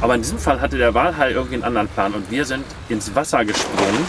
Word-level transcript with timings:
Aber 0.00 0.14
in 0.14 0.22
diesem 0.22 0.38
Fall 0.38 0.60
hatte 0.60 0.78
der 0.78 0.94
Walhai 0.94 1.32
irgendwie 1.32 1.54
einen 1.54 1.64
anderen 1.64 1.88
Plan 1.88 2.14
und 2.14 2.30
wir 2.30 2.44
sind 2.44 2.64
ins 2.88 3.14
Wasser 3.14 3.44
gesprungen 3.44 4.06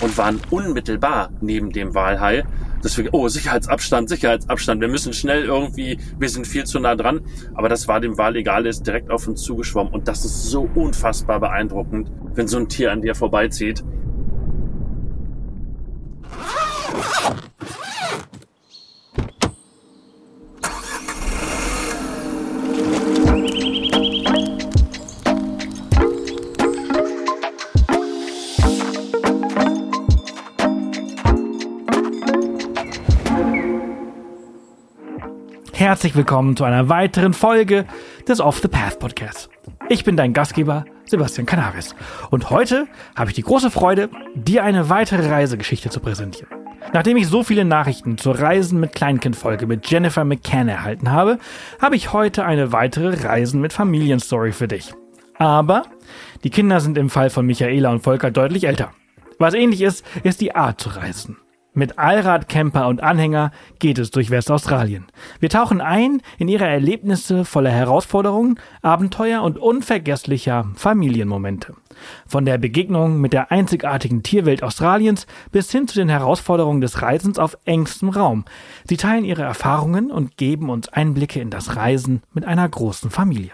und 0.00 0.16
waren 0.16 0.40
unmittelbar 0.50 1.30
neben 1.40 1.70
dem 1.70 1.94
Walhai. 1.94 2.44
Deswegen, 2.84 3.08
oh, 3.12 3.28
Sicherheitsabstand, 3.28 4.10
Sicherheitsabstand, 4.10 4.80
wir 4.80 4.88
müssen 4.88 5.14
schnell 5.14 5.44
irgendwie, 5.44 5.98
wir 6.18 6.28
sind 6.28 6.46
viel 6.46 6.64
zu 6.64 6.78
nah 6.78 6.94
dran. 6.94 7.22
Aber 7.54 7.70
das 7.70 7.88
war 7.88 7.98
dem 7.98 8.18
Wal 8.18 8.36
egal, 8.36 8.66
ist 8.66 8.86
direkt 8.86 9.10
auf 9.10 9.26
uns 9.26 9.42
zugeschwommen. 9.42 9.92
Und 9.92 10.06
das 10.06 10.24
ist 10.24 10.50
so 10.50 10.68
unfassbar 10.74 11.40
beeindruckend, 11.40 12.10
wenn 12.34 12.46
so 12.46 12.58
ein 12.58 12.68
Tier 12.68 12.92
an 12.92 13.00
dir 13.00 13.14
vorbeizieht. 13.14 13.82
Herzlich 35.84 36.16
willkommen 36.16 36.56
zu 36.56 36.64
einer 36.64 36.88
weiteren 36.88 37.34
Folge 37.34 37.84
des 38.26 38.40
Off 38.40 38.60
the 38.60 38.68
Path 38.68 38.98
Podcasts. 38.98 39.50
Ich 39.90 40.02
bin 40.02 40.16
dein 40.16 40.32
Gastgeber 40.32 40.86
Sebastian 41.04 41.44
Cannabis 41.44 41.94
und 42.30 42.48
heute 42.48 42.86
habe 43.14 43.28
ich 43.28 43.34
die 43.34 43.42
große 43.42 43.70
Freude, 43.70 44.08
dir 44.34 44.64
eine 44.64 44.88
weitere 44.88 45.28
Reisegeschichte 45.28 45.90
zu 45.90 46.00
präsentieren. 46.00 46.48
Nachdem 46.94 47.18
ich 47.18 47.28
so 47.28 47.42
viele 47.42 47.66
Nachrichten 47.66 48.16
zur 48.16 48.40
Reisen 48.40 48.80
mit 48.80 48.94
Kleinkind-Folge 48.94 49.66
mit 49.66 49.86
Jennifer 49.90 50.24
McCann 50.24 50.68
erhalten 50.68 51.12
habe, 51.12 51.38
habe 51.82 51.96
ich 51.96 52.14
heute 52.14 52.46
eine 52.46 52.72
weitere 52.72 53.22
Reisen 53.22 53.60
mit 53.60 53.74
Familienstory 53.74 54.52
für 54.52 54.68
dich. 54.68 54.94
Aber 55.36 55.82
die 56.44 56.50
Kinder 56.50 56.80
sind 56.80 56.96
im 56.96 57.10
Fall 57.10 57.28
von 57.28 57.44
Michaela 57.44 57.90
und 57.90 58.00
Volker 58.00 58.30
deutlich 58.30 58.64
älter. 58.64 58.92
Was 59.38 59.52
ähnlich 59.52 59.82
ist, 59.82 60.02
ist 60.22 60.40
die 60.40 60.54
Art 60.54 60.80
zu 60.80 60.88
reisen. 60.88 61.36
Mit 61.76 61.98
Allrad, 61.98 62.48
Camper 62.48 62.86
und 62.86 63.02
Anhänger 63.02 63.50
geht 63.80 63.98
es 63.98 64.12
durch 64.12 64.30
Westaustralien. 64.30 65.06
Wir 65.40 65.50
tauchen 65.50 65.80
ein 65.80 66.22
in 66.38 66.46
ihre 66.46 66.68
Erlebnisse 66.68 67.44
voller 67.44 67.72
Herausforderungen, 67.72 68.60
Abenteuer 68.80 69.42
und 69.42 69.58
unvergesslicher 69.58 70.70
Familienmomente. 70.76 71.74
Von 72.28 72.44
der 72.44 72.58
Begegnung 72.58 73.20
mit 73.20 73.32
der 73.32 73.50
einzigartigen 73.50 74.22
Tierwelt 74.22 74.62
Australiens 74.62 75.26
bis 75.50 75.72
hin 75.72 75.88
zu 75.88 75.96
den 75.96 76.08
Herausforderungen 76.08 76.80
des 76.80 77.02
Reisens 77.02 77.40
auf 77.40 77.58
engstem 77.64 78.10
Raum. 78.10 78.44
Sie 78.88 78.96
teilen 78.96 79.24
ihre 79.24 79.42
Erfahrungen 79.42 80.12
und 80.12 80.36
geben 80.36 80.70
uns 80.70 80.88
Einblicke 80.88 81.40
in 81.40 81.50
das 81.50 81.74
Reisen 81.74 82.22
mit 82.32 82.44
einer 82.44 82.68
großen 82.68 83.10
Familie. 83.10 83.50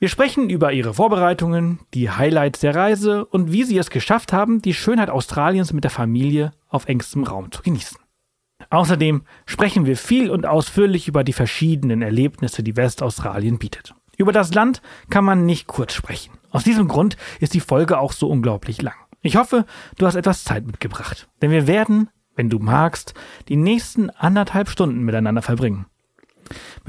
Wir 0.00 0.08
sprechen 0.08 0.48
über 0.48 0.72
ihre 0.72 0.94
Vorbereitungen, 0.94 1.80
die 1.92 2.08
Highlights 2.08 2.60
der 2.60 2.74
Reise 2.74 3.26
und 3.26 3.52
wie 3.52 3.64
sie 3.64 3.76
es 3.76 3.90
geschafft 3.90 4.32
haben, 4.32 4.62
die 4.62 4.72
Schönheit 4.72 5.10
Australiens 5.10 5.74
mit 5.74 5.84
der 5.84 5.90
Familie 5.90 6.52
auf 6.70 6.86
engstem 6.86 7.22
Raum 7.22 7.52
zu 7.52 7.60
genießen. 7.60 7.98
Außerdem 8.70 9.24
sprechen 9.44 9.84
wir 9.84 9.98
viel 9.98 10.30
und 10.30 10.46
ausführlich 10.46 11.06
über 11.06 11.22
die 11.22 11.34
verschiedenen 11.34 12.00
Erlebnisse, 12.00 12.62
die 12.62 12.78
Westaustralien 12.78 13.58
bietet. 13.58 13.94
Über 14.16 14.32
das 14.32 14.54
Land 14.54 14.80
kann 15.10 15.26
man 15.26 15.44
nicht 15.44 15.66
kurz 15.66 15.92
sprechen. 15.92 16.32
Aus 16.50 16.64
diesem 16.64 16.88
Grund 16.88 17.18
ist 17.38 17.52
die 17.52 17.60
Folge 17.60 17.98
auch 17.98 18.12
so 18.12 18.30
unglaublich 18.30 18.80
lang. 18.80 18.96
Ich 19.20 19.36
hoffe, 19.36 19.66
du 19.98 20.06
hast 20.06 20.14
etwas 20.14 20.44
Zeit 20.44 20.66
mitgebracht, 20.66 21.28
denn 21.42 21.50
wir 21.50 21.66
werden, 21.66 22.08
wenn 22.36 22.48
du 22.48 22.58
magst, 22.58 23.12
die 23.48 23.56
nächsten 23.56 24.08
anderthalb 24.08 24.70
Stunden 24.70 25.02
miteinander 25.02 25.42
verbringen. 25.42 25.84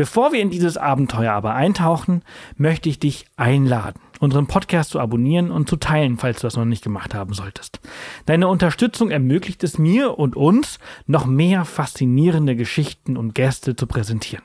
Bevor 0.01 0.31
wir 0.31 0.41
in 0.41 0.49
dieses 0.49 0.77
Abenteuer 0.77 1.31
aber 1.31 1.53
eintauchen, 1.53 2.23
möchte 2.57 2.89
ich 2.89 2.97
dich 2.97 3.27
einladen, 3.37 4.01
unseren 4.19 4.47
Podcast 4.47 4.89
zu 4.89 4.99
abonnieren 4.99 5.51
und 5.51 5.69
zu 5.69 5.75
teilen, 5.75 6.17
falls 6.17 6.39
du 6.39 6.47
das 6.47 6.57
noch 6.57 6.65
nicht 6.65 6.83
gemacht 6.83 7.13
haben 7.13 7.35
solltest. 7.35 7.79
Deine 8.25 8.47
Unterstützung 8.47 9.11
ermöglicht 9.11 9.63
es 9.63 9.77
mir 9.77 10.17
und 10.17 10.35
uns, 10.35 10.79
noch 11.05 11.27
mehr 11.27 11.65
faszinierende 11.65 12.55
Geschichten 12.55 13.15
und 13.15 13.35
Gäste 13.35 13.75
zu 13.75 13.85
präsentieren. 13.85 14.43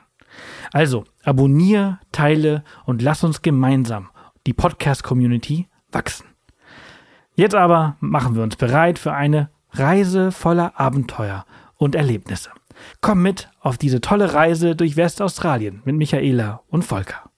Also, 0.73 1.05
abonniere, 1.23 1.97
teile 2.11 2.63
und 2.85 3.01
lass 3.01 3.23
uns 3.23 3.41
gemeinsam 3.41 4.09
die 4.45 4.53
Podcast-Community 4.53 5.69
wachsen. 5.91 6.27
Jetzt 7.33 7.55
aber 7.55 7.97
machen 7.99 8.35
wir 8.35 8.43
uns 8.43 8.57
bereit 8.57 8.99
für 8.99 9.13
eine 9.13 9.49
Reise 9.71 10.31
voller 10.31 10.79
Abenteuer 10.79 11.47
und 11.77 11.95
Erlebnisse. 11.95 12.51
Komm 13.01 13.21
mit 13.21 13.49
auf 13.59 13.77
diese 13.77 14.01
tolle 14.01 14.33
Reise 14.33 14.75
durch 14.75 14.97
Westaustralien 14.97 15.81
mit 15.85 15.95
Michaela 15.95 16.63
und 16.69 16.83
Volker. 16.83 17.29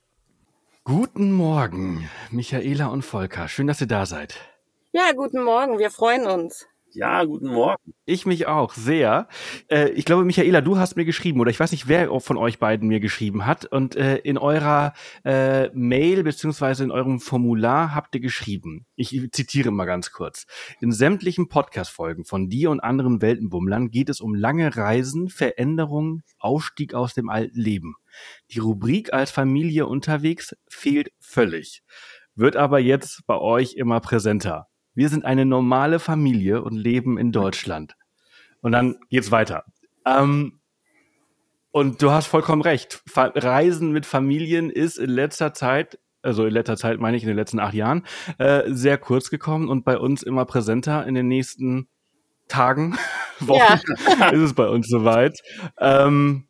Guten 0.84 1.32
Morgen, 1.32 2.10
Michaela 2.32 2.88
und 2.88 3.04
Volker. 3.04 3.48
Schön, 3.48 3.68
dass 3.68 3.82
ihr 3.82 3.88
da 3.88 4.06
seid. 4.06 4.36
Ja, 4.92 5.12
guten 5.16 5.44
Morgen. 5.44 5.78
Wir 5.78 5.92
freuen 5.92 6.26
uns. 6.26 6.69
Ja, 6.94 7.24
guten 7.24 7.50
Morgen. 7.50 7.94
Ich 8.06 8.26
mich 8.26 8.48
auch 8.48 8.74
sehr. 8.74 9.28
Äh, 9.68 9.90
ich 9.90 10.06
glaube, 10.06 10.26
Michaela, 10.26 10.62
du 10.62 10.80
hast 10.80 10.96
mir 10.96 11.06
geschrieben, 11.06 11.40
oder 11.40 11.52
ich 11.52 11.60
weiß 11.60 11.72
nicht, 11.72 11.88
wer 11.88 12.20
von 12.20 12.38
euch 12.38 12.58
beiden 12.58 12.88
mir 12.88 13.00
geschrieben 13.00 13.46
hat. 13.46 13.66
Und 13.66 13.96
äh, 13.96 14.18
in 14.18 14.40
eurer 14.40 14.94
äh, 15.24 15.70
Mail 15.74 16.24
beziehungsweise 16.24 16.84
in 16.84 16.90
eurem 16.90 17.20
Formular 17.20 17.94
habt 17.94 18.16
ihr 18.16 18.22
geschrieben. 18.22 18.88
Ich 18.96 19.16
zitiere 19.32 19.70
mal 19.70 19.86
ganz 19.86 20.12
kurz. 20.12 20.48
In 20.82 20.92
sämtlichen 20.92 21.48
Podcast-Folgen 21.48 22.26
von 22.26 22.50
dir 22.50 22.72
und 22.72 22.80
anderen 22.80 23.22
Weltenbummlern 23.22 23.92
geht 23.92 24.10
es 24.10 24.20
um 24.20 24.34
lange 24.34 24.76
Reisen, 24.76 25.30
Veränderungen, 25.30 26.24
Aufstieg 26.40 26.96
aus 26.96 27.14
dem 27.14 27.30
alten 27.30 27.60
Leben. 27.60 27.98
Die 28.50 28.60
Rubrik 28.60 29.14
als 29.14 29.30
Familie 29.30 29.86
unterwegs 29.86 30.56
fehlt 30.68 31.12
völlig. 31.20 31.84
Wird 32.34 32.56
aber 32.56 32.80
jetzt 32.80 33.22
bei 33.28 33.38
euch 33.38 33.76
immer 33.76 34.00
präsenter 34.00 34.69
wir 35.00 35.08
sind 35.08 35.24
eine 35.24 35.46
normale 35.46 35.98
Familie 35.98 36.62
und 36.62 36.76
leben 36.76 37.18
in 37.18 37.32
Deutschland. 37.32 37.96
Und 38.60 38.74
dann 38.74 38.98
geht's 39.10 39.32
weiter. 39.32 39.64
Ähm, 40.06 40.60
und 41.72 42.02
du 42.02 42.12
hast 42.12 42.28
vollkommen 42.28 42.62
recht. 42.62 43.02
Reisen 43.16 43.94
mit 43.94 44.06
Familien 44.06 44.70
ist 44.70 44.98
in 44.98 45.10
letzter 45.10 45.54
Zeit, 45.54 46.00
also 46.22 46.46
in 46.46 46.52
letzter 46.52 46.76
Zeit 46.76 47.00
meine 47.00 47.16
ich 47.16 47.24
in 47.24 47.30
den 47.30 47.38
letzten 47.38 47.62
acht 47.62 47.74
Jahren, 47.74 48.06
äh, 48.40 48.64
sehr 48.68 48.98
kurz 48.98 49.30
gekommen 49.30 49.70
und 49.70 49.86
bei 49.86 49.98
uns 49.98 50.22
immer 50.22 50.44
präsenter 50.44 51.08
in 51.08 51.16
den 51.16 51.30
nächsten 51.30 51.88
Tagen, 52.50 52.98
Wochen 53.40 53.80
ja. 54.20 54.30
ist 54.32 54.42
es 54.42 54.54
bei 54.54 54.68
uns 54.68 54.90
soweit. 54.90 55.40
Ähm, 55.80 56.50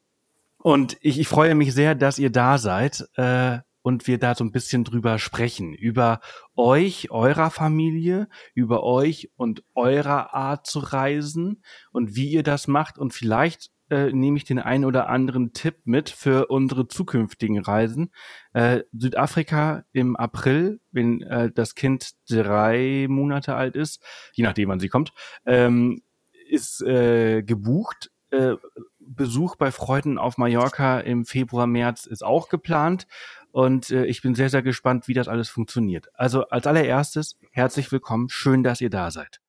und 0.58 0.98
ich, 1.02 1.20
ich 1.20 1.28
freue 1.28 1.54
mich 1.54 1.76
sehr, 1.76 1.94
dass 1.94 2.18
ihr 2.18 2.32
da 2.32 2.58
seid. 2.58 3.08
Äh, 3.16 3.60
und 3.82 4.08
wir 4.08 4.18
da 4.18 4.36
so 4.36 4.44
ein 4.44 4.52
bisschen 4.52 4.84
drüber 4.84 5.20
sprechen. 5.20 5.74
Über 5.74 6.20
euch, 6.56 7.12
eurer 7.12 7.50
Familie, 7.50 8.28
über 8.54 8.84
euch 8.84 9.32
und 9.36 9.64
eurer 9.76 10.34
Art 10.34 10.68
zu 10.68 10.80
reisen 10.80 11.64
und 11.92 12.16
wie 12.16 12.30
ihr 12.30 12.44
das 12.44 12.68
macht. 12.68 12.98
Und 12.98 13.14
vielleicht 13.14 13.72
äh, 13.90 14.12
nehme 14.12 14.38
ich 14.38 14.44
den 14.44 14.60
einen 14.60 14.86
oder 14.86 15.10
anderen 15.10 15.54
Tipp 15.54 15.78
mit 15.86 16.10
für 16.10 16.48
unsere 16.48 16.88
zukünftigen 16.88 17.60
Reisen. 17.60 18.12
Äh, 18.54 18.82
Südafrika 18.94 19.84
im 19.92 20.16
April, 20.16 20.80
wenn 20.92 21.22
äh, 21.22 21.52
das 21.52 21.76
Kind 21.76 22.12
drei 22.30 23.08
Monate 23.10 23.56
alt 23.56 23.76
ist, 23.76 24.04
je 24.34 24.44
nachdem 24.44 24.70
wann 24.70 24.80
sie 24.80 24.90
kommt, 24.90 25.12
ähm, 25.46 26.02
ist 26.50 26.82
äh, 26.82 27.44
gebucht. 27.44 28.12
Äh, 28.32 28.56
Besuch 29.00 29.56
bei 29.56 29.72
Freunden 29.72 30.20
auf 30.20 30.38
Mallorca 30.38 31.00
im 31.00 31.26
Februar, 31.26 31.66
März 31.66 32.06
ist 32.06 32.24
auch 32.24 32.48
geplant. 32.48 33.08
Und 33.52 33.90
äh, 33.90 34.06
ich 34.06 34.22
bin 34.22 34.36
sehr, 34.36 34.50
sehr 34.50 34.62
gespannt, 34.62 35.08
wie 35.08 35.14
das 35.14 35.28
alles 35.28 35.50
funktioniert. 35.50 36.10
Also 36.14 36.44
als 36.48 36.68
allererstes, 36.68 37.38
herzlich 37.52 37.92
willkommen. 37.92 38.30
Schön, 38.30 38.64
dass 38.64 38.82
ihr 38.82 38.90
da 38.90 39.12
seid. 39.12 39.40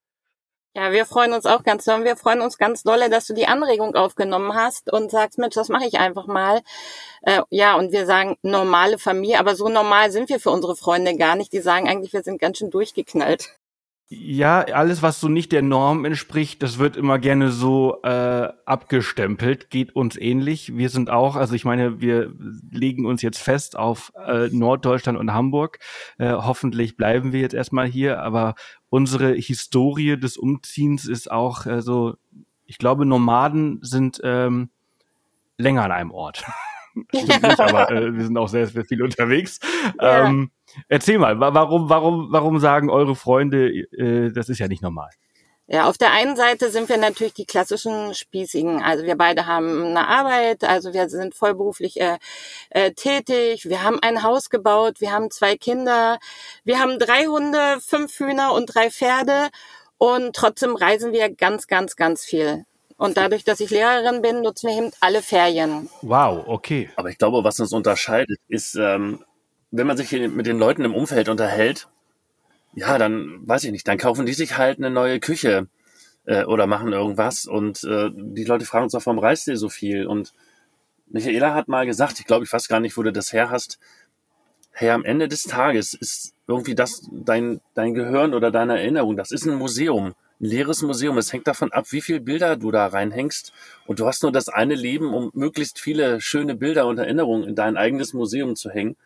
Ja, 0.77 0.93
wir 0.93 1.05
freuen 1.05 1.33
uns 1.33 1.47
auch 1.47 1.65
ganz 1.65 1.85
doll. 1.85 2.05
Wir 2.05 2.17
freuen 2.17 2.41
uns 2.41 2.57
ganz 2.57 2.85
dolle, 2.85 3.11
dass 3.11 3.27
du 3.27 3.35
die 3.35 3.49
Anregung 3.49 3.97
aufgenommen 3.97 4.55
hast 4.55 4.93
und 4.93 5.11
sagst, 5.11 5.37
Mensch, 5.37 5.57
das 5.57 5.69
mache 5.69 5.87
ich 5.87 5.99
einfach 5.99 6.27
mal. 6.27 6.61
Äh, 7.23 7.43
ja, 7.51 7.75
und 7.75 7.91
wir 7.91 8.07
sagen 8.07 8.37
normale 8.43 8.99
Familie, 8.99 9.41
aber 9.41 9.57
so 9.57 9.69
normal 9.69 10.13
sind 10.13 10.29
wir 10.29 10.39
für 10.39 10.51
unsere 10.51 10.77
Freunde 10.77 11.17
gar 11.17 11.35
nicht. 11.35 11.53
Die 11.53 11.61
sagen 11.61 11.89
eigentlich, 11.89 12.13
wir 12.13 12.23
sind 12.23 12.41
ganz 12.41 12.59
schön 12.59 12.71
durchgeknallt. 12.71 13.49
Ja, 14.13 14.63
alles, 14.63 15.03
was 15.03 15.21
so 15.21 15.29
nicht 15.29 15.53
der 15.53 15.63
Norm 15.63 16.05
entspricht, 16.05 16.65
das 16.65 16.79
wird 16.81 16.97
immer 16.97 17.21
gerne 17.21 17.53
so 17.53 18.03
äh, 18.03 18.49
abgestempelt. 18.65 19.71
Geht 19.71 19.95
uns 19.95 20.17
ähnlich. 20.17 20.77
Wir 20.77 20.89
sind 20.89 21.11
auch, 21.11 21.37
also 21.37 21.55
ich 21.55 21.65
meine, 21.65 22.01
wir 22.01 22.33
legen 22.73 23.07
uns 23.07 23.23
jetzt 23.23 23.39
fest 23.39 23.79
auf 23.79 24.13
äh, 24.27 24.49
Norddeutschland 24.49 25.17
und 25.17 25.33
Hamburg. 25.33 25.79
Äh, 26.19 26.33
hoffentlich 26.33 26.97
bleiben 26.97 27.33
wir 27.33 27.39
jetzt 27.39 27.55
erstmal 27.55 27.87
hier, 27.87 28.21
aber 28.21 28.57
unsere 28.89 29.33
Historie 29.35 30.19
des 30.19 30.37
Umziehens 30.37 31.07
ist 31.07 31.31
auch, 31.31 31.67
also 31.67 32.17
ich 32.67 32.79
glaube, 32.79 33.07
Nomaden 33.07 33.79
sind 33.81 34.21
ähm, 34.25 34.71
länger 35.57 35.85
an 35.85 35.93
einem 35.93 36.11
Ort. 36.11 36.45
Stimmt 37.15 37.43
nicht, 37.43 37.61
aber 37.61 37.93
äh, 37.93 38.13
wir 38.13 38.25
sind 38.25 38.37
auch 38.37 38.49
sehr, 38.49 38.67
sehr 38.67 38.85
viel 38.85 39.05
unterwegs. 39.05 39.61
Ja. 40.01 40.27
Ähm, 40.27 40.51
erzähl 40.89 41.19
mal, 41.19 41.39
warum, 41.39 41.89
warum, 41.89 42.29
warum 42.31 42.59
sagen 42.61 42.91
eure 42.91 43.17
Freunde, 43.17 43.69
äh, 43.69 44.33
das 44.33 44.49
ist 44.49 44.59
ja 44.59 44.69
nicht 44.69 44.83
normal? 44.83 45.11
Ja, 45.73 45.89
auf 45.89 45.97
der 45.97 46.11
einen 46.11 46.35
Seite 46.35 46.69
sind 46.69 46.89
wir 46.89 46.97
natürlich 46.97 47.35
die 47.35 47.45
klassischen 47.45 48.13
Spießigen. 48.13 48.83
Also 48.83 49.05
wir 49.05 49.17
beide 49.17 49.47
haben 49.47 49.85
eine 49.85 50.09
Arbeit, 50.09 50.65
also 50.65 50.93
wir 50.93 51.09
sind 51.09 51.33
vollberuflich 51.33 52.01
äh, 52.01 52.19
äh, 52.71 52.91
tätig, 52.91 53.69
wir 53.69 53.85
haben 53.85 54.01
ein 54.03 54.25
Haus 54.25 54.51
gebaut, 54.51 55.01
wir 55.01 55.13
haben 55.13 55.31
zwei 55.31 55.57
Kinder, 55.57 56.19
wir 56.65 56.81
haben 56.81 56.99
drei 56.99 57.27
Hunde, 57.27 57.79
fünf 57.81 58.19
Hühner 58.19 58.53
und 58.53 58.67
drei 58.67 58.91
Pferde 58.91 59.49
und 59.97 60.35
trotzdem 60.35 60.75
reisen 60.75 61.13
wir 61.13 61.33
ganz, 61.33 61.69
ganz, 61.69 61.95
ganz 61.95 62.25
viel. 62.25 62.65
Und 62.97 63.17
dadurch, 63.17 63.45
dass 63.45 63.61
ich 63.61 63.71
Lehrerin 63.71 64.23
bin, 64.23 64.43
nutzen 64.43 64.71
wir 64.71 64.77
eben 64.77 64.91
alle 65.01 65.23
Ferien. 65.23 65.89
Wow, 66.03 66.43
okay. 66.49 66.91
Aber 66.97 67.11
ich 67.11 67.17
glaube, 67.17 67.45
was 67.45 67.61
uns 67.61 67.73
unterscheidet, 67.73 68.41
ist, 68.49 68.75
ähm, 68.75 69.25
wenn 69.71 69.87
man 69.87 69.97
sich 69.97 70.13
mit 70.13 70.47
den 70.47 70.59
Leuten 70.59 70.85
im 70.85 70.95
Umfeld 70.95 71.29
unterhält, 71.29 71.89
ja, 72.75 72.99
dann 72.99 73.47
weiß 73.47 73.65
ich 73.65 73.73
nicht, 73.73 73.87
dann 73.89 73.99
kaufen 73.99 74.27
die 74.27 74.33
sich 74.33 74.57
halt 74.57 74.79
eine 74.79 74.91
neue 74.91 75.21
Küche 75.21 75.69
äh, 76.25 76.45
oder 76.45 76.67
machen 76.67 76.93
irgendwas 76.93 77.47
und 77.47 77.85
äh, 77.85 78.11
die 78.13 78.45
Leute 78.45 78.65
fragen 78.65 78.85
uns 78.85 78.95
auch, 78.95 79.07
warum 79.07 79.19
reist 79.19 79.49
ihr 79.49 79.57
so 79.57 79.69
viel? 79.69 80.07
Und 80.07 80.33
Michaela 81.09 81.55
hat 81.55 81.69
mal 81.69 81.87
gesagt, 81.87 82.21
ich 82.21 82.27
glaube, 82.27 82.45
ich 82.45 82.53
weiß 82.53 82.69
gar 82.69 82.81
nicht, 82.81 82.97
wo 82.97 83.03
du 83.03 83.13
das 83.13 83.33
her 83.33 83.51
hast, 83.51 83.79
hey, 84.73 84.91
am 84.91 85.05
Ende 85.05 85.29
des 85.29 85.43
Tages 85.43 85.95
ist 85.95 86.35
irgendwie 86.47 86.75
das 86.75 87.09
dein, 87.11 87.61
dein 87.75 87.95
Gehirn 87.95 88.35
oder 88.35 88.51
deine 88.51 88.79
Erinnerung, 88.79 89.17
das 89.17 89.31
ist 89.33 89.47
ein 89.47 89.57
Museum, 89.57 90.15
ein 90.41 90.47
leeres 90.47 90.83
Museum. 90.83 91.19
Es 91.19 91.33
hängt 91.33 91.47
davon 91.47 91.73
ab, 91.73 91.87
wie 91.91 92.01
viele 92.01 92.21
Bilder 92.21 92.57
du 92.57 92.71
da 92.71 92.87
reinhängst. 92.87 93.53
Und 93.87 94.01
du 94.01 94.07
hast 94.07 94.23
nur 94.23 94.33
das 94.33 94.49
eine 94.49 94.75
Leben, 94.75 95.13
um 95.13 95.31
möglichst 95.35 95.79
viele 95.79 96.21
schöne 96.21 96.55
Bilder 96.55 96.87
und 96.87 96.99
Erinnerungen 96.99 97.47
in 97.47 97.55
dein 97.55 97.77
eigenes 97.77 98.15
Museum 98.15 98.57
zu 98.57 98.71
hängen. 98.71 98.97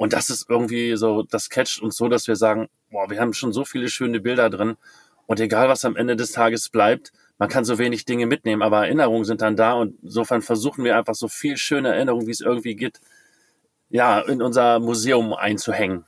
Und 0.00 0.14
das 0.14 0.30
ist 0.30 0.48
irgendwie 0.48 0.96
so, 0.96 1.24
das 1.24 1.50
catcht 1.50 1.82
uns 1.82 1.94
so, 1.94 2.08
dass 2.08 2.26
wir 2.26 2.34
sagen, 2.34 2.70
boah, 2.90 3.10
wir 3.10 3.20
haben 3.20 3.34
schon 3.34 3.52
so 3.52 3.66
viele 3.66 3.90
schöne 3.90 4.18
Bilder 4.18 4.48
drin. 4.48 4.78
Und 5.26 5.40
egal, 5.40 5.68
was 5.68 5.84
am 5.84 5.94
Ende 5.94 6.16
des 6.16 6.32
Tages 6.32 6.70
bleibt, 6.70 7.12
man 7.36 7.50
kann 7.50 7.66
so 7.66 7.76
wenig 7.76 8.06
Dinge 8.06 8.24
mitnehmen, 8.24 8.62
aber 8.62 8.86
Erinnerungen 8.86 9.26
sind 9.26 9.42
dann 9.42 9.56
da. 9.56 9.74
Und 9.74 10.02
insofern 10.02 10.40
versuchen 10.40 10.84
wir 10.84 10.96
einfach 10.96 11.14
so 11.14 11.28
viel 11.28 11.58
schöne 11.58 11.94
Erinnerungen, 11.94 12.26
wie 12.26 12.30
es 12.30 12.40
irgendwie 12.40 12.76
geht, 12.76 12.98
ja, 13.90 14.20
in 14.20 14.40
unser 14.40 14.78
Museum 14.78 15.34
einzuhängen. 15.34 16.06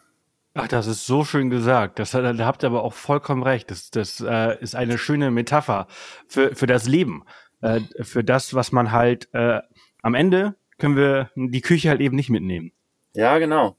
Ach, 0.54 0.68
das 0.68 0.86
ist 0.86 1.04
so 1.04 1.22
schön 1.22 1.50
gesagt. 1.50 1.98
Das, 1.98 2.12
da 2.12 2.34
habt 2.46 2.64
ihr 2.64 2.68
aber 2.68 2.84
auch 2.84 2.94
vollkommen 2.94 3.42
recht. 3.42 3.70
Das, 3.70 3.90
das 3.90 4.22
äh, 4.26 4.58
ist 4.62 4.74
eine 4.74 4.96
schöne 4.96 5.30
Metapher 5.30 5.86
für, 6.28 6.56
für 6.56 6.66
das 6.66 6.88
Leben. 6.88 7.24
Äh, 7.60 7.80
für 8.00 8.24
das, 8.24 8.54
was 8.54 8.72
man 8.72 8.90
halt 8.90 9.28
äh, 9.34 9.60
am 10.00 10.14
Ende 10.14 10.54
können 10.78 10.96
wir 10.96 11.30
die 11.36 11.60
Küche 11.60 11.90
halt 11.90 12.00
eben 12.00 12.16
nicht 12.16 12.30
mitnehmen. 12.30 12.72
Ja, 13.12 13.36
genau. 13.36 13.76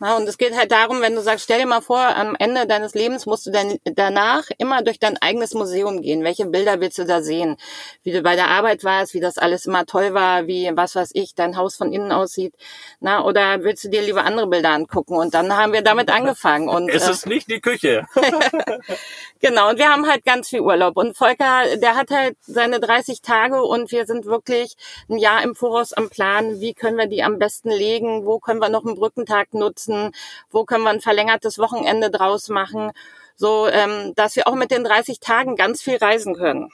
Na, 0.00 0.16
und 0.16 0.28
es 0.28 0.38
geht 0.38 0.56
halt 0.56 0.70
darum, 0.70 1.00
wenn 1.00 1.16
du 1.16 1.22
sagst, 1.22 1.44
stell 1.44 1.58
dir 1.58 1.66
mal 1.66 1.80
vor, 1.80 1.98
am 1.98 2.36
Ende 2.38 2.68
deines 2.68 2.94
Lebens 2.94 3.26
musst 3.26 3.46
du 3.46 3.50
dann 3.50 3.78
danach 3.84 4.44
immer 4.58 4.82
durch 4.82 5.00
dein 5.00 5.16
eigenes 5.16 5.54
Museum 5.54 6.02
gehen. 6.02 6.22
Welche 6.22 6.46
Bilder 6.46 6.80
willst 6.80 6.98
du 6.98 7.04
da 7.04 7.20
sehen? 7.20 7.56
Wie 8.04 8.12
du 8.12 8.22
bei 8.22 8.36
der 8.36 8.48
Arbeit 8.48 8.84
warst, 8.84 9.14
wie 9.14 9.20
das 9.20 9.38
alles 9.38 9.66
immer 9.66 9.86
toll 9.86 10.14
war, 10.14 10.46
wie, 10.46 10.70
was 10.74 10.94
weiß 10.94 11.10
ich, 11.14 11.34
dein 11.34 11.56
Haus 11.56 11.74
von 11.74 11.92
innen 11.92 12.12
aussieht. 12.12 12.54
Na, 13.00 13.24
oder 13.24 13.64
willst 13.64 13.84
du 13.84 13.88
dir 13.88 14.02
lieber 14.02 14.24
andere 14.24 14.46
Bilder 14.46 14.70
angucken? 14.70 15.16
Und 15.16 15.34
dann 15.34 15.56
haben 15.56 15.72
wir 15.72 15.82
damit 15.82 16.10
angefangen. 16.10 16.68
Und, 16.68 16.90
es 16.90 17.08
ist 17.08 17.26
äh, 17.26 17.30
nicht 17.30 17.50
die 17.50 17.60
Küche. 17.60 18.06
genau, 19.40 19.70
und 19.70 19.78
wir 19.78 19.88
haben 19.88 20.08
halt 20.08 20.24
ganz 20.24 20.48
viel 20.48 20.60
Urlaub. 20.60 20.96
Und 20.96 21.16
Volker, 21.16 21.76
der 21.76 21.96
hat 21.96 22.10
halt 22.10 22.36
seine 22.42 22.78
30 22.78 23.20
Tage 23.20 23.62
und 23.64 23.90
wir 23.90 24.06
sind 24.06 24.26
wirklich 24.26 24.76
ein 25.08 25.18
Jahr 25.18 25.42
im 25.42 25.56
Voraus 25.56 25.92
am 25.92 26.08
Plan. 26.08 26.60
Wie 26.60 26.74
können 26.74 26.96
wir 26.96 27.06
die 27.06 27.24
am 27.24 27.40
besten 27.40 27.70
legen? 27.70 28.26
Wo 28.26 28.38
können 28.38 28.60
wir 28.60 28.68
noch 28.68 28.84
einen 28.84 28.94
Brückentag 28.94 29.54
nutzen? 29.54 29.87
Nutzen, 29.88 30.12
wo 30.50 30.64
können 30.64 30.84
wir 30.84 30.90
ein 30.90 31.00
verlängertes 31.00 31.58
Wochenende 31.58 32.10
draus 32.10 32.48
machen, 32.48 32.92
so 33.36 33.68
ähm, 33.68 34.12
dass 34.14 34.36
wir 34.36 34.46
auch 34.46 34.54
mit 34.54 34.70
den 34.70 34.84
30 34.84 35.20
Tagen 35.20 35.56
ganz 35.56 35.82
viel 35.82 35.96
reisen 35.96 36.34
können. 36.34 36.68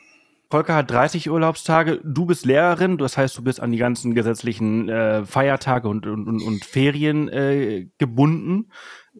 Volker 0.50 0.76
hat 0.76 0.90
30 0.90 1.30
Urlaubstage. 1.30 2.00
Du 2.04 2.26
bist 2.26 2.44
Lehrerin, 2.44 2.96
das 2.98 3.16
heißt, 3.16 3.36
du 3.36 3.42
bist 3.42 3.60
an 3.60 3.72
die 3.72 3.78
ganzen 3.78 4.14
gesetzlichen 4.14 4.88
äh, 4.88 5.24
Feiertage 5.24 5.88
und, 5.88 6.06
und, 6.06 6.42
und 6.42 6.64
Ferien 6.64 7.28
äh, 7.28 7.88
gebunden. 7.98 8.70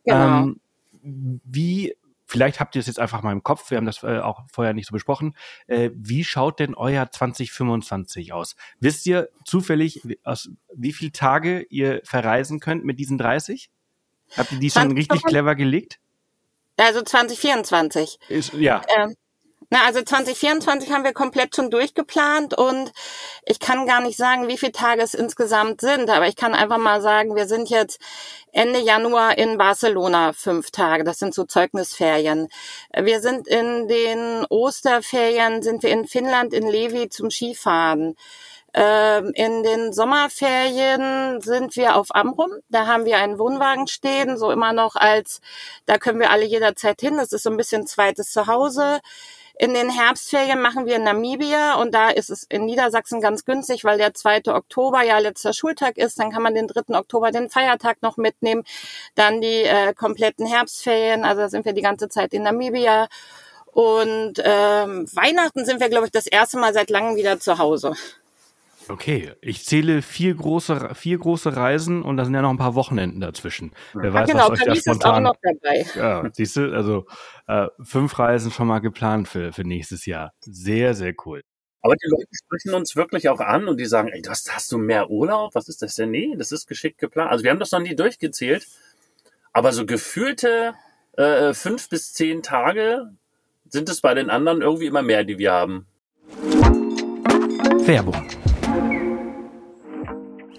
Genau. 0.05 0.45
Ähm, 0.45 0.61
wie 1.03 1.95
vielleicht 2.27 2.61
habt 2.61 2.75
ihr 2.75 2.81
es 2.81 2.87
jetzt 2.87 2.99
einfach 2.99 3.23
mal 3.23 3.33
im 3.33 3.43
Kopf, 3.43 3.71
wir 3.71 3.79
haben 3.79 3.87
das 3.87 4.03
äh, 4.03 4.19
auch 4.19 4.43
vorher 4.51 4.75
nicht 4.75 4.89
so 4.89 4.93
besprochen. 4.93 5.37
Äh, 5.67 5.91
wie 5.95 6.25
schaut 6.25 6.59
denn 6.59 6.75
euer 6.75 7.11
2025 7.11 8.33
aus? 8.33 8.57
Wisst 8.81 9.07
ihr 9.07 9.29
zufällig, 9.45 10.03
aus 10.25 10.51
wie 10.75 10.93
viele 10.93 11.13
Tage 11.13 11.63
ihr 11.69 12.01
verreisen 12.05 12.61
könnt 12.61 12.85
mit 12.85 12.99
diesen 12.99 13.19
30? 13.19 13.71
Habt 14.37 14.53
ihr 14.53 14.59
die 14.59 14.71
schon 14.71 14.93
richtig 14.93 15.23
clever 15.23 15.55
gelegt? 15.55 15.99
Also 16.77 17.03
2024. 17.03 18.19
Ist, 18.29 18.53
ja. 18.55 18.83
Ähm, 18.97 19.15
na, 19.71 19.87
also 19.87 20.03
2024 20.03 20.93
haben 20.93 21.05
wir 21.05 21.13
komplett 21.13 21.57
schon 21.57 21.71
durchgeplant 21.71 22.57
und 22.57 22.93
ich 23.45 23.59
kann 23.59 23.87
gar 23.87 24.01
nicht 24.01 24.17
sagen, 24.17 24.47
wie 24.47 24.59
viele 24.59 24.73
Tage 24.73 25.03
es 25.03 25.15
insgesamt 25.15 25.81
sind, 25.81 26.11
aber 26.11 26.29
ich 26.29 26.37
kann 26.37 26.55
einfach 26.55 26.79
mal 26.79 27.01
sagen, 27.01 27.35
wir 27.35 27.47
sind 27.47 27.71
jetzt 27.71 28.01
Ende 28.53 28.79
Januar 28.79 29.37
in 29.39 29.59
Barcelona 29.59 30.33
fünf 30.33 30.71
Tage. 30.71 31.03
Das 31.03 31.19
sind 31.19 31.35
so 31.35 31.45
Zeugnisferien. 31.45 32.49
Wir 32.97 33.21
sind 33.21 33.49
in 33.49 33.89
den 33.89 34.45
Osterferien, 34.49 35.63
sind 35.63 35.83
wir 35.83 35.91
in 35.91 36.07
Finnland, 36.07 36.53
in 36.53 36.69
Levi 36.69 37.09
zum 37.09 37.31
Skifahren. 37.31 38.15
Ähm, 38.75 39.31
in 39.35 39.63
den 39.63 39.93
Sommerferien 39.93 41.41
sind 41.41 41.77
wir 41.77 41.97
auf 41.97 42.09
Amrum. 42.11 42.51
Da 42.69 42.87
haben 42.87 43.05
wir 43.05 43.19
einen 43.19 43.39
Wohnwagen 43.39 43.87
stehen, 43.87 44.37
so 44.37 44.51
immer 44.51 44.73
noch 44.73 44.97
als, 44.97 45.41
da 45.87 45.97
können 45.99 46.19
wir 46.19 46.31
alle 46.31 46.45
jederzeit 46.45 47.01
hin. 47.01 47.17
Das 47.17 47.33
ist 47.33 47.45
so 47.45 47.51
ein 47.51 47.57
bisschen 47.57 47.87
zweites 47.87 48.33
Zuhause. 48.33 49.01
In 49.57 49.73
den 49.73 49.89
Herbstferien 49.89 50.61
machen 50.61 50.87
wir 50.87 50.97
in 50.97 51.05
Namibia 51.05 51.77
und 51.77 51.95
da 51.95 52.11
ist 52.11 52.29
es 52.29 52.43
in 52.49 52.65
Niedersachsen 52.65 53.21
ganz 53.21 53.45
günstig, 53.45 53.85
weil 53.85 53.99
der 53.99 54.13
2. 54.13 54.43
Oktober 54.49 55.03
ja 55.05 55.19
letzter 55.19 55.53
Schultag 55.53 55.97
ist. 55.97 56.19
Dann 56.19 56.33
kann 56.33 56.43
man 56.43 56.55
den 56.55 56.67
3. 56.67 56.99
Oktober 56.99 57.31
den 57.31 57.51
Feiertag 57.51 58.03
noch 58.03 58.17
mitnehmen. 58.17 58.65
Dann 59.15 59.41
die 59.41 59.63
äh, 59.63 59.95
kompletten 59.95 60.47
Herbstferien, 60.47 61.25
also 61.25 61.43
da 61.43 61.49
sind 61.49 61.65
wir 61.65 61.73
die 61.73 61.83
ganze 61.83 62.09
Zeit 62.09 62.35
in 62.35 62.43
Namibia. 62.43 63.07
Und 63.67 64.43
ähm, 64.45 65.07
Weihnachten 65.13 65.65
sind 65.65 65.81
wir, 65.81 65.89
glaube 65.89 66.07
ich, 66.07 66.13
das 66.13 66.27
erste 66.27 66.59
Mal 66.59 66.75
seit 66.75 66.91
langem 66.91 67.17
wieder 67.17 67.39
zu 67.39 67.59
Hause. 67.59 67.95
Okay, 68.89 69.33
ich 69.41 69.65
zähle 69.65 70.03
vier 70.03 70.35
große, 70.35 70.95
vier 70.95 71.19
große 71.19 71.57
Reisen 71.57 72.03
und 72.03 72.17
da 72.17 72.25
sind 72.25 72.35
ja 72.35 72.43
noch 72.43 72.51
ein 72.51 72.59
paar 72.59 72.75
Wochenenden 72.75 73.21
dazwischen. 73.21 73.73
Wer 73.95 74.13
weiß, 74.13 74.29
genau, 74.29 74.51
was 74.51 74.61
euch 74.61 74.67
Paris 74.67 74.85
da 74.85 74.93
spontan, 74.93 75.25
ist 75.25 75.31
auch 75.31 75.33
noch 75.33 75.37
dabei. 75.43 75.87
Ja, 75.95 76.31
siehst 76.33 76.57
du, 76.57 76.75
also 76.75 77.07
äh, 77.47 77.69
fünf 77.83 78.19
Reisen 78.19 78.51
schon 78.51 78.67
mal 78.67 78.81
geplant 78.81 79.29
für, 79.29 79.53
für 79.53 79.65
nächstes 79.65 80.07
Jahr. 80.07 80.33
Sehr, 80.41 80.95
sehr 80.95 81.15
cool. 81.25 81.43
Aber 81.81 81.97
die 81.97 82.09
Leute 82.09 82.29
sprechen 82.33 82.75
uns 82.75 82.97
wirklich 82.97 83.29
auch 83.29 83.41
an 83.41 83.69
und 83.69 83.79
die 83.79 83.87
sagen, 83.87 84.09
ey, 84.09 84.23
hast, 84.27 84.55
hast 84.55 84.73
du 84.73 84.79
mehr 84.79 85.11
Urlaub? 85.11 85.55
Was 85.55 85.69
ist 85.69 85.83
das 85.83 85.95
denn? 85.95 86.11
Nee, 86.11 86.35
das 86.37 86.53
ist 86.53 86.67
geschickt 86.67 86.99
geplant. 86.99 87.31
Also 87.31 87.45
wir 87.45 87.51
haben 87.51 87.59
das 87.59 87.73
noch 87.73 87.81
nie 87.81 87.95
durchgezählt, 87.95 88.67
aber 89.53 89.73
so 89.73 89.87
gefühlte 89.87 90.75
äh, 91.17 91.55
fünf 91.55 91.89
bis 91.89 92.13
zehn 92.13 92.43
Tage 92.43 93.11
sind 93.69 93.89
es 93.89 94.01
bei 94.01 94.15
den 94.15 94.31
anderen 94.31 94.63
irgendwie 94.63 94.87
immer 94.87 95.03
mehr, 95.03 95.25
die 95.25 95.39
wir 95.39 95.53
haben. 95.53 95.87
Werbung 97.87 98.44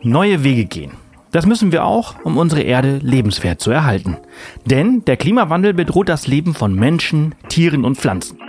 neue 0.05 0.43
Wege 0.43 0.65
gehen. 0.65 0.91
Das 1.31 1.45
müssen 1.45 1.71
wir 1.71 1.83
auch, 1.83 2.15
um 2.23 2.37
unsere 2.37 2.61
Erde 2.61 2.99
lebenswert 3.01 3.59
zu 3.59 3.71
erhalten. 3.71 4.17
Denn 4.65 5.03
der 5.03 5.17
Klimawandel 5.17 5.73
bedroht 5.73 6.07
das 6.07 6.27
Leben 6.27 6.53
von 6.53 6.73
Menschen, 6.73 7.35
Tieren 7.49 7.83
und 7.83 7.97
Pflanzen. 7.97 8.39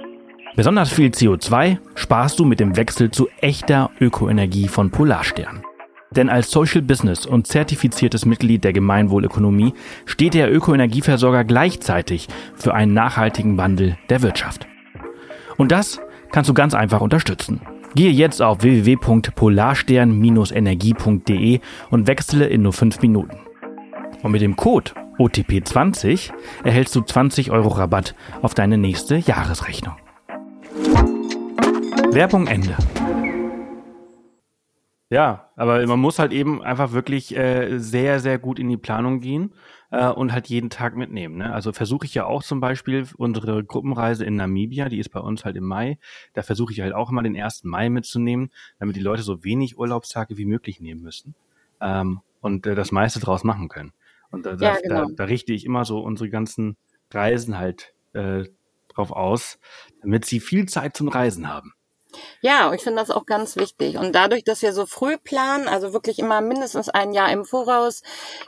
Besonders 0.55 0.93
viel 0.93 1.11
CO2 1.11 1.79
sparst 1.95 2.39
du 2.39 2.45
mit 2.45 2.61
dem 2.61 2.77
Wechsel 2.77 3.11
zu 3.11 3.29
echter 3.41 3.91
Ökoenergie 4.01 4.69
von 4.69 4.91
Polarstern. 4.91 5.63
Denn 6.13 6.31
als 6.31 6.51
Social 6.51 6.83
Business 6.83 7.27
und 7.27 7.47
zertifiziertes 7.47 8.25
Mitglied 8.25 8.63
der 8.63 8.73
Gemeinwohlökonomie 8.73 9.75
steht 10.05 10.35
der 10.35 10.55
Ökoenergieversorger 10.55 11.45
gleichzeitig 11.45 12.29
für 12.55 12.73
einen 12.73 12.95
nachhaltigen 12.95 13.59
Wandel 13.59 13.99
der 14.09 14.23
Wirtschaft. 14.23 14.67
Und 15.57 15.73
das 15.73 16.01
kannst 16.31 16.49
du 16.49 16.55
ganz 16.55 16.75
einfach 16.75 17.01
unterstützen. 17.01 17.61
Gehe 17.97 18.11
jetzt 18.11 18.43
auf 18.43 18.61
www.polarstern-energie.de 18.61 21.61
und 21.91 22.07
wechsle 22.07 22.47
in 22.47 22.61
nur 22.61 22.75
5 22.75 23.00
Minuten. 23.00 23.38
Und 24.23 24.33
mit 24.33 24.43
dem 24.43 24.55
Code 24.55 24.91
OTP20 25.19 26.31
erhältst 26.62 26.95
du 26.95 27.00
20 27.00 27.50
Euro 27.53 27.69
Rabatt 27.69 28.15
auf 28.43 28.53
deine 28.53 28.76
nächste 28.76 29.17
Jahresrechnung. 29.17 29.97
Werbung 32.11 32.49
Ende. 32.49 32.76
Ja, 35.09 35.50
aber 35.57 35.87
man 35.87 35.99
muss 35.99 36.19
halt 36.19 36.33
eben 36.33 36.62
einfach 36.62 36.93
wirklich 36.93 37.35
äh, 37.35 37.79
sehr, 37.79 38.21
sehr 38.21 38.38
gut 38.38 38.59
in 38.59 38.69
die 38.69 38.76
Planung 38.76 39.21
gehen 39.21 39.55
äh, 39.90 40.09
und 40.09 40.33
halt 40.33 40.49
jeden 40.49 40.71
Tag 40.71 40.97
mitnehmen. 40.97 41.37
Ne? 41.38 41.52
Also 41.52 41.73
versuche 41.73 42.07
ich 42.07 42.14
ja 42.14 42.26
auch 42.26 42.43
zum 42.43 42.61
Beispiel 42.61 43.07
unsere 43.16 43.64
Gruppenreise 43.64 44.25
in 44.25 44.37
Namibia, 44.37 44.88
die 44.88 44.99
ist 44.99 45.11
bei 45.11 45.21
uns 45.21 45.45
halt 45.45 45.57
im 45.57 45.64
Mai. 45.64 45.99
Da 46.35 46.43
versuche 46.43 46.73
ich 46.73 46.81
halt 46.81 46.95
auch 46.95 47.11
immer 47.11 47.23
den 47.23 47.35
ersten 47.35 47.69
Mai 47.69 47.88
mitzunehmen, 47.88 48.50
damit 48.78 48.97
die 48.97 49.00
Leute 49.00 49.23
so 49.23 49.45
wenig 49.45 49.78
Urlaubstage 49.78 50.37
wie 50.37 50.47
möglich 50.47 50.81
nehmen 50.81 51.02
müssen 51.02 51.35
ähm, 51.81 52.21
und 52.40 52.66
äh, 52.66 52.75
das 52.75 52.93
meiste 52.93 53.21
draus 53.21 53.45
machen 53.45 53.69
können. 53.69 53.93
Und 54.31 54.47
da, 54.47 54.55
ja, 54.57 54.76
genau. 54.83 55.07
da, 55.07 55.12
da 55.14 55.25
richte 55.25 55.52
ich 55.52 55.64
immer 55.64 55.85
so 55.85 56.00
unsere 56.00 56.28
ganzen 56.28 56.76
Reisen 57.11 57.59
halt 57.59 57.95
äh, 58.12 58.45
drauf 58.88 59.12
aus, 59.12 59.59
damit 60.02 60.25
sie 60.25 60.40
viel 60.40 60.66
Zeit 60.66 60.97
zum 60.97 61.09
Reisen 61.09 61.49
haben. 61.49 61.75
Ja, 62.40 62.73
ich 62.73 62.82
finde 62.82 63.00
das 63.00 63.11
auch 63.11 63.26
ganz 63.26 63.56
wichtig. 63.56 63.96
Und 63.96 64.14
dadurch, 64.14 64.44
dass 64.44 64.62
wir 64.62 64.73
so 64.73 64.87
früh 64.87 65.16
planen, 65.16 65.68
also 65.68 65.92
wirklich 65.92 66.18
immer 66.18 66.40
mindestens 66.40 66.88
ein 66.88 67.12
Jahr 67.12 67.30
im 67.32 67.44
Voraus, 67.44 68.02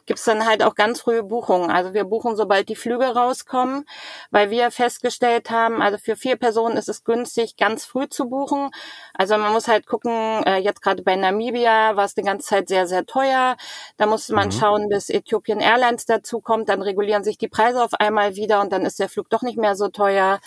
gibt's 0.07 0.25
dann 0.25 0.47
halt 0.47 0.63
auch 0.63 0.75
ganz 0.75 1.01
frühe 1.01 1.23
Buchungen. 1.23 1.71
Also 1.71 1.95
wir 1.95 2.05
buchen, 2.05 2.37
sobald 2.37 2.69
die 2.69 2.77
Flüge 2.77 3.07
rauskommen, 3.07 3.85
weil 4.31 4.51
wir 4.51 4.71
festgestellt 4.71 5.51
haben, 5.51 5.83
also 5.83 5.99
für 5.99 6.17
vier 6.17 6.37
Personen 6.37 6.77
ist 6.77 6.89
es 6.89 7.05
günstig, 7.05 7.57
ganz 7.57 7.85
früh 7.85 8.09
zu 8.09 8.29
buchen. 8.29 8.71
Also 9.15 9.37
man 9.37 9.53
muss 9.53 9.69
halt 9.69 9.87
gucken, 9.87 10.43
äh, 10.45 10.59
jetzt 10.59 10.83
gerade 10.83 11.03
bei 11.03 11.17
Namibia 11.17 11.97
war 11.97 12.05
es 12.05 12.15
die 12.15 12.23
ganze 12.23 12.47
Zeit 12.47 12.69
sehr, 12.69 12.87
sehr 12.87 13.07
teuer. 13.07 13.57
Da 13.97 14.07
musste 14.07 14.35
man 14.35 14.49
mhm. 14.49 14.53
schauen, 14.53 14.89
bis 14.89 15.11
Ethiopian 15.11 15.61
Airlines 15.61 16.07
dazu 16.07 16.41
kommt. 16.41 16.69
Dann 16.69 16.83
regulieren 16.83 17.25
sich 17.25 17.39
die 17.39 17.49
Preise 17.49 17.83
auf 17.83 17.95
einmal 17.95 18.37
wieder 18.37 18.61
und 18.61 18.73
dann 18.73 18.87
ist 18.87 18.99
der 18.99 19.09
Flug 19.09 19.29
doch 19.31 19.43
nicht 19.43 19.59
mehr 19.59 19.75
so 19.75 19.89
teuer. 19.89 20.41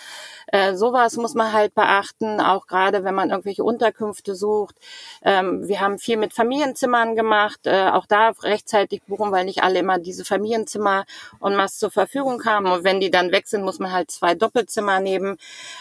Äh, 0.48 0.76
sowas 0.76 1.18
muss 1.18 1.34
man 1.34 1.54
halt 1.54 1.74
beachten, 1.76 2.40
auch 2.40 2.68
gerade 2.68 3.04
wenn 3.04 3.11
man 3.16 3.30
irgendwelche 3.30 3.64
Unterkünfte 3.64 4.36
sucht. 4.36 4.76
Ähm, 5.24 5.68
wir 5.68 5.80
haben 5.80 6.00
viel 6.00 6.18
mit 6.18 6.34
Familienzimmern 6.34 7.16
gemacht, 7.16 7.62
äh, 7.66 7.90
auch 7.90 8.06
da 8.06 8.30
rechtzeitig 8.42 9.04
buchen, 9.08 9.32
weil 9.32 9.46
nicht 9.46 9.64
alle 9.64 9.80
immer 9.80 10.00
diese 10.00 10.26
Familienzimmer 10.26 11.06
und 11.40 11.58
was 11.58 11.78
zur 11.78 11.92
Verfügung 11.92 12.44
haben. 12.46 12.68
Und 12.68 12.84
wenn 12.84 13.00
die 13.00 13.12
dann 13.12 13.32
weg 13.32 13.48
sind, 13.48 13.64
muss 13.64 13.80
man 13.80 13.92
halt 13.92 14.12
zwei 14.12 14.36
Doppelzimmer 14.36 15.00
nehmen. 15.00 15.38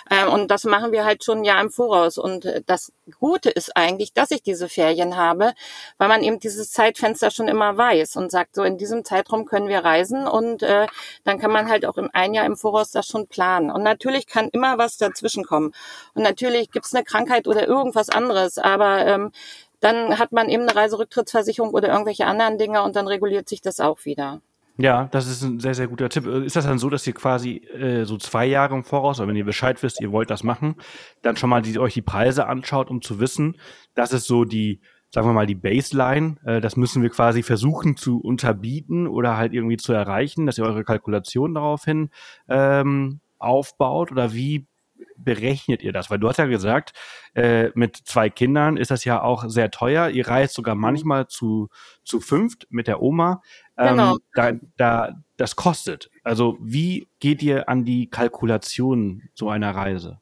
Äh, 0.09 0.27
und 0.27 0.51
das 0.51 0.65
machen 0.65 0.93
wir 0.93 1.05
halt 1.05 1.25
schon 1.25 1.39
ein 1.39 1.45
Jahr 1.45 1.61
im 1.61 1.71
Voraus. 1.71 2.19
Und 2.19 2.45
äh, 2.45 2.63
das 2.67 2.93
Gute 3.19 3.51
ist 3.51 3.77
eigentlich, 3.77 4.13
dass 4.13 4.31
ich 4.31 4.43
diese 4.43 4.69
Ferien 4.69 5.17
habe, 5.17 5.55
weil 5.99 6.09
man 6.09 6.23
eben 6.23 6.39
dieses 6.41 6.71
Zeitfenster 6.71 7.31
schon 7.31 7.49
immer 7.49 7.77
weiß 7.77 8.17
und 8.17 8.31
sagt, 8.31 8.55
so 8.55 8.63
in 8.63 8.79
diesem 8.79 9.05
Zeitraum 9.05 9.47
können 9.47 9.69
wir 9.69 9.85
reisen 9.85 10.27
und 10.27 10.63
äh, 10.63 10.87
dann 11.25 11.39
kann 11.39 11.51
man 11.51 11.69
halt 11.69 11.85
auch 11.87 11.97
im 11.97 12.11
ein 12.13 12.35
Jahr 12.35 12.47
im 12.47 12.57
Voraus 12.57 12.91
das 12.91 13.07
schon 13.07 13.27
planen. 13.27 13.71
Und 13.71 13.83
natürlich 13.83 14.27
kann 14.27 14.49
immer 14.51 14.79
was 14.79 14.97
dazwischen 14.97 15.45
kommen. 15.45 15.73
Und 16.15 16.23
natürlich 16.23 16.71
gibt's 16.71 16.95
eine 16.95 17.05
Krankheit 17.11 17.49
oder 17.49 17.67
irgendwas 17.67 18.09
anderes, 18.09 18.59
aber 18.59 19.07
ähm, 19.07 19.31
dann 19.81 20.19
hat 20.19 20.33
man 20.33 20.49
eben 20.49 20.63
eine 20.63 20.77
Reiserücktrittsversicherung 20.77 21.71
oder 21.71 21.89
irgendwelche 21.89 22.27
anderen 22.27 22.59
Dinge 22.59 22.83
und 22.83 22.97
dann 22.97 23.07
reguliert 23.09 23.49
sich 23.49 23.63
das 23.63 23.81
auch 23.81 24.05
wieder. 24.05 24.41
Ja, 24.77 25.09
das 25.11 25.27
ist 25.27 25.43
ein 25.43 25.61
sehr, 25.61 25.75
sehr 25.75 25.89
guter 25.89 26.09
Tipp. 26.09 26.27
Ist 26.27 26.57
das 26.57 26.65
dann 26.65 26.79
so, 26.79 26.89
dass 26.89 27.07
ihr 27.07 27.13
quasi 27.13 27.57
äh, 27.57 28.05
so 28.05 28.17
zwei 28.17 28.47
Jahre 28.47 28.75
im 28.75 28.85
Voraus, 28.85 29.19
oder 29.19 29.29
wenn 29.29 29.37
ihr 29.37 29.45
Bescheid 29.45 29.83
wisst, 29.83 30.01
ihr 30.01 30.11
wollt 30.11 30.31
das 30.31 30.43
machen, 30.43 30.77
dann 31.23 31.37
schon 31.37 31.51
mal 31.51 31.61
die, 31.61 31.79
euch 31.79 31.95
die 31.95 32.03
Preise 32.03 32.47
anschaut, 32.47 32.89
um 32.89 33.03
zu 33.03 33.21
wissen, 33.21 33.59
das 33.95 34.15
ist 34.15 34.27
so 34.27 34.45
die, 34.45 34.81
sagen 35.11 35.27
wir 35.27 35.35
mal, 35.35 35.47
die 35.47 35.55
Baseline. 35.55 36.37
Äh, 36.47 36.61
das 36.63 36.77
müssen 36.77 37.03
wir 37.03 37.11
quasi 37.11 37.43
versuchen 37.43 37.97
zu 37.97 38.21
unterbieten 38.21 39.07
oder 39.07 39.37
halt 39.37 39.53
irgendwie 39.53 39.77
zu 39.77 39.93
erreichen, 39.93 40.47
dass 40.47 40.57
ihr 40.57 40.65
eure 40.65 40.85
Kalkulation 40.85 41.55
daraufhin 41.55 42.09
ähm, 42.49 43.21
aufbaut? 43.39 44.13
Oder 44.13 44.33
wie 44.33 44.67
berechnet 45.17 45.83
ihr 45.83 45.93
das? 45.93 46.11
Weil 46.11 46.19
du 46.19 46.29
hast 46.29 46.39
ja 46.39 46.47
gesagt, 46.47 46.93
äh, 47.35 47.71
mit 47.75 47.97
zwei 47.97 48.31
Kindern 48.31 48.77
ist 48.77 48.91
das 48.91 49.05
ja 49.05 49.23
auch 49.23 49.45
sehr 49.49 49.71
teuer. 49.71 50.09
Ihr 50.09 50.29
reist 50.29 50.55
sogar 50.55 50.75
mhm. 50.75 50.81
manchmal 50.81 51.27
zu, 51.29 51.69
zu 52.05 52.21
fünft 52.21 52.67
mit 52.71 52.87
der 52.87 53.03
Oma. 53.03 53.43
Ähm, 53.77 53.91
genau. 53.91 54.17
Da, 54.35 54.53
da, 54.77 55.23
das 55.37 55.57
kostet. 55.57 56.11
Also 56.25 56.57
wie 56.61 57.09
geht 57.19 57.43
ihr 57.43 57.69
an 57.69 57.85
die 57.85 58.09
Kalkulation 58.09 59.29
so 59.35 59.51
einer 59.51 59.75
Reise? 59.75 60.21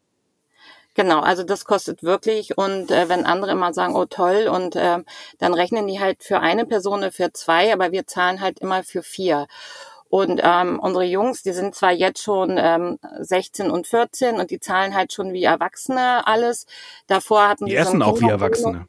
Genau, 0.99 1.21
also 1.21 1.45
das 1.45 1.65
kostet 1.65 2.03
wirklich 2.03 2.59
und 2.59 2.91
äh, 2.91 3.09
wenn 3.09 3.25
andere 3.25 3.53
immer 3.53 3.73
sagen, 3.73 3.95
oh 3.95 4.07
toll, 4.07 4.49
und 4.53 4.75
äh, 4.75 4.99
dann 5.39 5.55
rechnen 5.55 5.87
die 5.87 6.01
halt 6.01 6.25
für 6.25 6.41
eine 6.41 6.67
Person 6.67 7.09
für 7.13 7.33
zwei, 7.33 7.73
aber 7.73 7.93
wir 7.93 8.09
zahlen 8.09 8.41
halt 8.41 8.59
immer 8.59 8.83
für 8.83 9.05
vier. 9.05 9.47
Und 10.09 10.41
ähm, 10.43 10.79
unsere 10.81 11.05
Jungs, 11.05 11.43
die 11.43 11.53
sind 11.53 11.75
zwar 11.75 11.93
jetzt 11.93 12.23
schon 12.23 12.57
ähm, 12.59 12.99
16 13.19 13.71
und 13.71 13.87
14 13.87 14.37
und 14.37 14.51
die 14.51 14.61
zahlen 14.61 14.95
halt 14.95 15.13
schon 15.13 15.33
wie 15.33 15.45
Erwachsene 15.45 16.27
alles. 16.27 16.67
Davor 17.07 17.49
hatten 17.49 17.67
die 17.67 17.77
essen 17.77 18.01
so 18.01 18.07
auch 18.07 18.21
wie 18.21 18.29
Erwachsene. 18.29 18.89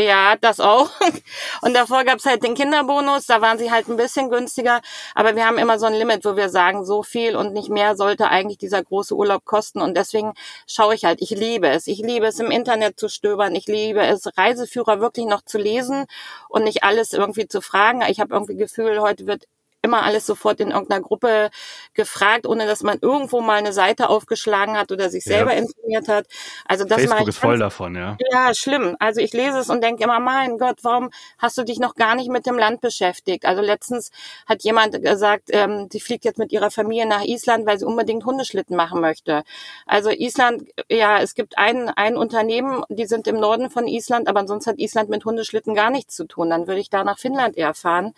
Ja, 0.00 0.36
das 0.40 0.60
auch. 0.60 0.90
Und 1.62 1.74
davor 1.74 2.04
gab's 2.04 2.24
halt 2.24 2.44
den 2.44 2.54
Kinderbonus, 2.54 3.26
da 3.26 3.40
waren 3.40 3.58
sie 3.58 3.72
halt 3.72 3.88
ein 3.88 3.96
bisschen 3.96 4.30
günstiger. 4.30 4.80
Aber 5.16 5.34
wir 5.34 5.44
haben 5.44 5.58
immer 5.58 5.80
so 5.80 5.86
ein 5.86 5.92
Limit, 5.92 6.24
wo 6.24 6.36
wir 6.36 6.50
sagen, 6.50 6.84
so 6.84 7.02
viel 7.02 7.34
und 7.34 7.52
nicht 7.52 7.68
mehr 7.68 7.96
sollte 7.96 8.28
eigentlich 8.28 8.58
dieser 8.58 8.80
große 8.80 9.16
Urlaub 9.16 9.44
kosten. 9.44 9.80
Und 9.80 9.96
deswegen 9.96 10.34
schaue 10.68 10.94
ich 10.94 11.04
halt, 11.04 11.20
ich 11.20 11.30
liebe 11.30 11.66
es. 11.68 11.88
Ich 11.88 11.98
liebe 11.98 12.26
es, 12.26 12.38
im 12.38 12.52
Internet 12.52 13.00
zu 13.00 13.08
stöbern. 13.08 13.56
Ich 13.56 13.66
liebe 13.66 14.00
es, 14.06 14.28
Reiseführer 14.38 15.00
wirklich 15.00 15.26
noch 15.26 15.42
zu 15.42 15.58
lesen 15.58 16.06
und 16.48 16.62
nicht 16.62 16.84
alles 16.84 17.12
irgendwie 17.12 17.48
zu 17.48 17.60
fragen. 17.60 18.02
Ich 18.08 18.20
habe 18.20 18.32
irgendwie 18.34 18.54
Gefühl, 18.54 19.00
heute 19.00 19.26
wird 19.26 19.46
immer 19.82 20.02
alles 20.02 20.26
sofort 20.26 20.60
in 20.60 20.70
irgendeiner 20.70 21.00
Gruppe 21.00 21.50
gefragt, 21.94 22.46
ohne 22.46 22.66
dass 22.66 22.82
man 22.82 22.98
irgendwo 23.00 23.40
mal 23.40 23.58
eine 23.58 23.72
Seite 23.72 24.08
aufgeschlagen 24.08 24.76
hat 24.76 24.90
oder 24.90 25.08
sich 25.08 25.24
selber 25.24 25.52
ja. 25.52 25.60
informiert 25.60 26.08
hat. 26.08 26.26
Also 26.64 26.84
das 26.84 27.02
Facebook 27.02 27.28
ist 27.28 27.38
voll 27.38 27.58
davon, 27.58 27.94
ja. 27.94 28.16
Ja, 28.32 28.54
schlimm. 28.54 28.96
Also 28.98 29.20
ich 29.20 29.32
lese 29.32 29.58
es 29.58 29.70
und 29.70 29.82
denke 29.82 30.04
immer, 30.04 30.18
mein 30.18 30.58
Gott, 30.58 30.78
warum 30.82 31.10
hast 31.38 31.56
du 31.58 31.62
dich 31.62 31.78
noch 31.78 31.94
gar 31.94 32.16
nicht 32.16 32.28
mit 32.28 32.46
dem 32.46 32.58
Land 32.58 32.80
beschäftigt? 32.80 33.44
Also 33.44 33.62
letztens 33.62 34.10
hat 34.46 34.64
jemand 34.64 35.00
gesagt, 35.00 35.48
ähm, 35.52 35.88
sie 35.92 36.00
fliegt 36.00 36.24
jetzt 36.24 36.38
mit 36.38 36.50
ihrer 36.50 36.70
Familie 36.70 37.06
nach 37.06 37.22
Island, 37.22 37.64
weil 37.66 37.78
sie 37.78 37.86
unbedingt 37.86 38.24
Hundeschlitten 38.24 38.76
machen 38.76 39.00
möchte. 39.00 39.44
Also 39.86 40.10
Island, 40.10 40.68
ja, 40.90 41.20
es 41.20 41.34
gibt 41.34 41.56
ein, 41.56 41.88
ein 41.88 42.16
Unternehmen, 42.16 42.82
die 42.88 43.06
sind 43.06 43.28
im 43.28 43.36
Norden 43.36 43.70
von 43.70 43.86
Island, 43.86 44.26
aber 44.26 44.40
ansonsten 44.40 44.72
hat 44.72 44.78
Island 44.78 45.08
mit 45.08 45.24
Hundeschlitten 45.24 45.74
gar 45.74 45.90
nichts 45.90 46.16
zu 46.16 46.24
tun. 46.24 46.50
Dann 46.50 46.66
würde 46.66 46.80
ich 46.80 46.90
da 46.90 47.04
nach 47.04 47.18
Finnland 47.18 47.56
eher 47.56 47.74
fahren. 47.74 48.14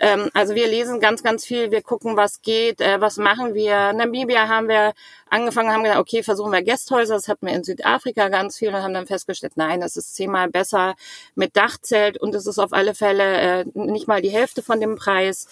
Ähm, 0.00 0.30
also 0.32 0.54
wir 0.54 0.66
lesen 0.66 0.98
ganz, 0.98 1.22
ganz 1.22 1.44
viel, 1.44 1.70
wir 1.70 1.82
gucken, 1.82 2.16
was 2.16 2.40
geht, 2.40 2.80
äh, 2.80 3.00
was 3.00 3.18
machen 3.18 3.54
wir. 3.54 3.92
Namibia 3.92 4.48
haben 4.48 4.68
wir 4.68 4.94
angefangen, 5.28 5.70
haben 5.70 5.82
gesagt, 5.84 6.00
okay, 6.00 6.22
versuchen 6.22 6.52
wir 6.52 6.62
Gästhäuser. 6.62 7.14
Das 7.14 7.28
hatten 7.28 7.46
wir 7.46 7.54
in 7.54 7.64
Südafrika 7.64 8.28
ganz 8.30 8.56
viel 8.56 8.68
und 8.68 8.82
haben 8.82 8.94
dann 8.94 9.06
festgestellt, 9.06 9.52
nein, 9.56 9.80
das 9.80 9.96
ist 9.96 10.14
zehnmal 10.14 10.48
besser 10.48 10.94
mit 11.34 11.54
Dachzelt 11.56 12.16
und 12.18 12.34
es 12.34 12.46
ist 12.46 12.58
auf 12.58 12.72
alle 12.72 12.94
Fälle 12.94 13.60
äh, 13.60 13.64
nicht 13.74 14.08
mal 14.08 14.22
die 14.22 14.30
Hälfte 14.30 14.62
von 14.62 14.80
dem 14.80 14.96
Preis. 14.96 15.46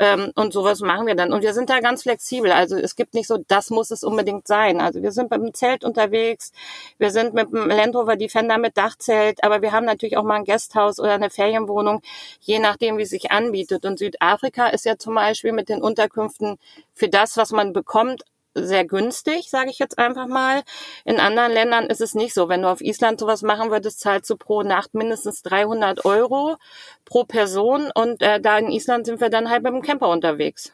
Ähm, 0.00 0.32
und 0.34 0.52
sowas 0.52 0.80
machen 0.80 1.06
wir 1.06 1.14
dann. 1.14 1.32
Und 1.32 1.42
wir 1.42 1.54
sind 1.54 1.70
da 1.70 1.80
ganz 1.80 2.02
flexibel. 2.02 2.50
Also 2.50 2.76
es 2.76 2.96
gibt 2.96 3.14
nicht 3.14 3.28
so, 3.28 3.38
das 3.46 3.70
muss 3.70 3.90
es 3.90 4.02
unbedingt 4.02 4.46
sein. 4.48 4.80
Also 4.80 5.02
wir 5.02 5.12
sind 5.12 5.30
mit 5.30 5.40
dem 5.40 5.54
Zelt 5.54 5.84
unterwegs, 5.84 6.52
wir 6.98 7.10
sind 7.10 7.34
mit 7.34 7.52
dem 7.52 7.68
Land 7.68 7.94
Rover 7.94 8.16
Defender 8.16 8.58
mit 8.58 8.76
Dachzelt, 8.76 9.44
aber 9.44 9.62
wir 9.62 9.72
haben 9.72 9.86
natürlich 9.86 10.16
auch 10.16 10.24
mal 10.24 10.36
ein 10.36 10.44
Gasthaus 10.44 10.98
oder 10.98 11.12
eine 11.14 11.30
Ferienwohnung, 11.30 12.02
je 12.40 12.58
nachdem, 12.58 12.98
wie 12.98 13.02
es 13.02 13.10
sich 13.10 13.30
anbietet. 13.30 13.84
Und 13.84 13.98
Südafrika 13.98 14.66
ist 14.68 14.84
ja 14.84 14.98
zum 14.98 15.14
Beispiel 15.14 15.52
mit 15.52 15.68
den 15.68 15.82
Unterkünften 15.82 16.58
für 16.92 17.08
das, 17.08 17.36
was 17.36 17.52
man 17.52 17.72
bekommt, 17.72 18.24
sehr 18.54 18.84
günstig, 18.84 19.50
sage 19.50 19.70
ich 19.70 19.78
jetzt 19.78 19.98
einfach 19.98 20.26
mal. 20.26 20.62
In 21.04 21.20
anderen 21.20 21.52
Ländern 21.52 21.86
ist 21.86 22.00
es 22.00 22.14
nicht 22.14 22.34
so. 22.34 22.48
Wenn 22.48 22.62
du 22.62 22.68
auf 22.68 22.80
Island 22.80 23.20
sowas 23.20 23.42
machen 23.42 23.70
würdest, 23.70 24.00
zahlst 24.00 24.30
du 24.30 24.36
pro 24.36 24.62
Nacht 24.62 24.94
mindestens 24.94 25.42
300 25.42 26.04
Euro 26.04 26.56
pro 27.04 27.24
Person 27.24 27.90
und 27.94 28.22
äh, 28.22 28.40
da 28.40 28.58
in 28.58 28.70
Island 28.70 29.06
sind 29.06 29.20
wir 29.20 29.30
dann 29.30 29.50
halt 29.50 29.62
mit 29.62 29.72
dem 29.72 29.82
Camper 29.82 30.08
unterwegs. 30.08 30.72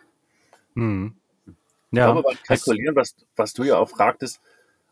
Hm. 0.75 1.15
Ja. 1.93 2.07
Ich 2.07 2.13
glaube, 2.13 2.23
beim 2.23 2.39
Kalkulieren, 2.47 2.97
was, 2.97 3.17
was 3.37 3.53
du 3.53 3.65
ja 3.65 3.79
auch 3.79 3.89
fragtest, 3.89 4.41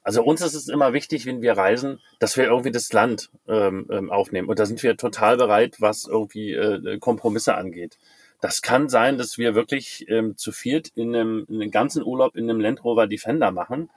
also 0.02 0.22
uns 0.22 0.40
ist 0.40 0.54
es 0.54 0.68
immer 0.68 0.94
wichtig, 0.94 1.26
wenn 1.26 1.42
wir 1.42 1.52
reisen, 1.52 2.00
dass 2.18 2.36
wir 2.36 2.44
irgendwie 2.44 2.70
das 2.70 2.92
Land 2.92 3.30
ähm, 3.46 3.86
ähm 3.90 4.10
aufnehmen. 4.10 4.48
Und 4.48 4.58
da 4.58 4.64
sind 4.64 4.82
wir 4.82 4.96
total 4.96 5.36
bereit, 5.36 5.76
was 5.80 6.06
irgendwie 6.06 6.54
äh, 6.54 6.98
Kompromisse 6.98 7.54
angeht. 7.54 7.98
Das 8.40 8.62
kann 8.62 8.88
sein, 8.88 9.18
dass 9.18 9.38
wir 9.38 9.54
wirklich 9.54 10.06
ähm, 10.08 10.36
zu 10.36 10.52
viert 10.52 10.88
in 10.94 11.14
einem, 11.14 11.46
in 11.48 11.60
einem 11.60 11.70
ganzen 11.70 12.04
Urlaub 12.04 12.36
in 12.36 12.48
einem 12.48 12.60
Land 12.60 12.84
Rover 12.84 13.06
Defender 13.06 13.50
machen. 13.50 13.90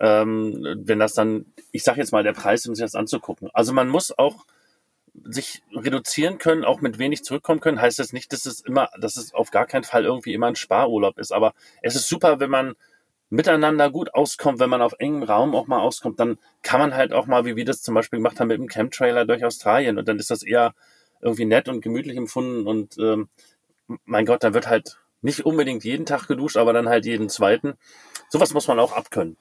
Ähm, 0.00 0.82
wenn 0.84 0.98
das 0.98 1.14
dann, 1.14 1.46
ich 1.72 1.84
sage 1.84 2.00
jetzt 2.00 2.12
mal, 2.12 2.22
der 2.22 2.32
Preis, 2.32 2.66
um 2.66 2.74
sich 2.74 2.84
das 2.84 2.94
anzugucken. 2.94 3.50
Also 3.52 3.72
man 3.72 3.88
muss 3.88 4.16
auch 4.16 4.46
sich 5.24 5.62
reduzieren 5.72 6.38
können, 6.38 6.64
auch 6.64 6.80
mit 6.80 6.98
wenig 6.98 7.24
zurückkommen 7.24 7.60
können, 7.60 7.80
heißt 7.80 7.98
das 7.98 8.12
nicht, 8.12 8.32
dass 8.32 8.46
es 8.46 8.60
immer, 8.60 8.88
dass 9.00 9.16
es 9.16 9.34
auf 9.34 9.50
gar 9.50 9.66
keinen 9.66 9.84
Fall 9.84 10.04
irgendwie 10.04 10.34
immer 10.34 10.46
ein 10.46 10.56
Sparurlaub 10.56 11.18
ist. 11.18 11.32
Aber 11.32 11.54
es 11.82 11.96
ist 11.96 12.08
super, 12.08 12.40
wenn 12.40 12.50
man 12.50 12.74
miteinander 13.30 13.90
gut 13.90 14.14
auskommt, 14.14 14.58
wenn 14.58 14.70
man 14.70 14.82
auf 14.82 14.94
engem 14.98 15.22
Raum 15.22 15.54
auch 15.54 15.66
mal 15.66 15.80
auskommt, 15.80 16.18
dann 16.18 16.38
kann 16.62 16.80
man 16.80 16.94
halt 16.94 17.12
auch 17.12 17.26
mal, 17.26 17.44
wie 17.44 17.56
wir 17.56 17.64
das 17.64 17.82
zum 17.82 17.94
Beispiel 17.94 18.18
gemacht 18.18 18.40
haben 18.40 18.48
mit 18.48 18.58
dem 18.58 18.68
Camp-Trailer 18.68 19.26
durch 19.26 19.44
Australien 19.44 19.98
und 19.98 20.08
dann 20.08 20.18
ist 20.18 20.30
das 20.30 20.42
eher 20.42 20.74
irgendwie 21.20 21.44
nett 21.44 21.68
und 21.68 21.82
gemütlich 21.82 22.16
empfunden 22.16 22.66
und 22.66 22.96
ähm, 22.98 23.28
mein 24.04 24.26
Gott, 24.26 24.44
da 24.44 24.54
wird 24.54 24.68
halt 24.68 25.00
nicht 25.20 25.44
unbedingt 25.44 25.84
jeden 25.84 26.06
Tag 26.06 26.28
geduscht, 26.28 26.56
aber 26.56 26.72
dann 26.72 26.88
halt 26.88 27.06
jeden 27.06 27.28
zweiten. 27.28 27.74
Sowas 28.28 28.54
muss 28.54 28.68
man 28.68 28.78
auch 28.78 28.92
abkönnen. 28.92 29.36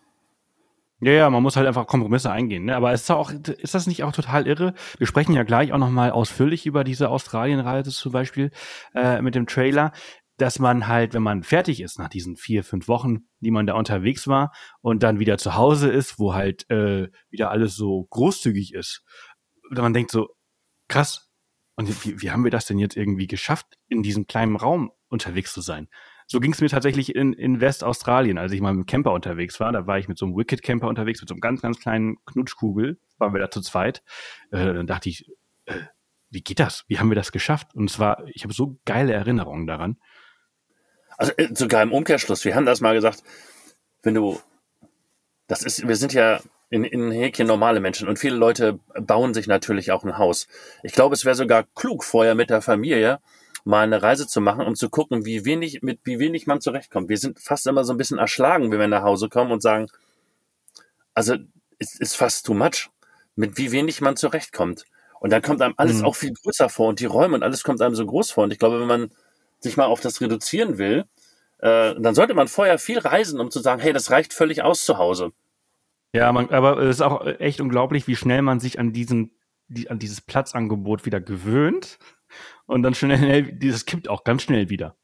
Ja, 1.00 1.12
ja, 1.12 1.30
man 1.30 1.44
muss 1.44 1.56
halt 1.56 1.68
einfach 1.68 1.86
Kompromisse 1.86 2.32
eingehen. 2.32 2.66
Ne? 2.66 2.75
Aber 2.75 2.92
ist, 2.92 3.12
auch, 3.12 3.32
ist 3.32 3.75
das 3.75 3.86
nicht 3.86 4.04
auch 4.04 4.12
total 4.12 4.48
irre? 4.48 4.74
Wir 4.98 5.06
sprechen 5.06 5.34
ja 5.34 5.44
gleich 5.44 5.72
auch 5.72 5.77
nochmal 5.77 6.10
ausführlich 6.10 6.66
über 6.66 6.84
diese 6.84 7.10
Australienreise 7.10 7.92
zum 7.92 8.12
Beispiel 8.12 8.50
äh, 8.96 9.22
mit 9.22 9.36
dem 9.36 9.46
Trailer, 9.46 9.92
dass 10.38 10.58
man 10.58 10.88
halt, 10.88 11.13
wenn 11.13 11.22
man 11.22 11.44
fertig 11.44 11.82
ist 11.82 12.00
nach 12.00 12.10
diesen 12.10 12.36
vier, 12.36 12.63
fünf 12.63 12.88
Wochen, 12.88 13.27
die 13.42 13.51
man 13.51 13.68
da 13.68 13.74
unterwegs 13.74 14.27
war 14.27 14.51
und 14.82 15.04
dann 15.04 15.20
wieder 15.20 15.38
zu 15.38 15.56
Hause 15.56 15.89
ist, 15.89 16.18
wo 16.18 16.34
halt 16.34 16.68
äh, 16.72 17.10
wieder 17.30 17.51
alles 17.51 17.75
so 17.75 18.08
großzügig 18.10 18.74
ist, 18.74 19.04
man 19.70 19.94
denkt 19.94 20.10
so, 20.10 20.30
krass, 20.88 21.26
und 21.77 22.03
wie, 22.03 22.22
wie 22.22 22.31
haben 22.31 22.43
wir 22.43 22.51
das 22.51 22.65
denn 22.65 22.79
jetzt 22.79 22.98
irgendwie 22.98 23.27
geschafft, 23.27 23.77
in 23.88 24.01
diesem 24.01 24.25
kleinen 24.25 24.55
Raum 24.55 24.91
unterwegs 25.10 25.53
zu 25.53 25.62
sein? 25.62 25.88
So 26.25 26.39
ging 26.39 26.51
es 26.51 26.60
mir 26.60 26.69
tatsächlich 26.69 27.15
in, 27.15 27.34
in 27.34 27.62
Westaustralien, 27.62 28.38
als 28.38 28.51
ich 28.51 28.60
mal 28.60 28.74
mit 28.74 28.86
dem 28.86 28.88
Camper 28.88 29.13
unterwegs 29.13 29.60
war. 29.60 29.72
Da 29.72 29.88
war 29.88 29.98
ich 29.98 30.07
mit 30.10 30.17
so 30.17 30.25
einem 30.25 30.36
Wicked 30.36 30.63
Camper 30.63 30.88
unterwegs, 30.88 31.22
mit 31.22 31.29
so 31.29 31.36
einem 31.36 31.39
ganz, 31.39 31.62
ganz 31.62 31.79
kleinen 31.79 32.17
Knutschkugel. 32.25 33.00
Waren 33.19 33.34
wir 33.34 33.39
da 33.39 33.50
zu 33.51 33.62
zweit. 33.62 34.03
Äh, 34.51 34.74
dann 34.74 34.88
dachte 34.88 35.07
ich, 35.07 35.29
äh, 35.65 35.75
wie 36.29 36.41
geht 36.41 36.60
das? 36.60 36.84
Wie 36.88 37.00
haben 37.00 37.10
wir 37.10 37.15
das 37.15 37.31
geschafft? 37.31 37.75
Und 37.75 37.89
es 37.89 38.00
war, 38.00 38.25
ich 38.27 38.43
habe 38.43 38.53
so 38.53 38.79
geile 38.84 39.13
Erinnerungen 39.13 39.67
daran. 39.67 39.98
Also 41.15 41.31
äh, 41.38 41.53
sogar 41.53 41.84
im 41.84 41.93
Umkehrschluss, 41.93 42.43
wir 42.43 42.55
haben 42.55 42.65
das 42.65 42.81
mal 42.81 42.96
gesagt, 42.96 43.24
wenn 44.01 44.15
du, 44.15 44.41
das 45.48 45.62
ist, 45.62 45.88
wir 45.88 45.96
sind 45.96 46.12
ja 46.12 46.41
in, 46.69 46.83
in 46.83 47.12
Häkchen 47.12 47.47
normale 47.47 47.79
Menschen 47.79 48.07
und 48.07 48.19
viele 48.19 48.36
Leute 48.36 48.79
bauen 49.00 49.33
sich 49.33 49.47
natürlich 49.47 49.91
auch 49.91 50.03
ein 50.03 50.17
Haus. 50.17 50.47
Ich 50.83 50.93
glaube, 50.93 51.15
es 51.15 51.25
wäre 51.25 51.36
sogar 51.36 51.65
klug, 51.75 52.03
vorher 52.03 52.36
mit 52.36 52.50
der 52.50 52.62
Familie 52.62 53.19
mal 53.63 53.83
eine 53.83 54.01
Reise 54.01 54.27
zu 54.27 54.41
machen, 54.41 54.65
um 54.65 54.75
zu 54.75 54.89
gucken, 54.89 55.25
wie 55.25 55.45
wenig, 55.45 55.81
mit 55.81 56.00
wie 56.03 56.19
wenig 56.19 56.47
man 56.47 56.62
zurechtkommt. 56.62 57.09
Wir 57.09 57.17
sind 57.17 57.39
fast 57.39 57.67
immer 57.67 57.83
so 57.83 57.93
ein 57.93 57.97
bisschen 57.97 58.17
erschlagen, 58.17 58.71
wenn 58.71 58.79
wir 58.79 58.88
nach 58.88 59.03
Hause 59.03 59.29
kommen 59.29 59.51
und 59.51 59.62
sagen, 59.62 59.88
also 61.13 61.36
es 61.79 62.00
ist 62.00 62.15
fast 62.15 62.45
too 62.45 62.53
much, 62.53 62.89
mit 63.36 63.57
wie 63.57 63.71
wenig 63.71 64.01
man 64.01 64.15
zurechtkommt. 64.15 64.86
Und 65.19 65.31
dann 65.31 65.41
kommt 65.41 65.62
einem 65.62 65.74
alles 65.77 66.00
mhm. 66.00 66.05
auch 66.05 66.15
viel 66.15 66.33
größer 66.33 66.69
vor 66.69 66.88
und 66.89 67.00
die 67.00 67.05
Räume 67.05 67.36
und 67.36 67.43
alles 67.43 67.63
kommt 67.63 67.81
einem 67.81 67.95
so 67.95 68.05
groß 68.05 68.31
vor. 68.31 68.43
Und 68.43 68.53
ich 68.53 68.59
glaube, 68.59 68.79
wenn 68.79 68.88
man 68.88 69.12
sich 69.59 69.77
mal 69.77 69.86
auf 69.86 70.00
das 70.00 70.21
reduzieren 70.21 70.77
will, 70.77 71.05
äh, 71.59 71.95
dann 72.00 72.13
sollte 72.13 72.36
man 72.36 72.47
vorher 72.47 72.77
viel 72.77 73.00
reisen, 73.00 73.39
um 73.39 73.51
zu 73.51 73.59
sagen, 73.59 73.81
hey, 73.81 73.93
das 73.93 74.12
reicht 74.12 74.33
völlig 74.33 74.62
aus 74.62 74.86
zu 74.86 74.97
Hause. 74.97 75.31
Ja, 76.13 76.31
man, 76.31 76.49
aber 76.49 76.77
es 76.79 76.97
ist 76.97 77.01
auch 77.01 77.25
echt 77.25 77.61
unglaublich, 77.61 78.07
wie 78.07 78.15
schnell 78.15 78.41
man 78.41 78.59
sich 78.59 78.79
an 78.79 78.93
diesen, 78.93 79.37
die, 79.67 79.89
an 79.89 79.99
dieses 79.99 80.21
Platzangebot 80.21 81.05
wieder 81.05 81.19
gewöhnt 81.19 81.99
und 82.65 82.83
dann 82.83 82.93
schnell, 82.93 83.51
dieses 83.57 83.85
kippt 83.85 84.09
auch 84.09 84.23
ganz 84.23 84.43
schnell 84.43 84.69
wieder. 84.69 84.95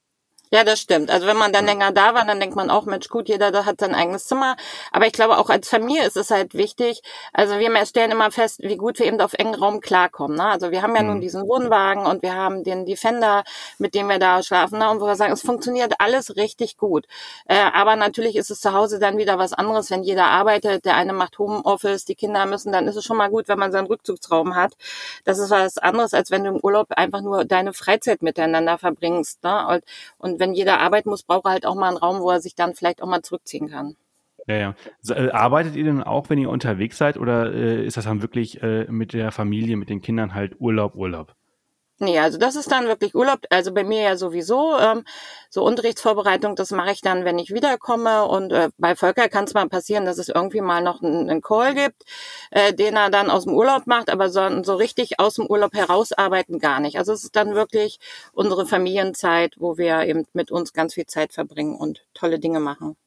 Ja, 0.53 0.63
das 0.63 0.79
stimmt. 0.79 1.09
Also 1.09 1.25
wenn 1.25 1.35
man 1.35 1.51
dann 1.51 1.65
länger 1.65 1.91
da 1.91 2.13
war, 2.13 2.25
dann 2.25 2.39
denkt 2.39 2.55
man 2.55 2.69
auch, 2.69 2.85
Mensch, 2.85 3.09
gut, 3.09 3.27
jeder 3.27 3.49
da 3.49 3.65
hat 3.65 3.79
sein 3.79 3.95
eigenes 3.95 4.27
Zimmer. 4.27 4.55
Aber 4.91 5.07
ich 5.07 5.11
glaube, 5.11 5.39
auch 5.39 5.49
als 5.49 5.67
Familie 5.67 6.05
ist 6.05 6.15
es 6.15 6.29
halt 6.29 6.53
wichtig. 6.53 7.01
Also 7.33 7.57
wir 7.57 7.85
stellen 7.87 8.11
immer 8.11 8.29
fest, 8.29 8.59
wie 8.61 8.77
gut 8.77 8.99
wir 8.99 9.07
eben 9.07 9.19
auf 9.19 9.33
engen 9.33 9.55
Raum 9.55 9.79
klarkommen. 9.81 10.37
Ne? 10.37 10.45
Also 10.45 10.69
wir 10.69 10.83
haben 10.83 10.95
ja 10.95 11.01
mhm. 11.01 11.07
nun 11.07 11.21
diesen 11.21 11.47
Wohnwagen 11.47 12.05
und 12.05 12.21
wir 12.21 12.35
haben 12.35 12.63
den 12.63 12.85
Defender, 12.85 13.43
mit 13.79 13.95
dem 13.95 14.07
wir 14.09 14.19
da 14.19 14.43
schlafen. 14.43 14.77
Ne? 14.77 14.91
Und 14.91 15.01
wo 15.01 15.07
wir 15.07 15.15
sagen, 15.15 15.33
es 15.33 15.41
funktioniert 15.41 15.95
alles 15.97 16.35
richtig 16.35 16.77
gut. 16.77 17.07
Äh, 17.47 17.55
aber 17.73 17.95
natürlich 17.95 18.35
ist 18.35 18.51
es 18.51 18.61
zu 18.61 18.73
Hause 18.73 18.99
dann 18.99 19.17
wieder 19.17 19.39
was 19.39 19.53
anderes, 19.53 19.89
wenn 19.89 20.03
jeder 20.03 20.25
arbeitet. 20.25 20.85
Der 20.85 20.95
eine 20.97 21.13
macht 21.13 21.39
Homeoffice, 21.39 22.05
die 22.05 22.13
Kinder 22.13 22.45
müssen, 22.45 22.71
dann 22.71 22.87
ist 22.87 22.95
es 22.95 23.03
schon 23.03 23.17
mal 23.17 23.31
gut, 23.31 23.47
wenn 23.47 23.57
man 23.57 23.71
seinen 23.71 23.87
Rückzugsraum 23.87 24.55
hat. 24.55 24.73
Das 25.23 25.39
ist 25.39 25.49
was 25.49 25.79
anderes, 25.79 26.13
als 26.13 26.29
wenn 26.29 26.43
du 26.43 26.51
im 26.51 26.59
Urlaub 26.59 26.91
einfach 26.91 27.21
nur 27.21 27.43
deine 27.43 27.73
Freizeit 27.73 28.21
miteinander 28.21 28.77
verbringst. 28.77 29.43
Ne? 29.43 29.67
Und, 29.67 29.83
und 30.19 30.42
wenn 30.43 30.53
jeder 30.53 30.81
arbeiten 30.81 31.09
muss, 31.09 31.23
braucht 31.23 31.45
er 31.45 31.51
halt 31.51 31.65
auch 31.65 31.75
mal 31.75 31.87
einen 31.87 31.97
Raum, 31.97 32.19
wo 32.19 32.29
er 32.29 32.41
sich 32.41 32.53
dann 32.53 32.73
vielleicht 32.73 33.01
auch 33.01 33.07
mal 33.07 33.21
zurückziehen 33.21 33.69
kann. 33.69 33.95
Ja, 34.45 34.55
ja. 34.57 34.75
Äh, 35.09 35.29
arbeitet 35.29 35.77
ihr 35.77 35.85
denn 35.85 36.03
auch, 36.03 36.29
wenn 36.29 36.37
ihr 36.37 36.49
unterwegs 36.49 36.97
seid, 36.97 37.17
oder 37.17 37.53
äh, 37.53 37.85
ist 37.85 37.95
das 37.95 38.03
dann 38.03 38.21
wirklich 38.21 38.61
äh, 38.61 38.85
mit 38.91 39.13
der 39.13 39.31
Familie, 39.31 39.77
mit 39.77 39.89
den 39.89 40.01
Kindern 40.01 40.33
halt 40.33 40.59
Urlaub, 40.59 40.95
Urlaub? 40.95 41.33
Nee, 41.99 42.19
also 42.19 42.37
das 42.37 42.55
ist 42.55 42.71
dann 42.71 42.87
wirklich 42.87 43.15
Urlaub. 43.15 43.39
Also 43.49 43.71
bei 43.73 43.83
mir 43.83 44.01
ja 44.01 44.17
sowieso. 44.17 44.77
Ähm, 44.79 45.03
so 45.49 45.63
Unterrichtsvorbereitung, 45.63 46.55
das 46.55 46.71
mache 46.71 46.91
ich 46.91 47.01
dann, 47.01 47.23
wenn 47.23 47.37
ich 47.39 47.53
wiederkomme. 47.53 48.25
Und 48.25 48.51
äh, 48.51 48.69
bei 48.77 48.95
Volker 48.95 49.29
kann 49.29 49.45
es 49.45 49.53
mal 49.53 49.69
passieren, 49.69 50.05
dass 50.05 50.17
es 50.17 50.27
irgendwie 50.29 50.61
mal 50.61 50.81
noch 50.81 51.01
einen, 51.01 51.29
einen 51.29 51.41
Call 51.41 51.75
gibt, 51.75 52.03
äh, 52.51 52.73
den 52.73 52.95
er 52.95 53.09
dann 53.09 53.29
aus 53.29 53.43
dem 53.45 53.53
Urlaub 53.53 53.85
macht, 53.87 54.09
aber 54.09 54.29
so, 54.29 54.63
so 54.63 54.75
richtig 54.75 55.19
aus 55.19 55.35
dem 55.35 55.45
Urlaub 55.47 55.73
herausarbeiten 55.73 56.59
gar 56.59 56.79
nicht. 56.79 56.97
Also 56.97 57.13
es 57.13 57.23
ist 57.23 57.35
dann 57.35 57.53
wirklich 57.55 57.99
unsere 58.33 58.65
Familienzeit, 58.65 59.55
wo 59.59 59.77
wir 59.77 60.01
eben 60.01 60.25
mit 60.33 60.51
uns 60.51 60.73
ganz 60.73 60.95
viel 60.95 61.05
Zeit 61.05 61.31
verbringen 61.33 61.75
und 61.75 62.05
tolle 62.13 62.39
Dinge 62.39 62.59
machen. 62.59 62.97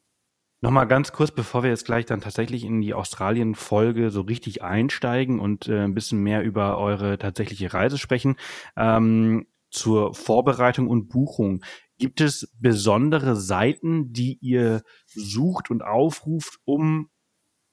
Nochmal 0.61 0.87
ganz 0.87 1.11
kurz, 1.11 1.31
bevor 1.31 1.61
wir 1.61 1.69
jetzt 1.69 1.85
gleich 1.85 2.05
dann 2.05 2.21
tatsächlich 2.21 2.63
in 2.63 2.81
die 2.81 2.95
Australien-Folge 2.95 4.09
so 4.09 4.21
richtig 4.21 4.63
einsteigen 4.63 5.39
und 5.39 5.67
äh, 5.67 5.83
ein 5.83 5.93
bisschen 5.93 6.23
mehr 6.23 6.41
über 6.43 6.79
eure 6.79 7.19
tatsächliche 7.19 7.73
Reise 7.73 7.97
sprechen. 7.97 8.37
Ähm, 8.75 9.45
zur 9.69 10.13
Vorbereitung 10.13 10.87
und 10.87 11.09
Buchung. 11.09 11.63
Gibt 11.97 12.21
es 12.21 12.49
besondere 12.59 13.35
Seiten, 13.35 14.13
die 14.13 14.37
ihr 14.41 14.83
sucht 15.05 15.69
und 15.69 15.83
aufruft, 15.83 16.59
um 16.65 17.09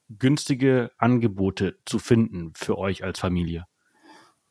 günstige 0.09 0.91
Angebote 0.99 1.79
zu 1.85 1.99
finden 1.99 2.53
für 2.55 2.79
euch 2.79 3.05
als 3.05 3.19
Familie? 3.19 3.67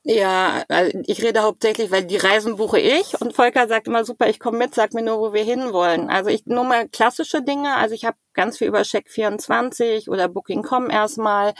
Ja, 0.06 0.64
also 0.68 1.00
ich 1.06 1.24
rede 1.24 1.44
hauptsächlich, 1.44 1.90
weil 1.90 2.06
die 2.06 2.18
Reisen 2.18 2.58
buche 2.58 2.80
ich 2.80 3.20
und 3.22 3.34
Volker 3.34 3.68
sagt 3.70 3.88
immer 3.88 4.04
super, 4.04 4.28
ich 4.30 4.40
komme 4.40 4.58
mit, 4.58 4.76
sag 4.76 4.94
mir 4.94 5.02
nur, 5.02 5.20
wo 5.20 5.34
wir 5.34 5.44
hinwollen. 5.44 6.10
Also 6.10 6.30
ich 6.30 6.46
nur 6.46 6.66
mal 6.66 6.90
klassische 6.90 7.42
Dinge, 7.42 7.76
also 7.76 7.96
ich 7.96 8.04
habe 8.04 8.18
ganz 8.34 8.58
viel 8.58 8.68
über 8.68 8.82
Check24 8.82 10.10
oder 10.10 10.28
Booking.com 10.28 10.90
erstmal. 10.90 11.54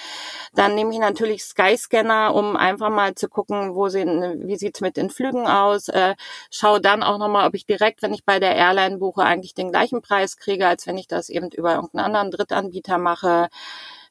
Dann 0.54 0.76
nehme 0.76 0.94
ich 0.94 1.00
natürlich 1.00 1.44
Skyscanner, 1.44 2.34
um 2.34 2.56
einfach 2.56 2.90
mal 2.90 3.16
zu 3.16 3.30
gucken, 3.30 3.76
wo 3.76 3.90
sie, 3.90 4.06
wie 4.06 4.58
sieht's 4.58 4.82
mit 4.82 4.98
den 4.98 5.10
Flügen 5.10 5.48
aus. 5.48 5.88
Äh, 5.90 6.16
schau 6.52 6.80
dann 6.80 7.04
auch 7.04 7.18
nochmal, 7.18 7.48
ob 7.48 7.56
ich 7.56 7.66
direkt, 7.66 8.02
wenn 8.02 8.14
ich 8.14 8.26
bei 8.26 8.40
der 8.40 8.56
Airline 8.56 8.98
buche, 8.98 9.24
eigentlich 9.24 9.54
den 9.54 9.72
gleichen 9.72 10.02
Preis 10.02 10.38
kriege, 10.38 10.68
als 10.68 10.88
wenn 10.88 10.98
ich 10.98 11.08
das 11.08 11.30
eben 11.30 11.50
über 11.52 11.76
irgendeinen 11.76 12.06
anderen 12.06 12.32
Drittanbieter 12.32 12.98
mache. 12.98 13.50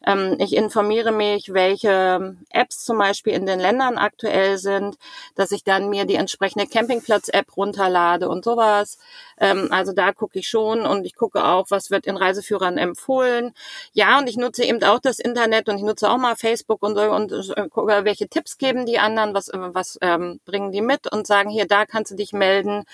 Ähm, 0.07 0.37
ich 0.39 0.55
informiere 0.57 1.13
mich, 1.13 1.53
welche 1.53 2.37
Apps 2.51 2.85
zum 2.85 2.99
Beispiel 2.99 3.33
in 3.33 3.47
den 3.47 3.61
Ländern 3.61 3.99
aktuell 3.99 4.59
sind, 4.59 4.97
dass 5.35 5.53
ich 5.53 5.65
dann 5.65 5.89
mir 5.89 6.05
die 6.05 6.17
entsprechende 6.17 6.67
Campingplatz-App 6.67 7.57
runterlade 7.57 8.29
und 8.29 8.45
sowas. 8.45 8.99
Ähm, 9.39 9.69
also 9.71 9.93
da 9.93 10.13
gucke 10.13 10.39
ich 10.39 10.49
schon 10.49 10.87
und 10.87 11.05
ich 11.05 11.15
gucke 11.15 11.45
auch, 11.45 11.67
was 11.71 11.91
wird 11.91 12.07
in 12.07 12.17
Reiseführern 12.17 12.79
empfohlen. 12.79 13.55
Ja, 13.93 14.19
und 14.19 14.29
ich 14.29 14.37
nutze 14.37 14.65
eben 14.65 14.83
auch 14.83 14.99
das 14.99 15.19
Internet 15.19 15.69
und 15.69 15.77
ich 15.77 15.85
nutze 15.85 16.11
auch 16.11 16.19
mal 16.19 16.37
Facebook 16.37 16.83
und 16.83 16.97
so 16.97 17.03
und 17.03 17.33
äh, 17.57 17.69
gucke, 17.69 18.05
welche 18.05 18.29
Tipps 18.29 18.59
geben 18.59 18.87
die 18.87 18.99
anderen, 18.99 19.35
was, 19.35 19.51
was 19.53 19.99
ähm, 20.03 20.41
bringen 20.45 20.73
die 20.73 20.83
mit 20.83 21.11
und 21.13 21.27
sagen, 21.27 21.51
hier, 21.51 21.67
da 21.67 21.87
kannst 21.87 22.13
du 22.13 22.17
dich 22.17 22.33
melden. 22.33 22.85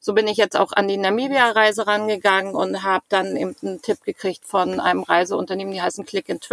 So 0.00 0.14
bin 0.14 0.26
ich 0.26 0.36
jetzt 0.36 0.56
auch 0.56 0.72
an 0.72 0.88
die 0.88 0.96
Namibia-Reise 0.96 1.86
rangegangen 1.86 2.54
und 2.54 2.82
habe 2.82 3.04
dann 3.08 3.36
eben 3.36 3.54
einen 3.62 3.82
Tipp 3.82 4.02
gekriegt 4.02 4.44
von 4.44 4.80
einem 4.80 5.04
Reiseunternehmen, 5.04 5.72
die 5.72 5.82
heißen 5.82 6.04
Click 6.04 6.28
and 6.28 6.42
Travel. 6.42 6.51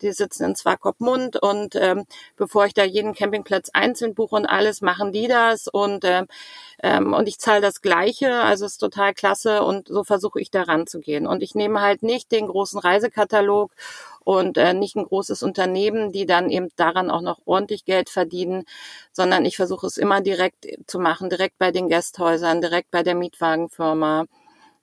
Die 0.00 0.12
sitzen 0.12 0.44
in 0.44 0.56
Swakopmund 0.56 1.40
und 1.40 1.76
ähm, 1.76 2.06
bevor 2.36 2.66
ich 2.66 2.74
da 2.74 2.84
jeden 2.84 3.14
Campingplatz 3.14 3.70
einzeln 3.72 4.14
buche 4.14 4.34
und 4.34 4.46
alles, 4.46 4.80
machen 4.80 5.12
die 5.12 5.28
das 5.28 5.68
und 5.68 6.04
ähm, 6.04 6.26
ähm, 6.82 7.12
und 7.14 7.28
ich 7.28 7.38
zahle 7.38 7.60
das 7.60 7.80
Gleiche, 7.80 8.34
also 8.42 8.66
ist 8.66 8.78
total 8.78 9.14
klasse 9.14 9.62
und 9.62 9.88
so 9.88 10.04
versuche 10.04 10.40
ich 10.40 10.50
da 10.50 10.62
ranzugehen. 10.62 11.26
Und 11.26 11.42
ich 11.42 11.54
nehme 11.54 11.80
halt 11.80 12.02
nicht 12.02 12.32
den 12.32 12.48
großen 12.48 12.78
Reisekatalog 12.80 13.72
und 14.24 14.58
äh, 14.58 14.74
nicht 14.74 14.96
ein 14.96 15.04
großes 15.04 15.42
Unternehmen, 15.42 16.12
die 16.12 16.26
dann 16.26 16.50
eben 16.50 16.68
daran 16.76 17.10
auch 17.10 17.20
noch 17.20 17.40
ordentlich 17.44 17.84
Geld 17.84 18.10
verdienen, 18.10 18.64
sondern 19.12 19.44
ich 19.44 19.56
versuche 19.56 19.86
es 19.86 19.96
immer 19.96 20.20
direkt 20.20 20.66
zu 20.86 20.98
machen, 20.98 21.30
direkt 21.30 21.58
bei 21.58 21.70
den 21.72 21.88
Gästhäusern, 21.88 22.60
direkt 22.60 22.90
bei 22.90 23.02
der 23.02 23.14
Mietwagenfirma. 23.14 24.26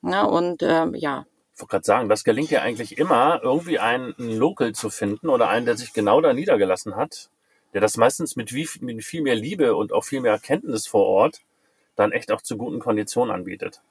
Ja, 0.03 0.23
und 0.23 0.61
äh, 0.63 0.87
ja, 0.97 1.25
wollte 1.59 1.71
gerade 1.71 1.85
sagen, 1.85 2.09
das 2.09 2.23
gelingt 2.23 2.51
ja 2.51 2.61
eigentlich 2.61 2.97
immer, 2.97 3.39
irgendwie 3.43 3.79
einen, 3.79 4.13
einen 4.17 4.37
Local 4.37 4.73
zu 4.73 4.89
finden 4.89 5.29
oder 5.29 5.49
einen, 5.49 5.65
der 5.65 5.77
sich 5.77 5.93
genau 5.93 6.21
da 6.21 6.33
niedergelassen 6.33 6.95
hat, 6.95 7.29
der 7.73 7.81
das 7.81 7.97
meistens 7.97 8.35
mit, 8.35 8.53
wie, 8.53 8.67
mit 8.81 9.03
viel 9.03 9.21
mehr 9.21 9.35
Liebe 9.35 9.75
und 9.75 9.93
auch 9.93 10.03
viel 10.03 10.21
mehr 10.21 10.31
Erkenntnis 10.31 10.87
vor 10.87 11.05
Ort 11.05 11.41
dann 11.95 12.11
echt 12.11 12.31
auch 12.31 12.41
zu 12.41 12.57
guten 12.57 12.79
Konditionen 12.79 13.33
anbietet. 13.33 13.81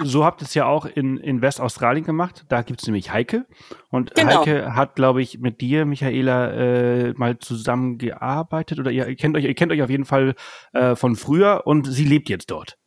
So 0.00 0.24
habt 0.24 0.40
ihr 0.42 0.46
es 0.46 0.54
ja 0.54 0.66
auch 0.66 0.86
in, 0.86 1.18
in 1.18 1.42
Westaustralien 1.42 2.04
gemacht. 2.04 2.44
Da 2.48 2.62
gibt 2.62 2.80
es 2.80 2.86
nämlich 2.86 3.12
Heike. 3.12 3.46
Und 3.90 4.14
genau. 4.14 4.40
Heike 4.40 4.74
hat, 4.74 4.94
glaube 4.94 5.20
ich, 5.20 5.38
mit 5.38 5.60
dir, 5.60 5.84
Michaela, 5.84 6.52
äh, 6.52 7.12
mal 7.14 7.38
zusammengearbeitet. 7.38 8.78
Oder 8.78 8.90
ihr 8.90 9.14
kennt 9.16 9.36
euch, 9.36 9.44
ihr 9.44 9.54
kennt 9.54 9.72
euch 9.72 9.82
auf 9.82 9.90
jeden 9.90 10.04
Fall 10.04 10.34
äh, 10.72 10.96
von 10.96 11.16
früher 11.16 11.62
und 11.66 11.86
sie 11.86 12.04
lebt 12.04 12.28
jetzt 12.30 12.50
dort. 12.50 12.78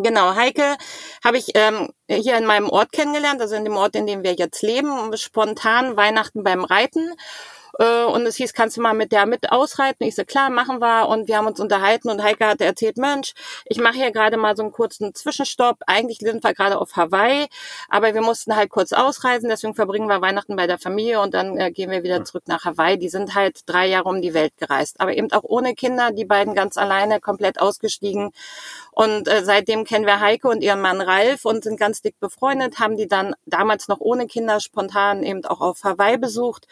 Genau, 0.00 0.36
Heike 0.36 0.76
habe 1.24 1.38
ich 1.38 1.50
ähm, 1.54 1.88
hier 2.08 2.38
in 2.38 2.46
meinem 2.46 2.68
Ort 2.70 2.92
kennengelernt, 2.92 3.40
also 3.40 3.56
in 3.56 3.64
dem 3.64 3.76
Ort, 3.76 3.96
in 3.96 4.06
dem 4.06 4.22
wir 4.22 4.34
jetzt 4.34 4.62
leben, 4.62 5.16
spontan 5.16 5.96
Weihnachten 5.96 6.44
beim 6.44 6.64
Reiten. 6.64 7.14
Äh, 7.78 8.04
und 8.04 8.26
es 8.26 8.36
hieß, 8.36 8.52
kannst 8.52 8.76
du 8.76 8.80
mal 8.80 8.94
mit 8.94 9.12
der 9.12 9.26
mit 9.26 9.50
ausreiten? 9.52 10.06
Ich 10.06 10.14
so, 10.14 10.24
klar, 10.24 10.50
machen 10.50 10.80
wir. 10.80 11.08
Und 11.08 11.28
wir 11.28 11.36
haben 11.36 11.46
uns 11.46 11.60
unterhalten 11.60 12.08
und 12.08 12.22
Heike 12.22 12.46
hatte 12.46 12.64
erzählt, 12.64 12.96
Mensch, 12.96 13.34
ich 13.64 13.78
mache 13.78 13.94
hier 13.94 14.10
gerade 14.10 14.36
mal 14.36 14.56
so 14.56 14.62
einen 14.62 14.72
kurzen 14.72 15.14
Zwischenstopp. 15.14 15.78
Eigentlich 15.86 16.18
sind 16.18 16.42
wir 16.44 16.54
gerade 16.54 16.78
auf 16.78 16.96
Hawaii, 16.96 17.46
aber 17.88 18.14
wir 18.14 18.22
mussten 18.22 18.56
halt 18.56 18.70
kurz 18.70 18.92
ausreisen, 18.92 19.48
deswegen 19.48 19.74
verbringen 19.74 20.08
wir 20.08 20.20
Weihnachten 20.20 20.56
bei 20.56 20.66
der 20.66 20.78
Familie 20.78 21.20
und 21.20 21.34
dann 21.34 21.56
äh, 21.58 21.70
gehen 21.70 21.90
wir 21.90 22.02
wieder 22.02 22.24
zurück 22.24 22.44
nach 22.46 22.64
Hawaii. 22.64 22.98
Die 22.98 23.08
sind 23.08 23.34
halt 23.34 23.60
drei 23.66 23.86
Jahre 23.86 24.08
um 24.08 24.22
die 24.22 24.34
Welt 24.34 24.56
gereist, 24.56 25.00
aber 25.00 25.14
eben 25.14 25.30
auch 25.32 25.44
ohne 25.44 25.74
Kinder, 25.74 26.10
die 26.12 26.24
beiden 26.24 26.54
ganz 26.54 26.76
alleine, 26.76 27.20
komplett 27.20 27.60
ausgestiegen. 27.60 28.32
Und 28.92 29.28
äh, 29.28 29.44
seitdem 29.44 29.84
kennen 29.84 30.06
wir 30.06 30.20
Heike 30.20 30.48
und 30.48 30.62
ihren 30.62 30.80
Mann 30.80 31.00
Ralf 31.00 31.44
und 31.44 31.64
sind 31.64 31.78
ganz 31.78 32.02
dick 32.02 32.18
befreundet, 32.20 32.80
haben 32.80 32.96
die 32.96 33.08
dann 33.08 33.34
damals 33.46 33.88
noch 33.88 34.00
ohne 34.00 34.26
Kinder 34.26 34.60
spontan 34.60 35.22
eben 35.22 35.44
auch 35.44 35.60
auf 35.60 35.84
Hawaii 35.84 36.18
besucht. 36.18 36.66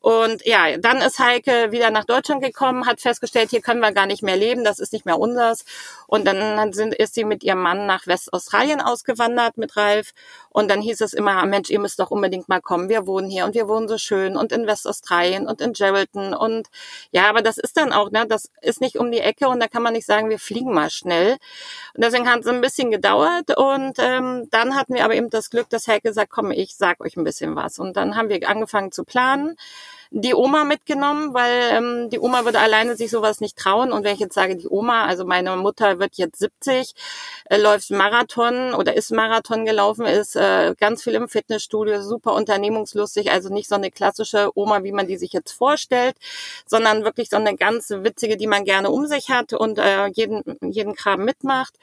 Und 0.00 0.46
ja, 0.46 0.76
dann 0.78 0.98
ist 0.98 1.18
Heike 1.18 1.72
wieder 1.72 1.90
nach 1.90 2.04
Deutschland 2.04 2.42
gekommen, 2.42 2.86
hat 2.86 3.00
festgestellt, 3.00 3.50
hier 3.50 3.60
können 3.60 3.80
wir 3.80 3.92
gar 3.92 4.06
nicht 4.06 4.22
mehr 4.22 4.36
leben, 4.36 4.62
das 4.62 4.78
ist 4.78 4.92
nicht 4.92 5.06
mehr 5.06 5.18
unseres. 5.18 5.64
Und 6.06 6.24
dann 6.24 6.72
sind, 6.72 6.94
ist 6.94 7.14
sie 7.14 7.24
mit 7.24 7.42
ihrem 7.42 7.60
Mann 7.60 7.86
nach 7.86 8.06
Westaustralien 8.06 8.80
ausgewandert 8.80 9.58
mit 9.58 9.76
Ralf. 9.76 10.12
Und 10.50 10.70
dann 10.70 10.80
hieß 10.80 11.00
es 11.00 11.12
immer, 11.12 11.44
Mensch, 11.46 11.68
ihr 11.70 11.80
müsst 11.80 11.98
doch 11.98 12.10
unbedingt 12.10 12.48
mal 12.48 12.60
kommen. 12.60 12.88
Wir 12.88 13.06
wohnen 13.06 13.28
hier 13.28 13.44
und 13.44 13.54
wir 13.54 13.68
wohnen 13.68 13.88
so 13.88 13.98
schön 13.98 14.36
und 14.36 14.52
in 14.52 14.66
Westaustralien 14.66 15.46
und 15.46 15.60
in 15.60 15.72
Geraldton. 15.72 16.32
Und 16.32 16.68
ja, 17.10 17.28
aber 17.28 17.42
das 17.42 17.58
ist 17.58 17.76
dann 17.76 17.92
auch, 17.92 18.10
ne, 18.10 18.26
das 18.26 18.50
ist 18.62 18.80
nicht 18.80 18.98
um 18.98 19.10
die 19.10 19.20
Ecke 19.20 19.48
und 19.48 19.60
da 19.60 19.68
kann 19.68 19.82
man 19.82 19.92
nicht 19.92 20.06
sagen, 20.06 20.30
wir 20.30 20.38
fliegen 20.38 20.72
mal 20.72 20.90
schnell. 20.90 21.32
Und 21.94 22.04
deswegen 22.04 22.30
hat 22.30 22.40
es 22.40 22.46
ein 22.46 22.60
bisschen 22.60 22.90
gedauert. 22.90 23.56
Und 23.56 23.98
ähm, 23.98 24.48
dann 24.50 24.76
hatten 24.76 24.94
wir 24.94 25.04
aber 25.04 25.14
eben 25.14 25.30
das 25.30 25.50
Glück, 25.50 25.68
dass 25.70 25.88
Heike 25.88 26.12
sagt, 26.12 26.30
komm, 26.30 26.50
ich 26.52 26.76
sag 26.76 27.00
euch 27.00 27.16
ein 27.16 27.24
bisschen 27.24 27.56
was. 27.56 27.78
Und 27.78 27.96
dann 27.96 28.16
haben 28.16 28.28
wir 28.28 28.48
angefangen 28.48 28.92
zu 28.92 29.04
planen 29.04 29.56
die 30.10 30.34
Oma 30.34 30.64
mitgenommen, 30.64 31.34
weil 31.34 31.70
ähm, 31.72 32.10
die 32.10 32.18
Oma 32.18 32.44
würde 32.44 32.60
alleine 32.60 32.96
sich 32.96 33.10
sowas 33.10 33.40
nicht 33.40 33.56
trauen. 33.56 33.92
Und 33.92 34.04
wenn 34.04 34.14
ich 34.14 34.20
jetzt 34.20 34.34
sage, 34.34 34.56
die 34.56 34.68
Oma, 34.68 35.04
also 35.04 35.24
meine 35.24 35.56
Mutter 35.56 35.98
wird 35.98 36.16
jetzt 36.16 36.38
70, 36.38 36.94
äh, 37.46 37.58
läuft 37.58 37.90
Marathon 37.90 38.74
oder 38.74 38.96
ist 38.96 39.10
Marathon 39.12 39.64
gelaufen, 39.64 40.06
ist 40.06 40.36
äh, 40.36 40.74
ganz 40.78 41.02
viel 41.02 41.14
im 41.14 41.28
Fitnessstudio, 41.28 42.02
super 42.02 42.34
unternehmungslustig, 42.34 43.30
also 43.30 43.52
nicht 43.52 43.68
so 43.68 43.74
eine 43.74 43.90
klassische 43.90 44.50
Oma, 44.54 44.82
wie 44.82 44.92
man 44.92 45.06
die 45.06 45.16
sich 45.16 45.32
jetzt 45.32 45.52
vorstellt, 45.52 46.16
sondern 46.66 47.04
wirklich 47.04 47.28
so 47.28 47.36
eine 47.36 47.56
ganz 47.56 47.90
witzige, 47.90 48.36
die 48.36 48.46
man 48.46 48.64
gerne 48.64 48.90
um 48.90 49.06
sich 49.06 49.30
hat 49.30 49.52
und 49.52 49.78
äh, 49.78 50.06
jeden, 50.08 50.42
jeden 50.62 50.94
Kram 50.94 51.24
mitmacht. 51.24 51.74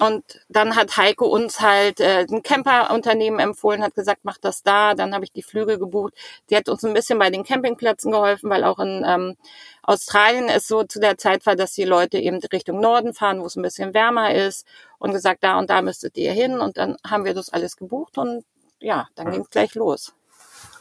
Und 0.00 0.40
dann 0.48 0.76
hat 0.76 0.96
Heiko 0.96 1.26
uns 1.26 1.60
halt 1.60 2.00
äh, 2.00 2.26
ein 2.30 2.42
Camperunternehmen 2.42 3.40
empfohlen, 3.40 3.82
hat 3.82 3.94
gesagt, 3.94 4.20
mach 4.24 4.38
das 4.38 4.62
da. 4.62 4.94
Dann 4.94 5.14
habe 5.14 5.24
ich 5.24 5.32
die 5.32 5.42
Flüge 5.42 5.78
gebucht. 5.78 6.14
Die 6.50 6.56
hat 6.56 6.68
uns 6.68 6.84
ein 6.84 6.92
bisschen 6.92 7.18
bei 7.18 7.30
den 7.30 7.44
Campingplätzen 7.44 8.12
geholfen, 8.12 8.50
weil 8.50 8.64
auch 8.64 8.78
in 8.78 9.04
ähm, 9.06 9.36
Australien 9.82 10.48
es 10.48 10.66
so 10.66 10.84
zu 10.84 11.00
der 11.00 11.16
Zeit 11.16 11.46
war, 11.46 11.56
dass 11.56 11.72
die 11.72 11.84
Leute 11.84 12.18
eben 12.18 12.40
Richtung 12.52 12.80
Norden 12.80 13.14
fahren, 13.14 13.40
wo 13.40 13.46
es 13.46 13.56
ein 13.56 13.62
bisschen 13.62 13.94
wärmer 13.94 14.34
ist 14.34 14.66
und 14.98 15.12
gesagt, 15.12 15.42
da 15.42 15.58
und 15.58 15.70
da 15.70 15.80
müsstet 15.80 16.16
ihr 16.16 16.32
hin. 16.32 16.60
Und 16.60 16.76
dann 16.76 16.96
haben 17.06 17.24
wir 17.24 17.34
das 17.34 17.50
alles 17.50 17.76
gebucht 17.76 18.18
und 18.18 18.44
ja, 18.80 19.08
dann 19.14 19.26
ja. 19.26 19.32
ging 19.32 19.42
es 19.42 19.50
gleich 19.50 19.74
los. 19.74 20.14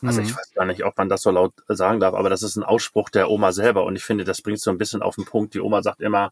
Also 0.01 0.21
ich 0.21 0.31
mhm. 0.31 0.37
weiß 0.37 0.53
gar 0.53 0.65
nicht, 0.65 0.83
ob 0.83 0.97
man 0.97 1.09
das 1.09 1.21
so 1.21 1.31
laut 1.31 1.53
sagen 1.67 1.99
darf, 1.99 2.13
aber 2.13 2.29
das 2.29 2.43
ist 2.43 2.55
ein 2.55 2.63
Ausspruch 2.63 3.09
der 3.09 3.29
Oma 3.29 3.51
selber 3.51 3.85
und 3.85 3.95
ich 3.95 4.03
finde, 4.03 4.23
das 4.23 4.41
bringt 4.41 4.59
so 4.59 4.71
ein 4.71 4.77
bisschen 4.77 5.01
auf 5.01 5.15
den 5.15 5.25
Punkt. 5.25 5.53
Die 5.53 5.61
Oma 5.61 5.81
sagt 5.81 6.01
immer, 6.01 6.31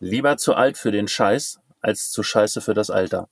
lieber 0.00 0.36
zu 0.36 0.54
alt 0.54 0.76
für 0.76 0.90
den 0.90 1.08
Scheiß 1.08 1.60
als 1.86 2.10
zu 2.10 2.24
scheiße 2.24 2.60
für 2.60 2.74
das 2.74 2.90
Alter. 2.90 3.28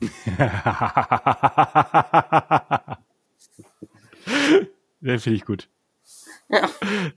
Den 5.00 5.18
finde 5.18 5.36
ich 5.36 5.44
gut. 5.44 5.68
Ja. 6.48 6.68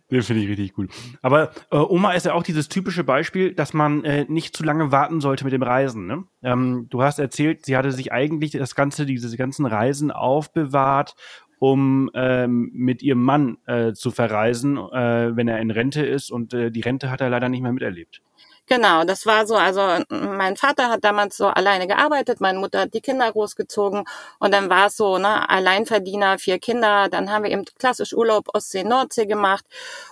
Den 0.09 0.23
finde 0.23 0.41
ich 0.43 0.49
richtig 0.49 0.73
gut. 0.73 0.89
Aber 1.21 1.51
äh, 1.71 1.77
Oma 1.77 2.13
ist 2.13 2.25
ja 2.25 2.33
auch 2.33 2.43
dieses 2.43 2.69
typische 2.69 3.03
Beispiel, 3.03 3.53
dass 3.53 3.73
man 3.73 4.03
äh, 4.03 4.25
nicht 4.27 4.55
zu 4.55 4.63
lange 4.63 4.91
warten 4.91 5.21
sollte 5.21 5.43
mit 5.43 5.53
dem 5.53 5.61
Reisen. 5.63 6.07
Ne? 6.07 6.23
Ähm, 6.41 6.87
du 6.89 7.03
hast 7.03 7.19
erzählt, 7.19 7.65
sie 7.65 7.77
hatte 7.77 7.91
sich 7.91 8.11
eigentlich 8.11 8.51
das 8.51 8.73
ganze, 8.75 9.05
diese 9.05 9.37
ganzen 9.37 9.67
Reisen 9.67 10.11
aufbewahrt, 10.11 11.15
um 11.59 12.09
ähm, 12.13 12.71
mit 12.73 13.03
ihrem 13.03 13.23
Mann 13.23 13.57
äh, 13.67 13.93
zu 13.93 14.11
verreisen, 14.11 14.77
äh, 14.77 15.35
wenn 15.35 15.47
er 15.47 15.59
in 15.59 15.71
Rente 15.71 16.05
ist. 16.05 16.31
Und 16.31 16.53
äh, 16.53 16.71
die 16.71 16.81
Rente 16.81 17.11
hat 17.11 17.21
er 17.21 17.29
leider 17.29 17.49
nicht 17.49 17.61
mehr 17.61 17.73
miterlebt. 17.73 18.21
Genau, 18.67 19.03
das 19.03 19.25
war 19.25 19.45
so, 19.45 19.55
also 19.55 19.81
mein 20.09 20.55
Vater 20.55 20.87
hat 20.87 21.03
damals 21.03 21.35
so 21.35 21.47
alleine 21.47 21.85
gearbeitet, 21.85 22.39
meine 22.39 22.59
Mutter 22.59 22.79
hat 22.81 22.93
die 22.93 23.01
Kinder 23.01 23.29
großgezogen 23.29 24.05
und 24.39 24.53
dann 24.53 24.69
war 24.69 24.87
es 24.87 24.95
so, 24.95 25.17
ne, 25.17 25.49
Alleinverdiener, 25.49 26.39
vier 26.39 26.59
Kinder, 26.59 27.09
dann 27.09 27.29
haben 27.29 27.43
wir 27.43 27.51
eben 27.51 27.65
klassisch 27.77 28.13
Urlaub 28.13 28.47
Ostsee, 28.53 28.85
Nordsee 28.85 29.25
gemacht 29.25 29.65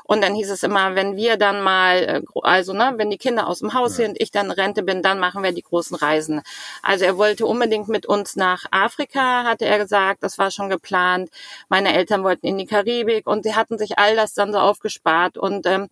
und 0.03 0.21
dann 0.21 0.35
hieß 0.35 0.49
es 0.49 0.63
immer, 0.63 0.95
wenn 0.95 1.15
wir 1.15 1.37
dann 1.37 1.61
mal, 1.61 1.97
äh, 2.03 2.21
also 2.43 2.73
ne, 2.73 2.93
wenn 2.97 3.09
die 3.09 3.17
Kinder 3.17 3.47
aus 3.47 3.59
dem 3.59 3.73
Haus 3.73 3.97
ja. 3.97 4.05
sind, 4.05 4.19
ich 4.19 4.31
dann 4.31 4.51
Rente 4.51 4.83
bin, 4.83 5.01
dann 5.01 5.19
machen 5.19 5.43
wir 5.43 5.53
die 5.53 5.61
großen 5.61 5.95
Reisen. 5.95 6.41
Also 6.83 7.05
er 7.05 7.17
wollte 7.17 7.45
unbedingt 7.45 7.87
mit 7.87 8.05
uns 8.05 8.35
nach 8.35 8.65
Afrika, 8.71 9.45
hatte 9.45 9.65
er 9.65 9.77
gesagt, 9.77 10.23
das 10.23 10.37
war 10.37 10.51
schon 10.51 10.69
geplant. 10.69 11.29
Meine 11.69 11.93
Eltern 11.93 12.23
wollten 12.25 12.45
in 12.47 12.57
die 12.57 12.65
Karibik 12.65 13.27
und 13.27 13.43
sie 13.43 13.55
hatten 13.55 13.77
sich 13.77 13.97
all 13.97 14.17
das 14.17 14.33
dann 14.33 14.51
so 14.51 14.59
aufgespart 14.59 15.37
und 15.37 15.65
ähm, 15.67 15.87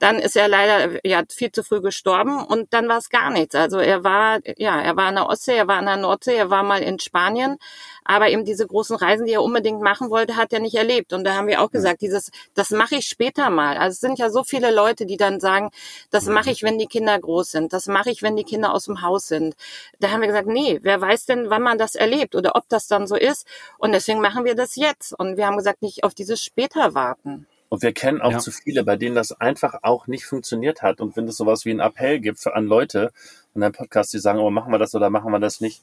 dann 0.00 0.18
ist 0.18 0.36
er 0.36 0.48
leider 0.48 0.98
ja 1.06 1.22
viel 1.28 1.52
zu 1.52 1.62
früh 1.62 1.80
gestorben 1.80 1.99
und 2.06 2.72
dann 2.72 2.88
war 2.88 2.98
es 2.98 3.08
gar 3.10 3.30
nichts. 3.30 3.54
Also 3.54 3.78
er 3.78 4.04
war 4.04 4.40
ja, 4.56 4.80
er 4.80 4.96
war 4.96 5.08
in 5.08 5.16
der 5.16 5.28
Ostsee, 5.28 5.56
er 5.56 5.68
war 5.68 5.78
in 5.78 5.86
der 5.86 5.96
Nordsee, 5.96 6.36
er 6.36 6.50
war 6.50 6.62
mal 6.62 6.82
in 6.82 6.98
Spanien, 6.98 7.56
aber 8.04 8.28
eben 8.28 8.44
diese 8.44 8.66
großen 8.66 8.96
Reisen, 8.96 9.26
die 9.26 9.32
er 9.32 9.42
unbedingt 9.42 9.80
machen 9.80 10.10
wollte, 10.10 10.36
hat 10.36 10.52
er 10.52 10.60
nicht 10.60 10.74
erlebt. 10.74 11.12
Und 11.12 11.24
da 11.24 11.34
haben 11.34 11.46
wir 11.46 11.60
auch 11.62 11.70
gesagt, 11.70 12.02
dieses, 12.02 12.30
das 12.54 12.70
mache 12.70 12.96
ich 12.96 13.06
später 13.06 13.50
mal. 13.50 13.76
Also 13.76 13.94
es 13.94 14.00
sind 14.00 14.18
ja 14.18 14.30
so 14.30 14.44
viele 14.44 14.72
Leute, 14.74 15.06
die 15.06 15.16
dann 15.16 15.40
sagen, 15.40 15.70
das 16.10 16.26
mache 16.26 16.50
ich, 16.50 16.62
wenn 16.62 16.78
die 16.78 16.86
Kinder 16.86 17.18
groß 17.18 17.50
sind, 17.50 17.72
das 17.72 17.86
mache 17.86 18.10
ich, 18.10 18.22
wenn 18.22 18.36
die 18.36 18.44
Kinder 18.44 18.72
aus 18.74 18.84
dem 18.84 19.02
Haus 19.02 19.28
sind. 19.28 19.54
Da 20.00 20.10
haben 20.10 20.20
wir 20.20 20.28
gesagt, 20.28 20.48
nee, 20.48 20.78
wer 20.82 21.00
weiß 21.00 21.26
denn, 21.26 21.50
wann 21.50 21.62
man 21.62 21.78
das 21.78 21.94
erlebt 21.94 22.34
oder 22.34 22.56
ob 22.56 22.68
das 22.68 22.86
dann 22.88 23.06
so 23.06 23.16
ist. 23.16 23.46
Und 23.78 23.92
deswegen 23.92 24.20
machen 24.20 24.44
wir 24.44 24.54
das 24.54 24.76
jetzt. 24.76 25.12
Und 25.18 25.36
wir 25.36 25.46
haben 25.46 25.56
gesagt, 25.56 25.82
nicht 25.82 26.04
auf 26.04 26.14
dieses 26.14 26.42
später 26.42 26.94
warten. 26.94 27.46
Und 27.70 27.82
wir 27.82 27.94
kennen 27.94 28.20
auch 28.20 28.32
ja. 28.32 28.38
zu 28.40 28.50
viele, 28.50 28.82
bei 28.82 28.96
denen 28.96 29.14
das 29.14 29.32
einfach 29.32 29.78
auch 29.82 30.08
nicht 30.08 30.24
funktioniert 30.26 30.82
hat. 30.82 31.00
Und 31.00 31.16
wenn 31.16 31.28
es 31.28 31.36
sowas 31.36 31.64
wie 31.64 31.70
ein 31.70 31.78
Appell 31.78 32.18
gibt 32.18 32.40
für 32.40 32.54
an 32.56 32.66
Leute 32.66 33.12
und 33.54 33.62
ein 33.62 33.70
Podcast, 33.70 34.12
die 34.12 34.18
sagen, 34.18 34.40
oh, 34.40 34.50
machen 34.50 34.72
wir 34.72 34.78
das 34.78 34.92
oder 34.96 35.08
machen 35.08 35.30
wir 35.30 35.38
das 35.38 35.60
nicht, 35.60 35.80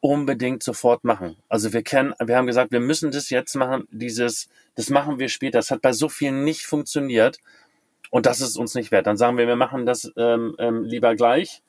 unbedingt 0.00 0.62
sofort 0.62 1.02
machen. 1.02 1.36
Also 1.48 1.72
wir 1.72 1.82
kennen, 1.82 2.14
wir 2.24 2.36
haben 2.36 2.46
gesagt, 2.46 2.70
wir 2.70 2.78
müssen 2.78 3.10
das 3.10 3.30
jetzt 3.30 3.56
machen, 3.56 3.88
dieses, 3.90 4.48
das 4.76 4.90
machen 4.90 5.18
wir 5.18 5.28
später. 5.28 5.58
Das 5.58 5.72
hat 5.72 5.82
bei 5.82 5.92
so 5.92 6.08
vielen 6.08 6.44
nicht 6.44 6.66
funktioniert 6.66 7.40
und 8.10 8.26
das 8.26 8.40
ist 8.40 8.56
uns 8.56 8.76
nicht 8.76 8.92
wert. 8.92 9.08
Dann 9.08 9.16
sagen 9.16 9.36
wir, 9.38 9.48
wir 9.48 9.56
machen 9.56 9.86
das 9.86 10.12
ähm, 10.16 10.54
ähm, 10.60 10.84
lieber 10.84 11.16
gleich, 11.16 11.62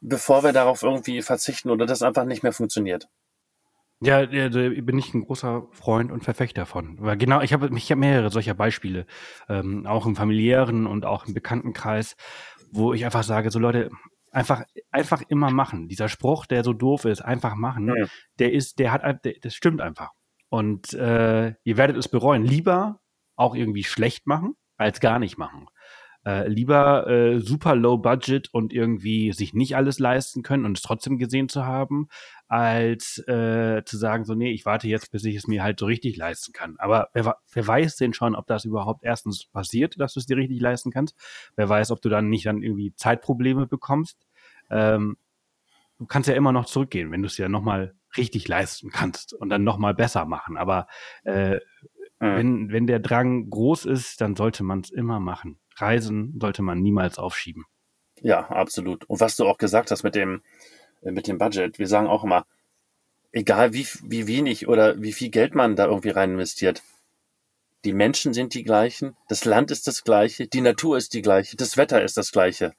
bevor 0.00 0.44
wir 0.44 0.54
darauf 0.54 0.82
irgendwie 0.82 1.20
verzichten 1.20 1.68
oder 1.68 1.84
das 1.84 2.02
einfach 2.02 2.24
nicht 2.24 2.42
mehr 2.42 2.54
funktioniert. 2.54 3.08
Ja, 4.02 4.26
da 4.26 4.68
bin 4.68 4.98
ich 4.98 5.14
ein 5.14 5.24
großer 5.24 5.66
Freund 5.70 6.10
und 6.10 6.24
Verfechter 6.24 6.66
von. 6.66 6.96
Weil 7.00 7.16
genau, 7.16 7.40
ich 7.40 7.52
habe 7.52 7.70
ich 7.76 7.90
hab 7.90 7.98
mehrere 7.98 8.30
solcher 8.30 8.54
Beispiele, 8.54 9.06
ähm, 9.48 9.86
auch 9.86 10.06
im 10.06 10.16
familiären 10.16 10.86
und 10.86 11.04
auch 11.04 11.26
im 11.26 11.34
Bekanntenkreis, 11.34 12.16
wo 12.72 12.92
ich 12.92 13.04
einfach 13.04 13.22
sage, 13.22 13.50
so 13.50 13.58
Leute, 13.58 13.90
einfach 14.32 14.64
einfach 14.90 15.22
immer 15.28 15.50
machen. 15.50 15.88
Dieser 15.88 16.08
Spruch, 16.08 16.46
der 16.46 16.64
so 16.64 16.72
doof 16.72 17.04
ist, 17.04 17.20
einfach 17.20 17.54
machen, 17.54 17.88
ja. 17.88 18.06
der 18.38 18.52
ist, 18.52 18.78
der 18.78 18.92
hat, 18.92 19.24
der, 19.24 19.34
das 19.40 19.54
stimmt 19.54 19.80
einfach. 19.80 20.10
Und 20.48 20.92
äh, 20.94 21.54
ihr 21.64 21.76
werdet 21.76 21.96
es 21.96 22.08
bereuen. 22.08 22.44
Lieber 22.44 23.00
auch 23.36 23.54
irgendwie 23.54 23.84
schlecht 23.84 24.26
machen, 24.26 24.54
als 24.76 25.00
gar 25.00 25.18
nicht 25.18 25.38
machen. 25.38 25.68
Äh, 26.24 26.46
lieber 26.48 27.08
äh, 27.08 27.40
super 27.40 27.74
low 27.74 27.98
budget 27.98 28.48
und 28.52 28.72
irgendwie 28.72 29.32
sich 29.32 29.54
nicht 29.54 29.74
alles 29.74 29.98
leisten 29.98 30.42
können 30.42 30.64
und 30.64 30.76
es 30.78 30.82
trotzdem 30.82 31.18
gesehen 31.18 31.48
zu 31.48 31.66
haben, 31.66 32.08
als 32.46 33.18
äh, 33.26 33.82
zu 33.84 33.96
sagen, 33.96 34.24
so, 34.24 34.34
nee, 34.34 34.52
ich 34.52 34.64
warte 34.64 34.86
jetzt, 34.86 35.10
bis 35.10 35.24
ich 35.24 35.34
es 35.34 35.48
mir 35.48 35.64
halt 35.64 35.80
so 35.80 35.86
richtig 35.86 36.16
leisten 36.16 36.52
kann. 36.52 36.76
Aber 36.78 37.08
wer, 37.12 37.36
wer 37.52 37.66
weiß 37.66 37.96
denn 37.96 38.14
schon, 38.14 38.36
ob 38.36 38.46
das 38.46 38.64
überhaupt 38.64 39.02
erstens 39.02 39.46
passiert, 39.46 39.98
dass 39.98 40.14
du 40.14 40.20
es 40.20 40.26
dir 40.26 40.36
richtig 40.36 40.60
leisten 40.60 40.92
kannst? 40.92 41.16
Wer 41.56 41.68
weiß, 41.68 41.90
ob 41.90 42.00
du 42.00 42.08
dann 42.08 42.28
nicht 42.28 42.46
dann 42.46 42.62
irgendwie 42.62 42.94
Zeitprobleme 42.94 43.66
bekommst? 43.66 44.24
Ähm, 44.70 45.16
du 45.98 46.06
kannst 46.06 46.28
ja 46.28 46.34
immer 46.34 46.52
noch 46.52 46.66
zurückgehen, 46.66 47.10
wenn 47.10 47.22
du 47.22 47.26
es 47.26 47.38
ja 47.38 47.48
nochmal 47.48 47.94
richtig 48.16 48.46
leisten 48.46 48.90
kannst 48.90 49.32
und 49.32 49.48
dann 49.48 49.64
nochmal 49.64 49.94
besser 49.94 50.24
machen. 50.24 50.56
Aber 50.56 50.86
äh, 51.24 51.58
wenn, 52.20 52.70
wenn 52.70 52.86
der 52.86 53.00
Drang 53.00 53.50
groß 53.50 53.84
ist, 53.86 54.20
dann 54.20 54.36
sollte 54.36 54.62
man 54.62 54.80
es 54.80 54.90
immer 54.90 55.18
machen. 55.18 55.58
Reisen 55.76 56.38
sollte 56.40 56.62
man 56.62 56.80
niemals 56.80 57.18
aufschieben. 57.18 57.64
Ja, 58.20 58.48
absolut. 58.48 59.04
Und 59.04 59.20
was 59.20 59.36
du 59.36 59.46
auch 59.46 59.58
gesagt 59.58 59.90
hast 59.90 60.02
mit 60.02 60.14
dem, 60.14 60.42
äh, 61.02 61.10
mit 61.10 61.26
dem 61.26 61.38
Budget, 61.38 61.78
wir 61.78 61.88
sagen 61.88 62.06
auch 62.06 62.24
immer, 62.24 62.46
egal 63.32 63.72
wie, 63.72 63.86
wie 64.02 64.26
wenig 64.26 64.68
oder 64.68 65.00
wie 65.00 65.12
viel 65.12 65.30
Geld 65.30 65.54
man 65.54 65.76
da 65.76 65.86
irgendwie 65.86 66.10
rein 66.10 66.32
investiert, 66.32 66.82
die 67.84 67.92
Menschen 67.92 68.32
sind 68.32 68.54
die 68.54 68.62
gleichen, 68.62 69.16
das 69.28 69.44
Land 69.44 69.70
ist 69.70 69.88
das 69.88 70.04
gleiche, 70.04 70.46
die 70.46 70.60
Natur 70.60 70.96
ist 70.96 71.14
die 71.14 71.22
gleiche, 71.22 71.56
das 71.56 71.76
Wetter 71.76 72.02
ist 72.02 72.16
das 72.16 72.30
gleiche. 72.30 72.74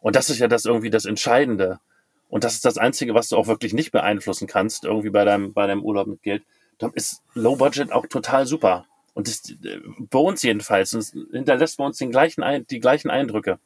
Und 0.00 0.16
das 0.16 0.30
ist 0.30 0.38
ja 0.38 0.48
das 0.48 0.64
irgendwie 0.64 0.90
das 0.90 1.04
Entscheidende. 1.04 1.80
Und 2.28 2.44
das 2.44 2.54
ist 2.54 2.64
das 2.64 2.78
Einzige, 2.78 3.14
was 3.14 3.28
du 3.28 3.36
auch 3.36 3.46
wirklich 3.46 3.74
nicht 3.74 3.92
beeinflussen 3.92 4.46
kannst, 4.46 4.84
irgendwie 4.84 5.10
bei 5.10 5.24
deinem, 5.24 5.52
bei 5.52 5.66
deinem 5.66 5.82
Urlaub 5.82 6.06
mit 6.06 6.22
Geld. 6.22 6.42
Da 6.78 6.90
ist 6.94 7.22
Low 7.34 7.56
Budget 7.56 7.92
auch 7.92 8.06
total 8.06 8.46
super. 8.46 8.86
Und 9.16 9.28
das, 9.28 9.48
äh, 9.48 9.80
bei 10.10 10.18
uns 10.18 10.42
jedenfalls, 10.42 10.92
und 10.92 11.30
hinterlässt 11.32 11.78
bei 11.78 11.84
uns 11.86 11.96
den 11.96 12.10
gleichen, 12.10 12.44
die 12.70 12.80
gleichen 12.80 13.08
Eindrücke. 13.08 13.58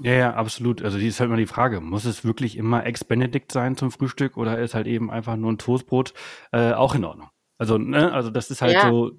Ja, 0.00 0.14
ja, 0.14 0.34
absolut. 0.34 0.82
Also 0.82 0.98
die 0.98 1.06
ist 1.06 1.20
halt 1.20 1.28
immer 1.28 1.36
die 1.36 1.46
Frage, 1.46 1.80
muss 1.80 2.04
es 2.04 2.24
wirklich 2.24 2.56
immer 2.56 2.84
Ex-Benedict 2.84 3.52
sein 3.52 3.76
zum 3.76 3.92
Frühstück 3.92 4.36
oder 4.36 4.58
ist 4.58 4.74
halt 4.74 4.88
eben 4.88 5.12
einfach 5.12 5.36
nur 5.36 5.52
ein 5.52 5.58
Toastbrot 5.58 6.12
äh, 6.50 6.72
auch 6.72 6.96
in 6.96 7.04
Ordnung? 7.04 7.28
Also, 7.56 7.78
ne, 7.78 8.12
also 8.12 8.30
das 8.30 8.50
ist 8.50 8.62
halt 8.62 8.72
ja. 8.72 8.88
so, 8.88 9.12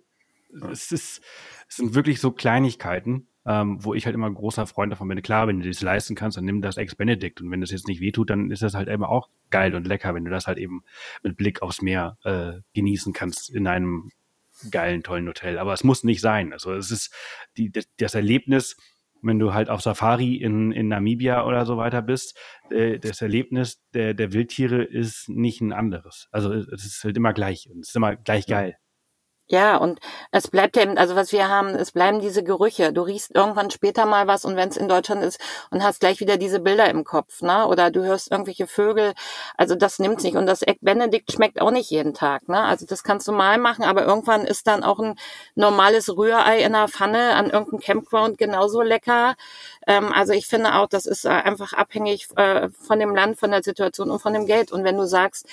es 0.70 0.92
ist, 0.92 1.22
es 1.70 1.78
sind 1.78 1.96
wirklich 1.96 2.20
so 2.20 2.32
Kleinigkeiten, 2.32 3.30
ähm, 3.46 3.82
wo 3.82 3.94
ich 3.94 4.06
halt 4.06 4.14
immer 4.14 4.30
großer 4.30 4.68
Freund 4.68 4.92
davon 4.92 5.08
bin. 5.08 5.22
Klar, 5.22 5.48
wenn 5.48 5.62
du 5.62 5.68
das 5.70 5.82
leisten 5.82 6.16
kannst, 6.16 6.36
dann 6.36 6.44
nimm 6.44 6.62
das 6.62 6.76
Ex-Benedict 6.76 7.40
und 7.40 7.50
wenn 7.50 7.62
das 7.62 7.72
jetzt 7.72 7.88
nicht 7.88 8.02
wehtut, 8.02 8.30
dann 8.30 8.52
ist 8.52 8.62
das 8.62 8.74
halt 8.74 8.90
immer 8.90 9.08
auch 9.08 9.30
geil 9.52 9.74
und 9.74 9.88
lecker, 9.88 10.14
wenn 10.14 10.26
du 10.26 10.32
das 10.32 10.48
halt 10.48 10.58
eben 10.58 10.84
mit 11.24 11.38
Blick 11.38 11.62
aufs 11.62 11.82
Meer 11.82 12.18
äh, 12.26 12.60
genießen 12.74 13.14
kannst 13.14 13.50
in 13.50 13.68
einem 13.68 14.12
geilen, 14.72 15.04
tollen 15.04 15.28
Hotel. 15.28 15.58
Aber 15.60 15.74
es 15.74 15.84
muss 15.84 16.04
nicht 16.04 16.22
sein. 16.22 16.54
Also 16.54 16.74
es 16.74 16.92
ist 16.92 17.14
die, 17.58 17.72
das 17.98 18.16
Erlebnis, 18.16 18.78
wenn 19.22 19.40
du 19.40 19.54
halt 19.54 19.70
auf 19.70 19.82
Safari 19.82 20.36
in, 20.36 20.72
in 20.72 20.88
Namibia 20.88 21.46
oder 21.46 21.66
so 21.66 21.78
weiter 21.78 22.02
bist, 22.02 22.38
äh, 22.70 23.00
das 23.00 23.22
Erlebnis 23.22 23.82
der, 23.94 24.14
der 24.14 24.34
Wildtiere 24.34 24.84
ist 24.84 25.30
nicht 25.30 25.62
ein 25.62 25.74
anderes. 25.74 26.28
Also 26.32 26.54
es 26.54 26.86
ist 26.86 27.04
halt 27.04 27.18
immer 27.18 27.34
gleich 27.34 27.70
und 27.70 27.82
es 27.82 27.90
ist 27.90 27.96
immer 27.96 28.16
gleich 28.16 28.46
geil. 28.46 28.78
Ja, 29.50 29.78
und 29.78 30.00
es 30.32 30.50
bleibt 30.50 30.76
eben, 30.76 30.98
also 30.98 31.16
was 31.16 31.32
wir 31.32 31.48
haben, 31.48 31.70
es 31.70 31.94
bleiben 31.94 32.20
diese 32.20 32.44
Gerüche. 32.44 32.92
Du 32.92 33.04
riechst 33.04 33.34
irgendwann 33.34 33.72
später 33.72 34.06
mal 34.06 34.28
was 34.28 34.44
und 34.44 34.58
wenn 34.58 34.68
es 34.68 34.76
in 34.76 34.90
Deutschland 34.90 35.24
ist 35.24 35.40
und 35.72 35.82
hast 35.84 36.02
gleich 36.02 36.20
wieder 36.20 36.36
diese 36.36 36.60
Bilder 36.60 36.90
im 36.90 37.06
Kopf, 37.06 37.42
ne? 37.42 37.66
Oder 37.68 37.90
du 37.90 38.04
hörst 38.04 38.30
irgendwelche 38.30 38.68
Vögel. 38.68 39.14
Also 39.56 39.76
das 39.76 40.00
nimmt's 40.00 40.24
nicht. 40.26 40.36
Und 40.36 40.48
das 40.48 40.64
Egg 40.64 40.80
Benedict 40.82 41.32
schmeckt 41.32 41.62
auch 41.62 41.72
nicht 41.72 41.90
jeden 41.92 42.14
Tag, 42.14 42.50
ne? 42.50 42.62
Also 42.62 42.86
das 42.86 43.04
kannst 43.04 43.26
du 43.30 43.32
mal 43.32 43.58
machen, 43.58 43.86
aber 43.86 44.04
irgendwann 44.06 44.46
ist 44.46 44.68
dann 44.68 44.84
auch 44.84 45.00
ein 45.00 45.16
normales 45.56 46.10
Rührei 46.18 46.60
in 46.60 46.76
einer 46.76 46.90
Pfanne 46.90 47.36
an 47.36 47.50
irgendeinem 47.50 47.80
Campground 47.80 48.38
genauso 48.38 48.82
lecker. 48.82 49.36
Ähm, 49.88 50.12
also 50.12 50.34
ich 50.34 50.48
finde 50.48 50.76
auch, 50.76 50.88
das 50.88 51.06
ist 51.06 51.24
äh, 51.24 51.30
einfach 51.30 51.72
abhängig 51.72 52.28
äh, 52.36 52.68
von 52.70 53.00
dem 53.00 53.16
Land, 53.16 53.40
von 53.40 53.52
der 53.52 53.64
Situation 53.64 54.10
und 54.12 54.20
von 54.20 54.34
dem 54.34 54.46
Geld. 54.46 54.74
Und 54.74 54.84
wenn 54.84 54.98
du 54.98 55.06
sagst, 55.06 55.48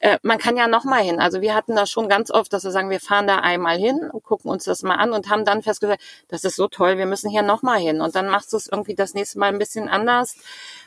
äh, 0.00 0.18
man 0.22 0.38
kann 0.38 0.56
ja 0.56 0.66
noch 0.66 0.82
mal 0.84 1.02
hin. 1.02 1.20
Also 1.20 1.40
wir 1.40 1.54
hatten 1.54 1.76
das 1.76 1.90
schon 1.90 2.08
ganz 2.08 2.32
oft, 2.32 2.52
dass 2.52 2.64
wir 2.64 2.72
sagen, 2.72 2.90
wir 2.90 3.00
fahren 3.00 3.28
da 3.28 3.35
einmal 3.42 3.78
hin, 3.78 4.10
gucken 4.22 4.50
uns 4.50 4.64
das 4.64 4.82
mal 4.82 4.96
an 4.96 5.12
und 5.12 5.28
haben 5.28 5.44
dann 5.44 5.62
festgestellt, 5.62 6.00
das 6.28 6.44
ist 6.44 6.56
so 6.56 6.68
toll, 6.68 6.98
wir 6.98 7.06
müssen 7.06 7.30
hier 7.30 7.42
noch 7.42 7.62
mal 7.62 7.78
hin. 7.78 8.00
Und 8.00 8.14
dann 8.14 8.28
machst 8.28 8.52
du 8.52 8.56
es 8.56 8.68
irgendwie 8.68 8.94
das 8.94 9.14
nächste 9.14 9.38
Mal 9.38 9.48
ein 9.48 9.58
bisschen 9.58 9.88
anders. 9.88 10.36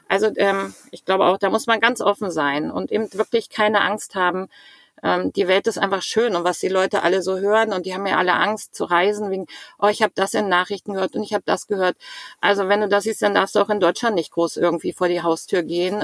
Also 0.08 0.32
ähm, 0.38 0.74
ich 0.92 1.06
glaube 1.06 1.26
auch, 1.26 1.38
da 1.38 1.50
muss 1.50 1.68
man 1.68 1.80
ganz 1.80 2.02
offen 2.02 2.32
sein 2.32 2.72
und 2.72 2.92
eben 2.92 3.14
wirklich 3.14 3.50
keine 3.50 3.82
Angst 3.82 4.16
haben, 4.16 4.50
ähm, 5.04 5.32
die 5.34 5.48
Welt 5.48 5.68
ist 5.68 5.78
einfach 5.78 6.02
schön 6.02 6.36
und 6.36 6.44
was 6.44 6.60
die 6.60 6.68
Leute 6.68 7.04
alle 7.04 7.22
so 7.22 7.38
hören 7.40 7.74
und 7.74 7.86
die 7.86 7.94
haben 7.94 8.06
ja 8.06 8.18
alle 8.18 8.34
Angst 8.34 8.76
zu 8.76 8.86
reisen 8.86 9.30
wegen, 9.32 9.48
oh, 9.80 9.88
ich 9.88 10.02
habe 10.02 10.14
das 10.16 10.34
in 10.34 10.50
Nachrichten 10.50 10.94
gehört 10.94 11.16
und 11.16 11.24
ich 11.24 11.34
habe 11.34 11.44
das 11.46 11.68
gehört. 11.68 11.98
Also 12.42 12.68
wenn 12.68 12.82
du 12.82 12.90
das 12.90 13.04
siehst, 13.04 13.22
dann 13.22 13.34
darfst 13.34 13.56
du 13.56 13.60
auch 13.60 13.70
in 13.70 13.80
Deutschland 13.80 14.16
nicht 14.16 14.32
groß 14.32 14.58
irgendwie 14.58 14.94
vor 14.94 15.08
die 15.08 15.22
Haustür 15.22 15.64
gehen. 15.64 16.04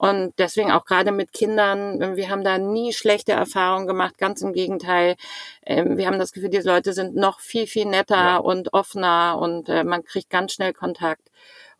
Ähm, 0.00 0.08
und 0.08 0.38
deswegen 0.38 0.70
auch 0.70 0.84
gerade 0.84 1.12
mit 1.12 1.32
Kindern, 1.32 2.16
wir 2.16 2.30
haben 2.30 2.44
da 2.44 2.58
nie 2.58 2.92
schlechte 2.92 3.32
Erfahrungen 3.32 3.86
gemacht, 3.86 4.18
ganz 4.18 4.42
im 4.42 4.52
Gegenteil. 4.52 5.16
Ähm, 5.64 5.96
wir 5.96 6.06
haben 6.06 6.18
das 6.18 6.32
Gefühl, 6.32 6.50
die 6.50 6.58
Leute 6.58 6.92
sind 6.92 7.14
noch 7.14 7.40
viel, 7.40 7.66
viel 7.66 7.86
netter 7.86 8.16
ja. 8.16 8.36
und 8.36 8.72
offener 8.72 9.38
und 9.40 9.68
äh, 9.68 9.84
man 9.84 10.04
kriegt 10.04 10.30
ganz 10.30 10.52
schnell 10.52 10.72
Kontakt. 10.72 11.30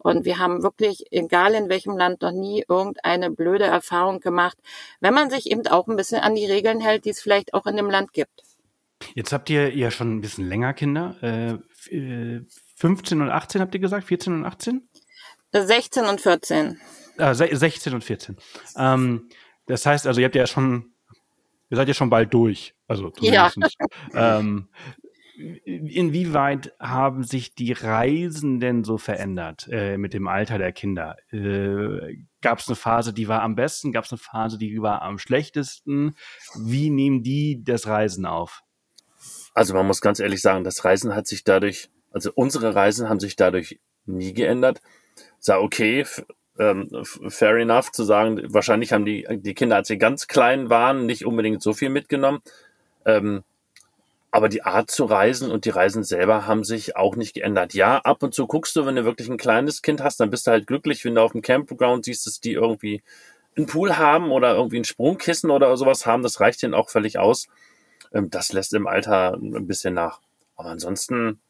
Und 0.00 0.24
wir 0.24 0.38
haben 0.38 0.62
wirklich, 0.62 1.06
egal 1.10 1.54
in 1.54 1.68
welchem 1.68 1.96
Land, 1.96 2.22
noch 2.22 2.30
nie 2.30 2.64
irgendeine 2.68 3.30
blöde 3.30 3.64
Erfahrung 3.64 4.20
gemacht, 4.20 4.56
wenn 5.00 5.12
man 5.12 5.28
sich 5.28 5.50
eben 5.50 5.66
auch 5.66 5.88
ein 5.88 5.96
bisschen 5.96 6.20
an 6.20 6.36
die 6.36 6.46
Regeln 6.46 6.80
hält, 6.80 7.04
die 7.04 7.10
es 7.10 7.20
vielleicht 7.20 7.52
auch 7.52 7.66
in 7.66 7.76
dem 7.76 7.90
Land 7.90 8.12
gibt. 8.12 8.42
Jetzt 9.14 9.32
habt 9.32 9.50
ihr 9.50 9.74
ja 9.76 9.90
schon 9.90 10.16
ein 10.16 10.20
bisschen 10.20 10.48
länger 10.48 10.72
Kinder. 10.72 11.16
Äh, 11.20 12.40
15 12.76 13.18
äh, 13.18 13.22
und 13.22 13.30
18 13.30 13.60
habt 13.60 13.74
ihr 13.74 13.80
gesagt? 13.80 14.06
14 14.06 14.34
und 14.34 14.44
18? 14.44 14.88
16 15.52 16.04
und 16.04 16.20
14. 16.20 16.80
Ah, 17.18 17.34
16 17.34 17.94
und 17.94 18.04
14. 18.04 18.36
Ähm, 18.76 19.28
das 19.66 19.84
heißt 19.84 20.06
also, 20.06 20.20
ihr 20.20 20.26
habt 20.26 20.34
ja 20.34 20.46
schon, 20.46 20.92
ihr 21.68 21.76
seid 21.76 21.88
ja 21.88 21.94
schon 21.94 22.10
bald 22.10 22.32
durch. 22.32 22.74
Also 22.86 23.12
ja. 23.20 23.50
ähm, 24.14 24.68
Inwieweit 25.38 26.72
haben 26.80 27.22
sich 27.22 27.54
die 27.54 27.72
Reisen 27.72 28.58
denn 28.58 28.82
so 28.82 28.98
verändert 28.98 29.68
äh, 29.70 29.96
mit 29.96 30.12
dem 30.12 30.26
Alter 30.26 30.58
der 30.58 30.72
Kinder? 30.72 31.16
Äh, 31.30 32.16
Gab 32.40 32.58
es 32.58 32.66
eine 32.66 32.74
Phase, 32.74 33.12
die 33.12 33.28
war 33.28 33.42
am 33.42 33.54
besten? 33.54 33.92
Gab 33.92 34.04
es 34.04 34.10
eine 34.10 34.18
Phase, 34.18 34.58
die 34.58 34.82
war 34.82 35.02
am 35.02 35.18
schlechtesten? 35.18 36.16
Wie 36.56 36.90
nehmen 36.90 37.22
die 37.22 37.62
das 37.62 37.86
Reisen 37.86 38.26
auf? 38.26 38.62
Also 39.54 39.74
man 39.74 39.86
muss 39.86 40.00
ganz 40.00 40.18
ehrlich 40.18 40.42
sagen, 40.42 40.64
das 40.64 40.84
Reisen 40.84 41.14
hat 41.14 41.28
sich 41.28 41.44
dadurch, 41.44 41.88
also 42.10 42.32
unsere 42.34 42.74
Reisen 42.74 43.08
haben 43.08 43.20
sich 43.20 43.36
dadurch 43.36 43.78
nie 44.06 44.34
geändert. 44.34 44.80
Sag 45.38 45.60
okay, 45.60 46.04
ähm, 46.58 46.88
fair 47.28 47.56
enough 47.56 47.92
zu 47.92 48.04
sagen, 48.04 48.42
wahrscheinlich 48.52 48.92
haben 48.92 49.04
die, 49.04 49.26
die 49.30 49.54
Kinder, 49.54 49.76
als 49.76 49.88
sie 49.88 49.98
ganz 49.98 50.26
klein 50.26 50.70
waren, 50.70 51.06
nicht 51.06 51.24
unbedingt 51.24 51.62
so 51.62 51.72
viel 51.72 51.88
mitgenommen. 51.90 52.40
Ähm, 53.04 53.44
aber 54.30 54.48
die 54.48 54.62
Art 54.62 54.90
zu 54.90 55.04
reisen 55.04 55.50
und 55.50 55.64
die 55.64 55.70
Reisen 55.70 56.04
selber 56.04 56.46
haben 56.46 56.62
sich 56.64 56.96
auch 56.96 57.16
nicht 57.16 57.34
geändert. 57.34 57.72
Ja, 57.74 57.98
ab 57.98 58.22
und 58.22 58.34
zu 58.34 58.46
guckst 58.46 58.76
du, 58.76 58.84
wenn 58.84 58.96
du 58.96 59.04
wirklich 59.04 59.28
ein 59.28 59.38
kleines 59.38 59.80
Kind 59.80 60.02
hast, 60.02 60.20
dann 60.20 60.30
bist 60.30 60.46
du 60.46 60.50
halt 60.50 60.66
glücklich, 60.66 61.04
wenn 61.04 61.14
du 61.14 61.22
auf 61.22 61.32
dem 61.32 61.42
Campground 61.42 62.04
siehst, 62.04 62.26
dass 62.26 62.40
die 62.40 62.52
irgendwie 62.52 63.02
einen 63.56 63.66
Pool 63.66 63.96
haben 63.96 64.30
oder 64.30 64.54
irgendwie 64.54 64.78
ein 64.78 64.84
Sprungkissen 64.84 65.50
oder 65.50 65.74
sowas 65.76 66.06
haben. 66.06 66.22
Das 66.22 66.40
reicht 66.40 66.62
denen 66.62 66.74
auch 66.74 66.90
völlig 66.90 67.18
aus. 67.18 67.48
Ähm, 68.12 68.30
das 68.30 68.52
lässt 68.52 68.74
im 68.74 68.86
Alter 68.86 69.34
ein 69.34 69.66
bisschen 69.66 69.94
nach. 69.94 70.20
Aber 70.56 70.70
ansonsten. 70.70 71.40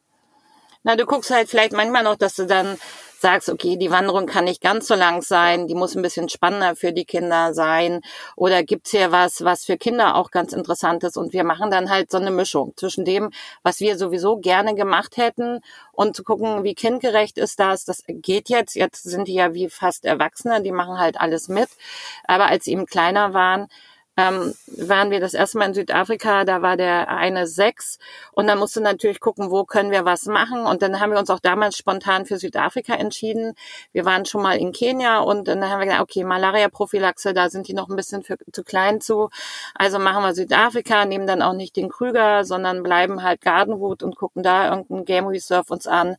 Na, 0.89 0.97
du 0.97 1.05
guckst 1.05 1.31
halt 1.31 1.51
vielleicht 1.51 1.75
manchmal 1.75 2.03
noch, 2.03 2.17
dass 2.17 2.37
du 2.37 2.47
dann 2.47 2.79
sagst, 3.19 3.51
okay, 3.51 3.77
die 3.77 3.91
Wanderung 3.91 4.25
kann 4.25 4.45
nicht 4.45 4.63
ganz 4.63 4.87
so 4.87 4.95
lang 4.95 5.21
sein, 5.21 5.67
die 5.67 5.75
muss 5.75 5.95
ein 5.95 6.01
bisschen 6.01 6.31
spannender 6.31 6.77
für 6.77 6.95
die 6.95 7.05
Kinder 7.05 7.53
sein. 7.53 8.01
Oder 8.37 8.63
gibt's 8.63 8.93
hier 8.93 9.13
was, 9.13 9.45
was 9.45 9.67
für 9.67 9.77
Kinder 9.77 10.17
auch 10.17 10.31
ganz 10.31 10.55
interessant 10.55 11.05
ist? 11.05 11.19
Und 11.19 11.35
wir 11.35 11.45
machen 11.45 11.71
dann 11.71 11.91
halt 11.91 12.11
so 12.11 12.17
eine 12.17 12.31
Mischung 12.31 12.73
zwischen 12.77 13.05
dem, 13.05 13.29
was 13.63 13.81
wir 13.81 13.99
sowieso 13.99 14.39
gerne 14.39 14.75
gemacht 14.75 15.19
hätten 15.19 15.61
und 15.93 16.17
zu 16.17 16.25
gucken, 16.25 16.65
wie 16.65 16.75
kindgerecht 16.75 17.37
ist 17.37 17.61
das. 17.61 17.85
Das 17.85 18.03
geht 18.07 18.49
jetzt. 18.49 18.75
Jetzt 18.75 19.03
sind 19.03 19.29
die 19.29 19.35
ja 19.35 19.53
wie 19.53 19.69
fast 19.69 20.07
Erwachsene, 20.07 20.63
die 20.63 20.73
machen 20.73 20.99
halt 20.99 21.21
alles 21.21 21.49
mit. 21.49 21.69
Aber 22.25 22.47
als 22.47 22.65
sie 22.65 22.73
eben 22.73 22.87
kleiner 22.87 23.35
waren, 23.35 23.69
ähm, 24.19 24.53
waren 24.67 25.13
wir 25.13 25.21
das 25.21 25.33
erste 25.33 25.59
Mal 25.59 25.67
in 25.67 25.75
Südafrika, 25.75 26.45
da 26.45 26.61
war 26.61 26.77
der 26.77 27.09
eine 27.09 27.47
sechs 27.47 27.99
und 28.33 28.49
dann 28.49 28.59
musste 28.59 28.81
natürlich 28.81 29.21
gucken, 29.21 29.53
wo 29.53 29.65
können 29.65 29.93
wir 29.93 30.05
was 30.05 30.27
machen 30.27 30.67
und 30.67 30.83
dann 30.83 30.99
haben 30.99 31.13
wir 31.13 31.21
uns 31.21 31.31
auch 31.31 31.39
damals 31.39 31.77
spontan 31.77 32.27
für 32.27 32.37
Südafrika 32.37 32.95
entschieden. 32.95 33.55
Wir 33.93 34.05
waren 34.05 34.27
schon 34.27 34.43
mal 34.43 34.59
in 34.59 34.73
Kenia 34.73 35.21
und 35.21 35.47
dann 35.47 35.65
haben 35.65 35.79
wir 35.79 35.87
gesagt, 35.87 36.03
okay, 36.03 36.25
Malaria-Prophylaxe, 36.25 37.33
da 37.33 37.49
sind 37.49 37.69
die 37.69 37.75
noch 37.75 37.89
ein 37.89 37.95
bisschen 37.95 38.25
für, 38.25 38.37
zu 38.53 38.65
klein 38.65 39.01
zu, 39.01 39.31
also 39.75 40.01
machen 40.01 40.25
wir 40.25 40.35
Südafrika, 40.35 41.05
nehmen 41.05 41.29
dann 41.29 41.41
auch 41.41 41.53
nicht 41.55 41.77
den 41.77 41.89
Krüger, 41.89 42.45
sondern 42.45 42.83
bleiben 42.83 43.23
halt 43.23 43.41
Gardenwood 43.41 44.03
und 44.03 44.17
gucken 44.17 44.43
da 44.43 44.71
irgendein 44.71 45.05
Game 45.05 45.27
Reserve 45.29 45.73
uns 45.73 45.87
an. 45.87 46.17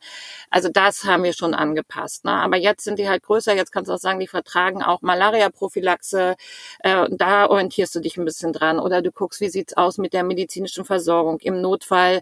Also 0.49 0.69
das 0.69 1.03
haben 1.03 1.23
wir 1.23 1.33
schon 1.33 1.53
angepasst. 1.53 2.23
Ne? 2.23 2.31
Aber 2.31 2.55
jetzt 2.55 2.85
sind 2.85 2.97
die 2.97 3.09
halt 3.09 3.23
größer, 3.23 3.53
jetzt 3.55 3.73
kannst 3.73 3.89
du 3.89 3.93
auch 3.93 3.99
sagen, 3.99 4.21
die 4.21 4.27
vertragen 4.27 4.81
auch 4.83 5.01
Malaria-Prophylaxe, 5.01 6.37
äh, 6.79 7.05
da 7.11 7.47
orientierst 7.47 7.88
orientierst 7.89 7.95
du 7.95 7.99
dich 7.99 8.17
ein 8.17 8.25
bisschen 8.25 8.53
dran 8.53 8.79
oder 8.79 9.01
du 9.01 9.11
guckst, 9.11 9.41
wie 9.41 9.49
sieht's 9.49 9.75
aus 9.75 9.97
mit 9.97 10.13
der 10.13 10.23
medizinischen 10.23 10.85
Versorgung 10.85 11.39
im 11.39 11.61
Notfall, 11.61 12.21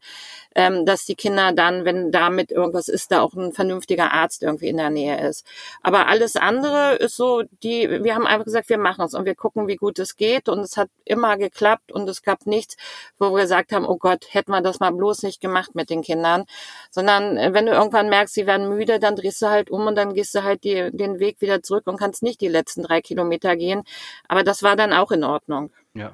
ähm, 0.56 0.86
dass 0.86 1.06
die 1.06 1.16
Kinder 1.16 1.52
dann, 1.54 1.86
wenn 1.86 2.12
damit 2.12 2.52
irgendwas 2.52 2.88
ist, 2.88 3.12
da 3.12 3.22
auch 3.22 3.34
ein 3.34 3.54
vernünftiger 3.54 4.12
Arzt 4.12 4.44
irgendwie 4.44 4.70
in 4.70 4.78
der 4.78 4.90
Nähe 4.90 5.28
ist. 5.28 5.46
Aber 5.84 6.08
alles 6.08 6.36
andere 6.36 6.96
ist 6.96 7.16
so, 7.16 7.44
die, 7.64 8.04
wir 8.04 8.16
haben 8.16 8.28
einfach 8.28 8.46
gesagt, 8.46 8.70
wir 8.70 8.78
machen 8.78 9.06
es 9.06 9.14
und 9.14 9.26
wir 9.26 9.36
gucken, 9.36 9.68
wie 9.68 9.76
gut 9.76 10.00
es 10.00 10.16
geht 10.16 10.50
und 10.50 10.60
es 10.60 10.78
hat 10.78 10.90
immer 11.06 11.38
geklappt 11.38 11.92
und 11.92 12.10
es 12.10 12.22
gab 12.22 12.46
nichts, 12.46 12.76
wo 13.20 13.32
wir 13.32 13.42
gesagt 13.42 13.72
haben, 13.72 13.86
oh 13.86 13.98
Gott, 13.98 14.28
hätten 14.32 14.52
wir 14.52 14.62
das 14.62 14.80
mal 14.80 14.92
bloß 14.92 15.24
nicht 15.24 15.42
gemacht 15.42 15.76
mit 15.76 15.90
den 15.90 16.02
Kindern, 16.02 16.46
sondern 16.92 17.38
äh, 17.38 17.54
wenn 17.54 17.66
du 17.66 17.74
irgendwann 17.74 18.10
merkst, 18.10 18.34
sie 18.34 18.48
werden 18.48 18.70
müde, 18.70 19.00
dann 19.00 19.16
drehst 19.16 19.42
du 19.42 19.48
halt 19.48 19.70
um 19.70 19.88
und 19.88 19.96
dann 19.96 20.14
gehst 20.14 20.34
du 20.36 20.44
halt 20.44 20.64
die, 20.64 20.90
den 20.92 21.20
Weg 21.20 21.42
wieder 21.42 21.62
zurück 21.62 21.88
und 21.88 21.98
kannst 21.98 22.24
nicht 22.24 22.42
die 22.42 22.48
letzten 22.48 22.84
drei 22.84 23.02
Kilometer 23.02 23.56
gehen. 23.56 23.84
Aber 24.28 24.44
das 24.44 24.64
war 24.64 24.76
dann 24.76 24.94
auch 24.94 25.12
in 25.12 25.24
Ordnung. 25.24 25.57
Ordnung. 25.64 25.78
Ja. 25.94 26.14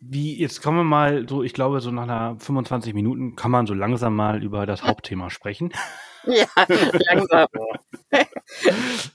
Wie, 0.00 0.38
jetzt 0.38 0.62
kommen 0.62 0.78
wir 0.78 0.84
mal 0.84 1.28
so, 1.28 1.42
ich 1.42 1.52
glaube, 1.52 1.80
so 1.80 1.90
nach 1.90 2.04
einer 2.04 2.36
25 2.38 2.94
Minuten 2.94 3.36
kann 3.36 3.50
man 3.50 3.66
so 3.66 3.74
langsam 3.74 4.16
mal 4.16 4.42
über 4.42 4.64
das 4.64 4.82
Hauptthema 4.82 5.30
sprechen. 5.30 5.72
Ja, 6.26 6.46
langsam. 7.10 7.46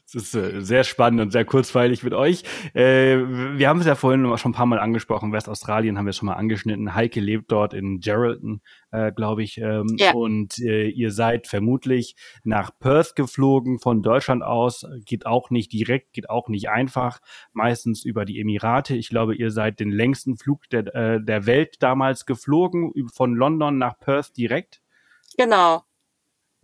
Es 0.08 0.15
ist 0.15 0.36
äh, 0.36 0.62
sehr 0.62 0.84
spannend 0.86 1.20
und 1.20 1.32
sehr 1.32 1.44
kurzweilig 1.44 2.04
mit 2.04 2.13
euch. 2.13 2.44
Äh, 2.74 3.18
wir 3.58 3.68
haben 3.68 3.82
es 3.82 3.86
ja 3.86 3.96
vorhin 3.96 4.26
schon 4.38 4.52
ein 4.52 4.56
paar 4.56 4.65
Mal 4.65 4.80
angesprochen. 4.80 5.34
Westaustralien 5.34 5.98
haben 5.98 6.06
wir 6.06 6.13
schon 6.13 6.28
mal 6.28 6.36
angeschnitten. 6.36 6.96
Heike 6.96 7.20
lebt 7.20 7.52
dort 7.52 7.74
in 7.74 8.00
Geraldton, 8.00 8.62
äh, 8.91 9.12
glaube 9.12 9.44
ich. 9.44 9.58
Ähm, 9.58 9.88
ja. 9.98 10.13
Und 10.13 10.58
ihr 10.58 11.12
seid 11.12 11.48
vermutlich 11.48 12.15
nach 12.44 12.72
Perth 12.80 13.15
geflogen 13.15 13.80
von 13.80 14.02
Deutschland 14.02 14.41
aus. 14.44 14.86
Geht 15.06 15.26
auch 15.26 15.50
nicht 15.50 15.74
direkt, 15.74 16.13
geht 16.13 16.30
auch 16.30 16.48
nicht 16.48 16.70
einfach. 16.70 17.20
Meistens 17.52 18.06
über 18.06 18.24
die 18.24 18.39
Emirate. 18.39 18.96
Ich 18.96 19.10
glaube, 19.10 19.36
ihr 19.36 19.52
seid 19.52 19.80
den 19.80 19.91
längsten 19.91 20.38
Flug 20.38 20.70
der, 20.70 21.20
der 21.20 21.46
Welt 21.46 21.76
damals 21.82 22.26
geflogen, 22.26 22.94
von 23.13 23.36
London 23.36 23.78
nach 23.78 24.00
Perth 24.00 24.38
direkt. 24.38 24.82
Genau. 25.38 25.84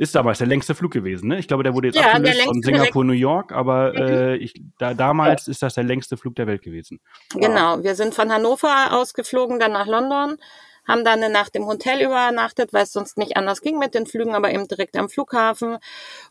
Ist 0.01 0.15
damals 0.15 0.39
der 0.39 0.47
längste 0.47 0.73
Flug 0.73 0.91
gewesen, 0.91 1.27
ne? 1.27 1.37
Ich 1.37 1.47
glaube, 1.47 1.61
der 1.61 1.75
wurde 1.75 1.89
jetzt 1.89 1.95
ja, 1.95 2.13
abgelöst 2.13 2.41
von 2.41 2.59
Singapur, 2.63 3.03
New 3.03 3.13
York, 3.13 3.51
aber 3.51 3.91
mhm. 3.91 3.99
äh, 3.99 4.35
ich, 4.37 4.55
da, 4.79 4.95
damals 4.95 5.47
ist 5.47 5.61
das 5.61 5.75
der 5.75 5.83
längste 5.83 6.17
Flug 6.17 6.33
der 6.37 6.47
Welt 6.47 6.63
gewesen. 6.63 6.99
Genau, 7.35 7.83
wir 7.83 7.93
sind 7.93 8.15
von 8.15 8.31
Hannover 8.31 8.99
ausgeflogen, 8.99 9.59
dann 9.59 9.73
nach 9.73 9.85
London, 9.85 10.37
haben 10.91 11.06
dann 11.06 11.23
eine 11.23 11.34
Nacht 11.34 11.56
im 11.56 11.65
Hotel 11.65 12.01
übernachtet, 12.01 12.73
weil 12.73 12.84
es 12.84 12.91
sonst 12.91 13.17
nicht 13.17 13.38
anders 13.38 13.62
ging 13.62 13.80
mit 13.80 13.95
den 13.95 14.06
Flügen, 14.06 14.36
aber 14.36 14.51
eben 14.51 14.67
direkt 14.67 14.97
am 14.97 15.10
Flughafen 15.10 15.77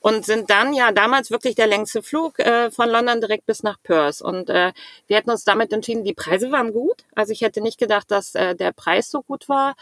und 0.00 0.26
sind 0.26 0.50
dann 0.50 0.74
ja 0.74 0.92
damals 0.92 1.30
wirklich 1.30 1.54
der 1.54 1.66
längste 1.66 2.02
Flug 2.02 2.38
äh, 2.38 2.70
von 2.70 2.88
London 2.88 3.20
direkt 3.20 3.46
bis 3.46 3.62
nach 3.62 3.78
Perth. 3.82 4.20
Und 4.20 4.50
äh, 4.50 4.72
wir 5.06 5.16
hätten 5.16 5.30
uns 5.30 5.44
damit 5.44 5.72
entschieden, 5.72 6.04
die 6.04 6.14
Preise 6.14 6.52
waren 6.52 6.72
gut. 6.72 7.04
Also 7.14 7.32
ich 7.32 7.40
hätte 7.40 7.60
nicht 7.60 7.78
gedacht, 7.78 8.10
dass 8.10 8.34
äh, 8.34 8.54
der 8.54 8.72
Preis 8.72 9.10
so 9.10 9.22
gut 9.22 9.48
war 9.48 9.74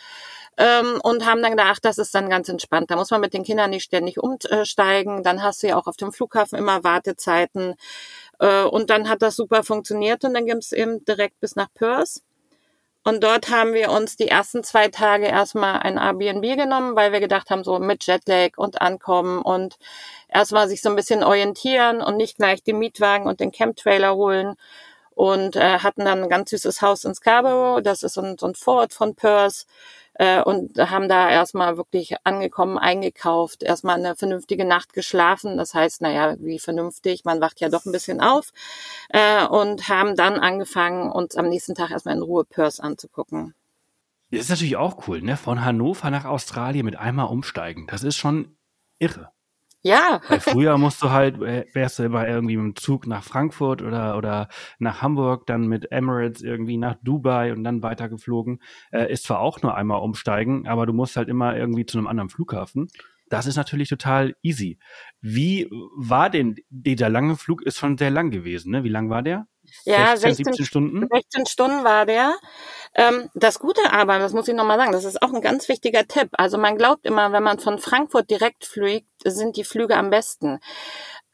ähm, 0.57 1.01
und 1.03 1.27
haben 1.27 1.43
dann 1.43 1.53
gedacht, 1.53 1.85
das 1.85 1.99
ist 1.99 2.14
dann 2.14 2.31
ganz 2.31 2.49
entspannt. 2.49 2.91
Da 2.91 2.97
muss 2.97 3.11
man 3.11 3.21
mit 3.21 3.35
den 3.35 3.45
Kindern 3.45 3.71
nicht 3.71 3.85
ständig 3.85 4.19
umsteigen. 4.19 5.23
Dann 5.23 5.43
hast 5.43 5.62
du 5.62 5.69
ja 5.69 5.77
auch 5.77 5.87
auf 5.87 5.97
dem 5.97 6.12
Flughafen 6.12 6.59
immer 6.59 6.85
Wartezeiten. 6.85 7.75
Äh, 8.38 8.64
und 8.64 8.91
dann 8.91 9.09
hat 9.09 9.23
das 9.23 9.37
super 9.37 9.62
funktioniert 9.64 10.25
und 10.25 10.35
dann 10.35 10.47
ging 10.47 10.59
es 10.59 10.73
eben 10.73 11.05
direkt 11.05 11.41
bis 11.41 11.57
nach 11.57 11.69
Perth. 11.75 12.23
Und 13.09 13.25
dort 13.25 13.49
haben 13.49 13.73
wir 13.73 13.90
uns 13.90 14.16
die 14.16 14.29
ersten 14.29 14.62
zwei 14.62 14.88
Tage 14.88 15.25
erstmal 15.25 15.79
ein 15.79 15.97
Airbnb 15.97 16.42
genommen, 16.59 16.94
weil 16.94 17.11
wir 17.11 17.21
gedacht 17.21 17.49
haben, 17.49 17.64
so 17.64 17.79
mit 17.79 18.07
Jetlag 18.07 18.59
und 18.59 18.83
Ankommen 18.83 19.40
und 19.40 19.79
erstmal 20.29 20.68
sich 20.68 20.83
so 20.83 20.90
ein 20.90 20.97
bisschen 20.97 21.25
orientieren 21.25 22.03
und 22.03 22.18
nicht 22.18 22.37
gleich 22.37 22.62
den 22.62 22.79
Mietwagen 22.79 23.27
und 23.27 23.40
den 23.40 23.51
Camptrailer 23.51 24.14
holen. 24.14 24.57
Und 25.14 25.57
äh, 25.57 25.79
hatten 25.79 26.05
dann 26.05 26.25
ein 26.25 26.29
ganz 26.29 26.51
süßes 26.51 26.83
Haus 26.83 27.05
in 27.05 27.14
Scarborough, 27.14 27.83
das 27.83 28.03
ist 28.03 28.12
so 28.12 28.21
ein, 28.21 28.37
so 28.38 28.47
ein 28.47 28.55
Vorort 28.55 28.92
von 28.92 29.14
Perth 29.14 29.64
äh, 30.18 30.42
und 30.42 30.76
haben 30.78 31.09
da 31.09 31.31
erstmal 31.31 31.76
wirklich 31.76 32.14
angekommen, 32.24 32.76
eingekauft, 32.76 33.62
erstmal 33.62 33.96
eine 33.96 34.16
vernünftige 34.16 34.64
Nacht 34.64 34.92
geschlafen. 34.92 35.57
Das 35.57 35.74
heißt, 35.74 36.02
naja, 36.02 36.37
wie 36.40 36.59
vernünftig, 36.59 37.24
man 37.24 37.40
wacht 37.40 37.61
ja 37.61 37.68
doch 37.68 37.87
ein 37.87 37.92
bisschen 37.92 38.20
auf 38.20 38.52
äh, 39.09 39.46
und 39.46 39.88
haben 39.88 40.16
dann 40.16 40.38
angefangen, 40.38 41.11
uns 41.11 41.37
am 41.37 41.48
nächsten 41.48 41.74
Tag 41.74 41.90
erstmal 41.90 42.16
in 42.16 42.22
Ruhe 42.22 42.44
Perth 42.44 42.81
anzugucken. 42.81 43.54
Das 44.31 44.40
ist 44.40 44.50
natürlich 44.50 44.76
auch 44.76 45.09
cool, 45.09 45.22
ne? 45.22 45.38
Von 45.38 45.64
Hannover 45.64 46.11
nach 46.11 46.26
Australien 46.26 46.85
mit 46.85 46.96
einmal 46.96 47.28
umsteigen. 47.28 47.87
Das 47.87 48.02
ist 48.02 48.16
schon 48.16 48.57
irre. 48.98 49.31
Ja. 49.83 50.21
Weil 50.29 50.41
früher 50.41 50.77
musst 50.77 51.03
du 51.03 51.11
halt, 51.11 51.41
äh, 51.41 51.67
wärst 51.73 51.99
du 51.99 52.03
immer 52.03 52.27
irgendwie 52.27 52.57
mit 52.57 52.77
dem 52.77 52.77
Zug 52.77 53.07
nach 53.07 53.23
Frankfurt 53.23 53.81
oder, 53.83 54.17
oder 54.17 54.49
nach 54.79 55.03
Hamburg, 55.03 55.47
dann 55.47 55.69
mit 55.69 55.93
Emirates 55.93 56.43
irgendwie 56.43 56.77
nach 56.79 56.97
Dubai 57.03 57.53
und 57.53 57.62
dann 57.64 57.83
weitergeflogen. 57.83 58.61
Äh, 58.91 59.12
ist 59.12 59.25
zwar 59.25 59.41
auch 59.41 59.62
nur 59.62 59.77
einmal 59.77 60.01
umsteigen, 60.01 60.67
aber 60.67 60.87
du 60.87 60.93
musst 60.93 61.17
halt 61.17 61.29
immer 61.29 61.57
irgendwie 61.57 61.87
zu 61.87 61.99
einem 61.99 62.09
anderen 62.09 62.29
Flughafen. 62.29 62.88
Das 63.31 63.47
ist 63.47 63.57
natürlich 63.57 63.88
total 63.88 64.35
easy. 64.43 64.79
Wie 65.21 65.69
war 65.97 66.31
denn, 66.31 66.57
dieser 66.71 67.09
lange 67.09 67.37
Flug 67.37 67.62
ist 67.62 67.79
schon 67.79 67.99
sehr 67.99 68.11
lang 68.11 68.31
gewesen, 68.31 68.71
ne? 68.71 68.85
Wie 68.85 68.88
lang 68.88 69.11
war 69.11 69.23
der? 69.23 69.47
Ja, 69.85 70.17
16, 70.17 70.45
16 70.45 70.45
17 70.45 70.67
Stunden? 70.67 71.09
16 71.12 71.47
Stunden 71.47 71.85
war 71.85 72.07
der. 72.07 72.35
Ähm, 72.95 73.29
das 73.35 73.59
Gute 73.59 73.93
aber, 73.93 74.19
das 74.19 74.33
muss 74.33 74.49
ich 74.49 74.55
nochmal 74.55 74.79
sagen, 74.79 74.93
das 74.93 75.05
ist 75.05 75.21
auch 75.23 75.33
ein 75.33 75.43
ganz 75.43 75.69
wichtiger 75.69 76.07
Tipp. 76.07 76.29
Also 76.33 76.59
man 76.59 76.77
glaubt 76.77 77.05
immer, 77.05 77.33
wenn 77.33 77.43
man 77.43 77.59
von 77.59 77.79
Frankfurt 77.79 78.31
direkt 78.31 78.64
fliegt, 78.64 79.09
sind 79.25 79.57
die 79.57 79.64
Flüge 79.64 79.97
am 79.97 80.11
besten. 80.11 80.59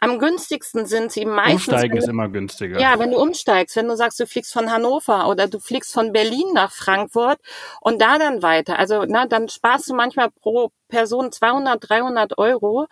Am 0.05 0.19
günstigsten 0.19 0.87
sind 0.87 1.13
sie 1.13 1.25
meistens. 1.25 1.69
Umsteigen 1.69 1.97
ist 1.97 2.09
immer 2.09 2.29
günstiger. 2.29 2.79
Ja, 2.79 2.99
wenn 2.99 3.11
du 3.11 3.19
umsteigst, 3.19 3.75
wenn 3.77 3.89
du 3.89 3.97
sagst, 3.97 4.21
du 4.21 4.27
fliegst 4.27 4.53
von 4.53 4.71
Hannover 4.71 5.29
oder 5.29 5.49
du 5.49 5.61
fliegst 5.61 5.93
von 5.93 6.13
Berlin 6.13 6.53
nach 6.53 6.73
Frankfurt 6.73 7.39
und 7.81 8.03
da 8.03 8.19
dann 8.19 8.43
weiter. 8.43 8.79
Also, 8.79 9.05
na, 9.07 9.27
dann 9.27 9.49
sparst 9.49 9.89
du 9.89 9.95
manchmal 9.95 10.31
pro 10.31 10.71
Person 10.89 11.33
200, 11.33 11.89
300 11.89 12.39
Euro. 12.39 12.87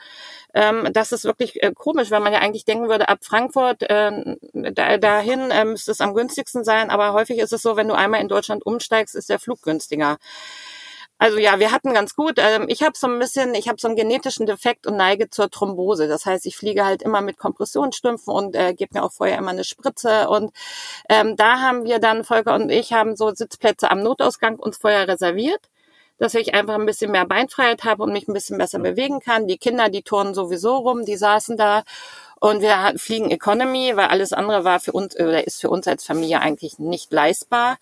Ähm, 0.54 0.88
das 0.92 1.12
ist 1.12 1.24
wirklich 1.24 1.62
äh, 1.62 1.72
komisch, 1.74 2.10
weil 2.10 2.20
man 2.20 2.32
ja 2.32 2.40
eigentlich 2.40 2.64
denken 2.64 2.88
würde, 2.88 3.08
ab 3.08 3.18
Frankfurt 3.22 3.82
äh, 3.82 4.36
da, 4.52 4.96
dahin 4.96 5.50
äh, 5.50 5.64
müsste 5.64 5.90
es 5.92 6.00
am 6.00 6.14
günstigsten 6.14 6.64
sein. 6.64 6.90
Aber 6.90 7.12
häufig 7.12 7.38
ist 7.38 7.52
es 7.52 7.62
so, 7.62 7.76
wenn 7.76 7.88
du 7.88 7.94
einmal 7.94 8.20
in 8.20 8.28
Deutschland 8.28 8.64
umsteigst, 8.64 9.14
ist 9.14 9.28
der 9.28 9.38
Flug 9.38 9.62
günstiger. 9.62 10.18
Also 11.22 11.38
ja, 11.38 11.60
wir 11.60 11.70
hatten 11.70 11.94
ganz 11.94 12.16
gut. 12.16 12.38
Ähm, 12.38 12.64
ich 12.66 12.82
habe 12.82 12.94
so 12.96 13.06
ein 13.06 13.16
bisschen, 13.20 13.54
ich 13.54 13.68
habe 13.68 13.78
so 13.80 13.86
einen 13.86 13.96
genetischen 13.96 14.44
Defekt 14.44 14.88
und 14.88 14.96
neige 14.96 15.30
zur 15.30 15.48
Thrombose. 15.50 16.08
Das 16.08 16.26
heißt, 16.26 16.46
ich 16.46 16.56
fliege 16.56 16.84
halt 16.84 17.00
immer 17.00 17.20
mit 17.20 17.38
Kompressionsstümpfen 17.38 18.34
und 18.34 18.56
äh, 18.56 18.74
gebe 18.74 18.98
mir 18.98 19.04
auch 19.04 19.12
vorher 19.12 19.38
immer 19.38 19.52
eine 19.52 19.62
Spritze. 19.62 20.28
Und 20.28 20.52
ähm, 21.08 21.36
da 21.36 21.60
haben 21.60 21.84
wir 21.84 22.00
dann, 22.00 22.24
Volker 22.24 22.56
und 22.56 22.70
ich, 22.70 22.92
haben 22.92 23.14
so 23.14 23.30
Sitzplätze 23.32 23.88
am 23.88 24.02
Notausgang 24.02 24.56
uns 24.56 24.78
vorher 24.78 25.06
reserviert 25.06 25.60
dass 26.18 26.34
ich 26.34 26.54
einfach 26.54 26.74
ein 26.74 26.86
bisschen 26.86 27.10
mehr 27.10 27.26
Beinfreiheit 27.26 27.82
habe 27.82 28.04
und 28.04 28.12
mich 28.12 28.28
ein 28.28 28.34
bisschen 28.34 28.56
besser 28.56 28.78
bewegen 28.78 29.18
kann. 29.18 29.48
Die 29.48 29.58
Kinder, 29.58 29.88
die 29.88 30.02
turnen 30.02 30.34
sowieso 30.34 30.76
rum, 30.76 31.04
die 31.04 31.16
saßen 31.16 31.56
da 31.56 31.82
und 32.38 32.60
wir 32.60 32.94
fliegen 32.96 33.30
Economy, 33.30 33.92
weil 33.96 34.06
alles 34.06 34.32
andere 34.32 34.62
war 34.62 34.78
für 34.78 34.92
uns 34.92 35.16
oder 35.16 35.44
ist 35.44 35.60
für 35.60 35.70
uns 35.70 35.88
als 35.88 36.04
Familie 36.04 36.40
eigentlich 36.40 36.78
nicht 36.78 37.12
leistbar. 37.12 37.76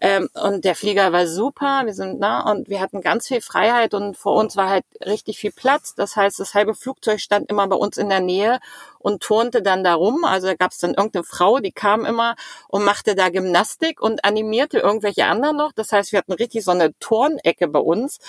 Ähm, 0.00 0.28
und 0.34 0.64
der 0.64 0.74
Flieger 0.74 1.12
war 1.12 1.26
super. 1.26 1.82
Wir 1.84 1.92
sind 1.92 2.18
na 2.18 2.50
und 2.50 2.68
wir 2.68 2.80
hatten 2.80 3.02
ganz 3.02 3.28
viel 3.28 3.42
Freiheit 3.42 3.92
und 3.92 4.16
vor 4.16 4.34
uns 4.34 4.56
war 4.56 4.70
halt 4.70 4.84
richtig 5.04 5.38
viel 5.38 5.52
Platz. 5.52 5.94
Das 5.94 6.16
heißt, 6.16 6.40
das 6.40 6.54
halbe 6.54 6.74
Flugzeug 6.74 7.20
stand 7.20 7.50
immer 7.50 7.66
bei 7.68 7.76
uns 7.76 7.98
in 7.98 8.08
der 8.08 8.20
Nähe 8.20 8.60
und 8.98 9.22
turnte 9.22 9.62
dann 9.62 9.84
darum. 9.84 10.24
Also 10.24 10.46
da 10.46 10.54
gab 10.54 10.70
es 10.70 10.78
dann 10.78 10.94
irgendeine 10.94 11.24
Frau, 11.24 11.58
die 11.58 11.72
kam 11.72 12.06
immer 12.06 12.34
und 12.68 12.84
machte 12.84 13.14
da 13.14 13.28
Gymnastik 13.28 14.00
und 14.00 14.24
animierte 14.24 14.78
irgendwelche 14.78 15.26
anderen 15.26 15.56
noch. 15.56 15.72
Das 15.72 15.92
heißt, 15.92 16.12
wir 16.12 16.18
hatten 16.18 16.32
richtig 16.32 16.64
so 16.64 16.70
eine 16.70 16.98
Turnecke 16.98 17.68
bei 17.68 17.80
uns. 17.80 18.20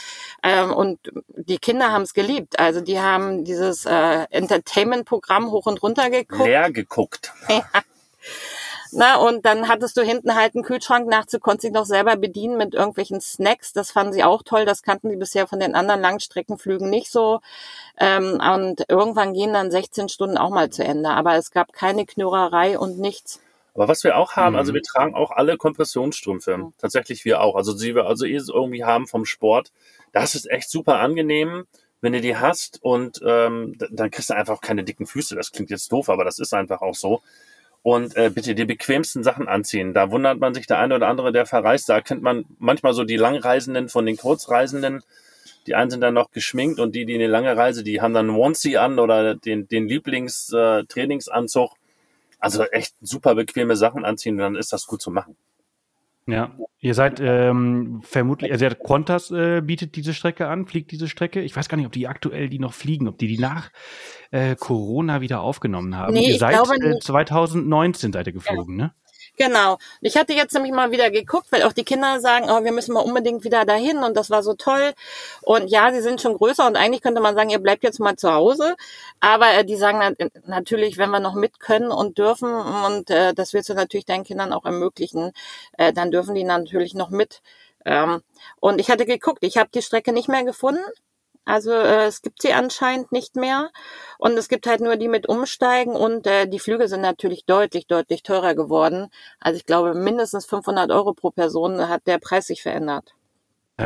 Ähm, 0.44 0.74
und 0.74 1.00
die 1.28 1.58
Kinder 1.58 1.92
haben 1.92 2.04
es 2.04 2.14
geliebt. 2.14 2.60
Also 2.60 2.82
die 2.82 3.00
haben 3.00 3.46
dieses 3.46 3.86
äh, 3.86 4.26
Entertainment-Programm 4.30 5.52
hoch 5.52 5.68
und 5.68 5.82
runter 5.82 6.10
geguckt. 6.10 6.48
Leer 6.48 6.72
geguckt. 6.72 7.34
Ja. 7.50 7.64
Na, 8.94 9.18
und 9.18 9.46
dann 9.46 9.68
hattest 9.68 9.96
du 9.96 10.02
hinten 10.02 10.36
halt 10.36 10.56
einen 10.56 10.64
Kühlschrank, 10.64 11.08
nachts 11.08 11.32
du 11.32 11.40
konntest 11.40 11.64
dich 11.66 11.72
noch 11.72 11.86
selber 11.86 12.18
bedienen 12.18 12.58
mit 12.58 12.74
irgendwelchen 12.74 13.22
Snacks. 13.22 13.72
Das 13.72 13.92
fanden 13.92 14.14
sie 14.14 14.24
auch 14.24 14.44
toll. 14.44 14.66
Das 14.66 14.84
kannten 14.84 15.10
sie 15.10 15.16
bisher 15.16 15.48
von 15.48 15.60
den 15.60 15.76
anderen 15.76 16.02
Langstreckenflügen 16.02 16.90
nicht 16.90 17.12
so. 17.12 17.40
Ähm, 17.98 18.42
und 18.42 18.86
irgendwann 18.90 19.34
gehen 19.34 19.54
dann 19.54 19.72
16 19.72 20.10
Stunden 20.10 20.38
auch 20.38 20.50
mal 20.50 20.70
zu 20.70 20.84
Ende. 20.84 21.10
Aber 21.10 21.36
es 21.36 21.52
gab 21.52 21.72
keine 21.72 22.06
Knurrerei 22.06 22.78
und 22.78 23.00
nichts. 23.00 23.40
Aber 23.74 23.88
was 23.88 24.04
wir 24.04 24.18
auch 24.18 24.36
haben, 24.36 24.58
also 24.58 24.74
mhm. 24.74 24.76
wir 24.76 24.84
tragen 24.84 25.16
auch 25.16 25.32
alle 25.32 25.56
Kompressionsstrümpfe. 25.56 26.58
Mhm. 26.58 26.74
Tatsächlich 26.78 27.24
wir 27.24 27.42
auch. 27.42 27.56
Also 27.56 27.74
die 27.74 27.96
wir 27.96 28.06
also 28.06 28.26
eh 28.26 28.36
irgendwie 28.36 28.84
haben 28.84 29.08
vom 29.08 29.26
Sport. 29.26 29.72
Das 30.12 30.36
ist 30.36 30.50
echt 30.50 30.70
super 30.70 31.00
angenehm 31.00 31.66
wenn 32.02 32.14
du 32.14 32.22
die 32.22 32.36
hast 32.36 32.80
und 32.82 33.22
ähm, 33.24 33.76
dann 33.92 34.10
kriegst 34.10 34.32
du 34.32 34.36
einfach 34.36 34.60
keine 34.60 34.84
dicken 34.84 35.06
Füße. 35.06 35.36
Das 35.36 35.52
klingt 35.52 35.70
jetzt 35.70 35.92
doof, 35.92 36.10
aber 36.10 36.26
das 36.26 36.40
ist 36.40 36.54
einfach 36.54 36.82
auch 36.82 36.96
so 36.96 37.22
und 37.84 38.16
äh, 38.16 38.30
bitte 38.34 38.54
die 38.54 38.66
bequemsten 38.66 39.24
Sachen 39.24 39.48
anziehen. 39.48 39.94
Da 39.94 40.12
wundert 40.12 40.40
man 40.40 40.54
sich 40.54 40.68
der 40.68 40.80
eine 40.80 40.96
oder 40.96 41.08
andere, 41.08 41.32
der 41.32 41.46
verreist. 41.46 41.90
Da 41.90 42.02
kennt 42.02 42.22
man 42.22 42.46
manchmal 42.60 42.94
so 42.94 43.04
die 43.04 43.18
Langreisenden 43.18 43.90
von 43.90 44.06
den 44.06 44.18
Kurzreisenden. 44.18 45.04
Die 45.68 45.76
einen 45.76 45.92
sind 45.92 46.02
dann 46.02 46.14
noch 46.14 46.32
geschminkt 46.32 46.80
und 46.80 46.96
die, 46.96 47.06
die 47.06 47.16
eine 47.16 47.28
lange 47.28 47.56
Reise, 47.56 47.84
die 47.84 48.02
haben 48.02 48.14
dann 48.14 48.30
Onesie 48.30 48.78
an 48.78 49.00
oder 49.00 49.36
den, 49.36 49.68
den 49.68 49.88
Lieblings-Trainingsanzug. 49.88 51.72
Äh, 51.72 51.76
also 52.40 52.64
echt 52.64 52.96
super 53.02 53.36
bequeme 53.36 53.76
Sachen 53.76 54.04
anziehen, 54.04 54.38
dann 54.38 54.56
ist 54.56 54.74
das 54.74 54.88
gut 54.88 55.02
zu 55.02 55.12
machen. 55.12 55.36
Ja, 56.28 56.56
ihr 56.80 56.94
seid 56.94 57.20
ähm, 57.20 58.02
vermutlich, 58.04 58.52
also 58.52 58.68
Qantas 58.70 59.32
äh, 59.32 59.62
bietet 59.62 59.96
diese 59.96 60.14
Strecke 60.14 60.48
an, 60.48 60.68
fliegt 60.68 60.92
diese 60.92 61.08
Strecke. 61.08 61.42
Ich 61.42 61.56
weiß 61.56 61.68
gar 61.68 61.78
nicht, 61.78 61.88
ob 61.88 61.92
die 61.92 62.08
aktuell 62.08 62.48
die 62.48 62.60
noch 62.60 62.74
fliegen, 62.74 63.08
ob 63.08 63.18
die 63.18 63.28
die 63.28 63.40
nach 63.40 63.72
äh, 64.30 64.56
Corona 64.56 65.22
wieder 65.22 65.42
aufgenommen 65.42 65.98
haben. 65.98 66.14
Nee, 66.14 66.30
ihr 66.30 66.38
seid 66.38 66.56
äh, 66.56 67.00
2019 67.00 68.14
seid 68.14 68.28
ihr 68.28 68.34
geflogen, 68.34 68.80
ja. 68.80 68.86
ne? 68.86 68.94
Genau. 69.38 69.78
Ich 70.02 70.18
hatte 70.18 70.34
jetzt 70.34 70.54
nämlich 70.54 70.72
mal 70.74 70.92
wieder 70.92 71.10
geguckt, 71.10 71.48
weil 71.52 71.64
auch 71.64 71.74
die 71.74 71.84
Kinder 71.86 72.20
sagen, 72.20 72.48
oh, 72.50 72.64
wir 72.64 72.72
müssen 72.72 72.94
mal 72.94 73.00
unbedingt 73.02 73.44
wieder 73.44 73.66
dahin 73.66 73.98
und 74.00 74.16
das 74.16 74.30
war 74.30 74.44
so 74.44 74.54
toll. 74.54 74.94
Und 75.42 75.68
ja, 75.70 75.92
sie 75.92 76.02
sind 76.02 76.22
schon 76.22 76.36
größer 76.38 76.68
und 76.68 76.76
eigentlich 76.76 77.02
könnte 77.02 77.22
man 77.22 77.34
sagen, 77.36 77.50
ihr 77.50 77.60
bleibt 77.60 77.84
jetzt 77.84 78.00
mal 78.00 78.16
zu 78.18 78.32
Hause. 78.32 78.76
Aber 79.20 79.52
äh, 79.54 79.66
die 79.66 79.78
sagen 79.78 80.16
natürlich, 80.46 80.98
wenn 80.98 81.10
wir 81.10 81.20
noch 81.20 81.34
mit 81.34 81.60
können 81.60 81.92
und 81.92 82.18
dürfen 82.18 82.54
und 82.54 83.10
äh, 83.10 83.34
das 83.34 83.54
willst 83.54 83.70
du 83.70 83.74
natürlich 83.74 84.06
deinen 84.06 84.26
Kindern 84.26 84.54
auch 84.54 84.66
ermöglichen, 84.66 85.32
äh, 85.78 85.94
dann 85.94 86.12
dürfen 86.12 86.36
die 86.36 86.44
natürlich 86.44 86.94
noch 86.94 87.10
mit. 87.10 87.42
Ähm, 87.86 88.22
und 88.60 88.80
ich 88.80 88.92
hatte 88.92 89.06
geguckt, 89.06 89.40
ich 89.42 89.58
habe 89.58 89.70
die 89.74 89.82
Strecke 89.82 90.14
nicht 90.14 90.28
mehr 90.30 90.44
gefunden. 90.44 90.82
Also 91.46 91.72
äh, 91.72 92.06
es 92.06 92.22
gibt 92.22 92.42
sie 92.42 92.54
anscheinend 92.54 93.12
nicht 93.12 93.36
mehr. 93.36 93.72
Und 94.18 94.38
es 94.38 94.48
gibt 94.48 94.68
halt 94.68 94.82
nur 94.82 94.96
die 94.96 95.08
mit 95.08 95.28
Umsteigen 95.28 95.96
und 95.96 96.28
äh, 96.28 96.48
die 96.48 96.60
Flüge 96.60 96.88
sind 96.88 97.02
natürlich 97.02 97.46
deutlich, 97.46 97.88
deutlich 97.88 98.24
teurer 98.24 98.56
geworden. 98.56 99.10
Also 99.40 99.58
ich 99.58 99.66
glaube, 99.66 99.94
mindestens 99.94 100.46
500 100.46 100.92
Euro 100.92 101.14
pro 101.14 101.32
Person 101.32 101.90
hat 101.90 102.08
der 102.08 102.20
Preis 102.20 102.48
sich 102.48 102.62
verändert. 102.62 103.14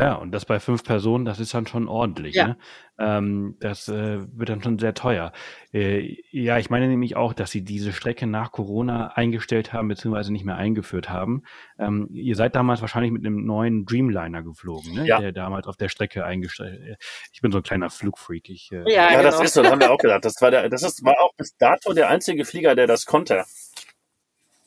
Ja, 0.00 0.14
und 0.14 0.32
das 0.32 0.44
bei 0.44 0.60
fünf 0.60 0.84
Personen, 0.84 1.24
das 1.24 1.40
ist 1.40 1.54
dann 1.54 1.66
schon 1.66 1.88
ordentlich. 1.88 2.34
Ja. 2.34 2.48
Ne? 2.48 2.56
Ähm, 2.98 3.56
das 3.60 3.88
äh, 3.88 4.20
wird 4.32 4.48
dann 4.48 4.62
schon 4.62 4.78
sehr 4.78 4.94
teuer. 4.94 5.32
Äh, 5.72 6.16
ja, 6.30 6.58
ich 6.58 6.70
meine 6.70 6.88
nämlich 6.88 7.16
auch, 7.16 7.34
dass 7.34 7.50
sie 7.50 7.62
diese 7.62 7.92
Strecke 7.92 8.26
nach 8.26 8.52
Corona 8.52 9.08
eingestellt 9.08 9.72
haben, 9.72 9.88
beziehungsweise 9.88 10.32
nicht 10.32 10.44
mehr 10.44 10.56
eingeführt 10.56 11.10
haben. 11.10 11.42
Ähm, 11.78 12.08
ihr 12.12 12.36
seid 12.36 12.56
damals 12.56 12.80
wahrscheinlich 12.80 13.12
mit 13.12 13.26
einem 13.26 13.44
neuen 13.44 13.84
Dreamliner 13.84 14.42
geflogen, 14.42 14.94
ne? 14.94 15.06
Ja. 15.06 15.20
der 15.20 15.32
damals 15.32 15.66
auf 15.66 15.76
der 15.76 15.88
Strecke 15.88 16.24
eingestellt 16.24 16.80
äh, 16.80 16.96
Ich 17.32 17.42
bin 17.42 17.52
so 17.52 17.58
ein 17.58 17.64
kleiner 17.64 17.90
Flugfreak. 17.90 18.48
Ich, 18.48 18.72
äh, 18.72 18.82
ja, 18.90 19.10
ja 19.10 19.10
genau. 19.10 19.22
das 19.24 19.40
ist 19.40 19.54
so, 19.54 19.62
das 19.62 19.72
haben 19.72 19.80
wir 19.80 19.90
auch 19.90 19.98
gedacht. 19.98 20.24
Das 20.24 20.40
war, 20.40 20.50
der, 20.50 20.68
das 20.70 20.82
ist, 20.82 21.04
war 21.04 21.20
auch 21.20 21.34
bis 21.36 21.56
dato 21.56 21.92
der 21.92 22.08
einzige 22.08 22.44
Flieger, 22.44 22.74
der 22.74 22.86
das 22.86 23.04
konnte. 23.04 23.44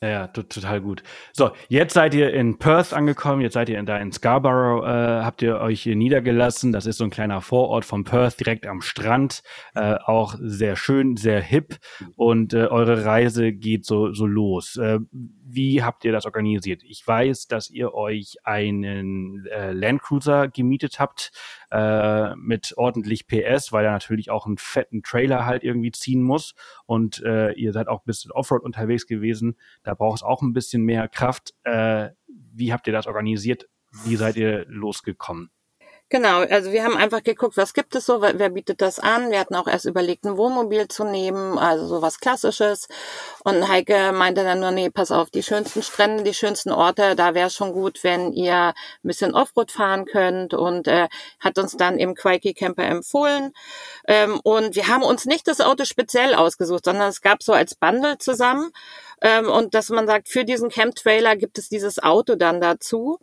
Ja, 0.01 0.27
total 0.27 0.79
gut. 0.79 1.03
So, 1.33 1.51
jetzt 1.67 1.93
seid 1.93 2.13
ihr 2.13 2.33
in 2.33 2.57
Perth 2.57 2.93
angekommen, 2.93 3.41
jetzt 3.41 3.55
seid 3.55 3.67
ihr 3.67 3.77
in, 3.77 3.85
da 3.85 3.97
in 3.97 4.13
Scarborough, 4.13 4.85
äh, 4.85 5.25
habt 5.25 5.41
ihr 5.41 5.59
euch 5.59 5.81
hier 5.81 5.97
niedergelassen. 5.97 6.71
Das 6.71 6.85
ist 6.85 6.99
so 6.99 7.03
ein 7.03 7.09
kleiner 7.09 7.41
Vorort 7.41 7.83
von 7.83 8.05
Perth, 8.05 8.39
direkt 8.39 8.65
am 8.65 8.81
Strand. 8.81 9.43
Äh, 9.75 9.95
auch 10.05 10.35
sehr 10.39 10.77
schön, 10.77 11.17
sehr 11.17 11.41
hip. 11.41 11.79
Und 12.15 12.53
äh, 12.53 12.67
eure 12.67 13.03
Reise 13.03 13.51
geht 13.51 13.85
so, 13.85 14.13
so 14.13 14.25
los. 14.25 14.77
Äh, 14.77 14.99
wie 15.11 15.83
habt 15.83 16.05
ihr 16.05 16.13
das 16.13 16.25
organisiert? 16.25 16.81
Ich 16.85 17.05
weiß, 17.05 17.47
dass 17.47 17.69
ihr 17.69 17.93
euch 17.93 18.37
einen 18.45 19.47
äh, 19.47 19.73
Landcruiser 19.73 20.47
gemietet 20.47 20.99
habt 20.99 21.31
äh, 21.71 22.35
mit 22.35 22.73
ordentlich 22.77 23.27
PS, 23.27 23.71
weil 23.71 23.85
er 23.85 23.91
natürlich 23.91 24.29
auch 24.31 24.45
einen 24.45 24.57
fetten 24.57 25.03
Trailer 25.03 25.45
halt 25.45 25.63
irgendwie 25.63 25.91
ziehen 25.91 26.21
muss. 26.21 26.55
Und 26.85 27.21
äh, 27.23 27.51
ihr 27.53 27.73
seid 27.73 27.87
auch 27.87 27.99
ein 27.99 28.05
bisschen 28.05 28.31
Offroad 28.31 28.63
unterwegs 28.63 29.07
gewesen. 29.07 29.57
Da 29.83 29.93
braucht 29.93 30.17
es 30.17 30.23
auch 30.23 30.41
ein 30.41 30.53
bisschen 30.53 30.83
mehr 30.83 31.07
Kraft. 31.07 31.53
Äh, 31.63 32.09
wie 32.27 32.73
habt 32.73 32.87
ihr 32.87 32.93
das 32.93 33.07
organisiert? 33.07 33.67
Wie 34.05 34.15
seid 34.15 34.35
ihr 34.35 34.65
losgekommen? 34.67 35.51
Genau, 36.11 36.39
also 36.39 36.71
wir 36.71 36.83
haben 36.83 36.97
einfach 36.97 37.21
geguckt, 37.21 37.55
was 37.55 37.75
gibt 37.75 37.93
es 37.93 38.07
so, 38.07 38.23
wer 38.23 38.49
bietet 38.49 38.81
das 38.81 38.97
an. 38.99 39.29
Wir 39.29 39.39
hatten 39.39 39.53
auch 39.53 39.67
erst 39.67 39.85
überlegt, 39.85 40.25
ein 40.25 40.37
Wohnmobil 40.37 40.87
zu 40.87 41.03
nehmen, 41.03 41.59
also 41.59 41.85
sowas 41.85 42.19
Klassisches. 42.19 42.87
Und 43.43 43.67
Heike 43.67 44.11
meinte 44.11 44.43
dann 44.43 44.59
nur, 44.59 44.71
nee, 44.71 44.89
pass 44.89 45.11
auf, 45.11 45.29
die 45.29 45.43
schönsten 45.43 45.83
Strände, 45.83 46.23
die 46.23 46.33
schönsten 46.33 46.71
Orte, 46.71 47.15
da 47.15 47.35
wäre 47.35 47.51
schon 47.51 47.73
gut, 47.73 48.03
wenn 48.03 48.33
ihr 48.33 48.55
ein 48.69 48.73
bisschen 49.03 49.35
Offroad 49.35 49.69
fahren 49.71 50.05
könnt 50.05 50.55
und 50.55 50.87
äh, 50.87 51.09
hat 51.39 51.59
uns 51.59 51.77
dann 51.77 51.99
im 51.99 52.15
Quikey 52.15 52.55
Camper 52.55 52.85
empfohlen. 52.85 53.53
Ähm, 54.07 54.39
und 54.43 54.75
wir 54.75 54.87
haben 54.87 55.03
uns 55.03 55.25
nicht 55.25 55.47
das 55.47 55.61
Auto 55.61 55.85
speziell 55.85 56.33
ausgesucht, 56.33 56.85
sondern 56.85 57.09
es 57.09 57.21
gab 57.21 57.43
so 57.43 57.53
als 57.53 57.75
Bundle 57.75 58.17
zusammen. 58.17 58.71
Ähm, 59.21 59.47
und 59.47 59.75
dass 59.75 59.89
man 59.89 60.07
sagt, 60.07 60.27
für 60.27 60.43
diesen 60.43 60.69
Camp-Trailer 60.69 61.35
gibt 61.35 61.59
es 61.59 61.69
dieses 61.69 62.01
Auto 62.01 62.33
dann 62.33 62.61
dazu. 62.61 63.19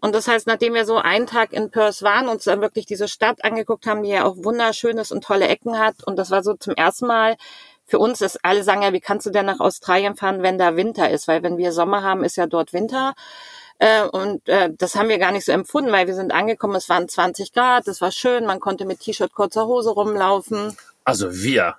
Und 0.00 0.14
das 0.14 0.28
heißt, 0.28 0.46
nachdem 0.46 0.74
wir 0.74 0.84
so 0.84 0.96
einen 0.98 1.26
Tag 1.26 1.52
in 1.52 1.70
Perth 1.70 2.02
waren, 2.02 2.28
uns 2.28 2.44
dann 2.44 2.60
wirklich 2.60 2.86
diese 2.86 3.08
Stadt 3.08 3.44
angeguckt 3.44 3.86
haben, 3.86 4.02
die 4.02 4.10
ja 4.10 4.24
auch 4.24 4.36
wunderschönes 4.36 5.10
und 5.10 5.24
tolle 5.24 5.48
Ecken 5.48 5.78
hat. 5.78 6.04
Und 6.04 6.16
das 6.16 6.30
war 6.30 6.42
so 6.42 6.54
zum 6.54 6.74
ersten 6.74 7.06
Mal 7.06 7.36
für 7.86 7.98
uns 8.00 8.20
ist, 8.20 8.44
alle 8.44 8.64
sagen 8.64 8.82
ja, 8.82 8.92
wie 8.92 9.00
kannst 9.00 9.26
du 9.26 9.30
denn 9.30 9.46
nach 9.46 9.60
Australien 9.60 10.16
fahren, 10.16 10.42
wenn 10.42 10.58
da 10.58 10.76
Winter 10.76 11.08
ist? 11.08 11.28
Weil 11.28 11.42
wenn 11.42 11.56
wir 11.56 11.72
Sommer 11.72 12.02
haben, 12.02 12.24
ist 12.24 12.36
ja 12.36 12.46
dort 12.46 12.72
Winter. 12.72 13.14
Äh, 13.78 14.02
und 14.04 14.48
äh, 14.48 14.70
das 14.76 14.96
haben 14.96 15.08
wir 15.08 15.18
gar 15.18 15.32
nicht 15.32 15.44
so 15.44 15.52
empfunden, 15.52 15.92
weil 15.92 16.06
wir 16.06 16.14
sind 16.14 16.32
angekommen, 16.32 16.74
es 16.74 16.88
waren 16.88 17.08
20 17.08 17.52
Grad, 17.52 17.86
es 17.86 18.00
war 18.00 18.10
schön, 18.10 18.44
man 18.44 18.58
konnte 18.58 18.86
mit 18.86 19.00
T-Shirt, 19.00 19.34
kurzer 19.34 19.66
Hose 19.66 19.90
rumlaufen. 19.90 20.76
Also 21.04 21.32
wir. 21.32 21.76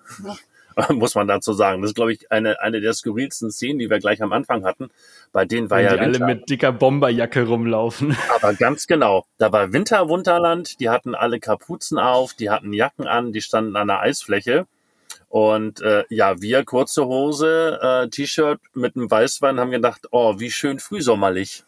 muss 0.89 1.15
man 1.15 1.27
dazu 1.27 1.53
sagen. 1.53 1.81
Das 1.81 1.91
ist, 1.91 1.95
glaube 1.95 2.13
ich, 2.13 2.31
eine, 2.31 2.61
eine 2.61 2.81
der 2.81 2.93
skurrilsten 2.93 3.51
Szenen, 3.51 3.79
die 3.79 3.89
wir 3.89 3.99
gleich 3.99 4.21
am 4.21 4.31
Anfang 4.31 4.63
hatten. 4.63 4.89
Bei 5.31 5.45
denen 5.45 5.69
war 5.69 5.77
Wenn 5.79 5.85
ja 5.85 5.93
die 5.93 5.99
alle 5.99 6.19
mit 6.19 6.49
dicker 6.49 6.71
Bomberjacke 6.71 7.47
rumlaufen. 7.47 8.15
Aber 8.35 8.53
ganz 8.53 8.87
genau. 8.87 9.25
Da 9.37 9.51
war 9.51 9.73
Winterwunderland, 9.73 10.79
die 10.79 10.89
hatten 10.89 11.15
alle 11.15 11.39
Kapuzen 11.39 11.97
auf, 11.97 12.33
die 12.33 12.49
hatten 12.49 12.73
Jacken 12.73 13.07
an, 13.07 13.31
die 13.31 13.41
standen 13.41 13.75
an 13.75 13.87
der 13.87 14.01
Eisfläche. 14.01 14.67
Und 15.29 15.81
äh, 15.81 16.05
ja, 16.09 16.41
wir 16.41 16.63
kurze 16.63 17.05
Hose, 17.05 17.79
äh, 17.81 18.09
T-Shirt 18.09 18.59
mit 18.73 18.95
einem 18.95 19.11
Weißwein 19.11 19.59
haben 19.59 19.71
gedacht, 19.71 20.07
oh, 20.11 20.39
wie 20.39 20.51
schön 20.51 20.79
frühsommerlich. 20.79 21.63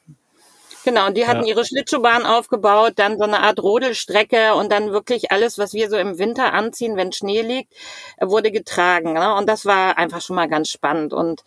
Genau, 0.86 1.08
und 1.08 1.18
die 1.18 1.28
hatten 1.28 1.42
ja. 1.44 1.50
ihre 1.50 1.66
Schlittschuhbahn 1.66 2.26
aufgebaut, 2.26 2.94
dann 2.96 3.18
so 3.18 3.26
eine 3.26 3.42
Art 3.42 3.62
Rodelstrecke 3.62 4.56
und 4.56 4.72
dann 4.72 4.92
wirklich 4.92 5.32
alles, 5.32 5.58
was 5.58 5.74
wir 5.74 5.90
so 5.90 5.98
im 5.98 6.18
Winter 6.20 6.54
anziehen, 6.54 6.96
wenn 6.96 7.12
Schnee 7.12 7.42
liegt, 7.42 7.74
wurde 8.22 8.52
getragen. 8.52 9.14
Ne? 9.14 9.36
Und 9.36 9.48
das 9.48 9.66
war 9.66 9.98
einfach 9.98 10.22
schon 10.22 10.38
mal 10.38 10.48
ganz 10.48 10.70
spannend. 10.70 11.14
Und 11.14 11.44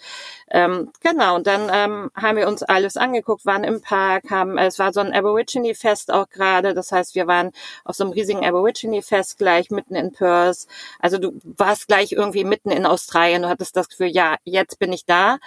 ähm, 0.50 0.92
genau, 1.00 1.36
und 1.36 1.46
dann 1.46 1.70
ähm, 1.72 2.10
haben 2.14 2.36
wir 2.36 2.46
uns 2.46 2.62
alles 2.62 2.96
angeguckt, 2.96 3.46
waren 3.46 3.64
im 3.64 3.80
Park, 3.80 4.30
haben, 4.30 4.58
es 4.58 4.78
war 4.78 4.92
so 4.92 5.00
ein 5.00 5.14
Aborigine-Fest 5.14 6.12
auch 6.12 6.28
gerade. 6.28 6.74
Das 6.74 6.92
heißt, 6.92 7.14
wir 7.14 7.26
waren 7.26 7.52
auf 7.84 7.96
so 7.96 8.04
einem 8.04 8.12
riesigen 8.12 8.44
Aborigine-Fest 8.44 9.38
gleich 9.38 9.70
mitten 9.70 9.94
in 9.94 10.12
Perth. 10.12 10.66
Also 10.98 11.16
du 11.18 11.40
warst 11.42 11.88
gleich 11.88 12.12
irgendwie 12.12 12.44
mitten 12.44 12.70
in 12.70 12.84
Australien. 12.84 13.42
Du 13.42 13.48
hattest 13.48 13.76
das 13.76 13.88
Gefühl, 13.88 14.08
ja, 14.08 14.36
jetzt 14.44 14.78
bin 14.78 14.92
ich 14.92 15.06
da. 15.06 15.38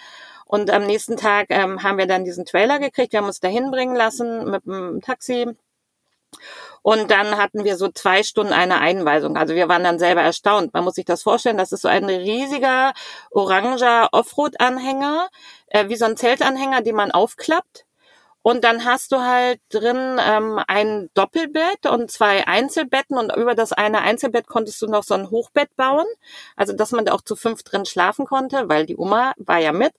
Und 0.46 0.70
am 0.70 0.86
nächsten 0.86 1.18
Tag 1.18 1.48
ähm, 1.50 1.84
haben 1.84 1.98
wir 1.98 2.08
dann 2.08 2.24
diesen 2.24 2.46
Trailer 2.46 2.80
gekriegt. 2.80 3.14
Wir 3.14 3.20
haben 3.20 3.28
uns 3.28 3.40
dahin 3.40 3.72
bringen 3.72 3.96
lassen 3.96 4.50
mit 4.50 4.66
dem 4.66 5.02
Taxi. 5.02 5.48
Und 6.82 7.10
dann 7.10 7.38
hatten 7.38 7.64
wir 7.64 7.78
so 7.78 7.90
zwei 7.90 8.22
Stunden 8.22 8.54
eine 8.54 8.80
Einweisung. 8.80 9.38
Also 9.38 9.56
wir 9.56 9.68
waren 9.68 9.84
dann 9.84 9.98
selber 9.98 10.22
erstaunt. 10.22 10.74
Man 10.74 10.84
muss 10.84 10.96
sich 10.96 11.06
das 11.06 11.24
vorstellen, 11.24 11.58
das 11.58 11.72
ist 11.72 11.82
so 11.82 11.88
ein 11.88 12.06
riesiger 12.06 12.94
oranger 13.32 14.10
Offroad-Anhänger, 14.12 15.30
äh, 15.68 15.90
wie 15.90 15.96
so 15.96 16.06
ein 16.06 16.18
Zeltanhänger, 16.18 16.82
den 16.82 16.96
man 16.96 17.12
aufklappt. 17.12 17.86
Und 18.48 18.64
dann 18.64 18.86
hast 18.86 19.12
du 19.12 19.22
halt 19.22 19.60
drin 19.70 20.22
ähm, 20.24 20.62
ein 20.68 21.10
Doppelbett 21.16 21.88
und 21.88 22.12
zwei 22.12 22.46
Einzelbetten 22.46 23.18
und 23.18 23.36
über 23.36 23.56
das 23.56 23.74
eine 23.74 24.02
Einzelbett 24.02 24.46
konntest 24.46 24.80
du 24.84 24.86
noch 24.86 25.02
so 25.02 25.16
ein 25.16 25.32
Hochbett 25.32 25.76
bauen, 25.76 26.06
also 26.56 26.72
dass 26.72 26.92
man 26.92 27.06
da 27.06 27.14
auch 27.14 27.22
zu 27.22 27.36
fünf 27.36 27.64
drin 27.64 27.86
schlafen 27.88 28.28
konnte, 28.28 28.70
weil 28.70 28.86
die 28.86 28.98
Oma 28.98 29.34
war 29.38 29.58
ja 29.58 29.72
mit. 29.72 29.94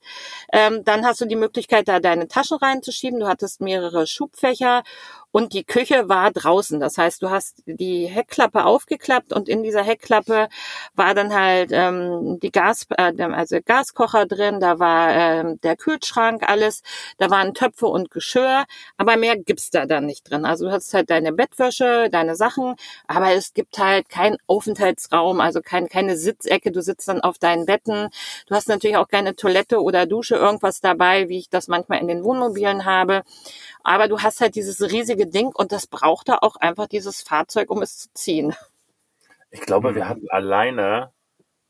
Ähm, 0.52 0.84
dann 0.84 1.04
hast 1.04 1.20
du 1.20 1.24
die 1.24 1.34
Möglichkeit, 1.34 1.88
da 1.88 1.98
deine 1.98 2.28
Taschen 2.28 2.58
reinzuschieben. 2.58 3.18
Du 3.18 3.26
hattest 3.26 3.60
mehrere 3.60 4.06
Schubfächer 4.06 4.84
und 5.36 5.52
die 5.52 5.64
Küche 5.64 6.08
war 6.08 6.30
draußen. 6.30 6.80
Das 6.80 6.96
heißt, 6.96 7.20
du 7.20 7.28
hast 7.28 7.62
die 7.66 8.06
Heckklappe 8.06 8.64
aufgeklappt 8.64 9.34
und 9.34 9.50
in 9.50 9.62
dieser 9.62 9.82
Heckklappe 9.82 10.48
war 10.94 11.12
dann 11.12 11.34
halt 11.34 11.72
ähm, 11.74 12.40
die 12.40 12.50
Gas, 12.50 12.86
äh, 12.96 13.12
also 13.20 13.58
Gaskocher 13.62 14.24
drin, 14.24 14.60
da 14.60 14.78
war 14.78 15.10
äh, 15.14 15.56
der 15.62 15.76
Kühlschrank, 15.76 16.42
alles, 16.48 16.82
da 17.18 17.28
waren 17.28 17.52
Töpfe 17.52 17.86
und 17.86 18.10
Geschirr, 18.10 18.64
aber 18.96 19.18
mehr 19.18 19.36
gibt's 19.36 19.68
da 19.68 19.84
dann 19.84 20.06
nicht 20.06 20.30
drin. 20.30 20.46
Also 20.46 20.64
du 20.64 20.72
hast 20.72 20.94
halt 20.94 21.10
deine 21.10 21.34
Bettwäsche, 21.34 22.08
deine 22.10 22.34
Sachen, 22.34 22.74
aber 23.06 23.32
es 23.32 23.52
gibt 23.52 23.76
halt 23.76 24.08
keinen 24.08 24.38
Aufenthaltsraum, 24.46 25.42
also 25.42 25.60
kein, 25.60 25.90
keine 25.90 26.16
Sitzecke, 26.16 26.72
du 26.72 26.80
sitzt 26.80 27.08
dann 27.08 27.20
auf 27.20 27.36
deinen 27.36 27.66
Betten. 27.66 28.08
Du 28.46 28.54
hast 28.54 28.70
natürlich 28.70 28.96
auch 28.96 29.08
keine 29.08 29.36
Toilette 29.36 29.82
oder 29.82 30.06
Dusche, 30.06 30.36
irgendwas 30.36 30.80
dabei, 30.80 31.28
wie 31.28 31.40
ich 31.40 31.50
das 31.50 31.68
manchmal 31.68 32.00
in 32.00 32.08
den 32.08 32.24
Wohnmobilen 32.24 32.86
habe. 32.86 33.22
Aber 33.82 34.08
du 34.08 34.20
hast 34.20 34.40
halt 34.40 34.56
dieses 34.56 34.80
riesige 34.90 35.25
Ding 35.30 35.48
und 35.54 35.72
das 35.72 35.86
braucht 35.86 36.28
da 36.28 36.38
auch 36.40 36.56
einfach 36.56 36.86
dieses 36.86 37.22
Fahrzeug, 37.22 37.70
um 37.70 37.82
es 37.82 37.98
zu 37.98 38.08
ziehen. 38.14 38.54
Ich 39.50 39.60
glaube, 39.60 39.94
wir 39.94 40.08
hatten 40.08 40.28
alleine 40.28 41.12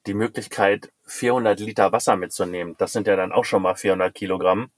die 0.07 0.15
Möglichkeit, 0.15 0.93
400 1.05 1.61
Liter 1.61 1.93
Wasser 1.93 2.17
mitzunehmen. 2.17 2.75
Das 2.79 2.93
sind 2.93 3.07
ja 3.07 3.17
dann 3.17 3.33
auch 3.33 3.45
schon 3.45 3.63
mal 3.63 3.75
400 3.75 4.15
Kilogramm. 4.15 4.71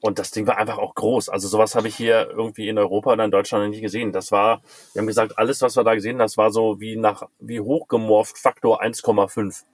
Und 0.00 0.18
das 0.18 0.30
Ding 0.30 0.46
war 0.46 0.56
einfach 0.56 0.78
auch 0.78 0.94
groß. 0.94 1.28
Also 1.28 1.46
sowas 1.48 1.74
habe 1.74 1.88
ich 1.88 1.96
hier 1.96 2.30
irgendwie 2.30 2.68
in 2.68 2.78
Europa 2.78 3.12
oder 3.12 3.24
in 3.24 3.30
Deutschland 3.30 3.64
noch 3.64 3.70
nicht 3.70 3.82
gesehen. 3.82 4.12
Das 4.12 4.32
war, 4.32 4.62
wir 4.92 5.00
haben 5.00 5.06
gesagt, 5.06 5.38
alles, 5.38 5.60
was 5.60 5.76
wir 5.76 5.84
da 5.84 5.94
gesehen, 5.94 6.18
das 6.18 6.38
war 6.38 6.50
so 6.50 6.80
wie 6.80 6.96
nach, 6.96 7.24
wie 7.38 7.60
hochgemorpht 7.60 8.38
Faktor 8.38 8.82
1,5. 8.82 9.64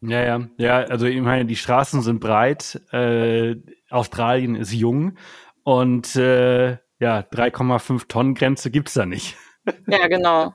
Ja, 0.00 0.24
ja, 0.24 0.48
ja. 0.56 0.76
Also 0.84 1.06
ich 1.06 1.20
meine, 1.20 1.44
die 1.44 1.56
Straßen 1.56 2.02
sind 2.02 2.18
breit. 2.18 2.80
Äh, 2.92 3.56
Australien 3.90 4.56
ist 4.56 4.72
jung 4.72 5.18
und 5.64 6.16
äh, 6.16 6.78
ja, 7.02 7.18
3,5 7.18 8.06
Tonnen 8.06 8.34
Grenze 8.34 8.70
gibt's 8.70 8.94
da 8.94 9.04
nicht. 9.06 9.36
Ja, 9.88 10.06
genau. 10.06 10.54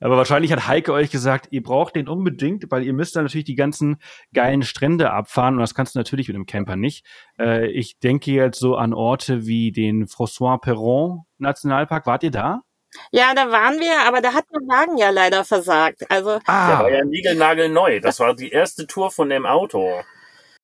Aber 0.00 0.16
wahrscheinlich 0.16 0.52
hat 0.52 0.68
Heike 0.68 0.92
euch 0.92 1.10
gesagt, 1.10 1.48
ihr 1.50 1.62
braucht 1.62 1.96
den 1.96 2.08
unbedingt, 2.08 2.70
weil 2.70 2.84
ihr 2.84 2.92
müsst 2.92 3.16
dann 3.16 3.24
natürlich 3.24 3.44
die 3.44 3.56
ganzen 3.56 3.96
geilen 4.32 4.62
Strände 4.62 5.10
abfahren 5.10 5.54
und 5.54 5.60
das 5.60 5.74
kannst 5.74 5.94
du 5.94 5.98
natürlich 5.98 6.28
mit 6.28 6.36
dem 6.36 6.46
Camper 6.46 6.76
nicht. 6.76 7.04
Äh, 7.38 7.68
ich 7.68 7.98
denke 7.98 8.30
jetzt 8.30 8.60
so 8.60 8.76
an 8.76 8.94
Orte 8.94 9.44
wie 9.46 9.72
den 9.72 10.06
François 10.06 10.58
Perron 10.58 11.22
Nationalpark. 11.38 12.06
Wart 12.06 12.22
ihr 12.22 12.30
da? 12.30 12.62
Ja, 13.10 13.34
da 13.34 13.50
waren 13.50 13.80
wir, 13.80 14.06
aber 14.06 14.20
da 14.20 14.34
hat 14.34 14.44
der 14.52 14.60
Wagen 14.68 14.98
ja 14.98 15.10
leider 15.10 15.44
versagt. 15.44 16.08
Also 16.10 16.38
ah. 16.46 16.68
Der 16.68 16.78
war 16.78 16.90
ja 16.92 17.04
niegelnagelneu. 17.04 17.98
Das 17.98 18.20
war 18.20 18.36
die 18.36 18.50
erste 18.50 18.86
Tour 18.86 19.10
von 19.10 19.30
dem 19.30 19.46
Auto. 19.46 20.00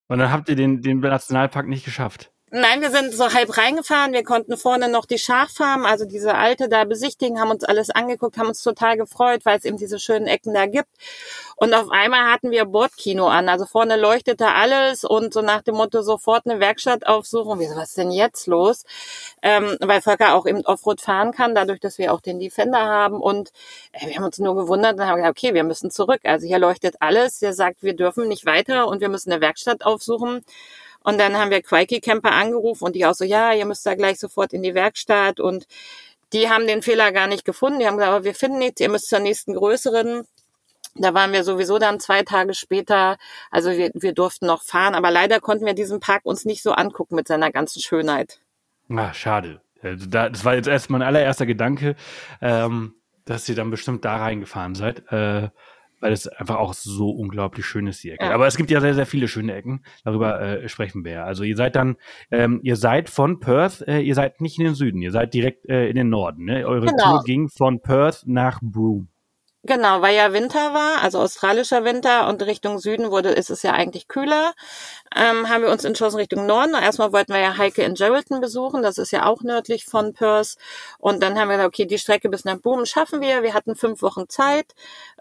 Und 0.06 0.18
dann 0.18 0.30
habt 0.30 0.48
ihr 0.48 0.56
den, 0.56 0.80
den 0.80 1.00
Nationalpark 1.00 1.66
nicht 1.66 1.84
geschafft. 1.84 2.30
Nein, 2.52 2.80
wir 2.80 2.90
sind 2.90 3.14
so 3.14 3.32
halb 3.32 3.56
reingefahren. 3.56 4.12
Wir 4.12 4.24
konnten 4.24 4.56
vorne 4.56 4.88
noch 4.88 5.06
die 5.06 5.18
Schaffarm, 5.18 5.86
also 5.86 6.04
diese 6.04 6.34
alte 6.34 6.68
da 6.68 6.82
besichtigen, 6.82 7.38
haben 7.38 7.52
uns 7.52 7.62
alles 7.62 7.90
angeguckt, 7.90 8.36
haben 8.38 8.48
uns 8.48 8.60
total 8.64 8.96
gefreut, 8.96 9.42
weil 9.44 9.56
es 9.56 9.64
eben 9.64 9.76
diese 9.76 10.00
schönen 10.00 10.26
Ecken 10.26 10.52
da 10.52 10.66
gibt. 10.66 10.88
Und 11.54 11.72
auf 11.74 11.90
einmal 11.90 12.24
hatten 12.32 12.50
wir 12.50 12.64
Bordkino 12.64 13.28
an. 13.28 13.48
Also 13.48 13.66
vorne 13.66 13.96
leuchtete 13.96 14.48
alles 14.48 15.04
und 15.04 15.32
so 15.32 15.42
nach 15.42 15.62
dem 15.62 15.76
Motto 15.76 16.02
sofort 16.02 16.44
eine 16.44 16.58
Werkstatt 16.58 17.06
aufsuchen. 17.06 17.60
Wir 17.60 17.68
so, 17.68 17.76
was 17.76 17.90
ist 17.90 17.98
denn 17.98 18.10
jetzt 18.10 18.48
los? 18.48 18.84
Ähm, 19.42 19.76
weil 19.80 20.00
Volker 20.02 20.34
auch 20.34 20.46
eben 20.46 20.66
Offroad 20.66 21.00
fahren 21.00 21.30
kann, 21.30 21.54
dadurch, 21.54 21.78
dass 21.78 21.98
wir 21.98 22.12
auch 22.12 22.20
den 22.20 22.40
Defender 22.40 22.80
haben. 22.80 23.20
Und 23.20 23.50
äh, 23.92 24.08
wir 24.08 24.16
haben 24.16 24.24
uns 24.24 24.38
nur 24.38 24.56
gewundert 24.56 24.94
und 24.94 25.06
haben 25.06 25.18
gesagt, 25.18 25.38
okay, 25.38 25.54
wir 25.54 25.62
müssen 25.62 25.92
zurück. 25.92 26.22
Also 26.24 26.48
hier 26.48 26.58
leuchtet 26.58 26.96
alles. 26.98 27.38
Der 27.38 27.52
sagt, 27.52 27.84
wir 27.84 27.94
dürfen 27.94 28.26
nicht 28.26 28.44
weiter 28.44 28.88
und 28.88 29.00
wir 29.00 29.08
müssen 29.08 29.30
eine 29.30 29.40
Werkstatt 29.40 29.84
aufsuchen. 29.84 30.44
Und 31.02 31.18
dann 31.18 31.36
haben 31.36 31.50
wir 31.50 31.62
Quikey 31.62 32.00
Camper 32.00 32.32
angerufen 32.32 32.84
und 32.84 32.94
die 32.94 33.06
auch 33.06 33.14
so, 33.14 33.24
ja, 33.24 33.52
ihr 33.52 33.64
müsst 33.64 33.86
da 33.86 33.94
gleich 33.94 34.18
sofort 34.18 34.52
in 34.52 34.62
die 34.62 34.74
Werkstatt. 34.74 35.40
Und 35.40 35.66
die 36.32 36.48
haben 36.48 36.66
den 36.66 36.82
Fehler 36.82 37.12
gar 37.12 37.26
nicht 37.26 37.44
gefunden. 37.44 37.78
Die 37.78 37.86
haben 37.86 37.96
gesagt, 37.96 38.12
aber 38.14 38.24
wir 38.24 38.34
finden 38.34 38.58
nichts, 38.58 38.80
ihr 38.80 38.90
müsst 38.90 39.08
zur 39.08 39.20
nächsten 39.20 39.54
größeren. 39.54 40.26
Da 40.96 41.14
waren 41.14 41.32
wir 41.32 41.44
sowieso 41.44 41.78
dann 41.78 42.00
zwei 42.00 42.22
Tage 42.22 42.52
später, 42.54 43.16
also 43.50 43.70
wir, 43.70 43.90
wir 43.94 44.12
durften 44.12 44.46
noch 44.46 44.62
fahren, 44.62 44.94
aber 44.94 45.10
leider 45.10 45.38
konnten 45.40 45.64
wir 45.64 45.74
diesen 45.74 46.00
Park 46.00 46.22
uns 46.24 46.44
nicht 46.44 46.62
so 46.62 46.72
angucken 46.72 47.14
mit 47.14 47.28
seiner 47.28 47.52
ganzen 47.52 47.80
Schönheit. 47.80 48.40
Ah, 48.88 49.14
schade. 49.14 49.60
Also 49.82 50.06
das 50.06 50.44
war 50.44 50.56
jetzt 50.56 50.68
erst 50.68 50.90
mein 50.90 51.02
allererster 51.02 51.46
Gedanke, 51.46 51.94
ähm, 52.42 52.94
dass 53.24 53.48
ihr 53.48 53.54
dann 53.54 53.70
bestimmt 53.70 54.04
da 54.04 54.16
reingefahren 54.16 54.74
seid, 54.74 55.10
äh, 55.12 55.48
weil 56.00 56.12
es 56.12 56.26
einfach 56.28 56.56
auch 56.56 56.74
so 56.74 57.10
unglaublich 57.10 57.66
schön 57.66 57.86
ist, 57.86 58.02
die 58.02 58.10
Ecke. 58.10 58.24
Ja. 58.24 58.32
Aber 58.32 58.46
es 58.46 58.56
gibt 58.56 58.70
ja 58.70 58.80
sehr, 58.80 58.94
sehr 58.94 59.06
viele 59.06 59.28
schöne 59.28 59.54
Ecken. 59.54 59.84
Darüber 60.04 60.40
äh, 60.40 60.68
sprechen 60.68 61.04
wir 61.04 61.12
ja. 61.12 61.24
Also 61.24 61.44
ihr 61.44 61.56
seid 61.56 61.76
dann, 61.76 61.96
ähm, 62.30 62.60
ihr 62.62 62.76
seid 62.76 63.10
von 63.10 63.40
Perth, 63.40 63.82
äh, 63.86 64.00
ihr 64.00 64.14
seid 64.14 64.40
nicht 64.40 64.58
in 64.58 64.64
den 64.64 64.74
Süden, 64.74 65.02
ihr 65.02 65.12
seid 65.12 65.34
direkt 65.34 65.68
äh, 65.68 65.88
in 65.88 65.96
den 65.96 66.08
Norden. 66.08 66.44
Ne? 66.44 66.66
Eure 66.66 66.86
genau. 66.86 67.16
Tour 67.16 67.24
ging 67.24 67.48
von 67.48 67.80
Perth 67.80 68.24
nach 68.26 68.60
Broome. 68.62 69.08
Genau, 69.64 70.00
weil 70.00 70.16
ja 70.16 70.32
Winter 70.32 70.72
war, 70.72 71.02
also 71.02 71.18
australischer 71.20 71.84
Winter 71.84 72.28
und 72.28 72.40
Richtung 72.42 72.78
Süden 72.78 73.10
wurde, 73.10 73.28
ist 73.28 73.50
es 73.50 73.62
ja 73.62 73.72
eigentlich 73.72 74.08
kühler, 74.08 74.54
ähm, 75.14 75.50
haben 75.50 75.62
wir 75.62 75.70
uns 75.70 75.84
entschlossen 75.84 76.16
Richtung 76.16 76.46
Norden. 76.46 76.72
Erstmal 76.72 77.12
wollten 77.12 77.34
wir 77.34 77.40
ja 77.40 77.58
Heike 77.58 77.82
in 77.82 77.92
Geraldton 77.94 78.40
besuchen, 78.40 78.82
das 78.82 78.96
ist 78.96 79.10
ja 79.10 79.26
auch 79.26 79.42
nördlich 79.42 79.84
von 79.84 80.14
Perth. 80.14 80.56
Und 80.98 81.22
dann 81.22 81.38
haben 81.38 81.48
wir 81.50 81.56
gesagt, 81.58 81.74
okay, 81.74 81.84
die 81.84 81.98
Strecke 81.98 82.30
bis 82.30 82.46
nach 82.46 82.56
Boom 82.56 82.86
schaffen 82.86 83.20
wir. 83.20 83.42
Wir 83.42 83.52
hatten 83.52 83.76
fünf 83.76 84.00
Wochen 84.00 84.30
Zeit. 84.30 84.74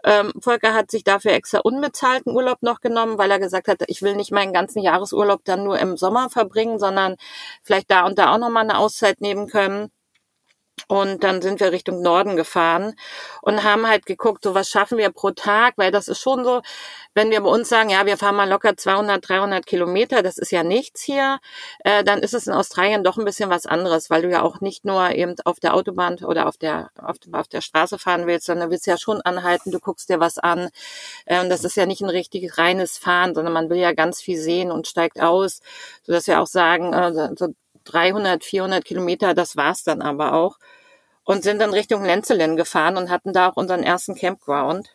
Ähm, 0.04 0.32
Volker 0.40 0.72
hat 0.72 0.90
sich 0.90 1.04
dafür 1.04 1.32
extra 1.32 1.58
unbezahlten 1.58 2.32
Urlaub 2.34 2.62
noch 2.62 2.80
genommen, 2.80 3.18
weil 3.18 3.30
er 3.30 3.40
gesagt 3.40 3.68
hat, 3.68 3.82
ich 3.88 4.00
will 4.00 4.16
nicht 4.16 4.32
meinen 4.32 4.54
ganzen 4.54 4.82
Jahresurlaub 4.82 5.44
dann 5.44 5.64
nur 5.64 5.78
im 5.78 5.98
Sommer 5.98 6.30
verbringen, 6.30 6.78
sondern 6.78 7.16
vielleicht 7.62 7.90
da 7.90 8.06
und 8.06 8.18
da 8.18 8.32
auch 8.32 8.38
nochmal 8.38 8.64
eine 8.64 8.78
Auszeit 8.78 9.20
nehmen 9.20 9.48
können. 9.48 9.90
Und 10.88 11.24
dann 11.24 11.42
sind 11.42 11.60
wir 11.60 11.72
Richtung 11.72 12.02
Norden 12.02 12.36
gefahren 12.36 12.94
und 13.42 13.64
haben 13.64 13.86
halt 13.88 14.06
geguckt, 14.06 14.44
so 14.44 14.54
was 14.54 14.68
schaffen 14.68 14.98
wir 14.98 15.10
pro 15.10 15.30
Tag, 15.30 15.74
weil 15.76 15.90
das 15.90 16.08
ist 16.08 16.20
schon 16.20 16.44
so, 16.44 16.62
wenn 17.14 17.30
wir 17.30 17.40
bei 17.40 17.50
uns 17.50 17.68
sagen, 17.68 17.90
ja, 17.90 18.06
wir 18.06 18.16
fahren 18.16 18.36
mal 18.36 18.48
locker 18.48 18.76
200, 18.76 19.28
300 19.28 19.66
Kilometer, 19.66 20.22
das 20.22 20.38
ist 20.38 20.52
ja 20.52 20.62
nichts 20.62 21.02
hier, 21.02 21.40
äh, 21.80 22.04
dann 22.04 22.20
ist 22.20 22.34
es 22.34 22.46
in 22.46 22.52
Australien 22.52 23.04
doch 23.04 23.18
ein 23.18 23.24
bisschen 23.24 23.50
was 23.50 23.66
anderes, 23.66 24.10
weil 24.10 24.22
du 24.22 24.30
ja 24.30 24.42
auch 24.42 24.60
nicht 24.60 24.84
nur 24.84 25.10
eben 25.10 25.34
auf 25.44 25.60
der 25.60 25.74
Autobahn 25.74 26.16
oder 26.24 26.46
auf 26.46 26.56
der, 26.56 26.90
auf, 26.96 27.16
auf 27.32 27.48
der 27.48 27.60
Straße 27.60 27.98
fahren 27.98 28.26
willst, 28.26 28.46
sondern 28.46 28.68
du 28.68 28.72
willst 28.72 28.86
ja 28.86 28.98
schon 28.98 29.20
anhalten, 29.22 29.70
du 29.70 29.80
guckst 29.80 30.08
dir 30.08 30.20
was 30.20 30.38
an. 30.38 30.70
Äh, 31.26 31.40
und 31.40 31.48
das 31.50 31.64
ist 31.64 31.76
ja 31.76 31.86
nicht 31.86 32.02
ein 32.02 32.10
richtig 32.10 32.58
reines 32.58 32.98
Fahren, 32.98 33.34
sondern 33.34 33.52
man 33.52 33.70
will 33.70 33.78
ja 33.78 33.92
ganz 33.92 34.20
viel 34.20 34.38
sehen 34.38 34.70
und 34.70 34.86
steigt 34.86 35.20
aus, 35.20 35.60
sodass 36.04 36.26
wir 36.26 36.40
auch 36.40 36.46
sagen, 36.46 36.92
äh, 36.92 37.30
so 37.36 37.54
300, 37.84 38.44
400 38.44 38.84
Kilometer, 38.84 39.34
das 39.34 39.56
war's 39.56 39.84
dann 39.84 40.02
aber 40.02 40.34
auch. 40.34 40.58
Und 41.24 41.44
sind 41.44 41.60
dann 41.60 41.72
Richtung 41.72 42.04
Lenzelen 42.04 42.56
gefahren 42.56 42.96
und 42.96 43.10
hatten 43.10 43.32
da 43.32 43.50
auch 43.50 43.56
unseren 43.56 43.82
ersten 43.82 44.14
Campground. 44.14 44.90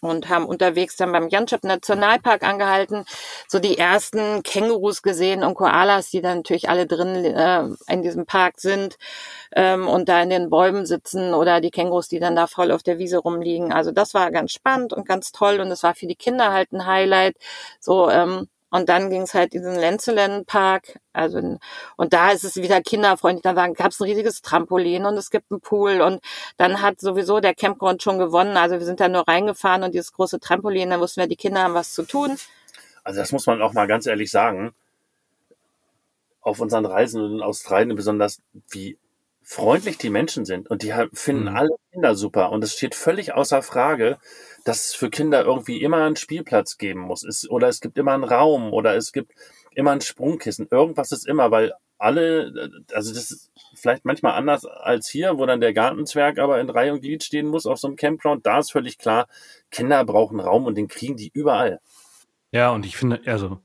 Und 0.00 0.28
haben 0.28 0.46
unterwegs 0.46 0.96
dann 0.96 1.10
beim 1.10 1.28
Janschap 1.28 1.64
Nationalpark 1.64 2.44
angehalten, 2.44 3.04
so 3.48 3.58
die 3.58 3.76
ersten 3.76 4.44
Kängurus 4.44 5.02
gesehen 5.02 5.42
und 5.42 5.54
Koalas, 5.54 6.10
die 6.10 6.20
dann 6.20 6.38
natürlich 6.38 6.68
alle 6.68 6.86
drin 6.86 7.24
äh, 7.24 7.64
in 7.88 8.02
diesem 8.02 8.24
Park 8.24 8.60
sind 8.60 8.98
ähm, 9.56 9.88
und 9.88 10.08
da 10.08 10.22
in 10.22 10.30
den 10.30 10.48
Bäumen 10.48 10.86
sitzen 10.86 11.34
oder 11.34 11.60
die 11.60 11.72
Kängurus, 11.72 12.06
die 12.06 12.20
dann 12.20 12.36
da 12.36 12.46
voll 12.46 12.70
auf 12.70 12.84
der 12.84 12.98
Wiese 12.98 13.18
rumliegen. 13.18 13.72
Also 13.72 13.90
das 13.90 14.14
war 14.14 14.30
ganz 14.30 14.52
spannend 14.52 14.92
und 14.92 15.08
ganz 15.08 15.32
toll 15.32 15.58
und 15.60 15.70
es 15.72 15.82
war 15.82 15.94
für 15.96 16.06
die 16.06 16.14
Kinder 16.14 16.52
halt 16.52 16.72
ein 16.72 16.86
Highlight. 16.86 17.36
So 17.80 18.08
ähm, 18.10 18.48
und 18.70 18.88
dann 18.88 19.10
ging 19.10 19.22
es 19.22 19.34
halt 19.34 19.54
in 19.54 19.64
den 19.64 19.74
Lenzelen 19.74 20.44
Park. 20.44 21.00
Also, 21.12 21.58
und 21.96 22.12
da 22.12 22.30
ist 22.30 22.44
es 22.44 22.56
wieder 22.56 22.80
kinderfreundlich. 22.80 23.42
Da 23.42 23.52
gab 23.52 23.90
es 23.90 24.00
ein 24.00 24.04
riesiges 24.04 24.42
Trampolin 24.42 25.04
und 25.06 25.16
es 25.16 25.30
gibt 25.30 25.50
einen 25.50 25.60
Pool. 25.60 26.00
Und 26.00 26.22
dann 26.56 26.80
hat 26.80 27.00
sowieso 27.00 27.40
der 27.40 27.54
Campground 27.54 28.02
schon 28.02 28.18
gewonnen. 28.18 28.56
Also 28.56 28.78
wir 28.78 28.86
sind 28.86 29.00
da 29.00 29.08
nur 29.08 29.26
reingefahren 29.26 29.82
und 29.82 29.92
dieses 29.92 30.12
große 30.12 30.38
Trampolin, 30.38 30.90
da 30.90 31.00
wussten 31.00 31.20
wir, 31.20 31.26
die 31.26 31.36
Kinder 31.36 31.64
haben 31.64 31.74
was 31.74 31.92
zu 31.92 32.04
tun. 32.04 32.36
Also 33.02 33.20
das 33.20 33.32
muss 33.32 33.46
man 33.46 33.60
auch 33.60 33.72
mal 33.72 33.88
ganz 33.88 34.06
ehrlich 34.06 34.30
sagen. 34.30 34.72
Auf 36.42 36.60
unseren 36.60 36.86
Reisen 36.86 37.24
in 37.24 37.42
Australien 37.42 37.96
besonders, 37.96 38.40
wie 38.70 38.96
freundlich 39.50 39.98
die 39.98 40.10
Menschen 40.10 40.44
sind. 40.44 40.70
Und 40.70 40.84
die 40.84 40.94
finden 41.12 41.50
mhm. 41.50 41.56
alle 41.56 41.70
Kinder 41.90 42.14
super. 42.14 42.52
Und 42.52 42.62
es 42.62 42.74
steht 42.74 42.94
völlig 42.94 43.34
außer 43.34 43.62
Frage, 43.62 44.18
dass 44.64 44.86
es 44.86 44.94
für 44.94 45.10
Kinder 45.10 45.44
irgendwie 45.44 45.82
immer 45.82 46.04
einen 46.04 46.14
Spielplatz 46.14 46.78
geben 46.78 47.00
muss. 47.00 47.24
Es, 47.24 47.50
oder 47.50 47.66
es 47.66 47.80
gibt 47.80 47.98
immer 47.98 48.12
einen 48.12 48.22
Raum 48.22 48.72
oder 48.72 48.94
es 48.94 49.10
gibt 49.10 49.32
immer 49.74 49.90
ein 49.90 50.02
Sprungkissen. 50.02 50.68
Irgendwas 50.70 51.10
ist 51.10 51.26
immer, 51.26 51.50
weil 51.50 51.72
alle, 51.98 52.70
also 52.92 53.12
das 53.12 53.32
ist 53.32 53.50
vielleicht 53.74 54.04
manchmal 54.04 54.34
anders 54.34 54.64
als 54.66 55.08
hier, 55.08 55.36
wo 55.36 55.44
dann 55.46 55.60
der 55.60 55.74
Gartenzwerg 55.74 56.38
aber 56.38 56.60
in 56.60 56.70
Reihe 56.70 56.92
und 56.92 57.00
Glied 57.00 57.24
stehen 57.24 57.48
muss 57.48 57.66
auf 57.66 57.80
so 57.80 57.88
einem 57.88 57.96
Campground. 57.96 58.46
Da 58.46 58.60
ist 58.60 58.70
völlig 58.70 58.98
klar, 58.98 59.26
Kinder 59.72 60.04
brauchen 60.04 60.38
Raum 60.38 60.64
und 60.64 60.76
den 60.76 60.86
kriegen 60.86 61.16
die 61.16 61.30
überall. 61.34 61.80
Ja, 62.52 62.70
und 62.70 62.86
ich 62.86 62.96
finde, 62.96 63.20
also 63.26 63.58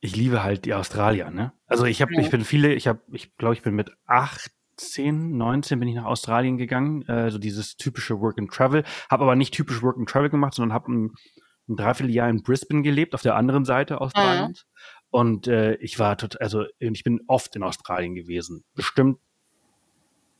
ich 0.00 0.16
liebe 0.16 0.42
halt 0.42 0.64
die 0.64 0.74
Australier, 0.74 1.30
ne? 1.30 1.52
Also 1.68 1.84
ich 1.84 2.02
habe, 2.02 2.12
ich 2.20 2.30
bin 2.30 2.44
viele, 2.44 2.74
ich 2.74 2.88
habe, 2.88 3.00
ich 3.12 3.36
glaube, 3.36 3.54
ich 3.54 3.62
bin 3.62 3.74
mit 3.74 3.92
acht 4.06 4.55
18, 4.78 5.36
19 5.36 5.80
bin 5.80 5.88
ich 5.88 5.94
nach 5.94 6.04
Australien 6.04 6.56
gegangen, 6.56 7.02
äh, 7.08 7.30
so 7.30 7.38
dieses 7.38 7.76
typische 7.76 8.20
Work 8.20 8.38
and 8.38 8.50
Travel, 8.50 8.84
habe 9.10 9.24
aber 9.24 9.36
nicht 9.36 9.54
typisch 9.54 9.82
Work 9.82 9.96
and 9.96 10.08
Travel 10.08 10.30
gemacht, 10.30 10.54
sondern 10.54 10.74
habe 10.74 10.92
ein, 10.92 11.14
ein 11.68 11.76
Dreivierteljahr 11.76 12.28
in 12.28 12.42
Brisbane 12.42 12.82
gelebt, 12.82 13.14
auf 13.14 13.22
der 13.22 13.36
anderen 13.36 13.64
Seite 13.64 14.00
Australiens. 14.00 14.64
Mhm. 14.64 14.96
Und 15.10 15.46
äh, 15.46 15.74
ich 15.76 15.98
war 15.98 16.18
total, 16.18 16.42
also 16.42 16.64
ich 16.78 17.04
bin 17.04 17.20
oft 17.26 17.56
in 17.56 17.62
Australien 17.62 18.14
gewesen, 18.14 18.64
bestimmt 18.74 19.18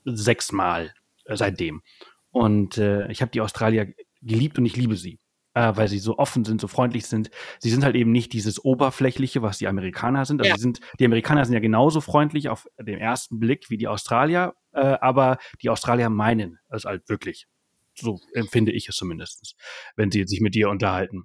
sechsmal 0.04 0.92
äh, 1.24 1.36
seitdem. 1.36 1.82
Und 2.30 2.76
äh, 2.76 3.10
ich 3.10 3.22
habe 3.22 3.30
die 3.30 3.40
Australier 3.40 3.92
geliebt 4.22 4.58
und 4.58 4.66
ich 4.66 4.76
liebe 4.76 4.96
sie 4.96 5.18
äh, 5.56 5.74
weil 5.74 5.88
sie 5.88 5.98
so 5.98 6.18
offen 6.18 6.44
sind, 6.44 6.60
so 6.60 6.68
freundlich 6.68 7.06
sind. 7.06 7.30
Sie 7.60 7.70
sind 7.70 7.82
halt 7.82 7.96
eben 7.96 8.12
nicht 8.12 8.34
dieses 8.34 8.62
Oberflächliche, 8.62 9.40
was 9.40 9.56
die 9.56 9.66
Amerikaner 9.66 10.26
sind. 10.26 10.42
Also 10.42 10.50
ja. 10.50 10.56
sie 10.56 10.62
sind, 10.62 10.80
die 11.00 11.06
Amerikaner 11.06 11.46
sind 11.46 11.54
ja 11.54 11.60
genauso 11.60 12.02
freundlich 12.02 12.50
auf 12.50 12.66
den 12.78 12.98
ersten 12.98 13.40
Blick 13.40 13.70
wie 13.70 13.78
die 13.78 13.88
Australier, 13.88 14.54
äh, 14.74 14.80
aber 14.80 15.38
die 15.62 15.70
Australier 15.70 16.10
meinen 16.10 16.58
es 16.68 16.84
halt 16.84 17.08
wirklich. 17.08 17.46
So 17.94 18.20
empfinde 18.34 18.70
ich 18.72 18.86
es 18.90 18.96
zumindest, 18.96 19.56
wenn 19.96 20.10
sie 20.10 20.24
sich 20.26 20.42
mit 20.42 20.54
dir 20.54 20.68
unterhalten. 20.68 21.24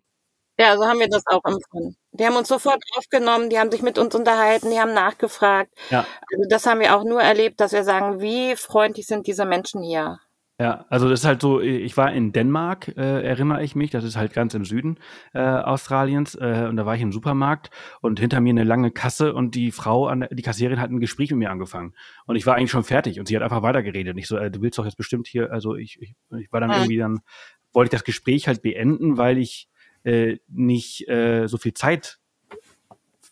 Ja, 0.58 0.78
so 0.78 0.86
haben 0.86 1.00
wir 1.00 1.10
das 1.10 1.24
auch 1.26 1.44
empfunden. 1.44 1.98
Die 2.14 2.26
haben 2.26 2.38
uns 2.38 2.48
sofort 2.48 2.82
aufgenommen, 2.96 3.50
die 3.50 3.60
haben 3.60 3.72
sich 3.72 3.82
mit 3.82 3.98
uns 3.98 4.16
unterhalten, 4.16 4.70
die 4.72 4.80
haben 4.80 4.94
nachgefragt. 4.94 5.74
Ja. 5.90 6.06
Also 6.32 6.46
das 6.50 6.66
haben 6.66 6.80
wir 6.80 6.96
auch 6.96 7.04
nur 7.04 7.22
erlebt, 7.22 7.60
dass 7.60 7.74
wir 7.74 7.84
sagen, 7.84 8.22
wie 8.22 8.56
freundlich 8.56 9.08
sind 9.08 9.28
diese 9.28 9.46
Menschen 9.46 9.84
hier. 9.84 10.20
Ja, 10.62 10.86
also 10.90 11.10
das 11.10 11.22
ist 11.22 11.26
halt 11.26 11.42
so, 11.42 11.60
ich 11.60 11.98
war 11.98 12.14
in 12.14 12.34
Dänemark, 12.34 12.90
äh, 12.90 13.24
erinnere 13.24 13.64
ich 13.64 13.74
mich, 13.74 13.90
das 13.90 14.04
ist 14.04 14.16
halt 14.16 14.32
ganz 14.32 14.54
im 14.54 14.64
Süden 14.64 15.00
äh, 15.34 15.40
Australiens 15.40 16.36
äh, 16.36 16.68
und 16.70 16.76
da 16.76 16.86
war 16.86 16.94
ich 16.94 17.02
im 17.02 17.12
Supermarkt 17.12 17.72
und 18.00 18.20
hinter 18.20 18.42
mir 18.42 18.52
eine 18.52 18.64
lange 18.64 18.92
Kasse 18.92 19.34
und 19.34 19.56
die 19.56 19.72
Frau, 19.72 20.06
an 20.06 20.20
der, 20.20 20.30
die 20.30 20.44
Kassierin 20.44 20.80
hat 20.80 20.92
ein 20.92 21.00
Gespräch 21.00 21.32
mit 21.32 21.40
mir 21.40 21.50
angefangen. 21.50 21.96
Und 22.28 22.36
ich 22.36 22.46
war 22.46 22.58
eigentlich 22.58 22.70
schon 22.70 22.84
fertig 22.84 23.20
und 23.20 23.28
sie 23.28 23.36
hat 23.36 23.42
einfach 23.42 23.64
weitergeredet. 23.64 24.14
Und 24.14 24.20
ich 24.20 24.28
so, 24.28 24.38
äh, 24.38 24.52
du 24.52 24.62
willst 24.62 24.78
doch 24.78 24.86
jetzt 24.86 24.98
bestimmt 24.98 25.26
hier, 25.26 25.52
also 25.52 25.76
ich, 25.76 26.00
ich, 26.00 26.14
ich 26.40 26.52
war 26.52 26.62
dann 26.62 26.70
irgendwie 26.70 26.98
dann, 26.98 27.22
wollte 27.74 27.88
ich 27.88 27.98
das 27.98 28.04
Gespräch 28.04 28.48
halt 28.48 28.62
beenden, 28.62 29.18
weil 29.18 29.40
ich 29.40 29.68
äh, 30.04 30.38
nicht 30.48 31.10
äh, 31.10 31.48
so 31.48 31.58
viel 31.58 31.74
Zeit 31.74 32.20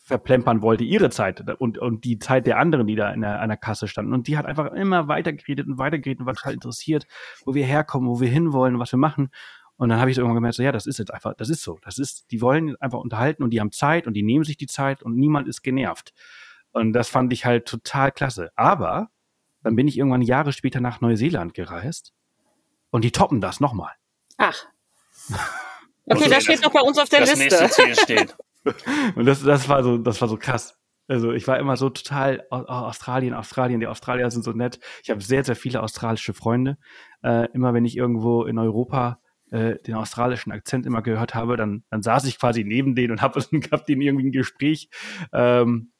verplempern 0.10 0.62
wollte, 0.62 0.84
ihre 0.84 1.10
Zeit 1.12 1.48
und, 1.60 1.78
und 1.78 2.04
die 2.04 2.18
Zeit 2.20 2.48
der 2.48 2.58
anderen, 2.58 2.88
die 2.88 2.96
da 2.96 3.12
in 3.12 3.22
der, 3.22 3.40
an 3.40 3.50
der 3.50 3.58
Kasse 3.58 3.88
standen. 3.88 4.12
Und 4.12 4.28
die 4.28 4.38
hat 4.38 4.46
einfach 4.46 4.74
immer 4.74 5.08
weitergeredet 5.08 5.68
und 5.68 5.78
weitergeredet 5.78 6.20
und 6.20 6.26
war 6.26 6.34
total 6.34 6.54
interessiert, 6.54 7.08
wo 7.46 7.54
wir 7.54 7.66
herkommen, 7.66 8.10
wo 8.10 8.20
wir 8.20 8.28
hinwollen, 8.28 8.80
was 8.80 8.92
wir 8.92 8.98
machen. 8.98 9.30
Und 9.78 9.90
dann 9.90 10.00
habe 10.00 10.10
ich 10.10 10.16
so 10.16 10.22
irgendwann 10.22 10.38
gemerkt, 10.38 10.56
so, 10.56 10.64
ja, 10.64 10.72
das 10.72 10.88
ist 10.88 10.98
jetzt 10.98 11.14
einfach, 11.14 11.36
das 11.36 11.50
ist 11.50 11.62
so. 11.62 11.80
Das 11.84 12.00
ist, 12.00 12.32
die 12.32 12.42
wollen 12.42 12.76
einfach 12.78 13.00
unterhalten 13.00 13.44
und 13.44 13.52
die 13.52 13.62
haben 13.62 13.72
Zeit 13.72 14.08
und 14.08 14.14
die 14.14 14.24
nehmen 14.24 14.44
sich 14.44 14.58
die 14.58 14.68
Zeit 14.68 15.04
und 15.04 15.16
niemand 15.16 15.48
ist 15.48 15.62
genervt. 15.62 16.14
Und 16.72 16.94
das 16.94 17.08
fand 17.08 17.32
ich 17.32 17.46
halt 17.46 17.68
total 17.68 18.12
klasse. 18.12 18.50
Aber 18.56 19.10
dann 19.64 19.76
bin 19.76 19.88
ich 19.88 19.98
irgendwann 19.98 20.24
Jahre 20.24 20.54
später 20.54 20.82
nach 20.82 21.02
Neuseeland 21.02 21.54
gereist 21.54 22.14
und 22.90 23.04
die 23.04 23.12
toppen 23.12 23.42
das 23.42 23.60
nochmal. 23.60 23.94
Ach. 24.38 24.66
Okay, 26.12 26.28
das 26.28 26.42
steht 26.42 26.64
noch 26.64 26.72
bei 26.72 26.82
uns 26.82 26.98
auf 26.98 27.08
der 27.08 27.20
das 27.20 27.36
Liste. 27.36 27.62
Nächste 27.62 27.70
Ziel 27.70 27.96
steht. 27.96 28.36
Und 29.16 29.26
das, 29.26 29.44
das 29.44 29.70
war 29.70 29.84
so, 29.84 29.98
das 29.98 30.22
war 30.22 30.28
so 30.28 30.38
krass. 30.38 30.78
Also 31.08 31.32
ich 31.32 31.48
war 31.48 31.58
immer 31.58 31.76
so 31.76 31.90
total 31.90 32.46
oh, 32.52 32.58
Australien, 32.58 33.34
Australien, 33.34 33.80
die 33.80 33.88
Australier 33.88 34.30
sind 34.30 34.44
so 34.44 34.52
nett. 34.52 34.80
Ich 35.04 35.10
habe 35.10 35.22
sehr, 35.22 35.44
sehr 35.44 35.56
viele 35.56 35.82
australische 35.82 36.34
Freunde. 36.34 36.78
Äh, 37.24 37.52
immer 37.54 37.74
wenn 37.74 37.84
ich 37.84 37.98
irgendwo 37.98 38.44
in 38.44 38.60
Europa 38.60 39.20
äh, 39.50 39.78
den 39.80 39.96
australischen 39.96 40.52
Akzent 40.52 40.86
immer 40.86 41.02
gehört 41.02 41.34
habe, 41.34 41.58
dann, 41.58 41.84
dann 41.90 42.04
saß 42.04 42.26
ich 42.26 42.38
quasi 42.38 42.64
neben 42.64 42.94
denen 42.94 43.12
und 43.12 43.22
habe 43.24 43.40
hab 43.72 43.86
denen 43.88 44.04
irgendwie 44.04 44.28
ein 44.28 44.32
Gespräch 44.32 44.90
ähm, 45.34 45.92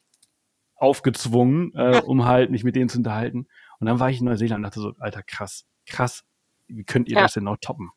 aufgezwungen, 0.76 1.74
äh, 1.74 2.00
um 2.06 2.24
halt 2.24 2.52
mich 2.52 2.62
mit 2.62 2.76
denen 2.76 2.88
zu 2.88 2.98
unterhalten. 2.98 3.48
Und 3.80 3.86
dann 3.86 3.98
war 3.98 4.10
ich 4.10 4.20
in 4.20 4.26
Neuseeland 4.26 4.58
und 4.58 4.62
dachte 4.62 4.80
so, 4.80 4.92
Alter, 5.00 5.24
krass, 5.24 5.66
krass, 5.86 6.22
wie 6.68 6.84
könnt 6.84 7.08
ihr 7.08 7.16
ja. 7.16 7.22
das 7.22 7.34
denn 7.34 7.44
noch 7.44 7.56
toppen? 7.60 7.90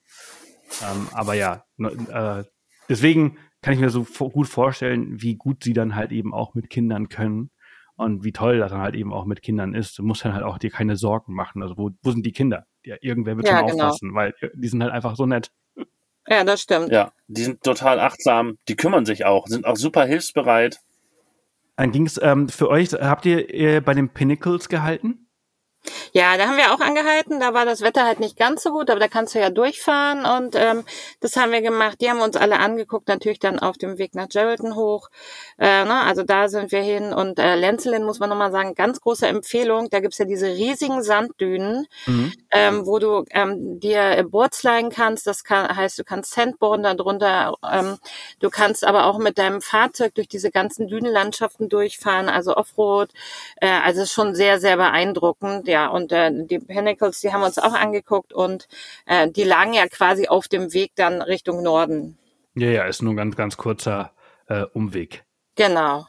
Ähm, 0.82 1.07
aber 1.11 1.36
ja, 1.36 1.64
äh, 1.78 2.43
deswegen 2.89 3.38
kann 3.64 3.74
ich 3.74 3.80
mir 3.80 3.89
so 3.89 4.03
gut 4.03 4.47
vorstellen, 4.47 5.22
wie 5.22 5.36
gut 5.36 5.64
sie 5.64 5.74
dann 5.74 5.95
halt 5.95 6.11
eben 6.11 6.34
auch 6.34 6.53
mit 6.53 6.70
Kindern 6.70 7.09
können 7.09 7.49
und 7.95 8.24
wie 8.24 8.34
toll 8.34 8.59
das 8.59 8.72
dann 8.72 8.82
halt 8.82 8.95
eben 8.95 9.14
auch 9.14 9.26
mit 9.26 9.41
Kindern 9.41 9.74
ist. 9.74 9.97
Du 9.97 10.03
musst 10.03 10.26
dann 10.26 10.34
halt 10.34 10.43
auch 10.43 10.57
dir 10.57 10.70
keine 10.70 10.95
Sorgen 10.95 11.34
machen. 11.34 11.64
Also 11.64 11.78
wo, 11.78 11.91
wo 12.01 12.11
sind 12.11 12.26
die 12.26 12.34
Kinder? 12.34 12.66
Ja, 12.84 12.97
irgendwer 13.01 13.38
wird 13.38 13.47
ja, 13.47 13.59
schon 13.59 13.68
genau. 13.68 13.86
aufpassen, 13.86 14.14
weil 14.14 14.36
die 14.53 14.68
sind 14.68 14.84
halt 14.84 14.91
einfach 14.91 15.16
so 15.16 15.26
nett. 15.26 15.51
Ja, 16.28 16.43
das 16.43 16.61
stimmt. 16.61 16.91
Ja, 16.91 17.11
die 17.28 17.43
sind 17.43 17.64
total 17.64 17.99
achtsam, 17.99 18.57
die 18.68 18.76
kümmern 18.76 19.05
sich 19.05 19.26
auch, 19.26 19.47
sind 19.47 19.66
auch 19.66 19.76
super 19.76 20.05
hilfsbereit. 20.05 20.80
Dann 21.76 21.91
ging's 21.91 22.20
ähm, 22.22 22.49
für 22.49 22.70
euch, 22.70 22.93
habt 22.93 23.26
ihr 23.26 23.53
äh, 23.53 23.82
bei 23.82 23.93
den 23.93 24.09
Pinnacles 24.09 24.70
gehalten? 24.70 25.22
Ja, 26.13 26.38
da 26.38 26.47
haben 26.47 26.57
wir 26.57 26.73
auch 26.73 26.79
angehalten. 26.79 27.39
Da 27.39 27.53
war 27.53 27.65
das 27.65 27.81
Wetter 27.81 28.05
halt 28.05 28.19
nicht 28.19 28.38
ganz 28.38 28.63
so 28.63 28.71
gut, 28.71 28.89
aber 28.89 28.99
da 28.99 29.07
kannst 29.07 29.36
du 29.36 29.39
ja 29.39 29.49
durchfahren 29.49 30.25
und 30.25 30.55
ähm, 30.55 30.84
das 31.19 31.36
haben 31.36 31.51
wir 31.51 31.61
gemacht. 31.61 31.99
Die 32.01 32.09
haben 32.09 32.21
uns 32.21 32.38
alle 32.38 32.59
angeguckt, 32.59 33.07
natürlich 33.07 33.39
dann 33.39 33.59
auf 33.59 33.77
dem 33.77 33.97
Weg 33.97 34.15
nach 34.15 34.29
Geraldton 34.29 34.75
hoch. 34.75 35.09
Äh, 35.59 35.84
ne, 35.86 36.01
also 36.03 36.23
da 36.23 36.47
sind 36.47 36.71
wir 36.71 36.81
hin 36.81 37.13
und 37.13 37.39
äh, 37.39 37.55
Lenzelin 37.55 38.03
muss 38.03 38.19
man 38.19 38.29
nochmal 38.29 38.51
sagen, 38.51 38.75
ganz 38.75 39.01
große 39.01 39.27
Empfehlung. 39.27 39.89
Da 39.89 39.99
gibt's 39.99 40.19
ja 40.19 40.25
diese 40.25 40.47
riesigen 40.47 41.03
Sanddünen, 41.03 41.88
mhm. 42.05 42.31
ähm, 42.51 42.86
wo 42.86 42.99
du 42.99 43.25
ähm, 43.31 43.79
dir 43.79 44.23
Boards 44.29 44.63
leihen 44.63 44.89
kannst. 44.89 45.27
Das 45.27 45.43
kann, 45.43 45.75
heißt, 45.75 45.99
du 45.99 46.03
kannst 46.03 46.31
Sandboarden 46.34 46.84
darunter. 46.97 47.55
Ähm, 47.69 47.97
du 48.39 48.49
kannst 48.49 48.86
aber 48.86 49.05
auch 49.07 49.17
mit 49.17 49.38
deinem 49.38 49.61
Fahrzeug 49.61 50.15
durch 50.15 50.27
diese 50.27 50.51
ganzen 50.51 50.88
Dünenlandschaften 50.88 51.69
durchfahren, 51.69 52.29
also 52.29 52.55
Offroad. 52.55 53.09
Äh, 53.57 53.67
also 53.67 54.05
schon 54.05 54.36
sehr, 54.36 54.59
sehr 54.59 54.77
beeindruckend 54.77 55.67
ja, 55.74 55.88
und 55.88 56.11
äh, 56.11 56.32
die 56.45 56.59
Pinnacles, 56.59 57.19
die 57.21 57.34
haben 57.34 57.41
wir 57.41 57.47
uns 57.47 57.57
auch 57.57 57.74
angeguckt 57.74 58.32
und 58.32 58.67
äh, 59.07 59.28
die 59.32 59.43
lagen 59.43 59.74
ja 59.74 59.88
quasi 59.88 60.28
auf 60.28 60.47
dem 60.47 60.71
Weg 60.71 60.91
dann 60.95 61.24
Richtung 61.24 61.63
Norden. 61.63 62.19
Ja, 62.53 62.69
ja, 62.69 62.86
ist 62.86 63.01
nur 63.01 63.13
ein 63.13 63.17
ganz, 63.17 63.36
ganz 63.36 63.57
kurzer 63.57 64.11
äh, 64.45 64.65
Umweg. 64.74 65.26
Genau. 65.55 66.05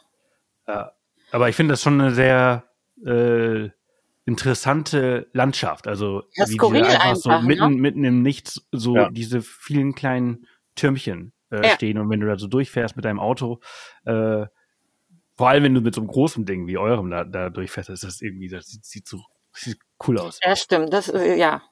Ja, 0.68 0.92
aber 1.32 1.48
ich 1.48 1.56
finde 1.56 1.72
das 1.72 1.80
schon 1.80 1.98
eine 1.98 2.14
sehr 2.14 2.64
äh, 3.06 3.70
interessante 4.26 5.28
Landschaft. 5.32 5.86
Also 5.86 6.24
ja, 6.34 6.46
wie 6.46 6.60
einfach, 6.60 7.00
einfach, 7.00 7.16
so 7.16 7.46
mitten, 7.46 7.70
ne? 7.76 7.80
mitten 7.80 8.04
im 8.04 8.20
Nichts 8.20 8.68
so 8.70 8.96
ja. 8.96 9.08
diese 9.08 9.40
vielen 9.40 9.94
kleinen 9.94 10.46
Türmchen 10.74 11.32
äh, 11.50 11.68
ja. 11.68 11.74
stehen 11.74 11.96
und 11.96 12.10
wenn 12.10 12.20
du 12.20 12.26
da 12.26 12.38
so 12.38 12.48
durchfährst 12.48 12.96
mit 12.96 13.06
deinem 13.06 13.18
Auto, 13.18 13.60
äh, 14.04 14.44
vor 15.36 15.48
allem 15.48 15.64
wenn 15.64 15.74
du 15.74 15.80
mit 15.80 15.94
so 15.94 16.02
einem 16.02 16.08
großen 16.08 16.44
Ding 16.44 16.66
wie 16.66 16.76
eurem 16.76 17.10
da, 17.10 17.24
da 17.24 17.48
durchfährst, 17.48 17.88
ist 17.88 18.04
das 18.04 18.20
irgendwie, 18.20 18.48
das 18.48 18.66
sieht, 18.66 18.84
sieht 18.84 19.08
so 19.08 19.22
Sieht 19.54 19.78
cool 20.06 20.18
aus. 20.18 20.40
Ja, 20.42 20.56
stimmt. 20.56 20.92
Das, 20.92 21.08
äh, 21.08 21.36
ja. 21.36 21.62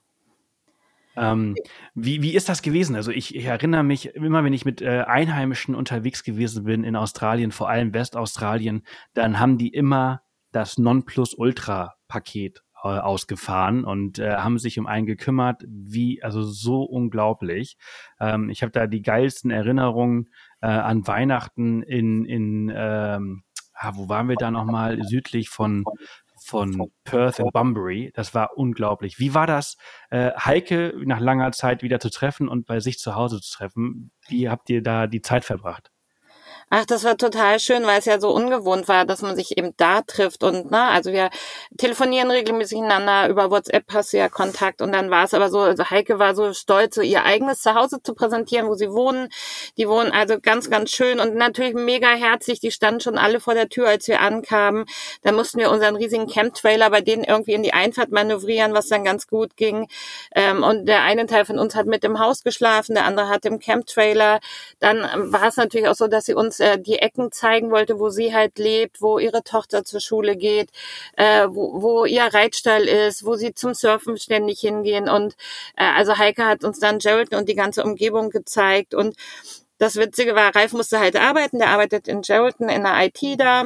Ähm, 1.14 1.56
wie, 1.94 2.22
wie 2.22 2.34
ist 2.34 2.48
das 2.48 2.62
gewesen? 2.62 2.96
Also 2.96 3.10
ich, 3.10 3.34
ich 3.34 3.44
erinnere 3.44 3.82
mich, 3.82 4.14
immer 4.14 4.44
wenn 4.44 4.54
ich 4.54 4.64
mit 4.64 4.80
äh, 4.80 5.04
Einheimischen 5.06 5.74
unterwegs 5.74 6.24
gewesen 6.24 6.64
bin 6.64 6.84
in 6.84 6.96
Australien, 6.96 7.52
vor 7.52 7.68
allem 7.68 7.92
Westaustralien, 7.92 8.82
dann 9.12 9.38
haben 9.38 9.58
die 9.58 9.68
immer 9.68 10.22
das 10.52 10.78
Nonplusultra-Paket 10.78 12.62
äh, 12.82 12.88
ausgefahren 12.88 13.84
und 13.84 14.18
äh, 14.18 14.36
haben 14.36 14.58
sich 14.58 14.78
um 14.78 14.86
einen 14.86 15.06
gekümmert, 15.06 15.62
wie, 15.66 16.22
also 16.22 16.42
so 16.42 16.82
unglaublich. 16.82 17.76
Ähm, 18.18 18.48
ich 18.48 18.62
habe 18.62 18.72
da 18.72 18.86
die 18.86 19.02
geilsten 19.02 19.50
Erinnerungen 19.50 20.30
äh, 20.62 20.66
an 20.68 21.06
Weihnachten 21.06 21.82
in, 21.82 22.24
in 22.24 22.72
ähm, 22.74 23.44
ah, 23.82 23.92
wo 23.94 24.08
waren 24.08 24.28
wir 24.28 24.36
da 24.36 24.50
nochmal? 24.50 25.02
Südlich 25.04 25.48
von, 25.48 25.84
von 26.42 26.90
Perth 27.04 27.38
in 27.38 27.50
Bunbury. 27.52 28.12
Das 28.14 28.34
war 28.34 28.56
unglaublich. 28.56 29.18
Wie 29.18 29.34
war 29.34 29.46
das, 29.46 29.76
äh, 30.10 30.32
Heike 30.36 30.94
nach 31.04 31.20
langer 31.20 31.52
Zeit 31.52 31.82
wieder 31.82 32.00
zu 32.00 32.10
treffen 32.10 32.48
und 32.48 32.66
bei 32.66 32.80
sich 32.80 32.98
zu 32.98 33.14
Hause 33.14 33.40
zu 33.40 33.56
treffen? 33.56 34.10
Wie 34.28 34.48
habt 34.48 34.70
ihr 34.70 34.82
da 34.82 35.06
die 35.06 35.22
Zeit 35.22 35.44
verbracht? 35.44 35.90
Ach, 36.74 36.86
das 36.86 37.04
war 37.04 37.18
total 37.18 37.60
schön, 37.60 37.84
weil 37.86 37.98
es 37.98 38.06
ja 38.06 38.18
so 38.18 38.30
ungewohnt 38.30 38.88
war, 38.88 39.04
dass 39.04 39.20
man 39.20 39.36
sich 39.36 39.58
eben 39.58 39.74
da 39.76 40.00
trifft 40.00 40.42
und 40.42 40.70
na, 40.70 40.88
also 40.90 41.12
wir 41.12 41.28
telefonieren 41.76 42.30
regelmäßig 42.30 42.78
miteinander, 42.78 43.28
über 43.28 43.50
WhatsApp 43.50 43.84
hast 43.92 44.14
du 44.14 44.16
ja 44.16 44.30
Kontakt 44.30 44.80
und 44.80 44.90
dann 44.92 45.10
war 45.10 45.24
es 45.24 45.34
aber 45.34 45.50
so, 45.50 45.58
also 45.58 45.90
Heike 45.90 46.18
war 46.18 46.34
so 46.34 46.54
stolz, 46.54 46.94
so 46.94 47.02
ihr 47.02 47.24
eigenes 47.24 47.60
Zuhause 47.60 48.02
zu 48.02 48.14
präsentieren, 48.14 48.68
wo 48.68 48.74
sie 48.74 48.90
wohnen. 48.90 49.28
Die 49.76 49.86
wohnen 49.86 50.12
also 50.12 50.40
ganz, 50.40 50.70
ganz 50.70 50.90
schön 50.92 51.20
und 51.20 51.34
natürlich 51.34 51.74
mega 51.74 52.08
herzlich. 52.08 52.58
Die 52.60 52.70
standen 52.70 53.00
schon 53.00 53.18
alle 53.18 53.38
vor 53.38 53.52
der 53.52 53.68
Tür, 53.68 53.88
als 53.88 54.08
wir 54.08 54.20
ankamen. 54.20 54.86
Da 55.20 55.32
mussten 55.32 55.58
wir 55.58 55.70
unseren 55.70 55.96
riesigen 55.96 56.26
Camp-Trailer 56.26 56.88
bei 56.88 57.02
denen 57.02 57.24
irgendwie 57.24 57.52
in 57.52 57.62
die 57.62 57.74
Einfahrt 57.74 58.12
manövrieren, 58.12 58.72
was 58.72 58.88
dann 58.88 59.04
ganz 59.04 59.26
gut 59.26 59.58
ging. 59.58 59.88
Ähm, 60.34 60.62
und 60.62 60.86
der 60.86 61.02
eine 61.02 61.26
Teil 61.26 61.44
von 61.44 61.58
uns 61.58 61.74
hat 61.74 61.84
mit 61.84 62.02
im 62.02 62.18
Haus 62.18 62.42
geschlafen, 62.42 62.94
der 62.94 63.04
andere 63.04 63.28
hat 63.28 63.44
im 63.44 63.58
Camp-Trailer. 63.58 64.40
Dann 64.80 65.06
war 65.30 65.48
es 65.48 65.58
natürlich 65.58 65.88
auch 65.88 65.96
so, 65.96 66.06
dass 66.06 66.24
sie 66.24 66.32
uns 66.32 66.61
äh, 66.62 66.78
die 66.78 66.98
Ecken 66.98 67.32
zeigen 67.32 67.70
wollte, 67.70 67.98
wo 67.98 68.08
sie 68.08 68.34
halt 68.34 68.58
lebt, 68.58 69.02
wo 69.02 69.18
ihre 69.18 69.42
Tochter 69.42 69.84
zur 69.84 70.00
Schule 70.00 70.36
geht, 70.36 70.70
äh, 71.16 71.46
wo, 71.48 71.82
wo 71.82 72.04
ihr 72.04 72.24
Reitstall 72.24 72.84
ist, 72.88 73.26
wo 73.26 73.34
sie 73.36 73.54
zum 73.54 73.74
Surfen 73.74 74.16
ständig 74.16 74.60
hingehen. 74.60 75.08
Und 75.08 75.34
äh, 75.76 75.84
also 75.84 76.18
Heike 76.18 76.46
hat 76.46 76.64
uns 76.64 76.78
dann 76.78 76.98
Geraldton 76.98 77.40
und 77.40 77.48
die 77.48 77.54
ganze 77.54 77.84
Umgebung 77.84 78.30
gezeigt. 78.30 78.94
Und 78.94 79.16
das 79.78 79.96
Witzige 79.96 80.34
war, 80.34 80.54
Ralf 80.54 80.72
musste 80.72 81.00
halt 81.00 81.16
arbeiten, 81.16 81.58
der 81.58 81.70
arbeitet 81.70 82.08
in 82.08 82.22
Geraldton 82.22 82.68
in 82.68 82.84
der 82.84 83.04
IT 83.06 83.40
da. 83.40 83.64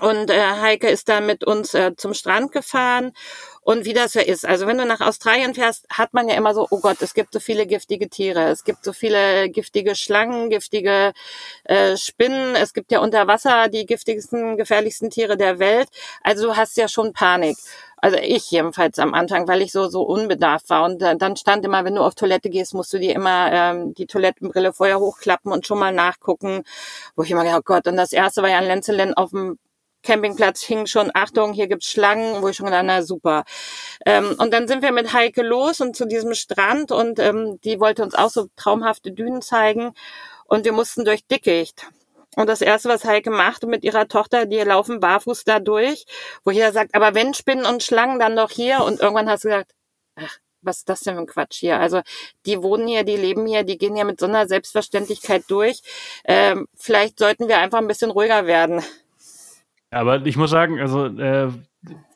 Und 0.00 0.30
äh, 0.30 0.40
Heike 0.60 0.88
ist 0.88 1.08
dann 1.08 1.26
mit 1.26 1.44
uns 1.44 1.74
äh, 1.74 1.92
zum 1.96 2.14
Strand 2.14 2.52
gefahren 2.52 3.12
und 3.64 3.86
wie 3.86 3.94
das 3.94 4.14
ja 4.14 4.22
ist. 4.22 4.46
Also 4.46 4.66
wenn 4.66 4.78
du 4.78 4.84
nach 4.84 5.00
Australien 5.00 5.54
fährst, 5.54 5.86
hat 5.90 6.12
man 6.12 6.28
ja 6.28 6.36
immer 6.36 6.54
so, 6.54 6.68
oh 6.70 6.80
Gott, 6.80 6.98
es 7.00 7.14
gibt 7.14 7.32
so 7.32 7.40
viele 7.40 7.66
giftige 7.66 8.08
Tiere, 8.10 8.44
es 8.50 8.64
gibt 8.64 8.84
so 8.84 8.92
viele 8.92 9.48
giftige 9.48 9.96
Schlangen, 9.96 10.50
giftige 10.50 11.14
äh, 11.64 11.96
Spinnen, 11.96 12.56
es 12.56 12.74
gibt 12.74 12.92
ja 12.92 13.00
unter 13.00 13.26
Wasser 13.26 13.68
die 13.68 13.86
giftigsten, 13.86 14.58
gefährlichsten 14.58 15.10
Tiere 15.10 15.36
der 15.38 15.58
Welt. 15.58 15.88
Also 16.22 16.48
du 16.48 16.56
hast 16.56 16.76
ja 16.76 16.88
schon 16.88 17.14
Panik. 17.14 17.56
Also 17.96 18.18
ich 18.18 18.50
jedenfalls 18.50 18.98
am 18.98 19.14
Anfang, 19.14 19.48
weil 19.48 19.62
ich 19.62 19.72
so 19.72 19.88
so 19.88 20.02
unbedarft 20.02 20.68
war. 20.68 20.84
Und 20.84 21.00
dann 21.00 21.36
stand 21.36 21.64
immer, 21.64 21.86
wenn 21.86 21.94
du 21.94 22.02
auf 22.02 22.14
Toilette 22.14 22.50
gehst, 22.50 22.74
musst 22.74 22.92
du 22.92 22.98
dir 22.98 23.14
immer 23.14 23.50
ähm, 23.50 23.94
die 23.94 24.04
Toilettenbrille 24.06 24.74
vorher 24.74 25.00
hochklappen 25.00 25.50
und 25.50 25.66
schon 25.66 25.78
mal 25.78 25.92
nachgucken. 25.92 26.64
Wo 27.16 27.22
ich 27.22 27.30
immer 27.30 27.44
gedacht, 27.44 27.60
oh 27.60 27.62
Gott, 27.64 27.86
und 27.86 27.96
das 27.96 28.12
erste 28.12 28.42
war 28.42 28.50
ja 28.50 28.58
in 28.58 28.66
Lenzelen 28.66 29.14
auf 29.14 29.30
dem 29.30 29.58
Campingplatz 30.04 30.62
hing 30.62 30.86
schon, 30.86 31.10
Achtung, 31.14 31.52
hier 31.52 31.66
gibt's 31.66 31.90
Schlangen, 31.90 32.42
wo 32.42 32.48
ich 32.48 32.56
schon 32.56 32.66
gedacht, 32.66 32.84
na 32.86 33.02
super. 33.02 33.44
Ähm, 34.06 34.36
und 34.38 34.52
dann 34.52 34.68
sind 34.68 34.82
wir 34.82 34.92
mit 34.92 35.12
Heike 35.12 35.42
los 35.42 35.80
und 35.80 35.96
zu 35.96 36.06
diesem 36.06 36.34
Strand 36.34 36.92
und 36.92 37.18
ähm, 37.18 37.58
die 37.64 37.80
wollte 37.80 38.02
uns 38.04 38.14
auch 38.14 38.30
so 38.30 38.48
traumhafte 38.56 39.12
Dünen 39.12 39.42
zeigen 39.42 39.94
und 40.46 40.64
wir 40.64 40.72
mussten 40.72 41.04
durch 41.04 41.26
Dickicht. 41.26 41.86
Und 42.36 42.48
das 42.48 42.60
erste, 42.60 42.88
was 42.88 43.04
Heike 43.04 43.30
macht 43.30 43.64
mit 43.64 43.84
ihrer 43.84 44.08
Tochter, 44.08 44.46
die 44.46 44.58
laufen 44.58 45.00
barfuß 45.00 45.44
da 45.44 45.60
durch, 45.60 46.04
wo 46.44 46.50
jeder 46.50 46.72
sagt, 46.72 46.94
aber 46.94 47.14
wenn 47.14 47.34
Spinnen 47.34 47.64
und 47.66 47.82
Schlangen, 47.82 48.18
dann 48.18 48.36
doch 48.36 48.50
hier. 48.50 48.82
Und 48.84 49.00
irgendwann 49.00 49.30
hast 49.30 49.44
du 49.44 49.48
gesagt, 49.48 49.72
ach, 50.16 50.38
was 50.62 50.78
ist 50.78 50.88
das 50.88 51.00
denn 51.00 51.14
für 51.14 51.20
ein 51.20 51.26
Quatsch 51.26 51.58
hier? 51.58 51.78
Also 51.78 52.00
die 52.46 52.62
wohnen 52.62 52.88
hier, 52.88 53.04
die 53.04 53.16
leben 53.16 53.46
hier, 53.46 53.62
die 53.64 53.78
gehen 53.78 53.96
ja 53.96 54.04
mit 54.04 54.18
so 54.18 54.26
einer 54.26 54.48
Selbstverständlichkeit 54.48 55.44
durch. 55.48 55.82
Ähm, 56.24 56.66
vielleicht 56.76 57.18
sollten 57.18 57.48
wir 57.48 57.58
einfach 57.58 57.78
ein 57.78 57.86
bisschen 57.86 58.10
ruhiger 58.10 58.46
werden. 58.46 58.82
Aber 59.94 60.26
ich 60.26 60.36
muss 60.36 60.50
sagen, 60.50 60.80
also 60.80 61.06
äh, 61.06 61.48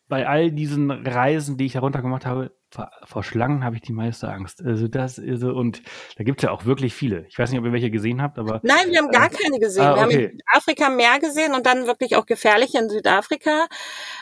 bei 0.09 0.26
all 0.26 0.51
diesen 0.51 0.91
Reisen, 0.91 1.57
die 1.57 1.66
ich 1.66 1.74
darunter 1.74 2.03
gemacht 2.03 2.26
habe, 2.26 2.51
vor, 2.71 2.91
vor 3.05 3.25
Schlangen 3.25 3.64
habe 3.64 3.77
ich 3.77 3.83
die 3.83 3.93
meiste 3.93 4.29
Angst. 4.29 4.62
Also 4.64 4.89
das 4.89 5.19
ist 5.19 5.41
so, 5.41 5.49
und 5.51 5.83
da 6.16 6.25
gibt 6.25 6.41
es 6.41 6.45
ja 6.45 6.51
auch 6.51 6.66
wirklich 6.66 6.95
viele. 6.95 7.27
Ich 7.29 7.39
weiß 7.39 7.51
nicht, 7.51 7.59
ob 7.59 7.64
ihr 7.64 7.73
welche 7.73 7.91
gesehen 7.91 8.21
habt, 8.21 8.39
aber. 8.39 8.61
Nein, 8.62 8.91
wir 8.91 8.99
haben 8.99 9.11
gar 9.11 9.27
äh, 9.27 9.35
keine 9.35 9.59
gesehen. 9.59 9.85
Ah, 9.85 9.93
okay. 9.93 10.11
Wir 10.11 10.27
haben 10.27 10.33
in 10.33 10.41
Afrika 10.47 10.89
mehr 10.91 11.19
gesehen 11.19 11.55
und 11.55 11.64
dann 11.64 11.87
wirklich 11.87 12.16
auch 12.16 12.27
gefährlich 12.27 12.75
in 12.75 12.91
Südafrika. 12.91 13.66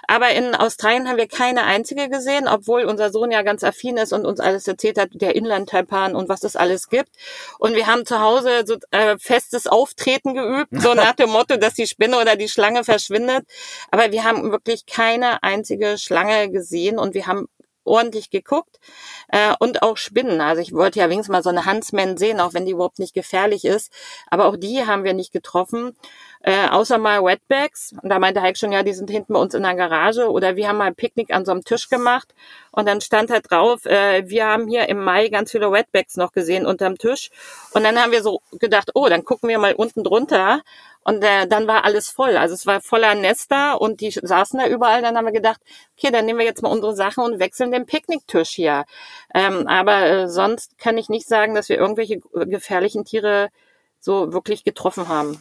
Aber 0.07 0.31
in 0.31 0.55
Australien 0.55 1.09
haben 1.09 1.17
wir 1.17 1.27
keine 1.27 1.65
einzige 1.65 2.09
gesehen, 2.09 2.47
obwohl 2.47 2.85
unser 2.85 3.11
Sohn 3.11 3.33
ja 3.33 3.43
ganz 3.43 3.65
affin 3.65 3.97
ist 3.97 4.13
und 4.13 4.25
uns 4.25 4.39
alles 4.39 4.69
erzählt 4.69 4.99
hat, 4.99 5.09
der 5.13 5.35
Inlandtaipan 5.35 6.15
und 6.15 6.29
was 6.29 6.45
es 6.45 6.55
alles 6.55 6.89
gibt. 6.89 7.11
Und 7.59 7.75
wir 7.75 7.89
haben 7.89 8.07
zu 8.07 8.21
Hause 8.21 8.63
so 8.65 8.77
äh, 8.93 9.17
festes 9.19 9.67
Auftreten 9.67 10.35
geübt, 10.35 10.71
so 10.71 10.95
nach 10.95 11.15
dem 11.15 11.31
Motto, 11.31 11.57
dass 11.57 11.75
die 11.75 11.87
Spinne 11.87 12.19
oder 12.21 12.37
die 12.37 12.49
Schlange 12.49 12.85
verschwindet. 12.85 13.45
Aber 13.91 14.13
wir 14.13 14.23
haben 14.23 14.53
wirklich 14.53 14.87
keine 14.87 15.43
einzige 15.43 15.99
Schlange 15.99 16.51
gesehen 16.51 16.99
und 16.99 17.15
wir 17.15 17.27
haben 17.27 17.49
ordentlich 17.87 18.31
geguckt 18.31 18.81
äh, 19.29 19.55
und 19.59 19.83
auch 19.83 19.97
Spinnen. 19.97 20.41
Also 20.41 20.63
ich 20.63 20.73
wollte 20.73 20.99
ja 20.99 21.09
wenigstens 21.09 21.33
mal 21.33 21.43
so 21.43 21.51
eine 21.51 21.67
Huntsman 21.67 22.17
sehen, 22.17 22.41
auch 22.41 22.55
wenn 22.55 22.67
die 22.67 22.73
überhaupt 22.73 22.99
nicht 22.99 23.15
gefährlich 23.15 23.65
ist. 23.65 23.93
Aber 24.29 24.47
auch 24.47 24.57
die 24.57 24.87
haben 24.87 25.05
wir 25.05 25.15
nicht 25.15 25.33
getroffen, 25.33 25.97
äh, 26.43 26.69
außer 26.69 26.99
mal 26.99 27.23
Wetbags. 27.25 27.95
Und 28.03 28.09
da 28.09 28.19
meinte 28.19 28.43
Heik 28.43 28.57
schon, 28.57 28.73
ja, 28.73 28.83
die 28.83 28.93
sind 28.93 29.11
hinten 29.11 29.33
bei 29.33 29.41
uns 29.41 29.55
in 29.55 29.63
der 29.63 29.75
Garage. 29.75 30.31
Oder 30.31 30.57
wir 30.57 30.69
haben 30.69 30.79
mal 30.79 30.85
ein 30.85 30.95
Picknick 30.95 31.33
an 31.33 31.45
so 31.45 31.53
einem 31.53 31.65
Tisch 31.65 31.89
gemacht 31.89 32.35
und 32.77 32.87
dann 32.87 33.01
stand 33.01 33.31
halt 33.31 33.51
drauf, 33.51 33.87
äh, 33.87 34.29
wir 34.29 34.47
haben 34.47 34.69
hier 34.69 34.89
im 34.89 35.03
Mai 35.03 35.29
ganz 35.29 35.51
viele 35.51 35.73
Wetbags 35.73 36.17
noch 36.17 36.33
gesehen 36.33 36.67
unterm 36.67 36.99
Tisch. 36.99 37.31
Und 37.73 37.85
dann 37.85 37.99
haben 37.99 38.13
wir 38.13 38.23
so 38.23 38.43
gedacht, 38.53 38.91
oh, 38.95 39.09
dann 39.09 39.25
gucken 39.25 39.49
wir 39.49 39.59
mal 39.59 39.75
unten 39.75 40.05
drunter. 40.05 40.63
Und 41.07 41.23
äh, 41.23 41.47
dann 41.47 41.69
war 41.69 41.85
alles 41.85 42.09
voll. 42.09 42.37
Also 42.37 42.55
es 42.55 42.67
war 42.67 42.81
voller 42.81 43.15
Nester 43.15 43.81
und 43.81 44.01
die 44.01 44.11
saßen 44.11 44.59
da 44.59 44.67
überall. 44.67 45.03
Dann 45.03 45.17
haben 45.17 45.25
wir 45.25 45.33
gedacht, 45.33 45.61
okay, 45.97 46.11
dann 46.11 46.27
nehmen 46.27 46.41
wir 46.41 46.47
jetzt 46.47 46.63
mal 46.63 46.69
unsere 46.69 46.97
Sachen 46.97 47.23
und 47.23 47.39
wechseln 47.39 47.71
den 47.71 47.87
Picknicktisch 47.87 48.51
hier. 48.51 48.87
Ähm, 49.33 49.69
aber 49.69 50.05
äh, 50.05 50.29
sonst 50.29 50.79
kann 50.79 50.99
ich 50.99 51.09
nicht 51.09 51.29
sagen, 51.29 51.55
dass 51.55 51.69
wir 51.69 51.79
irgendwelche 51.79 52.19
gefährlichen 52.47 53.05
Tiere 53.05 53.51
so 54.01 54.33
wirklich 54.33 54.65
getroffen 54.65 55.07
haben. 55.07 55.41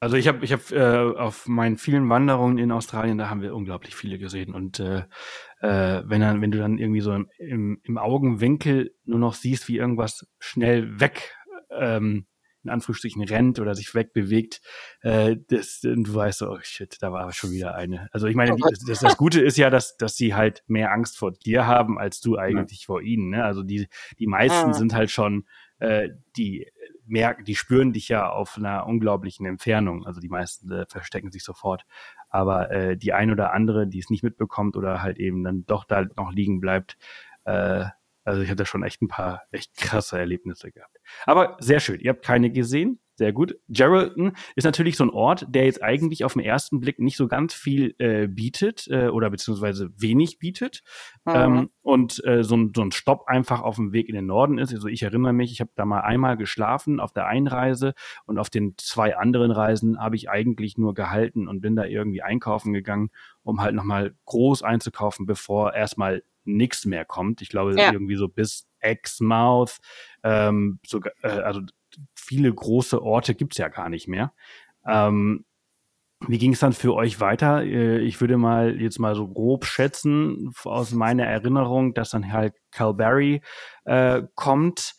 Also 0.00 0.16
ich 0.16 0.26
habe 0.26 0.44
ich 0.44 0.52
hab, 0.52 0.72
äh, 0.72 1.14
auf 1.16 1.46
meinen 1.46 1.76
vielen 1.76 2.08
Wanderungen 2.08 2.58
in 2.58 2.72
Australien, 2.72 3.16
da 3.16 3.30
haben 3.30 3.42
wir 3.42 3.54
unglaublich 3.54 3.94
viele 3.94 4.18
gesehen. 4.18 4.52
Und 4.52 4.80
äh, 4.80 5.04
äh, 5.60 6.02
wenn, 6.04 6.20
dann, 6.20 6.42
wenn 6.42 6.50
du 6.50 6.58
dann 6.58 6.78
irgendwie 6.78 7.00
so 7.00 7.12
im, 7.12 7.28
im, 7.38 7.80
im 7.84 7.96
Augenwinkel 7.96 8.92
nur 9.04 9.20
noch 9.20 9.34
siehst, 9.34 9.68
wie 9.68 9.76
irgendwas 9.76 10.26
schnell 10.40 10.98
weg 10.98 11.36
ähm, 11.70 12.26
in 12.64 12.70
Anführungsstrichen 12.70 13.22
rennt 13.24 13.58
oder 13.58 13.74
sich 13.74 13.94
wegbewegt, 13.94 14.60
äh, 15.02 15.36
das, 15.48 15.80
du 15.80 16.14
weißt 16.14 16.40
so, 16.40 16.50
oh 16.50 16.58
shit, 16.60 16.96
da 17.00 17.12
war 17.12 17.32
schon 17.32 17.52
wieder 17.52 17.74
eine. 17.74 18.08
Also 18.12 18.26
ich 18.26 18.36
meine, 18.36 18.54
oh 18.54 18.68
das, 18.86 19.00
das 19.00 19.16
Gute 19.16 19.40
ist 19.40 19.56
ja, 19.56 19.70
dass, 19.70 19.96
dass 19.96 20.16
sie 20.16 20.34
halt 20.34 20.62
mehr 20.66 20.92
Angst 20.92 21.18
vor 21.18 21.32
dir 21.32 21.66
haben, 21.66 21.98
als 21.98 22.20
du 22.20 22.36
eigentlich 22.36 22.82
ja. 22.82 22.86
vor 22.86 23.02
ihnen. 23.02 23.30
Ne? 23.30 23.44
Also 23.44 23.62
die, 23.62 23.88
die 24.18 24.26
meisten 24.26 24.68
ja. 24.68 24.74
sind 24.74 24.94
halt 24.94 25.10
schon, 25.10 25.46
äh, 25.78 26.10
die 26.36 26.66
merken, 27.06 27.44
die 27.44 27.56
spüren 27.56 27.92
dich 27.92 28.08
ja 28.08 28.30
auf 28.30 28.56
einer 28.56 28.86
unglaublichen 28.86 29.46
Entfernung. 29.46 30.06
Also 30.06 30.20
die 30.20 30.28
meisten 30.28 30.70
äh, 30.70 30.86
verstecken 30.86 31.30
sich 31.30 31.44
sofort. 31.44 31.84
Aber 32.28 32.70
äh, 32.70 32.96
die 32.96 33.12
ein 33.12 33.30
oder 33.30 33.52
andere, 33.52 33.86
die 33.86 33.98
es 33.98 34.10
nicht 34.10 34.22
mitbekommt 34.22 34.76
oder 34.76 35.02
halt 35.02 35.18
eben 35.18 35.42
dann 35.42 35.64
doch 35.66 35.84
da 35.84 36.06
noch 36.16 36.32
liegen 36.32 36.60
bleibt, 36.60 36.96
äh, 37.44 37.86
also 38.24 38.42
ich 38.42 38.50
hatte 38.50 38.66
schon 38.66 38.82
echt 38.82 39.02
ein 39.02 39.08
paar 39.08 39.42
echt 39.50 39.76
krasse 39.76 40.18
Erlebnisse 40.18 40.70
gehabt. 40.70 40.96
Aber 41.26 41.56
sehr 41.60 41.80
schön. 41.80 42.00
Ihr 42.00 42.10
habt 42.10 42.24
keine 42.24 42.50
gesehen. 42.50 43.00
Sehr 43.20 43.34
gut. 43.34 43.58
Geraldton 43.68 44.32
ist 44.56 44.64
natürlich 44.64 44.96
so 44.96 45.04
ein 45.04 45.10
Ort, 45.10 45.44
der 45.50 45.66
jetzt 45.66 45.82
eigentlich 45.82 46.24
auf 46.24 46.32
den 46.32 46.42
ersten 46.42 46.80
Blick 46.80 46.98
nicht 46.98 47.18
so 47.18 47.28
ganz 47.28 47.52
viel 47.52 47.94
äh, 47.98 48.26
bietet 48.26 48.88
äh, 48.88 49.08
oder 49.08 49.28
beziehungsweise 49.28 49.90
wenig 49.94 50.38
bietet. 50.38 50.80
Mhm. 51.26 51.32
Ähm, 51.34 51.70
und 51.82 52.24
äh, 52.24 52.42
so, 52.42 52.56
ein, 52.56 52.72
so 52.74 52.80
ein 52.80 52.92
Stopp 52.92 53.24
einfach 53.26 53.60
auf 53.60 53.76
dem 53.76 53.92
Weg 53.92 54.08
in 54.08 54.14
den 54.14 54.24
Norden 54.24 54.56
ist. 54.56 54.72
Also 54.72 54.88
ich 54.88 55.02
erinnere 55.02 55.34
mich, 55.34 55.52
ich 55.52 55.60
habe 55.60 55.70
da 55.74 55.84
mal 55.84 56.00
einmal 56.00 56.38
geschlafen 56.38 56.98
auf 56.98 57.12
der 57.12 57.26
Einreise 57.26 57.92
und 58.24 58.38
auf 58.38 58.48
den 58.48 58.72
zwei 58.78 59.14
anderen 59.18 59.50
Reisen 59.50 60.00
habe 60.00 60.16
ich 60.16 60.30
eigentlich 60.30 60.78
nur 60.78 60.94
gehalten 60.94 61.46
und 61.46 61.60
bin 61.60 61.76
da 61.76 61.84
irgendwie 61.84 62.22
einkaufen 62.22 62.72
gegangen, 62.72 63.10
um 63.42 63.60
halt 63.60 63.74
nochmal 63.74 64.14
groß 64.24 64.62
einzukaufen, 64.62 65.26
bevor 65.26 65.74
erstmal 65.74 66.22
nichts 66.56 66.84
mehr 66.84 67.04
kommt. 67.04 67.42
Ich 67.42 67.48
glaube, 67.48 67.74
ja. 67.76 67.92
irgendwie 67.92 68.16
so 68.16 68.28
bis 68.28 68.66
Exmouth, 68.80 69.78
ähm, 70.22 70.78
sogar, 70.86 71.12
äh, 71.22 71.28
also 71.28 71.60
viele 72.14 72.52
große 72.52 73.02
Orte 73.02 73.34
gibt's 73.34 73.58
ja 73.58 73.68
gar 73.68 73.88
nicht 73.88 74.08
mehr. 74.08 74.32
Ähm, 74.86 75.44
wie 76.26 76.38
ging 76.38 76.52
es 76.52 76.60
dann 76.60 76.72
für 76.72 76.94
euch 76.94 77.20
weiter? 77.20 77.62
Äh, 77.62 77.98
ich 78.00 78.20
würde 78.20 78.36
mal 78.36 78.80
jetzt 78.80 78.98
mal 78.98 79.14
so 79.14 79.26
grob 79.26 79.64
schätzen 79.64 80.52
aus 80.64 80.92
meiner 80.92 81.24
Erinnerung, 81.24 81.94
dass 81.94 82.10
dann 82.10 82.32
halt 82.32 82.54
Calberry 82.70 83.40
äh, 83.84 84.22
kommt. 84.34 84.94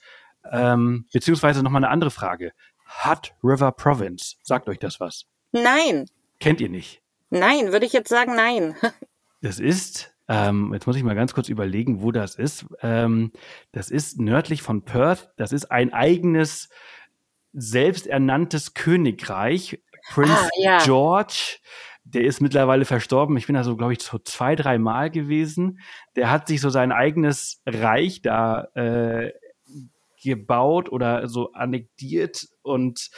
Ähm, 0.51 1.05
beziehungsweise 1.13 1.61
nochmal 1.61 1.83
eine 1.83 1.91
andere 1.91 2.11
Frage. 2.11 2.51
Hut 3.05 3.33
River 3.43 3.71
Province, 3.71 4.35
sagt 4.41 4.67
euch 4.67 4.79
das 4.79 4.99
was? 4.99 5.25
Nein. 5.51 6.07
Kennt 6.39 6.59
ihr 6.59 6.69
nicht? 6.69 7.01
Nein, 7.29 7.71
würde 7.71 7.85
ich 7.85 7.93
jetzt 7.93 8.09
sagen, 8.09 8.35
nein. 8.35 8.75
das 9.41 9.59
ist 9.59 10.13
ähm, 10.31 10.73
jetzt 10.73 10.87
muss 10.87 10.95
ich 10.95 11.03
mal 11.03 11.13
ganz 11.13 11.33
kurz 11.33 11.49
überlegen, 11.49 12.01
wo 12.01 12.13
das 12.13 12.35
ist. 12.35 12.65
Ähm, 12.81 13.33
das 13.73 13.91
ist 13.91 14.17
nördlich 14.17 14.61
von 14.61 14.83
Perth. 14.83 15.29
Das 15.35 15.51
ist 15.51 15.65
ein 15.65 15.91
eigenes, 15.91 16.69
selbsternanntes 17.51 18.73
Königreich. 18.73 19.83
Prince 20.09 20.33
ah, 20.33 20.49
ja. 20.57 20.77
George, 20.85 21.57
der 22.05 22.23
ist 22.23 22.39
mittlerweile 22.39 22.85
verstorben. 22.85 23.35
Ich 23.35 23.47
bin 23.47 23.55
da 23.55 23.65
so, 23.65 23.75
glaube 23.75 23.91
ich, 23.91 24.01
so 24.01 24.19
zwei, 24.19 24.55
drei 24.55 24.77
Mal 24.77 25.11
gewesen. 25.11 25.79
Der 26.15 26.31
hat 26.31 26.47
sich 26.47 26.61
so 26.61 26.69
sein 26.69 26.93
eigenes 26.93 27.61
Reich 27.65 28.21
da 28.21 28.69
äh, 28.73 29.33
gebaut 30.21 30.91
oder 30.91 31.27
so 31.27 31.51
annektiert 31.53 32.47
und 32.61 33.09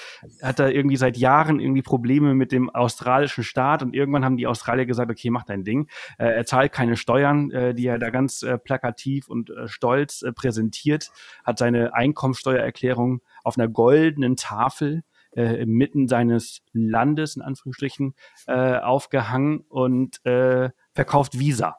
hat 0.41 0.59
da 0.59 0.67
irgendwie 0.67 0.95
seit 0.95 1.17
Jahren 1.17 1.59
irgendwie 1.59 1.81
Probleme 1.81 2.33
mit 2.33 2.51
dem 2.51 2.69
australischen 2.69 3.43
Staat 3.43 3.83
und 3.83 3.93
irgendwann 3.93 4.23
haben 4.23 4.37
die 4.37 4.47
Australier 4.47 4.85
gesagt, 4.85 5.11
okay, 5.11 5.29
mach 5.29 5.43
dein 5.43 5.63
Ding. 5.63 5.89
Äh, 6.17 6.27
er 6.27 6.45
zahlt 6.45 6.71
keine 6.71 6.95
Steuern, 6.95 7.51
äh, 7.51 7.73
die 7.73 7.87
er 7.87 7.99
da 7.99 8.09
ganz 8.09 8.43
äh, 8.43 8.57
plakativ 8.57 9.27
und 9.27 9.49
äh, 9.49 9.67
stolz 9.67 10.21
äh, 10.21 10.31
präsentiert, 10.31 11.11
hat 11.43 11.57
seine 11.57 11.93
Einkommensteuererklärung 11.93 13.21
auf 13.43 13.57
einer 13.57 13.67
goldenen 13.67 14.35
Tafel 14.35 15.03
äh, 15.35 15.65
mitten 15.65 16.07
seines 16.07 16.61
Landes 16.73 17.35
in 17.35 17.41
Anführungsstrichen 17.41 18.13
äh, 18.47 18.77
aufgehangen 18.77 19.61
und 19.69 20.23
äh, 20.25 20.69
verkauft 20.93 21.39
Visa. 21.39 21.77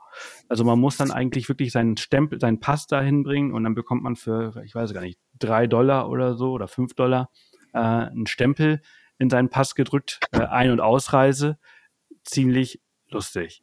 Also 0.48 0.64
man 0.64 0.78
muss 0.78 0.96
dann 0.96 1.10
eigentlich 1.10 1.48
wirklich 1.48 1.72
seinen 1.72 1.96
Stempel, 1.96 2.40
seinen 2.40 2.60
Pass 2.60 2.86
da 2.86 3.00
hinbringen 3.00 3.52
und 3.52 3.64
dann 3.64 3.74
bekommt 3.74 4.02
man 4.02 4.16
für, 4.16 4.60
ich 4.64 4.74
weiß 4.74 4.92
gar 4.92 5.02
nicht, 5.02 5.18
drei 5.38 5.66
Dollar 5.66 6.08
oder 6.08 6.34
so 6.34 6.52
oder 6.52 6.68
fünf 6.68 6.94
Dollar 6.94 7.30
äh, 7.72 7.78
einen 7.78 8.26
Stempel 8.26 8.80
in 9.18 9.30
seinen 9.30 9.50
Pass 9.50 9.74
gedrückt, 9.74 10.20
äh, 10.32 10.38
Ein- 10.38 10.70
und 10.70 10.80
Ausreise. 10.80 11.58
Ziemlich 12.24 12.80
lustig. 13.08 13.62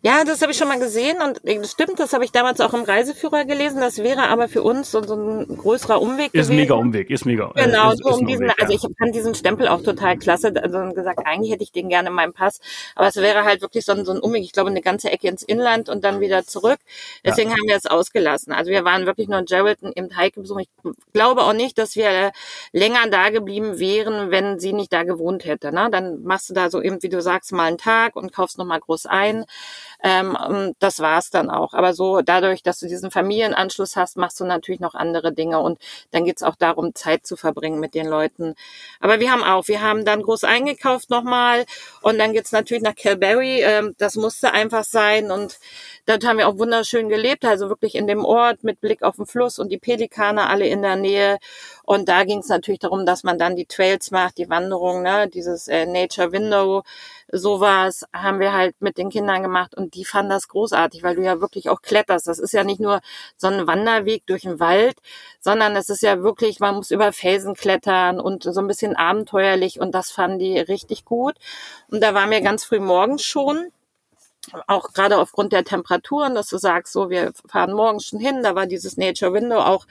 Ja, 0.00 0.22
das 0.22 0.40
habe 0.42 0.52
ich 0.52 0.58
schon 0.58 0.68
mal 0.68 0.78
gesehen 0.78 1.16
und 1.20 1.44
äh, 1.44 1.58
das 1.58 1.72
stimmt, 1.72 1.98
das 1.98 2.12
habe 2.12 2.24
ich 2.24 2.30
damals 2.30 2.60
auch 2.60 2.72
im 2.72 2.84
Reiseführer 2.84 3.44
gelesen. 3.44 3.80
Das 3.80 3.98
wäre 3.98 4.28
aber 4.28 4.48
für 4.48 4.62
uns 4.62 4.92
so, 4.92 5.02
so 5.02 5.16
ein 5.16 5.56
größerer 5.56 6.00
Umweg 6.00 6.26
ist 6.26 6.32
gewesen. 6.32 6.52
Ist 6.52 6.56
mega 6.56 6.74
Umweg, 6.74 7.10
ist 7.10 7.26
mega. 7.26 7.50
Äh, 7.56 7.64
genau, 7.64 7.90
ist, 7.90 8.04
so 8.04 8.10
um 8.10 8.24
diesen, 8.24 8.44
Umweg, 8.44 8.62
also 8.62 8.74
ich 8.74 8.96
fand 8.96 9.12
diesen 9.12 9.34
Stempel 9.34 9.66
auch 9.66 9.82
total 9.82 10.16
klasse. 10.16 10.52
Also 10.54 10.94
gesagt, 10.94 11.26
eigentlich 11.26 11.52
hätte 11.52 11.64
ich 11.64 11.72
den 11.72 11.88
gerne 11.88 12.10
in 12.10 12.14
meinem 12.14 12.32
Pass, 12.32 12.60
aber 12.94 13.08
es 13.08 13.16
wäre 13.16 13.42
halt 13.42 13.60
wirklich 13.60 13.84
so 13.84 13.90
ein, 13.90 14.04
so 14.04 14.12
ein 14.12 14.20
Umweg. 14.20 14.44
Ich 14.44 14.52
glaube, 14.52 14.70
eine 14.70 14.82
ganze 14.82 15.10
Ecke 15.10 15.26
ins 15.26 15.42
Inland 15.42 15.88
und 15.88 16.04
dann 16.04 16.20
wieder 16.20 16.44
zurück. 16.44 16.78
Deswegen 17.24 17.50
ja. 17.50 17.56
haben 17.56 17.66
wir 17.66 17.76
es 17.76 17.86
ausgelassen. 17.86 18.52
Also 18.52 18.70
wir 18.70 18.84
waren 18.84 19.04
wirklich 19.04 19.26
nur 19.26 19.40
in 19.40 19.46
Geraldton 19.46 19.90
im 19.92 20.16
Heike 20.16 20.40
besuchen. 20.40 20.60
Ich 20.60 20.92
glaube 21.12 21.42
auch 21.42 21.54
nicht, 21.54 21.76
dass 21.76 21.96
wir 21.96 22.30
länger 22.72 23.08
da 23.10 23.30
geblieben 23.30 23.80
wären, 23.80 24.30
wenn 24.30 24.60
sie 24.60 24.72
nicht 24.72 24.92
da 24.92 25.02
gewohnt 25.02 25.44
hätte. 25.44 25.72
Ne? 25.72 25.88
Dann 25.90 26.22
machst 26.22 26.50
du 26.50 26.54
da 26.54 26.70
so 26.70 26.80
eben, 26.80 27.02
wie 27.02 27.08
du 27.08 27.20
sagst, 27.20 27.50
mal 27.50 27.64
einen 27.64 27.78
Tag 27.78 28.14
und 28.14 28.32
kaufst 28.32 28.58
noch 28.58 28.64
mal 28.64 28.78
groß 28.78 29.06
ein. 29.06 29.44
Ähm, 30.02 30.74
das 30.78 31.00
war's 31.00 31.30
dann 31.30 31.50
auch. 31.50 31.74
Aber 31.74 31.92
so 31.92 32.20
dadurch, 32.22 32.62
dass 32.62 32.78
du 32.78 32.86
diesen 32.86 33.10
Familienanschluss 33.10 33.96
hast, 33.96 34.16
machst 34.16 34.38
du 34.40 34.44
natürlich 34.44 34.80
noch 34.80 34.94
andere 34.94 35.32
Dinge 35.32 35.58
und 35.60 35.78
dann 36.12 36.24
geht's 36.24 36.42
auch 36.42 36.56
darum, 36.56 36.94
Zeit 36.94 37.26
zu 37.26 37.36
verbringen 37.36 37.80
mit 37.80 37.94
den 37.94 38.06
Leuten. 38.06 38.54
Aber 39.00 39.20
wir 39.20 39.32
haben 39.32 39.42
auch, 39.42 39.68
wir 39.68 39.82
haben 39.82 40.04
dann 40.04 40.22
groß 40.22 40.44
eingekauft 40.44 41.10
nochmal 41.10 41.64
und 42.02 42.18
dann 42.18 42.32
geht's 42.32 42.52
natürlich 42.52 42.82
nach 42.82 42.94
Calberry. 42.94 43.62
Ähm, 43.62 43.94
das 43.98 44.14
musste 44.16 44.52
einfach 44.52 44.84
sein 44.84 45.30
und 45.30 45.58
dort 46.08 46.24
haben 46.26 46.38
wir 46.38 46.48
auch 46.48 46.58
wunderschön 46.58 47.08
gelebt, 47.10 47.44
also 47.44 47.68
wirklich 47.68 47.94
in 47.94 48.06
dem 48.06 48.24
Ort 48.24 48.64
mit 48.64 48.80
Blick 48.80 49.02
auf 49.02 49.16
den 49.16 49.26
Fluss 49.26 49.58
und 49.58 49.70
die 49.70 49.78
Pelikane 49.78 50.48
alle 50.48 50.66
in 50.66 50.80
der 50.80 50.96
Nähe. 50.96 51.38
Und 51.84 52.08
da 52.08 52.24
ging 52.24 52.38
es 52.38 52.48
natürlich 52.48 52.78
darum, 52.80 53.04
dass 53.04 53.24
man 53.24 53.38
dann 53.38 53.56
die 53.56 53.66
Trails 53.66 54.10
macht, 54.10 54.38
die 54.38 54.48
Wanderung, 54.48 55.02
ne, 55.02 55.28
dieses 55.28 55.68
äh, 55.68 55.84
Nature 55.84 56.32
Window, 56.32 56.82
sowas 57.30 58.06
haben 58.14 58.40
wir 58.40 58.54
halt 58.54 58.74
mit 58.80 58.96
den 58.96 59.10
Kindern 59.10 59.42
gemacht 59.42 59.74
und 59.74 59.94
die 59.94 60.06
fanden 60.06 60.30
das 60.30 60.48
großartig, 60.48 61.02
weil 61.02 61.16
du 61.16 61.22
ja 61.22 61.40
wirklich 61.42 61.68
auch 61.68 61.82
kletterst. 61.82 62.26
Das 62.26 62.38
ist 62.38 62.52
ja 62.52 62.64
nicht 62.64 62.80
nur 62.80 63.00
so 63.36 63.48
ein 63.48 63.66
Wanderweg 63.66 64.26
durch 64.26 64.42
den 64.42 64.60
Wald, 64.60 64.96
sondern 65.40 65.76
es 65.76 65.90
ist 65.90 66.02
ja 66.02 66.22
wirklich, 66.22 66.58
man 66.58 66.76
muss 66.76 66.90
über 66.90 67.12
Felsen 67.12 67.54
klettern 67.54 68.18
und 68.18 68.44
so 68.44 68.60
ein 68.60 68.66
bisschen 68.66 68.96
abenteuerlich 68.96 69.78
und 69.78 69.94
das 69.94 70.10
fanden 70.10 70.38
die 70.38 70.58
richtig 70.58 71.04
gut. 71.04 71.34
Und 71.90 72.02
da 72.02 72.14
waren 72.14 72.30
wir 72.30 72.40
ganz 72.40 72.64
früh 72.64 72.80
morgens 72.80 73.22
schon 73.24 73.72
auch 74.66 74.92
gerade 74.92 75.18
aufgrund 75.18 75.52
der 75.52 75.64
Temperaturen, 75.64 76.34
dass 76.34 76.48
du 76.48 76.58
sagst, 76.58 76.92
so 76.92 77.10
wir 77.10 77.32
fahren 77.46 77.72
morgens 77.72 78.06
schon 78.06 78.18
hin, 78.18 78.42
da 78.42 78.54
war 78.54 78.66
dieses 78.66 78.96
Nature 78.96 79.32
Window 79.32 79.58
auch 79.58 79.86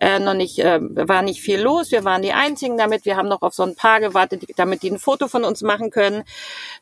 äh, 0.00 0.18
noch 0.18 0.34
nicht, 0.34 0.58
äh, 0.58 0.80
war 0.80 1.22
nicht 1.22 1.40
viel 1.40 1.60
los. 1.60 1.90
Wir 1.90 2.04
waren 2.04 2.22
die 2.22 2.32
einzigen 2.32 2.76
damit. 2.76 3.04
Wir 3.04 3.16
haben 3.16 3.28
noch 3.28 3.42
auf 3.42 3.54
so 3.54 3.62
ein 3.62 3.74
Paar 3.74 4.00
gewartet, 4.00 4.44
damit 4.56 4.82
die 4.82 4.90
ein 4.90 4.98
Foto 4.98 5.28
von 5.28 5.44
uns 5.44 5.62
machen 5.62 5.90
können. 5.90 6.24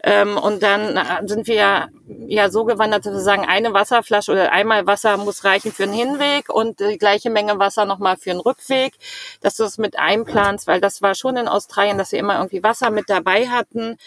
Ähm, 0.02 0.36
und 0.36 0.62
dann 0.62 0.98
sind 1.26 1.46
wir 1.46 1.88
ja 2.26 2.50
so 2.50 2.64
gewandert, 2.64 3.06
dass 3.06 3.12
wir 3.12 3.20
sagen, 3.20 3.44
eine 3.46 3.72
Wasserflasche 3.72 4.32
oder 4.32 4.52
einmal 4.52 4.86
Wasser 4.86 5.16
muss 5.16 5.44
reichen 5.44 5.72
für 5.72 5.86
den 5.86 5.92
Hinweg 5.92 6.48
und 6.48 6.80
die 6.80 6.98
gleiche 6.98 7.30
Menge 7.30 7.58
Wasser 7.58 7.84
nochmal 7.84 8.16
für 8.16 8.30
den 8.30 8.40
Rückweg, 8.40 8.94
dass 9.40 9.56
du 9.56 9.64
das 9.64 9.78
mit 9.78 9.98
einplanst, 9.98 10.66
weil 10.66 10.80
das 10.80 11.02
war 11.02 11.14
schon 11.14 11.36
in 11.36 11.48
Australien, 11.48 11.98
dass 11.98 12.12
wir 12.12 12.18
immer 12.18 12.36
irgendwie 12.36 12.62
Wasser 12.62 12.90
mit 12.90 13.08
dabei 13.08 13.48
hatten. 13.48 13.98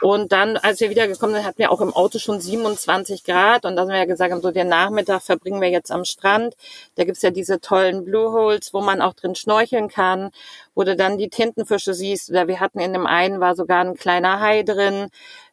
Und 0.00 0.32
dann, 0.32 0.56
als 0.56 0.80
wir 0.80 0.90
wiedergekommen 0.90 1.34
sind, 1.36 1.44
hatten 1.44 1.58
wir 1.58 1.70
auch 1.70 1.80
im 1.80 1.92
Auto 1.92 2.18
schon 2.18 2.40
27 2.54 3.24
Grad 3.24 3.64
und 3.64 3.76
dann 3.76 3.90
haben 3.90 3.98
wir 3.98 4.06
gesagt 4.06 4.32
haben, 4.32 4.40
so 4.40 4.50
den 4.50 4.68
Nachmittag 4.68 5.22
verbringen 5.22 5.60
wir 5.60 5.70
jetzt 5.70 5.90
am 5.90 6.04
Strand. 6.04 6.54
Da 6.94 7.04
gibt's 7.04 7.22
ja 7.22 7.30
diese 7.30 7.60
tollen 7.60 8.04
Blue 8.04 8.32
Holes, 8.32 8.72
wo 8.72 8.80
man 8.80 9.00
auch 9.00 9.14
drin 9.14 9.34
schnorcheln 9.34 9.88
kann, 9.88 10.30
wo 10.74 10.84
du 10.84 10.94
dann 10.94 11.18
die 11.18 11.28
Tintenfische 11.28 11.94
siehst. 11.94 12.30
Oder 12.30 12.46
wir 12.48 12.60
hatten 12.60 12.78
in 12.78 12.92
dem 12.92 13.06
einen 13.06 13.40
war 13.40 13.54
sogar 13.56 13.80
ein 13.80 13.96
kleiner 13.96 14.40
Hai 14.40 14.62
drin. 14.62 15.08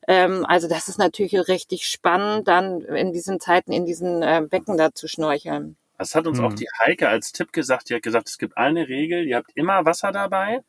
Ähm, 0.07 0.45
also 0.47 0.67
das 0.67 0.87
ist 0.87 0.99
natürlich 0.99 1.47
richtig 1.47 1.87
spannend, 1.87 2.47
dann 2.47 2.81
in 2.81 3.11
diesen 3.11 3.39
Zeiten 3.39 3.71
in 3.71 3.85
diesen 3.85 4.21
äh, 4.21 4.41
Becken 4.47 4.77
da 4.77 4.93
zu 4.93 5.07
schnorcheln. 5.07 5.75
Das 5.97 6.15
hat 6.15 6.27
uns 6.27 6.39
mhm. 6.39 6.45
auch 6.45 6.53
die 6.53 6.67
Heike 6.79 7.09
als 7.09 7.31
Tipp 7.31 7.53
gesagt. 7.53 7.89
Die 7.89 7.95
hat 7.95 8.01
gesagt, 8.01 8.27
es 8.27 8.37
gibt 8.37 8.57
eine 8.57 8.87
Regel, 8.87 9.27
ihr 9.27 9.37
habt 9.37 9.51
immer 9.55 9.85
Wasser 9.85 10.11
dabei. 10.11 10.61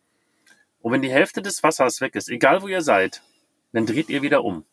Und 0.81 0.93
wenn 0.93 1.03
die 1.03 1.13
Hälfte 1.13 1.43
des 1.43 1.63
Wassers 1.63 2.01
weg 2.01 2.17
ist, 2.17 2.29
egal 2.29 2.63
wo 2.63 2.69
ihr 2.69 2.83
seid, 2.83 3.23
dann 3.73 3.87
dreht 3.87 4.09
ihr 4.11 4.23
wieder 4.23 4.45
um. 4.45 4.65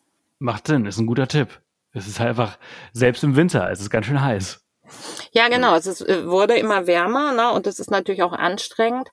Macht 0.42 0.68
Sinn, 0.68 0.86
ist 0.86 0.98
ein 0.98 1.06
guter 1.06 1.28
Tipp. 1.28 1.60
Es 1.92 2.08
ist 2.08 2.18
einfach, 2.18 2.58
selbst 2.94 3.22
im 3.24 3.36
Winter, 3.36 3.70
es 3.70 3.80
ist 3.80 3.90
ganz 3.90 4.06
schön 4.06 4.22
heiß. 4.22 4.66
Ja, 5.32 5.48
genau. 5.48 5.74
Es 5.74 5.86
ist, 5.86 6.00
äh, 6.02 6.26
wurde 6.26 6.56
immer 6.56 6.86
wärmer, 6.86 7.32
ne? 7.32 7.52
Und 7.52 7.66
das 7.66 7.78
ist 7.78 7.90
natürlich 7.90 8.22
auch 8.22 8.32
anstrengend, 8.32 9.08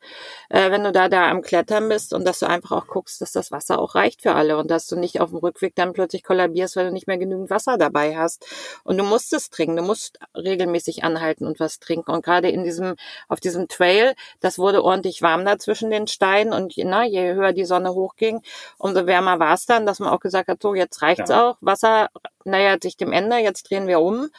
äh, 0.49 0.71
wenn 0.71 0.83
du 0.83 0.91
da 0.91 1.09
da 1.09 1.29
am 1.29 1.41
Klettern 1.41 1.89
bist 1.89 2.13
und 2.13 2.25
dass 2.25 2.39
du 2.39 2.47
einfach 2.47 2.71
auch 2.71 2.87
guckst, 2.87 3.21
dass 3.21 3.31
das 3.31 3.51
Wasser 3.51 3.79
auch 3.79 3.95
reicht 3.95 4.21
für 4.21 4.33
alle 4.33 4.57
und 4.57 4.71
dass 4.71 4.87
du 4.87 4.95
nicht 4.95 5.21
auf 5.21 5.29
dem 5.29 5.39
Rückweg 5.39 5.75
dann 5.75 5.93
plötzlich 5.93 6.23
kollabierst, 6.23 6.75
weil 6.75 6.87
du 6.87 6.91
nicht 6.91 7.07
mehr 7.07 7.17
genügend 7.17 7.49
Wasser 7.49 7.77
dabei 7.77 8.17
hast. 8.17 8.45
Und 8.83 8.97
du 8.97 9.03
musst 9.03 9.33
es 9.33 9.49
trinken, 9.49 9.75
du 9.77 9.83
musst 9.83 10.19
regelmäßig 10.35 11.03
anhalten 11.03 11.45
und 11.45 11.59
was 11.59 11.79
trinken. 11.79 12.11
Und 12.11 12.23
gerade 12.23 12.49
in 12.49 12.63
diesem, 12.63 12.95
auf 13.27 13.39
diesem 13.39 13.67
Trail, 13.67 14.15
das 14.39 14.57
wurde 14.59 14.83
ordentlich 14.83 15.21
warm 15.21 15.45
da 15.45 15.57
zwischen 15.59 15.89
den 15.91 16.07
Steinen 16.07 16.53
und 16.53 16.73
na, 16.77 17.05
je 17.05 17.33
höher 17.33 17.53
die 17.53 17.65
Sonne 17.65 17.93
hochging, 17.93 18.41
umso 18.77 19.05
wärmer 19.05 19.39
war 19.39 19.53
es 19.53 19.65
dann, 19.65 19.85
dass 19.85 19.99
man 19.99 20.09
auch 20.09 20.19
gesagt 20.19 20.49
hat, 20.49 20.61
so 20.61 20.73
jetzt 20.73 21.01
reicht's 21.01 21.29
ja. 21.29 21.49
auch, 21.49 21.57
Wasser 21.61 22.09
nähert 22.45 22.81
sich 22.83 22.97
dem 22.97 23.11
Ende, 23.11 23.37
jetzt 23.37 23.69
drehen 23.69 23.87
wir 23.87 23.99
um. 23.99 24.29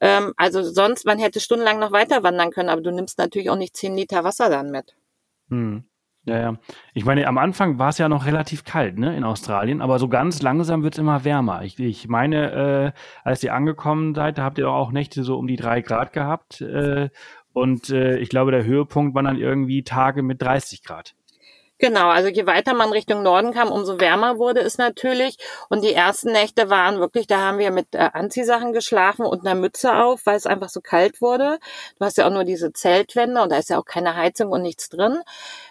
Ähm, 0.00 0.32
also 0.36 0.62
sonst, 0.62 1.06
man 1.06 1.18
hätte 1.18 1.40
stundenlang 1.40 1.78
noch 1.78 1.92
weiter 1.92 2.22
wandern 2.22 2.50
können, 2.50 2.68
aber 2.68 2.82
du 2.82 2.90
nimmst 2.90 3.18
natürlich 3.18 3.50
auch 3.50 3.56
nicht 3.56 3.76
zehn 3.76 3.96
Liter 3.96 4.24
Wasser 4.24 4.50
dann 4.50 4.70
mit. 4.70 4.96
Hm. 5.48 5.84
Ja, 6.26 6.38
ja. 6.40 6.56
Ich 6.92 7.04
meine, 7.04 7.26
am 7.28 7.38
Anfang 7.38 7.78
war 7.78 7.90
es 7.90 7.98
ja 7.98 8.08
noch 8.08 8.26
relativ 8.26 8.64
kalt, 8.64 8.98
ne, 8.98 9.16
in 9.16 9.22
Australien, 9.22 9.80
aber 9.80 10.00
so 10.00 10.08
ganz 10.08 10.42
langsam 10.42 10.82
wird 10.82 10.94
es 10.94 10.98
immer 10.98 11.24
wärmer. 11.24 11.62
Ich, 11.62 11.78
ich 11.78 12.08
meine, 12.08 12.92
äh, 12.94 13.00
als 13.22 13.44
ihr 13.44 13.54
angekommen 13.54 14.12
seid, 14.14 14.38
da 14.38 14.42
habt 14.42 14.58
ihr 14.58 14.64
doch 14.64 14.74
auch 14.74 14.90
Nächte 14.90 15.22
so 15.22 15.38
um 15.38 15.46
die 15.46 15.56
drei 15.56 15.82
Grad 15.82 16.12
gehabt. 16.12 16.60
Äh, 16.60 17.10
und 17.52 17.90
äh, 17.90 18.18
ich 18.18 18.28
glaube, 18.28 18.50
der 18.50 18.64
Höhepunkt 18.64 19.14
war 19.14 19.22
dann 19.22 19.38
irgendwie 19.38 19.84
Tage 19.84 20.22
mit 20.22 20.42
30 20.42 20.82
Grad. 20.82 21.14
Genau, 21.78 22.08
also 22.08 22.28
je 22.30 22.46
weiter 22.46 22.72
man 22.72 22.90
Richtung 22.90 23.22
Norden 23.22 23.52
kam, 23.52 23.70
umso 23.70 24.00
wärmer 24.00 24.38
wurde 24.38 24.60
es 24.60 24.78
natürlich. 24.78 25.36
Und 25.68 25.84
die 25.84 25.92
ersten 25.92 26.32
Nächte 26.32 26.70
waren 26.70 27.00
wirklich, 27.00 27.26
da 27.26 27.38
haben 27.40 27.58
wir 27.58 27.70
mit 27.70 27.94
äh, 27.94 27.98
Anziehsachen 28.14 28.72
geschlafen 28.72 29.26
und 29.26 29.46
einer 29.46 29.54
Mütze 29.60 29.94
auf, 29.94 30.24
weil 30.24 30.36
es 30.36 30.46
einfach 30.46 30.70
so 30.70 30.80
kalt 30.80 31.20
wurde. 31.20 31.58
Du 31.98 32.04
hast 32.06 32.16
ja 32.16 32.26
auch 32.26 32.30
nur 32.32 32.44
diese 32.44 32.72
Zeltwände 32.72 33.42
und 33.42 33.52
da 33.52 33.58
ist 33.58 33.68
ja 33.68 33.78
auch 33.78 33.84
keine 33.84 34.16
Heizung 34.16 34.50
und 34.52 34.62
nichts 34.62 34.88
drin. 34.88 35.18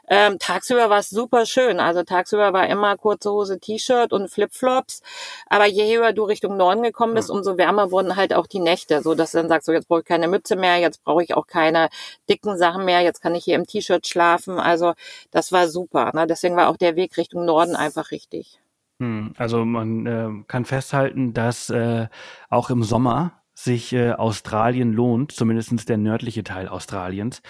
Ähm, 0.07 0.37
tagsüber 0.39 0.89
war 0.89 0.99
es 0.99 1.09
super 1.09 1.45
schön. 1.45 1.79
Also 1.79 2.03
tagsüber 2.03 2.53
war 2.53 2.67
immer 2.67 2.95
kurze 2.97 3.31
Hose, 3.31 3.59
T-Shirt 3.59 4.13
und 4.13 4.29
Flipflops. 4.29 5.01
Aber 5.47 5.65
je 5.65 5.97
höher 5.97 6.13
du 6.13 6.23
Richtung 6.23 6.57
Norden 6.57 6.83
gekommen 6.83 7.15
bist, 7.15 7.29
umso 7.29 7.57
wärmer 7.57 7.91
wurden 7.91 8.15
halt 8.15 8.33
auch 8.33 8.47
die 8.47 8.59
Nächte. 8.59 9.01
So 9.01 9.15
dass 9.15 9.31
du 9.31 9.39
dann 9.39 9.49
sagst, 9.49 9.65
so 9.65 9.71
jetzt 9.71 9.87
brauche 9.87 10.01
ich 10.01 10.05
keine 10.05 10.27
Mütze 10.27 10.55
mehr, 10.55 10.77
jetzt 10.77 11.03
brauche 11.03 11.23
ich 11.23 11.35
auch 11.35 11.47
keine 11.47 11.89
dicken 12.29 12.57
Sachen 12.57 12.85
mehr, 12.85 13.01
jetzt 13.01 13.21
kann 13.21 13.35
ich 13.35 13.43
hier 13.43 13.55
im 13.55 13.65
T-Shirt 13.65 14.07
schlafen. 14.07 14.59
Also 14.59 14.93
das 15.31 15.51
war 15.51 15.67
super. 15.67 16.11
Ne? 16.13 16.27
Deswegen 16.27 16.55
war 16.55 16.69
auch 16.69 16.77
der 16.77 16.95
Weg 16.95 17.17
Richtung 17.17 17.45
Norden 17.45 17.75
einfach 17.75 18.11
richtig. 18.11 18.59
Hm, 18.99 19.33
also 19.37 19.65
man 19.65 20.05
äh, 20.05 20.43
kann 20.47 20.65
festhalten, 20.65 21.33
dass 21.33 21.69
äh, 21.69 22.07
auch 22.49 22.69
im 22.69 22.83
Sommer 22.83 23.33
sich 23.53 23.93
äh, 23.93 24.11
Australien 24.11 24.93
lohnt, 24.93 25.31
zumindestens 25.31 25.85
der 25.85 25.97
nördliche 25.97 26.43
Teil 26.43 26.67
Australiens, 26.67 27.41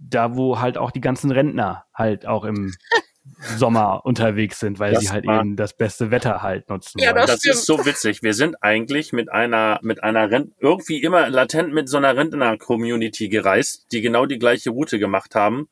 da 0.00 0.36
wo 0.36 0.60
halt 0.60 0.78
auch 0.78 0.90
die 0.90 1.00
ganzen 1.00 1.30
Rentner 1.30 1.84
halt 1.94 2.26
auch 2.26 2.44
im 2.44 2.74
Sommer 3.56 4.04
unterwegs 4.04 4.60
sind, 4.60 4.78
weil 4.78 4.92
das 4.92 5.04
sie 5.04 5.10
halt 5.10 5.24
eben 5.24 5.56
das 5.56 5.76
beste 5.76 6.10
Wetter 6.10 6.42
halt 6.42 6.68
nutzen 6.68 6.98
ja, 6.98 7.14
wollen. 7.14 7.26
Das, 7.26 7.40
das 7.40 7.44
ist 7.44 7.66
so 7.66 7.84
witzig. 7.86 8.22
Wir 8.22 8.34
sind 8.34 8.62
eigentlich 8.62 9.12
mit 9.12 9.32
einer, 9.32 9.80
mit 9.82 10.02
einer 10.02 10.30
Rent 10.30 10.52
irgendwie 10.60 11.02
immer 11.02 11.28
latent 11.30 11.72
mit 11.72 11.88
so 11.88 11.96
einer 11.96 12.16
Rentner-Community 12.16 13.28
gereist, 13.28 13.86
die 13.92 14.02
genau 14.02 14.26
die 14.26 14.38
gleiche 14.38 14.70
Route 14.70 14.98
gemacht 14.98 15.34
haben, 15.34 15.68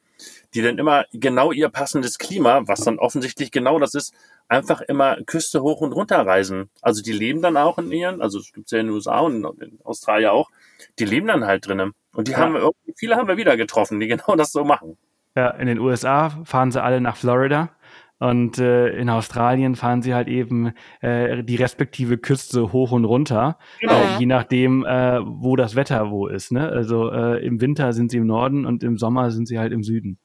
die 0.55 0.63
dann 0.63 0.79
immer 0.79 1.05
genau 1.13 1.53
ihr 1.53 1.69
passendes 1.69 2.19
Klima, 2.19 2.63
was 2.67 2.81
dann 2.81 2.99
offensichtlich 2.99 3.51
genau 3.51 3.79
das 3.79 3.95
ist, 3.95 4.15
einfach 4.49 4.81
immer 4.83 5.17
Küste 5.25 5.63
hoch 5.63 5.81
und 5.81 5.93
runter 5.93 6.27
reisen. 6.27 6.69
Also 6.83 7.03
die 7.03 7.13
leben 7.13 7.43
dann 7.43 7.57
auch 7.57 7.79
in 7.79 7.91
ihren, 7.91 8.21
also 8.21 8.39
es 8.39 8.53
gibt 8.53 8.71
ja 8.71 8.79
in 8.79 8.87
den 8.87 8.95
USA 8.95 9.21
und 9.21 9.45
in 9.63 9.79
Australien 9.85 10.31
auch, 10.31 10.51
die 10.99 11.05
leben 11.05 11.27
dann 11.27 11.47
halt 11.47 11.67
drinnen. 11.67 11.93
Und 12.15 12.29
die 12.29 12.33
ja. 12.33 12.39
haben 12.39 12.55
wir 12.55 12.61
irgendwie, 12.61 12.95
viele 12.97 13.17
haben 13.17 13.29
wir 13.29 13.37
wieder 13.37 13.57
getroffen, 13.57 13.99
die 14.01 14.07
genau 14.09 14.37
das 14.37 14.53
so 14.53 14.65
machen. 14.65 14.97
Ja, 15.35 15.51
in 15.51 15.67
den 15.67 15.79
USA 15.79 16.31
fahren 16.45 16.71
sie 16.71 16.83
alle 16.83 17.01
nach 17.01 17.17
Florida. 17.17 17.71
Und 18.19 18.59
äh, 18.59 18.91
in 18.91 19.11
Australien 19.11 19.75
fahren 19.75 20.01
sie 20.01 20.15
halt 20.15 20.29
eben 20.29 20.75
äh, 21.01 21.43
die 21.43 21.57
respektive 21.57 22.19
Küste 22.19 22.73
hoch 22.73 22.93
und 22.93 23.05
runter, 23.05 23.59
genau. 23.81 23.95
äh, 23.95 24.19
je 24.21 24.27
nachdem, 24.27 24.85
äh, 24.85 25.19
wo 25.25 25.57
das 25.57 25.75
Wetter 25.75 26.09
wo 26.13 26.29
ist. 26.29 26.53
Ne? 26.53 26.69
Also 26.69 27.11
äh, 27.11 27.45
im 27.45 27.61
Winter 27.61 27.93
sind 27.93 28.13
sie 28.13 28.19
im 28.19 28.29
Norden 28.29 28.65
und 28.65 28.85
im 28.85 28.97
Sommer 28.97 29.33
sind 29.33 29.49
sie 29.49 29.59
halt 29.59 29.73
im 29.73 29.83
Süden. 29.83 30.19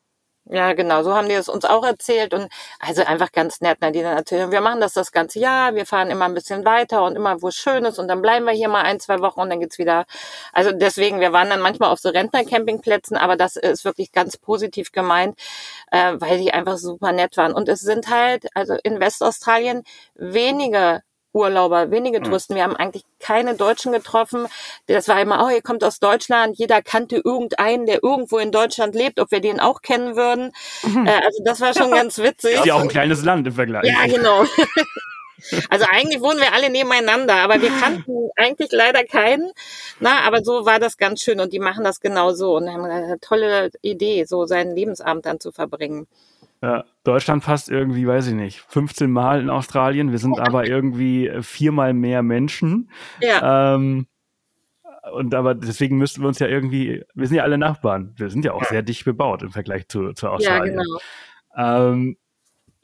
Ja, 0.49 0.71
genau, 0.73 1.03
so 1.03 1.13
haben 1.13 1.27
die 1.27 1.33
es 1.35 1.49
uns 1.49 1.65
auch 1.65 1.83
erzählt 1.83 2.33
und 2.33 2.47
also 2.79 3.03
einfach 3.03 3.33
ganz 3.33 3.59
nett, 3.59 3.81
ne, 3.81 3.91
dann 3.91 4.05
erzählen, 4.05 4.49
wir 4.49 4.61
machen 4.61 4.79
das 4.79 4.93
das 4.93 5.11
ganze 5.11 5.39
Jahr, 5.39 5.75
wir 5.75 5.85
fahren 5.85 6.09
immer 6.09 6.23
ein 6.23 6.33
bisschen 6.33 6.63
weiter 6.63 7.03
und 7.03 7.17
immer 7.17 7.41
wo 7.41 7.49
es 7.49 7.55
schön 7.57 7.83
ist 7.83 7.99
und 7.99 8.07
dann 8.07 8.21
bleiben 8.21 8.45
wir 8.45 8.53
hier 8.53 8.69
mal 8.69 8.83
ein, 8.83 9.01
zwei 9.01 9.19
Wochen 9.19 9.41
und 9.41 9.49
dann 9.49 9.59
geht's 9.59 9.77
wieder. 9.77 10.05
Also 10.53 10.71
deswegen, 10.71 11.19
wir 11.19 11.33
waren 11.33 11.49
dann 11.49 11.59
manchmal 11.59 11.89
auf 11.91 11.99
so 11.99 12.07
Rentnercampingplätzen, 12.09 13.17
aber 13.17 13.35
das 13.35 13.57
ist 13.57 13.83
wirklich 13.83 14.13
ganz 14.13 14.37
positiv 14.37 14.93
gemeint, 14.93 15.37
äh, 15.91 16.13
weil 16.17 16.37
die 16.39 16.53
einfach 16.53 16.77
super 16.77 17.11
nett 17.11 17.35
waren 17.35 17.53
und 17.53 17.67
es 17.67 17.81
sind 17.81 18.09
halt, 18.09 18.47
also 18.55 18.75
in 18.83 18.99
Westaustralien 19.01 19.83
wenige 20.15 21.01
Urlauber, 21.37 21.91
wenige 21.91 22.17
hm. 22.17 22.23
Touristen. 22.25 22.55
Wir 22.55 22.63
haben 22.63 22.75
eigentlich 22.75 23.03
keine 23.19 23.55
Deutschen 23.55 23.91
getroffen. 23.91 24.47
Das 24.87 25.07
war 25.07 25.21
immer, 25.21 25.45
oh, 25.45 25.49
ihr 25.53 25.61
kommt 25.61 25.83
aus 25.83 25.99
Deutschland. 25.99 26.57
Jeder 26.57 26.81
kannte 26.81 27.21
irgendeinen, 27.23 27.85
der 27.85 28.03
irgendwo 28.03 28.37
in 28.37 28.51
Deutschland 28.51 28.95
lebt, 28.95 29.19
ob 29.19 29.31
wir 29.31 29.41
den 29.41 29.59
auch 29.59 29.81
kennen 29.81 30.15
würden. 30.15 30.51
Mhm. 30.83 31.07
Äh, 31.07 31.11
also 31.23 31.43
das 31.45 31.61
war 31.61 31.73
schon 31.73 31.91
ganz 31.91 32.17
witzig. 32.17 32.55
Ist 32.55 32.65
ja 32.65 32.75
auch 32.75 32.81
ein 32.81 32.87
kleines 32.87 33.23
Land 33.23 33.47
im 33.47 33.53
Vergleich. 33.53 33.85
Ja, 33.85 34.05
genau. 34.07 34.45
Also 35.69 35.85
eigentlich 35.89 36.21
wohnen 36.21 36.39
wir 36.39 36.53
alle 36.53 36.69
nebeneinander, 36.69 37.35
aber 37.35 37.61
wir 37.61 37.69
kannten 37.69 38.29
eigentlich 38.35 38.71
leider 38.71 39.03
keinen. 39.03 39.51
Na, 39.99 40.21
aber 40.21 40.43
so 40.43 40.65
war 40.65 40.79
das 40.79 40.97
ganz 40.97 41.21
schön 41.21 41.39
und 41.39 41.53
die 41.53 41.59
machen 41.59 41.83
das 41.83 41.99
genau 41.99 42.33
so 42.33 42.57
und 42.57 42.69
haben 42.71 42.83
eine 42.83 43.19
tolle 43.19 43.69
Idee, 43.81 44.25
so 44.25 44.45
seinen 44.45 44.75
Lebensabend 44.75 45.25
dann 45.25 45.39
zu 45.39 45.51
verbringen. 45.51 46.07
Ja, 46.61 46.85
Deutschland 47.03 47.43
fast 47.43 47.69
irgendwie, 47.69 48.07
weiß 48.07 48.27
ich 48.27 48.33
nicht, 48.33 48.61
15 48.61 49.11
Mal 49.11 49.41
in 49.41 49.49
Australien. 49.49 50.11
Wir 50.11 50.17
sind 50.17 50.39
aber 50.39 50.67
irgendwie 50.67 51.31
viermal 51.41 51.93
mehr 51.93 52.23
Menschen. 52.23 52.89
Ja. 53.21 53.75
Ähm, 53.75 54.07
und 55.13 55.33
aber 55.35 55.55
deswegen 55.55 55.97
müssten 55.97 56.21
wir 56.21 56.27
uns 56.27 56.39
ja 56.39 56.47
irgendwie, 56.47 57.03
wir 57.13 57.27
sind 57.27 57.37
ja 57.37 57.43
alle 57.43 57.57
Nachbarn. 57.57 58.13
Wir 58.17 58.29
sind 58.29 58.43
ja 58.43 58.53
auch 58.53 58.63
sehr 58.65 58.81
dicht 58.81 59.05
bebaut 59.05 59.43
im 59.43 59.51
Vergleich 59.51 59.87
zu, 59.87 60.13
zu 60.13 60.29
Australien. 60.29 60.75
Ja, 60.75 60.83
genau. 60.83 61.91
Ähm, 61.93 62.17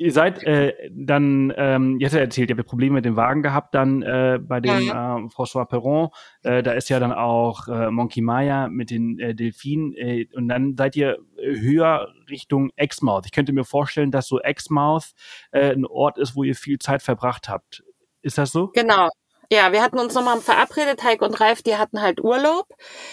Ihr 0.03 0.11
seid 0.11 0.43
äh, 0.43 0.73
dann, 0.91 1.53
ähm, 1.55 1.97
jetzt 1.97 2.13
erzählt, 2.13 2.49
ihr 2.49 2.57
habt 2.57 2.67
Probleme 2.67 2.95
mit 2.95 3.05
dem 3.05 3.15
Wagen 3.15 3.41
gehabt, 3.41 3.73
dann 3.73 4.01
äh, 4.01 4.37
bei 4.41 4.59
dem 4.59 4.87
ja. 4.87 5.17
äh, 5.17 5.21
François 5.27 5.63
Perron. 5.63 6.09
Äh, 6.41 6.61
da 6.61 6.73
ist 6.73 6.89
ja 6.89 6.99
dann 6.99 7.13
auch 7.13 7.69
äh, 7.69 7.89
Monkey 7.89 8.19
Maya 8.19 8.67
mit 8.67 8.89
den 8.89 9.17
äh, 9.19 9.33
Delfinen. 9.33 9.95
Äh, 9.95 10.27
und 10.33 10.49
dann 10.49 10.75
seid 10.75 10.97
ihr 10.97 11.19
höher 11.37 12.09
Richtung 12.29 12.71
Exmouth. 12.75 13.25
Ich 13.25 13.31
könnte 13.31 13.53
mir 13.53 13.63
vorstellen, 13.63 14.11
dass 14.11 14.27
so 14.27 14.41
Exmouth 14.41 15.13
äh, 15.51 15.71
ein 15.71 15.85
Ort 15.85 16.17
ist, 16.17 16.35
wo 16.35 16.43
ihr 16.43 16.55
viel 16.55 16.79
Zeit 16.79 17.01
verbracht 17.01 17.47
habt. 17.47 17.85
Ist 18.21 18.37
das 18.37 18.51
so? 18.51 18.71
Genau, 18.73 19.07
ja, 19.51 19.71
wir 19.71 19.81
hatten 19.81 19.99
uns 19.99 20.13
nochmal 20.13 20.39
verabredet, 20.41 21.03
Heike 21.03 21.25
und 21.25 21.39
Ralf, 21.39 21.61
die 21.61 21.77
hatten 21.77 22.01
halt 22.01 22.23
Urlaub 22.23 22.67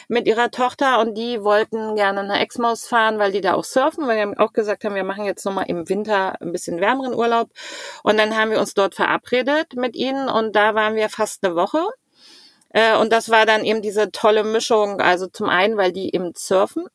mit 0.08 0.26
ihrer 0.26 0.50
Tochter 0.50 1.00
und 1.00 1.14
die 1.16 1.42
wollten 1.42 1.96
gerne 1.96 2.24
nach 2.24 2.38
Exmouth 2.38 2.80
fahren, 2.80 3.18
weil 3.18 3.32
die 3.32 3.40
da 3.40 3.54
auch 3.54 3.64
surfen, 3.64 4.06
weil 4.06 4.28
wir 4.28 4.40
auch 4.40 4.52
gesagt 4.52 4.84
haben, 4.84 4.94
wir 4.94 5.04
machen 5.04 5.24
jetzt 5.24 5.44
nochmal 5.44 5.66
im 5.68 5.88
Winter 5.88 6.40
ein 6.40 6.52
bisschen 6.52 6.80
wärmeren 6.80 7.14
Urlaub. 7.14 7.50
Und 8.02 8.18
dann 8.18 8.36
haben 8.36 8.50
wir 8.50 8.60
uns 8.60 8.74
dort 8.74 8.94
verabredet 8.94 9.74
mit 9.74 9.96
ihnen 9.96 10.28
und 10.28 10.56
da 10.56 10.74
waren 10.74 10.94
wir 10.94 11.08
fast 11.08 11.44
eine 11.44 11.56
Woche. 11.56 11.84
Äh, 12.70 12.96
und 12.96 13.12
das 13.12 13.30
war 13.30 13.46
dann 13.46 13.64
eben 13.64 13.82
diese 13.82 14.10
tolle 14.10 14.44
Mischung, 14.44 15.00
also 15.00 15.26
zum 15.26 15.48
einen, 15.48 15.76
weil 15.76 15.92
die 15.92 16.14
eben 16.14 16.32
surfen 16.36 16.86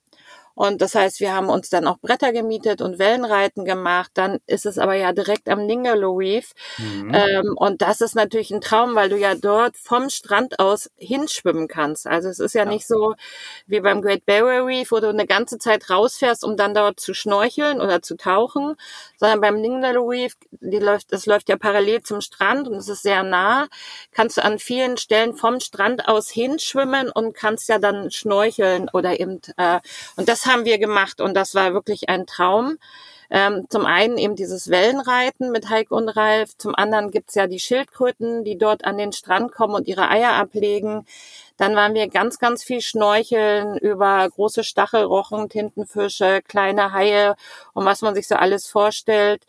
und 0.56 0.82
das 0.82 0.96
heißt, 0.96 1.20
wir 1.20 1.34
haben 1.36 1.50
uns 1.50 1.70
dann 1.70 1.86
auch 1.86 2.00
Bretter 2.00 2.32
gemietet 2.32 2.82
und 2.82 2.98
Wellenreiten 2.98 3.66
gemacht. 3.66 4.12
Dann 4.14 4.40
ist 4.48 4.66
es 4.66 4.78
aber 4.78 4.96
ja 4.96 5.12
direkt 5.12 5.50
am 5.50 5.66
Ningaloo 5.66 6.18
Reef. 6.18 6.54
Mhm. 6.78 7.14
Ähm, 7.14 7.54
und 7.58 7.82
das 7.82 8.00
ist 8.00 8.16
natürlich 8.16 8.52
ein 8.52 8.62
Traum, 8.62 8.96
weil 8.96 9.10
du 9.10 9.18
ja 9.18 9.36
dort 9.36 9.76
vom 9.76 10.10
Strand 10.10 10.60
aus 10.60 10.90
hinschwimmen 10.96 11.68
kannst. 11.68 12.08
Also 12.08 12.30
es 12.30 12.40
ist 12.40 12.56
ja, 12.56 12.64
ja. 12.64 12.70
nicht 12.70 12.88
so 12.88 13.16
wie 13.68 13.82
beim 13.82 14.02
Great 14.02 14.26
Barrier 14.26 14.66
Reef, 14.66 14.92
wo 14.92 15.00
du 15.02 15.10
eine 15.10 15.26
ganze 15.26 15.58
Zeit 15.58 15.90
rausfährst, 15.90 16.46
um 16.46 16.56
dann 16.56 16.74
dort 16.74 17.02
zu 17.02 17.14
schnorcheln 17.14 17.82
oder 17.82 18.02
zu 18.02 18.16
tauchen, 18.16 18.76
sondern 19.18 19.42
beim 19.42 19.60
Ningaloo 19.60 20.10
Reef, 20.10 20.36
die 20.52 20.80
läuft, 20.80 21.12
das 21.12 21.26
läuft 21.26 21.50
ja 21.50 21.58
parallel 21.58 22.02
zum 22.04 22.22
Strand 22.22 22.70
und 22.70 22.76
es 22.76 22.88
ist 22.88 23.04
sehr 23.04 23.24
nah. 23.24 23.68
Kannst 24.12 24.38
du 24.38 24.44
an 24.44 24.58
vielen 24.60 24.96
Stellen 24.96 25.36
vom 25.36 25.60
Strand 25.60 26.08
aus 26.08 26.30
hinschwimmen 26.30 27.10
und 27.10 27.36
kannst 27.36 27.68
ja 27.68 27.78
dann 27.78 28.10
schnorcheln 28.10 28.90
oder 28.94 29.20
eben, 29.20 29.42
äh, 29.58 29.80
und 30.16 30.30
das 30.30 30.45
haben 30.48 30.66
wir 30.66 30.78
gemacht 30.78 31.22
und 31.22 31.34
das 31.34 31.56
war 31.56 31.74
wirklich 31.74 32.10
ein 32.10 32.26
Traum. 32.26 32.78
Ähm, 33.30 33.66
zum 33.70 33.86
einen 33.86 34.18
eben 34.18 34.36
dieses 34.36 34.70
Wellenreiten 34.70 35.52
mit 35.52 35.70
Heike 35.70 35.96
und 35.96 36.10
Ralf, 36.10 36.56
zum 36.58 36.76
anderen 36.76 37.12
gibt's 37.12 37.36
ja 37.36 37.48
die 37.48 37.60
Schildkröten, 37.60 38.44
die 38.44 38.58
dort 38.58 38.86
an 38.86 38.98
den 38.98 39.14
Strand 39.14 39.52
kommen 39.52 39.74
und 39.74 39.88
ihre 39.88 40.10
Eier 40.10 40.34
ablegen. 40.34 41.06
Dann 41.58 41.76
waren 41.76 41.94
wir 41.94 42.08
ganz, 42.08 42.38
ganz 42.40 42.64
viel 42.64 42.82
schnorcheln 42.82 43.78
über 43.78 44.30
große 44.30 44.64
Stachelrochen, 44.64 45.50
Tintenfische, 45.50 46.42
kleine 46.48 46.92
Haie 46.92 47.36
und 47.74 47.86
was 47.86 48.02
man 48.02 48.14
sich 48.14 48.28
so 48.28 48.36
alles 48.36 48.68
vorstellt. 48.68 49.44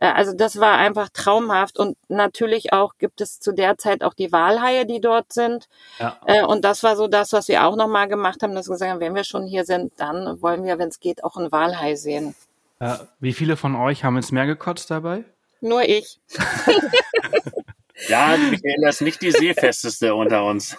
Äh, 0.00 0.08
also 0.08 0.32
das 0.32 0.58
war 0.58 0.78
einfach 0.78 1.10
traumhaft 1.10 1.78
und 1.78 1.96
natürlich 2.08 2.72
auch 2.72 2.94
gibt 2.98 3.20
es 3.20 3.38
zu 3.38 3.52
der 3.52 3.78
Zeit 3.78 4.02
auch 4.02 4.14
die 4.14 4.32
Walhaie, 4.32 4.84
die 4.84 5.00
dort 5.00 5.32
sind. 5.32 5.68
Ja. 5.98 6.18
Äh, 6.26 6.42
und 6.42 6.64
das 6.64 6.82
war 6.82 6.96
so 6.96 7.06
das, 7.06 7.32
was 7.32 7.46
wir 7.46 7.64
auch 7.64 7.76
nochmal 7.76 8.08
gemacht 8.08 8.42
haben, 8.42 8.54
dass 8.54 8.68
wir 8.68 8.72
gesagt 8.72 8.90
haben, 8.90 9.00
wenn 9.00 9.14
wir 9.14 9.24
schon 9.24 9.46
hier 9.46 9.64
sind, 9.64 9.92
dann 9.98 10.42
wollen 10.42 10.64
wir, 10.64 10.78
wenn 10.78 10.88
es 10.88 10.98
geht, 10.98 11.22
auch 11.22 11.36
einen 11.36 11.52
Walhai 11.52 11.94
sehen. 11.94 12.34
Ja, 12.80 13.00
wie 13.20 13.34
viele 13.34 13.56
von 13.56 13.76
euch 13.76 14.04
haben 14.04 14.16
ins 14.16 14.32
Meer 14.32 14.46
gekotzt 14.46 14.90
dabei? 14.90 15.24
Nur 15.60 15.82
ich. 15.82 16.18
Ja, 18.08 18.36
Michaela 18.36 18.88
ist 18.88 19.02
nicht 19.02 19.22
die 19.22 19.30
seefesteste 19.30 20.14
unter 20.14 20.44
uns. 20.44 20.76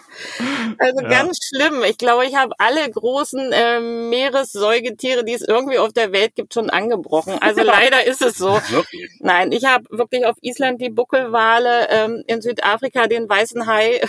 Also 0.78 1.02
ja. 1.02 1.10
ganz 1.10 1.38
schlimm. 1.44 1.84
Ich 1.84 1.98
glaube, 1.98 2.26
ich 2.26 2.36
habe 2.36 2.54
alle 2.58 2.90
großen 2.90 3.52
äh, 3.52 3.80
Meeressäugetiere, 3.80 5.24
die 5.24 5.34
es 5.34 5.42
irgendwie 5.42 5.78
auf 5.78 5.94
der 5.94 6.12
Welt 6.12 6.36
gibt, 6.36 6.54
schon 6.54 6.70
angebrochen. 6.70 7.38
Also 7.42 7.62
leider 7.64 8.06
ist 8.06 8.22
es 8.22 8.38
so. 8.38 8.60
Wirklich? 8.70 9.10
Nein, 9.20 9.52
ich 9.52 9.66
habe 9.66 9.86
wirklich 9.90 10.26
auf 10.26 10.36
Island 10.42 10.82
die 10.82 10.90
Buckelwale, 10.90 11.90
ähm, 11.90 12.24
in 12.28 12.42
Südafrika 12.42 13.08
den 13.08 13.30
weißen 13.30 13.68
Hai 13.68 14.02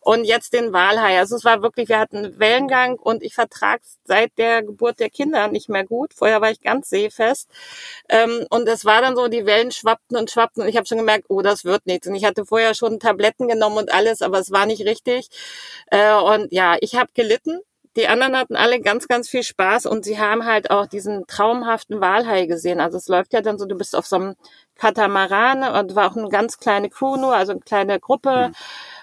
und 0.00 0.24
jetzt 0.24 0.52
den 0.52 0.72
Walhai. 0.72 1.18
Also 1.18 1.36
es 1.36 1.44
war 1.44 1.62
wirklich, 1.62 1.88
wir 1.88 1.98
hatten 1.98 2.38
Wellengang 2.38 2.98
und 2.98 3.22
ich 3.22 3.34
vertrag 3.34 3.80
seit 4.04 4.36
der 4.38 4.62
Geburt 4.62 5.00
der 5.00 5.10
Kinder 5.10 5.48
nicht 5.48 5.68
mehr 5.68 5.84
gut. 5.84 6.12
Vorher 6.14 6.40
war 6.40 6.50
ich 6.50 6.60
ganz 6.60 6.88
seefest. 6.88 7.48
Ähm, 8.08 8.46
und 8.50 8.68
es 8.68 8.84
war 8.84 9.00
dann 9.02 9.16
so, 9.16 9.28
die 9.28 9.46
Wellen 9.46 9.72
schwappten 9.72 10.16
und 10.16 10.30
schwappten 10.30 10.62
und 10.62 10.68
ich 10.68 10.76
habe 10.76 10.86
schon 10.86 10.98
gemerkt, 10.98 11.26
oh, 11.28 11.42
das 11.42 11.64
wird 11.64 11.86
nichts. 11.86 12.06
Und 12.06 12.14
ich 12.14 12.24
hatte 12.24 12.39
vorher 12.44 12.74
schon 12.74 13.00
Tabletten 13.00 13.48
genommen 13.48 13.78
und 13.78 13.92
alles, 13.92 14.22
aber 14.22 14.38
es 14.38 14.50
war 14.50 14.66
nicht 14.66 14.84
richtig. 14.84 15.28
Äh, 15.86 16.14
und 16.14 16.52
ja, 16.52 16.76
ich 16.80 16.96
habe 16.96 17.10
gelitten. 17.14 17.60
Die 17.96 18.06
anderen 18.06 18.36
hatten 18.36 18.54
alle 18.54 18.80
ganz, 18.80 19.08
ganz 19.08 19.28
viel 19.28 19.42
Spaß 19.42 19.86
und 19.86 20.04
sie 20.04 20.20
haben 20.20 20.46
halt 20.46 20.70
auch 20.70 20.86
diesen 20.86 21.26
traumhaften 21.26 22.00
Walhai 22.00 22.46
gesehen. 22.46 22.78
Also 22.78 22.98
es 22.98 23.08
läuft 23.08 23.32
ja 23.32 23.40
dann 23.40 23.58
so, 23.58 23.66
du 23.66 23.76
bist 23.76 23.96
auf 23.96 24.06
so 24.06 24.14
einem 24.16 24.36
Katamaran 24.76 25.64
und 25.64 25.96
war 25.96 26.12
auch 26.12 26.16
eine 26.16 26.28
ganz 26.28 26.58
kleine 26.58 26.88
Crew 26.88 27.16
nur, 27.16 27.34
also 27.34 27.50
eine 27.50 27.60
kleine 27.62 27.98
Gruppe. 27.98 28.52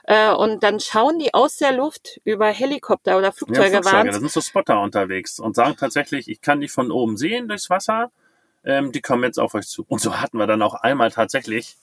Mhm. 0.08 0.36
Und 0.38 0.64
dann 0.64 0.80
schauen 0.80 1.20
die 1.20 1.34
aus 1.34 1.58
der 1.58 1.74
Luft 1.74 2.22
über 2.24 2.48
Helikopter 2.48 3.18
oder 3.18 3.34
Flugzeuge. 3.34 3.74
Ja, 3.76 3.82
Flugzeuge, 3.82 4.12
da 4.12 4.20
sind 4.20 4.32
so 4.32 4.40
Spotter 4.40 4.80
unterwegs 4.80 5.38
und 5.38 5.54
sagen 5.54 5.76
tatsächlich, 5.78 6.30
ich 6.30 6.40
kann 6.40 6.62
die 6.62 6.70
von 6.70 6.90
oben 6.90 7.18
sehen 7.18 7.50
durchs 7.50 7.70
Wasser. 7.70 8.10
Ähm, 8.64 8.94
die 8.94 9.02
kommen 9.02 9.24
jetzt 9.24 9.38
auf 9.38 9.54
euch 9.54 9.68
zu. 9.68 9.86
Und 9.90 10.00
so 10.00 10.22
hatten 10.22 10.38
wir 10.38 10.48
dann 10.48 10.62
auch 10.62 10.76
einmal 10.76 11.12
tatsächlich 11.12 11.76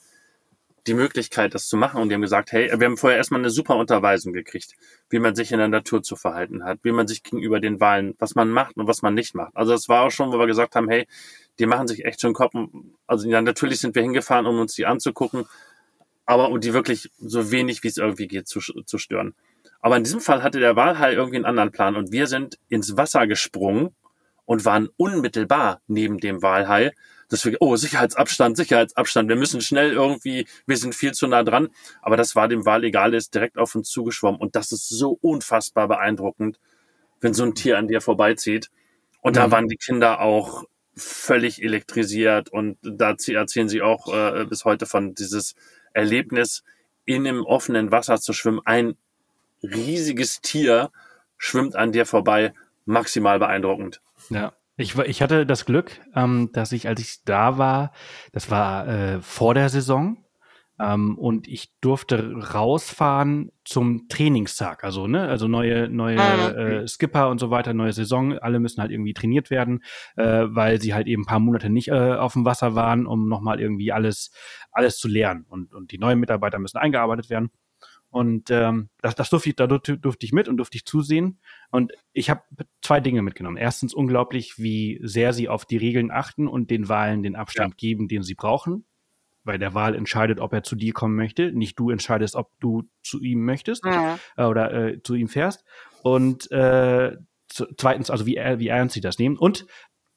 die 0.87 0.93
Möglichkeit, 0.93 1.53
das 1.53 1.67
zu 1.67 1.77
machen. 1.77 2.01
Und 2.01 2.09
die 2.09 2.15
haben 2.15 2.21
gesagt, 2.21 2.51
hey, 2.51 2.71
wir 2.77 2.85
haben 2.85 2.97
vorher 2.97 3.17
erstmal 3.17 3.41
eine 3.41 3.49
super 3.49 3.75
Unterweisung 3.75 4.33
gekriegt, 4.33 4.73
wie 5.09 5.19
man 5.19 5.35
sich 5.35 5.51
in 5.51 5.57
der 5.57 5.67
Natur 5.67 6.03
zu 6.03 6.15
verhalten 6.15 6.63
hat, 6.63 6.79
wie 6.83 6.91
man 6.91 7.07
sich 7.07 7.23
gegenüber 7.23 7.59
den 7.59 7.79
Wahlen, 7.79 8.15
was 8.19 8.35
man 8.35 8.49
macht 8.49 8.77
und 8.77 8.87
was 8.87 9.01
man 9.01 9.13
nicht 9.13 9.35
macht. 9.35 9.55
Also 9.55 9.71
das 9.71 9.89
war 9.89 10.03
auch 10.03 10.11
schon, 10.11 10.31
wo 10.31 10.39
wir 10.39 10.47
gesagt 10.47 10.75
haben, 10.75 10.89
hey, 10.89 11.07
die 11.59 11.65
machen 11.65 11.87
sich 11.87 12.05
echt 12.05 12.21
schon 12.21 12.33
Kopf. 12.33 12.53
Also 13.07 13.27
ja, 13.27 13.41
natürlich 13.41 13.79
sind 13.79 13.95
wir 13.95 14.01
hingefahren, 14.01 14.45
um 14.45 14.59
uns 14.59 14.75
die 14.75 14.85
anzugucken, 14.85 15.45
aber 16.25 16.49
um 16.49 16.59
die 16.59 16.73
wirklich 16.73 17.11
so 17.17 17.51
wenig, 17.51 17.83
wie 17.83 17.87
es 17.87 17.97
irgendwie 17.97 18.27
geht, 18.27 18.47
zu, 18.47 18.59
zu 18.59 18.97
stören. 18.97 19.33
Aber 19.81 19.97
in 19.97 20.03
diesem 20.03 20.19
Fall 20.19 20.43
hatte 20.43 20.59
der 20.59 20.75
Walhai 20.75 21.13
irgendwie 21.13 21.37
einen 21.37 21.45
anderen 21.45 21.71
Plan 21.71 21.95
und 21.95 22.11
wir 22.11 22.27
sind 22.27 22.59
ins 22.69 22.97
Wasser 22.97 23.27
gesprungen 23.27 23.95
und 24.45 24.65
waren 24.65 24.89
unmittelbar 24.97 25.81
neben 25.87 26.19
dem 26.19 26.41
Walhai 26.41 26.91
dass 27.29 27.45
wir, 27.45 27.57
oh, 27.59 27.75
Sicherheitsabstand, 27.75 28.57
Sicherheitsabstand, 28.57 29.29
wir 29.29 29.35
müssen 29.35 29.61
schnell 29.61 29.93
irgendwie, 29.93 30.47
wir 30.65 30.77
sind 30.77 30.95
viel 30.95 31.13
zu 31.13 31.27
nah 31.27 31.43
dran. 31.43 31.69
Aber 32.01 32.17
das 32.17 32.35
war 32.35 32.47
dem 32.47 32.65
Wal 32.65 32.83
egal, 32.83 33.11
der 33.11 33.17
ist 33.17 33.33
direkt 33.33 33.57
auf 33.57 33.75
uns 33.75 33.89
zugeschwommen. 33.89 34.39
Und 34.39 34.55
das 34.55 34.71
ist 34.71 34.89
so 34.89 35.17
unfassbar 35.21 35.87
beeindruckend, 35.87 36.59
wenn 37.21 37.33
so 37.33 37.43
ein 37.43 37.55
Tier 37.55 37.77
an 37.77 37.87
dir 37.87 38.01
vorbeizieht. 38.01 38.69
Und 39.21 39.33
mhm. 39.33 39.35
da 39.35 39.51
waren 39.51 39.67
die 39.67 39.77
Kinder 39.77 40.21
auch 40.21 40.65
völlig 40.95 41.63
elektrisiert. 41.63 42.49
Und 42.49 42.77
da 42.81 43.15
erzählen 43.27 43.69
sie 43.69 43.81
auch 43.81 44.13
äh, 44.13 44.45
bis 44.45 44.65
heute 44.65 44.85
von 44.85 45.13
dieses 45.15 45.55
Erlebnis, 45.93 46.63
in 47.05 47.27
einem 47.27 47.45
offenen 47.45 47.91
Wasser 47.91 48.19
zu 48.19 48.33
schwimmen. 48.33 48.61
Ein 48.65 48.95
riesiges 49.61 50.41
Tier 50.41 50.91
schwimmt 51.37 51.75
an 51.75 51.91
dir 51.91 52.05
vorbei. 52.05 52.53
Maximal 52.85 53.39
beeindruckend. 53.39 54.01
Ja, 54.29 54.53
ich, 54.77 54.97
ich 54.97 55.21
hatte 55.21 55.45
das 55.45 55.65
Glück, 55.65 56.01
ähm, 56.15 56.49
dass 56.53 56.71
ich, 56.71 56.87
als 56.87 57.01
ich 57.01 57.23
da 57.23 57.57
war, 57.57 57.91
das 58.31 58.51
war 58.51 58.87
äh, 58.87 59.21
vor 59.21 59.53
der 59.53 59.69
Saison, 59.69 60.25
ähm, 60.79 61.17
und 61.17 61.47
ich 61.47 61.73
durfte 61.79 62.33
rausfahren 62.53 63.51
zum 63.63 64.07
Trainingstag. 64.09 64.83
Also, 64.83 65.07
ne, 65.07 65.27
also 65.27 65.47
neue, 65.47 65.89
neue 65.89 66.19
ah, 66.19 66.49
äh, 66.49 66.87
Skipper 66.87 67.29
und 67.29 67.39
so 67.39 67.49
weiter, 67.49 67.73
neue 67.73 67.93
Saison, 67.93 68.37
alle 68.37 68.59
müssen 68.59 68.81
halt 68.81 68.91
irgendwie 68.91 69.13
trainiert 69.13 69.49
werden, 69.49 69.83
äh, 70.17 70.43
weil 70.47 70.81
sie 70.81 70.93
halt 70.93 71.07
eben 71.07 71.23
ein 71.23 71.27
paar 71.27 71.39
Monate 71.39 71.69
nicht 71.69 71.87
äh, 71.87 72.15
auf 72.15 72.33
dem 72.33 72.45
Wasser 72.45 72.75
waren, 72.75 73.05
um 73.07 73.29
nochmal 73.29 73.61
irgendwie 73.61 73.93
alles, 73.93 74.31
alles 74.71 74.97
zu 74.97 75.07
lernen. 75.07 75.45
Und, 75.47 75.73
und 75.73 75.91
die 75.91 75.97
neuen 75.97 76.19
Mitarbeiter 76.19 76.59
müssen 76.59 76.77
eingearbeitet 76.77 77.29
werden. 77.29 77.51
Und 78.15 78.49
ähm, 78.49 78.87
das, 79.01 79.13
das 79.15 79.29
durfte 79.29 79.49
ich, 79.49 79.57
da 79.57 79.67
durfte, 79.67 79.99
ich 80.21 80.31
mit 80.31 80.47
und 80.47 80.55
durfte 80.55 80.77
ich 80.77 80.85
zusehen. 80.85 81.37
Und 81.69 81.91
ich 82.13 82.29
habe 82.29 82.43
zwei 82.81 83.01
Dinge 83.01 83.21
mitgenommen. 83.21 83.57
Erstens 83.57 83.93
unglaublich, 83.93 84.57
wie 84.57 85.01
sehr 85.03 85.33
sie 85.33 85.49
auf 85.49 85.65
die 85.65 85.75
Regeln 85.75 86.11
achten 86.11 86.47
und 86.47 86.71
den 86.71 86.87
Wahlen 86.87 87.23
den 87.23 87.35
Abstand 87.35 87.73
ja. 87.73 87.75
geben, 87.75 88.07
den 88.07 88.23
sie 88.23 88.33
brauchen. 88.33 88.85
Weil 89.43 89.59
der 89.59 89.73
Wahl 89.73 89.95
entscheidet, 89.95 90.39
ob 90.39 90.53
er 90.53 90.63
zu 90.63 90.77
dir 90.77 90.93
kommen 90.93 91.17
möchte. 91.17 91.51
Nicht 91.51 91.77
du 91.77 91.89
entscheidest, 91.89 92.37
ob 92.37 92.57
du 92.61 92.83
zu 93.03 93.19
ihm 93.19 93.43
möchtest 93.43 93.83
ja. 93.83 94.17
äh, 94.37 94.45
oder 94.45 94.73
äh, 94.73 95.03
zu 95.03 95.15
ihm 95.15 95.27
fährst. 95.27 95.65
Und 96.01 96.49
äh, 96.51 97.17
zweitens, 97.49 98.09
also 98.09 98.25
wie, 98.25 98.35
wie 98.37 98.67
ernst 98.69 98.93
sie 98.93 99.01
das 99.01 99.19
nehmen. 99.19 99.37
Und 99.37 99.65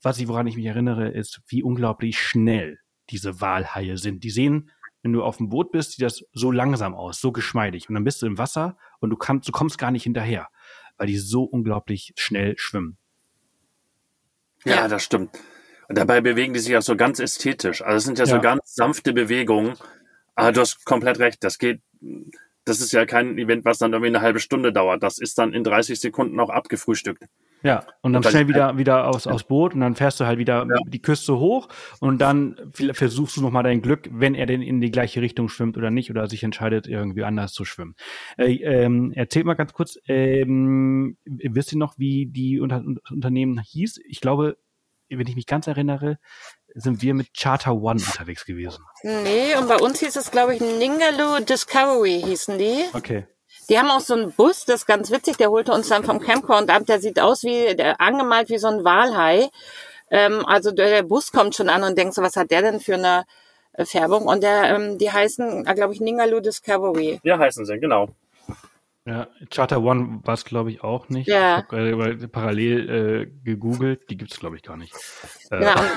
was 0.03 0.21
ich, 0.21 0.29
woran 0.29 0.47
ich 0.47 0.55
mich 0.55 0.67
erinnere, 0.67 1.09
ist, 1.09 1.41
wie 1.49 1.65
unglaublich 1.65 2.21
schnell 2.21 2.79
diese 3.11 3.41
Walhaie 3.41 3.97
sind. 3.97 4.23
Die 4.23 4.31
sehen 4.31 4.71
wenn 5.03 5.13
du 5.13 5.23
auf 5.23 5.37
dem 5.37 5.49
Boot 5.49 5.71
bist, 5.73 5.93
sieht 5.93 6.03
das 6.03 6.25
so 6.33 6.51
langsam 6.51 6.95
aus, 6.95 7.21
so 7.21 7.33
geschmeidig. 7.33 7.89
Und 7.89 7.95
dann 7.95 8.05
bist 8.05 8.23
du 8.23 8.27
im 8.27 8.39
Wasser 8.39 8.77
und 9.01 9.11
du 9.11 9.17
kannst, 9.17 9.49
du 9.49 9.53
kommst 9.53 9.79
gar 9.79 9.91
nicht 9.91 10.03
hinterher, 10.03 10.49
weil 10.97 11.07
die 11.07 11.19
so 11.19 11.45
unglaublich 11.45 12.13
schnell 12.17 12.57
schwimmen. 12.59 12.97
Ja, 14.65 14.89
das 14.89 15.05
stimmt. 15.05 15.39
Und 15.89 15.97
dabei 15.97 16.21
bewegen 16.21 16.53
die 16.53 16.61
sich 16.61 16.77
auch 16.77 16.83
so 16.83 16.97
ganz 16.97 17.19
ästhetisch. 17.19 17.83
Also 17.83 17.97
es 17.97 18.05
sind 18.05 18.19
ja, 18.19 18.25
ja. 18.25 18.35
so 18.35 18.41
ganz 18.41 18.75
sanfte 18.75 19.13
Bewegungen. 19.13 19.75
Aber 20.35 20.53
du 20.53 20.61
hast 20.61 20.85
komplett 20.85 21.19
recht. 21.19 21.43
Das 21.43 21.59
geht, 21.59 21.81
das 22.65 22.81
ist 22.81 22.93
ja 22.93 23.07
kein 23.07 23.39
Event, 23.39 23.65
was 23.65 23.79
dann 23.79 23.93
irgendwie 23.93 24.09
eine 24.09 24.21
halbe 24.21 24.41
Stunde 24.41 24.73
dauert. 24.73 25.03
Das 25.03 25.19
ist 25.19 25.39
dann 25.39 25.55
in 25.55 25.65
30 25.65 25.99
Sekunden 25.99 26.39
auch 26.41 26.51
abgefrühstückt. 26.51 27.25
Ja, 27.63 27.85
und 28.03 28.13
dann 28.13 28.25
und 28.25 28.31
schnell 28.31 28.49
wieder, 28.49 28.79
wieder 28.79 29.09
aus, 29.09 29.25
ja. 29.25 29.33
aus 29.33 29.45
Boot 29.45 29.75
und 29.75 29.81
dann 29.81 29.97
fährst 29.97 30.21
du 30.21 30.27
halt 30.27 30.39
wieder 30.39 30.67
ja. 30.69 30.77
die 30.87 31.03
Küste 31.03 31.39
hoch 31.39 31.69
und 32.01 32.19
dann 32.19 32.73
versuchst 32.93 33.37
du 33.37 33.43
nochmal 33.43 33.65
dein 33.65 33.83
Glück, 33.83 34.09
wenn 34.13 34.35
er 34.35 34.47
denn 34.47 34.63
in 34.63 34.81
die 34.81 34.91
gleiche 34.91 35.21
Richtung 35.21 35.49
schwimmt 35.49 35.77
oder 35.77 35.91
nicht 35.91 36.11
oder 36.11 36.29
sich 36.29 36.45
entscheidet, 36.45 36.87
irgendwie 36.87 37.25
anders 37.25 37.53
zu 37.53 37.65
schwimmen. 37.65 37.95
Äh, 38.37 38.55
ähm, 38.57 39.13
erzähl 39.15 39.45
mal 39.45 39.55
ganz 39.55 39.73
kurz, 39.73 39.99
ähm, 40.07 41.17
wisst 41.25 41.73
ihr 41.73 41.79
noch, 41.79 41.99
wie 41.99 42.27
die 42.27 42.61
Unter 42.61 42.85
Unternehmen 43.11 43.61
hieß? 43.61 44.01
Ich 44.07 44.21
glaube, 44.21 44.57
wenn 45.09 45.27
ich 45.27 45.37
mich 45.37 45.47
ganz 45.47 45.67
erinnere, 45.67 46.19
sind 46.75 47.03
wir 47.03 47.15
mit 47.15 47.29
Charter 47.37 47.75
One 47.75 48.01
unterwegs 48.05 48.45
gewesen. 48.45 48.85
Nee, 49.03 49.57
und 49.59 49.69
bei 49.69 49.77
uns 49.77 50.01
hieß 50.01 50.17
es, 50.17 50.31
glaube 50.31 50.55
ich, 50.55 50.61
Ningaloo 50.61 51.43
Discovery 51.45 52.23
hießen 52.25 52.59
die. 52.59 52.85
Okay. 52.93 53.27
Die 53.69 53.79
haben 53.79 53.91
auch 53.91 54.01
so 54.01 54.14
einen 54.14 54.33
Bus, 54.33 54.64
das 54.64 54.81
ist 54.81 54.87
ganz 54.87 55.11
witzig, 55.11 55.37
der 55.37 55.51
holte 55.51 55.73
uns 55.73 55.89
dann 55.89 56.05
vom 56.05 56.21
Campground 56.21 56.71
ab, 56.71 56.87
der 56.87 57.01
sieht 57.01 57.21
aus 57.21 57.43
wie, 57.45 57.77
der 57.77 58.01
angemalt 58.01 58.49
wie 58.49 58.59
so 58.59 58.69
ein 58.69 58.85
Walhai. 58.85 59.51
Ähm, 60.11 60.45
also 60.47 60.71
der, 60.71 60.89
der, 60.89 61.03
Bus 61.03 61.33
kommt 61.33 61.55
schon 61.55 61.69
an 61.69 61.83
und 61.83 61.99
denkt 61.99 62.14
so, 62.14 62.23
was 62.23 62.37
hat 62.37 62.51
der 62.51 62.62
denn 62.62 62.81
für 62.81 62.95
eine 62.95 63.25
äh, 63.75 63.85
Färbung? 63.85 64.27
Und 64.27 64.43
der, 64.43 64.75
ähm, 64.75 64.97
die 64.97 65.12
heißen, 65.12 65.66
äh, 65.66 65.75
glaube 65.75 65.93
ich, 65.93 66.01
Ningaloo 66.01 66.41
Discovery. 66.41 67.21
Ja, 67.25 67.39
heißen 67.39 67.66
sie, 67.66 67.79
genau. 67.79 68.09
Ja, 69.05 69.27
Charter 69.51 69.83
One 69.83 70.21
war 70.25 70.35
es, 70.35 70.45
glaube 70.45 70.71
ich, 70.71 70.83
auch 70.83 71.09
nicht. 71.09 71.29
Ja. 71.29 71.59
Ich 71.59 71.73
habe 71.73 72.11
äh, 72.23 72.29
parallel 72.29 72.91
äh, 72.91 73.27
gegoogelt, 73.45 74.09
die 74.11 74.16
gibt 74.16 74.33
es, 74.33 74.39
glaube 74.39 74.57
ich, 74.57 74.62
gar 74.62 74.77
nicht. 74.77 74.95
Äh, 75.51 75.62
ja, 75.62 75.79
und, 75.79 75.91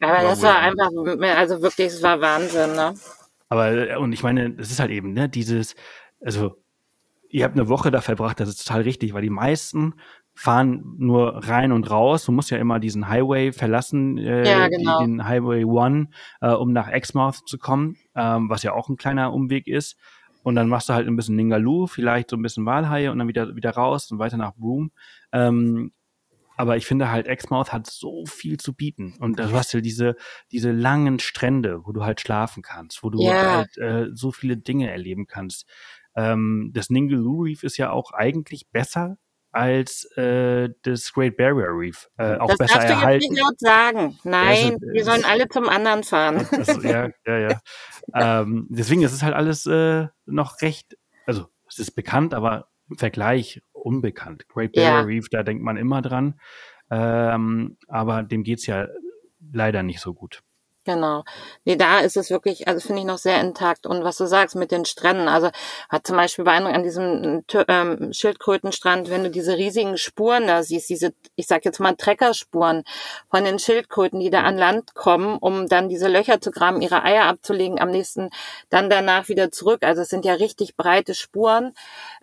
aber 0.00 0.22
das 0.22 0.42
war 0.42 0.58
einfach, 0.58 0.90
also 1.36 1.62
wirklich, 1.62 1.88
es 1.88 2.02
war 2.02 2.20
Wahnsinn, 2.20 2.74
ne? 2.74 2.94
Aber, 3.48 3.70
äh, 3.70 3.96
und 3.96 4.12
ich 4.12 4.22
meine, 4.22 4.56
es 4.58 4.70
ist 4.70 4.80
halt 4.80 4.90
eben, 4.90 5.12
ne, 5.12 5.28
dieses, 5.28 5.74
also 6.24 6.61
ihr 7.32 7.44
habt 7.44 7.58
eine 7.58 7.68
Woche 7.68 7.90
da 7.90 8.00
verbracht, 8.00 8.38
das 8.38 8.48
ist 8.50 8.64
total 8.64 8.82
richtig, 8.82 9.14
weil 9.14 9.22
die 9.22 9.30
meisten 9.30 9.94
fahren 10.34 10.94
nur 10.98 11.46
rein 11.48 11.72
und 11.72 11.90
raus. 11.90 12.24
Du 12.24 12.32
musst 12.32 12.50
ja 12.50 12.58
immer 12.58 12.78
diesen 12.78 13.08
Highway 13.08 13.52
verlassen, 13.52 14.18
äh, 14.18 14.48
ja, 14.48 14.68
genau. 14.68 15.00
den 15.00 15.26
Highway 15.26 15.64
One, 15.64 16.08
äh, 16.40 16.52
um 16.52 16.72
nach 16.72 16.88
Exmouth 16.88 17.46
zu 17.46 17.58
kommen, 17.58 17.96
ähm, 18.14 18.48
was 18.48 18.62
ja 18.62 18.72
auch 18.72 18.88
ein 18.88 18.96
kleiner 18.96 19.32
Umweg 19.32 19.66
ist. 19.66 19.96
Und 20.42 20.54
dann 20.54 20.68
machst 20.68 20.88
du 20.88 20.94
halt 20.94 21.06
ein 21.06 21.16
bisschen 21.16 21.36
Ningaloo, 21.36 21.86
vielleicht 21.86 22.30
so 22.30 22.36
ein 22.36 22.42
bisschen 22.42 22.66
Walhaie 22.66 23.08
und 23.08 23.18
dann 23.18 23.28
wieder, 23.28 23.54
wieder 23.56 23.70
raus 23.70 24.10
und 24.10 24.18
weiter 24.18 24.36
nach 24.36 24.54
Broome. 24.54 24.90
Ähm, 25.32 25.92
aber 26.56 26.76
ich 26.76 26.86
finde 26.86 27.10
halt, 27.10 27.26
Exmouth 27.26 27.72
hat 27.72 27.88
so 27.88 28.24
viel 28.26 28.58
zu 28.58 28.74
bieten. 28.74 29.14
Und 29.18 29.38
du 29.38 29.52
hast 29.52 29.72
ja 29.72 29.80
diese, 29.80 30.16
diese 30.50 30.70
langen 30.70 31.18
Strände, 31.18 31.80
wo 31.84 31.92
du 31.92 32.04
halt 32.04 32.20
schlafen 32.20 32.62
kannst, 32.62 33.02
wo 33.02 33.10
du 33.10 33.22
ja. 33.22 33.56
halt 33.56 33.78
äh, 33.78 34.10
so 34.12 34.32
viele 34.32 34.56
Dinge 34.56 34.90
erleben 34.90 35.26
kannst. 35.26 35.66
Ähm, 36.14 36.70
das 36.74 36.90
Ningaloo 36.90 37.42
Reef 37.42 37.62
ist 37.62 37.76
ja 37.78 37.90
auch 37.90 38.12
eigentlich 38.12 38.68
besser 38.70 39.16
als 39.50 40.04
äh, 40.16 40.70
das 40.82 41.12
Great 41.12 41.36
Barrier 41.36 41.68
Reef. 41.68 42.08
Äh, 42.16 42.36
auch 42.38 42.48
das 42.48 42.58
besser 42.58 42.74
darfst 42.74 42.88
du 42.88 42.92
erhalten. 42.94 43.22
jetzt 43.22 43.30
nicht 43.32 43.40
laut 43.42 43.58
sagen. 43.60 44.18
Nein, 44.24 44.72
Also, 44.74 44.78
wir 44.92 45.04
sollen 45.04 45.20
es- 45.20 45.26
alle 45.26 45.48
zum 45.48 45.68
anderen 45.68 46.02
fahren. 46.04 46.46
Also, 46.52 46.80
ja, 46.80 47.10
ja, 47.26 47.38
ja. 47.38 47.60
ähm, 48.42 48.66
deswegen 48.70 49.02
ist 49.02 49.12
es 49.12 49.22
halt 49.22 49.34
alles 49.34 49.66
äh, 49.66 50.06
noch 50.26 50.62
recht, 50.62 50.96
also 51.26 51.46
es 51.68 51.78
ist 51.78 51.90
bekannt, 51.92 52.32
aber 52.34 52.68
im 52.88 52.96
Vergleich 52.98 53.62
unbekannt. 53.72 54.48
Great 54.48 54.72
Barrier 54.72 54.88
Ja. 54.90 55.00
Reef, 55.02 55.28
da 55.30 55.42
denkt 55.42 55.62
man 55.62 55.76
immer 55.76 56.00
dran. 56.02 56.40
Ähm, 56.90 57.76
aber 57.88 58.22
dem 58.22 58.42
geht's 58.44 58.66
ja 58.66 58.86
leider 59.52 59.82
nicht 59.82 60.00
so 60.00 60.12
gut. 60.14 60.42
Genau. 60.84 61.22
Nee, 61.64 61.76
da 61.76 62.00
ist 62.00 62.16
es 62.16 62.30
wirklich, 62.30 62.66
also 62.66 62.84
finde 62.84 63.02
ich 63.02 63.06
noch 63.06 63.18
sehr 63.18 63.40
intakt. 63.40 63.86
Und 63.86 64.02
was 64.02 64.16
du 64.16 64.26
sagst 64.26 64.56
mit 64.56 64.72
den 64.72 64.84
Stränden, 64.84 65.28
also 65.28 65.48
hat 65.88 66.04
zum 66.04 66.16
Beispiel 66.16 66.44
beeindruckt 66.44 66.74
an 66.74 66.82
diesem 66.82 67.44
Tö- 67.46 67.64
ähm, 67.68 68.12
Schildkrötenstrand, 68.12 69.08
wenn 69.08 69.22
du 69.22 69.30
diese 69.30 69.56
riesigen 69.56 69.96
Spuren 69.96 70.48
da 70.48 70.64
siehst, 70.64 70.88
diese, 70.90 71.14
ich 71.36 71.46
sag 71.46 71.64
jetzt 71.64 71.78
mal 71.78 71.94
Treckerspuren 71.94 72.82
von 73.30 73.44
den 73.44 73.60
Schildkröten, 73.60 74.18
die 74.18 74.30
da 74.30 74.40
an 74.42 74.58
Land 74.58 74.94
kommen, 74.94 75.38
um 75.38 75.68
dann 75.68 75.88
diese 75.88 76.08
Löcher 76.08 76.40
zu 76.40 76.50
graben, 76.50 76.82
ihre 76.82 77.04
Eier 77.04 77.26
abzulegen, 77.26 77.78
am 77.80 77.90
nächsten 77.92 78.30
dann 78.68 78.90
danach 78.90 79.28
wieder 79.28 79.52
zurück. 79.52 79.84
Also 79.84 80.02
es 80.02 80.08
sind 80.08 80.24
ja 80.24 80.34
richtig 80.34 80.76
breite 80.76 81.14
Spuren. 81.14 81.74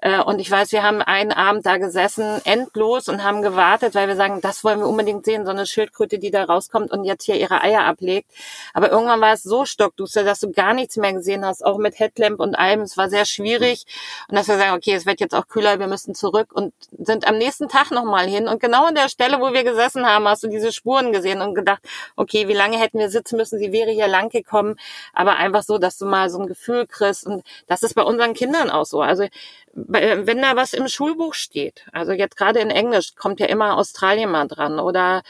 Äh, 0.02 0.20
und 0.22 0.40
ich 0.40 0.52
weiß, 0.52 0.74
wir 0.74 0.84
haben 0.84 1.02
einen 1.02 1.32
Abend 1.32 1.66
da 1.66 1.78
gesessen, 1.78 2.42
endlos 2.44 3.08
und 3.08 3.24
haben 3.24 3.42
gewartet, 3.42 3.96
weil 3.96 4.10
wir 4.10 4.18
sagen, 4.18 4.42
das 4.42 4.66
wollen 4.66 4.80
wir 4.80 4.88
unbedingt 4.88 5.24
sehen, 5.24 5.46
so 5.46 5.52
eine 5.52 5.66
Schildkröte, 5.66 6.20
die 6.20 6.30
da 6.32 6.44
rauskommt 6.44 6.92
und 6.92 7.06
jetzt 7.06 7.24
hier 7.24 7.36
ihre 7.38 7.62
Eier 7.62 7.86
ablegt. 7.86 8.30
Aber 8.74 8.92
irgendwann 8.92 9.22
war 9.22 9.34
es 9.34 9.44
so 9.44 9.66
stockduster, 9.66 10.24
dass 10.24 10.40
du 10.40 10.52
gar 10.52 10.74
nichts 10.74 10.98
mehr 10.98 11.14
gesehen 11.14 11.46
hast, 11.46 11.66
auch 11.66 11.78
mit 11.78 12.00
Headlamp 12.00 12.40
und 12.40 12.56
allem. 12.56 12.82
Es 12.82 12.98
war 12.98 13.10
sehr 13.10 13.26
schwierig. 13.26 13.86
Und 14.28 14.38
dass 14.38 14.48
wir 14.48 14.58
sagen, 14.58 14.76
okay, 14.76 14.94
es 14.94 15.06
wird 15.06 15.20
jetzt 15.20 15.36
auch 15.36 15.48
kühler, 15.48 15.80
wir 15.80 15.88
müssen 15.88 16.16
zurück 16.16 16.50
und 16.54 16.74
sind 16.98 17.28
am 17.28 17.38
nächsten 17.38 17.70
Tag 17.70 17.92
nochmal 17.92 18.28
hin. 18.28 18.48
Und 18.48 18.60
genau 18.60 18.86
an 18.86 18.96
der 18.96 19.10
Stelle, 19.10 19.40
wo 19.40 19.54
wir 19.54 19.64
gesessen 19.64 20.06
haben, 20.06 20.28
hast 20.28 20.44
du 20.44 20.48
diese 20.48 20.72
Spuren 20.72 21.12
gesehen 21.12 21.42
und 21.42 21.56
gedacht, 21.56 21.82
okay, 22.16 22.48
wie 22.48 22.54
lange 22.54 22.78
hätten 22.78 23.00
wir 23.00 23.10
sitzen 23.10 23.38
müssen? 23.38 23.60
Sie 23.60 23.72
wäre 23.72 23.92
hier 23.92 24.08
lang 24.08 24.30
gekommen. 24.30 24.76
Aber 25.14 25.38
einfach 25.38 25.64
so, 25.64 25.78
dass 25.78 25.98
du 25.98 26.06
mal 26.06 26.30
so 26.30 26.40
ein 26.40 26.48
Gefühl 26.48 26.88
kriegst. 26.88 27.26
Und 27.26 27.44
das 27.68 27.84
ist 27.84 27.94
bei 27.94 28.04
unseren 28.04 28.34
Kindern 28.34 28.70
auch 28.70 28.86
so. 28.86 29.02
Also 29.02 29.26
wenn 29.74 30.42
da 30.42 30.56
was 30.56 30.74
im 30.74 30.88
Schulbuch 30.88 31.34
steht, 31.34 31.86
also 31.92 32.12
jetzt 32.12 32.36
gerade 32.36 32.60
in 32.60 32.70
Englisch 32.70 33.16
kommt 33.16 33.40
ja 33.40 33.46
immer 33.46 33.78
Australien 33.78 34.32
mal 34.32 34.48
dran 34.48 34.80
oder 34.80 35.22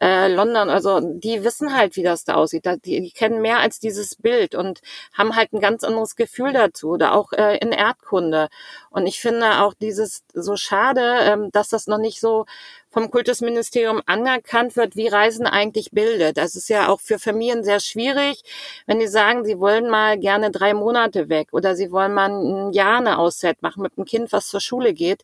äh, 0.00 0.32
London, 0.32 0.70
also 0.70 1.00
die 1.00 1.44
wissen 1.44 1.76
halt, 1.76 1.96
wie 1.96 2.02
das 2.02 2.24
da 2.24 2.34
aussieht. 2.34 2.66
Die, 2.76 3.00
die 3.00 3.10
kennen 3.12 3.40
mehr 3.42 3.58
als 3.58 3.80
dieses 3.80 4.16
Bild 4.16 4.54
und 4.54 4.80
haben 5.12 5.36
halt 5.36 5.52
ein 5.52 5.60
ganz 5.60 5.84
anderes 5.84 6.16
Gefühl 6.16 6.52
dazu 6.52 6.90
oder 6.90 7.14
auch 7.14 7.32
äh, 7.32 7.58
in 7.58 7.72
Erdkunde. 7.72 8.48
Und 8.90 9.06
ich 9.06 9.20
finde 9.20 9.62
auch 9.62 9.74
dieses 9.74 10.24
so 10.34 10.56
schade, 10.56 11.18
ähm, 11.22 11.50
dass 11.52 11.68
das 11.68 11.86
noch 11.86 11.98
nicht 11.98 12.20
so 12.20 12.46
vom 12.90 13.10
Kultusministerium 13.10 14.02
anerkannt 14.06 14.76
wird, 14.76 14.96
wie 14.96 15.08
Reisen 15.08 15.46
eigentlich 15.46 15.90
bildet. 15.92 16.36
Das 16.36 16.54
ist 16.54 16.68
ja 16.68 16.88
auch 16.88 17.00
für 17.00 17.18
Familien 17.18 17.64
sehr 17.64 17.80
schwierig, 17.80 18.42
wenn 18.86 18.98
die 18.98 19.06
sagen, 19.06 19.44
sie 19.44 19.58
wollen 19.58 19.88
mal 19.90 20.18
gerne 20.18 20.50
drei 20.50 20.74
Monate 20.74 21.28
weg 21.28 21.48
oder 21.52 21.76
sie 21.76 21.90
wollen 21.90 22.14
mal 22.14 22.30
ein 22.30 22.72
Jahr 22.72 22.98
eine 22.98 23.18
Auszeit 23.18 23.62
machen 23.62 23.82
mit 23.82 23.92
einem 23.96 24.04
Kind, 24.06 24.32
was 24.32 24.48
zur 24.48 24.60
Schule 24.60 24.92
geht, 24.94 25.22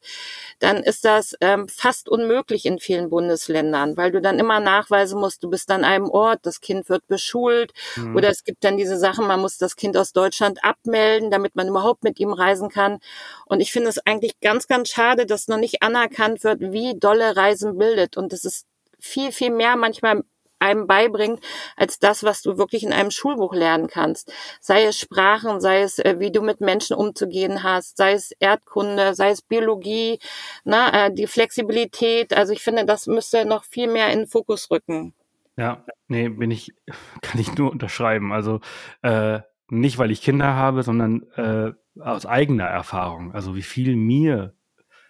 dann 0.58 0.78
ist 0.82 1.04
das 1.04 1.34
ähm, 1.40 1.68
fast 1.68 2.08
unmöglich 2.08 2.66
in 2.66 2.78
vielen 2.78 3.10
Bundesländern, 3.10 3.96
weil 3.96 4.10
du 4.12 4.20
dann 4.20 4.38
immer 4.38 4.60
nachweisen 4.60 5.20
musst, 5.20 5.42
du 5.42 5.50
bist 5.50 5.70
an 5.70 5.84
einem 5.84 6.08
Ort, 6.10 6.40
das 6.42 6.60
Kind 6.60 6.88
wird 6.88 7.06
beschult 7.08 7.72
Mhm. 7.96 8.16
oder 8.16 8.28
es 8.28 8.44
gibt 8.44 8.64
dann 8.64 8.76
diese 8.76 8.96
Sachen, 8.98 9.26
man 9.26 9.40
muss 9.40 9.58
das 9.58 9.76
Kind 9.76 9.96
aus 9.96 10.12
Deutschland 10.12 10.62
abmelden, 10.64 11.30
damit 11.30 11.56
man 11.56 11.68
überhaupt 11.68 12.04
mit 12.04 12.18
ihm 12.20 12.32
reisen 12.32 12.68
kann. 12.68 12.98
Und 13.46 13.60
ich 13.60 13.72
finde 13.72 13.88
es 13.88 13.98
eigentlich 14.06 14.38
ganz, 14.40 14.66
ganz 14.68 14.88
schade, 14.88 15.26
dass 15.26 15.48
noch 15.48 15.58
nicht 15.58 15.82
anerkannt 15.82 16.44
wird, 16.44 16.60
wie 16.60 16.94
dolle 16.98 17.36
Reisen 17.36 17.53
bildet. 17.60 18.16
Und 18.16 18.32
das 18.32 18.44
ist 18.44 18.66
viel, 18.98 19.32
viel 19.32 19.50
mehr 19.50 19.76
manchmal 19.76 20.22
einem 20.64 20.86
beibringt, 20.86 21.40
als 21.76 21.98
das, 21.98 22.24
was 22.24 22.42
du 22.42 22.56
wirklich 22.56 22.82
in 22.82 22.92
einem 22.92 23.10
Schulbuch 23.10 23.54
lernen 23.54 23.86
kannst. 23.86 24.32
Sei 24.60 24.84
es 24.84 24.98
Sprachen, 24.98 25.60
sei 25.60 25.82
es, 25.82 25.98
äh, 25.98 26.16
wie 26.18 26.32
du 26.32 26.42
mit 26.42 26.60
Menschen 26.60 26.96
umzugehen 26.96 27.62
hast, 27.62 27.96
sei 27.96 28.12
es 28.12 28.32
Erdkunde, 28.32 29.14
sei 29.14 29.30
es 29.30 29.42
Biologie, 29.42 30.18
na, 30.64 31.06
äh, 31.06 31.12
die 31.12 31.26
Flexibilität. 31.26 32.34
Also 32.34 32.52
ich 32.52 32.62
finde, 32.62 32.84
das 32.84 33.06
müsste 33.06 33.44
noch 33.44 33.64
viel 33.64 33.88
mehr 33.88 34.10
in 34.10 34.20
den 34.20 34.28
Fokus 34.28 34.70
rücken. 34.70 35.14
Ja, 35.56 35.84
nee, 36.08 36.28
bin 36.28 36.50
ich, 36.50 36.72
kann 37.22 37.40
ich 37.40 37.54
nur 37.54 37.70
unterschreiben. 37.70 38.32
Also 38.32 38.60
äh, 39.02 39.40
nicht, 39.68 39.98
weil 39.98 40.10
ich 40.10 40.22
Kinder 40.22 40.54
habe, 40.54 40.82
sondern 40.82 41.24
äh, 41.36 41.72
aus 42.00 42.26
eigener 42.26 42.66
Erfahrung. 42.66 43.34
Also 43.34 43.54
wie 43.54 43.62
viel 43.62 43.96
mir. 43.96 44.54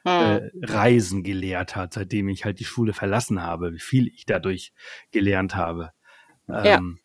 Äh, 0.05 0.51
Reisen 0.63 1.23
gelehrt 1.23 1.77
hat, 1.77 1.95
seitdem 1.95 2.29
ich 2.29 2.45
halt 2.45 2.61
die 2.61 2.65
Schule 2.65 2.93
verlassen 2.93 3.43
habe, 3.43 3.73
wie 3.73 3.81
viel 3.81 4.09
ich 4.09 4.27
dadurch 4.27 4.73
gelernt 5.11 5.57
habe. 5.57 5.93
Ja. 6.49 6.77
Ähm, 6.77 7.01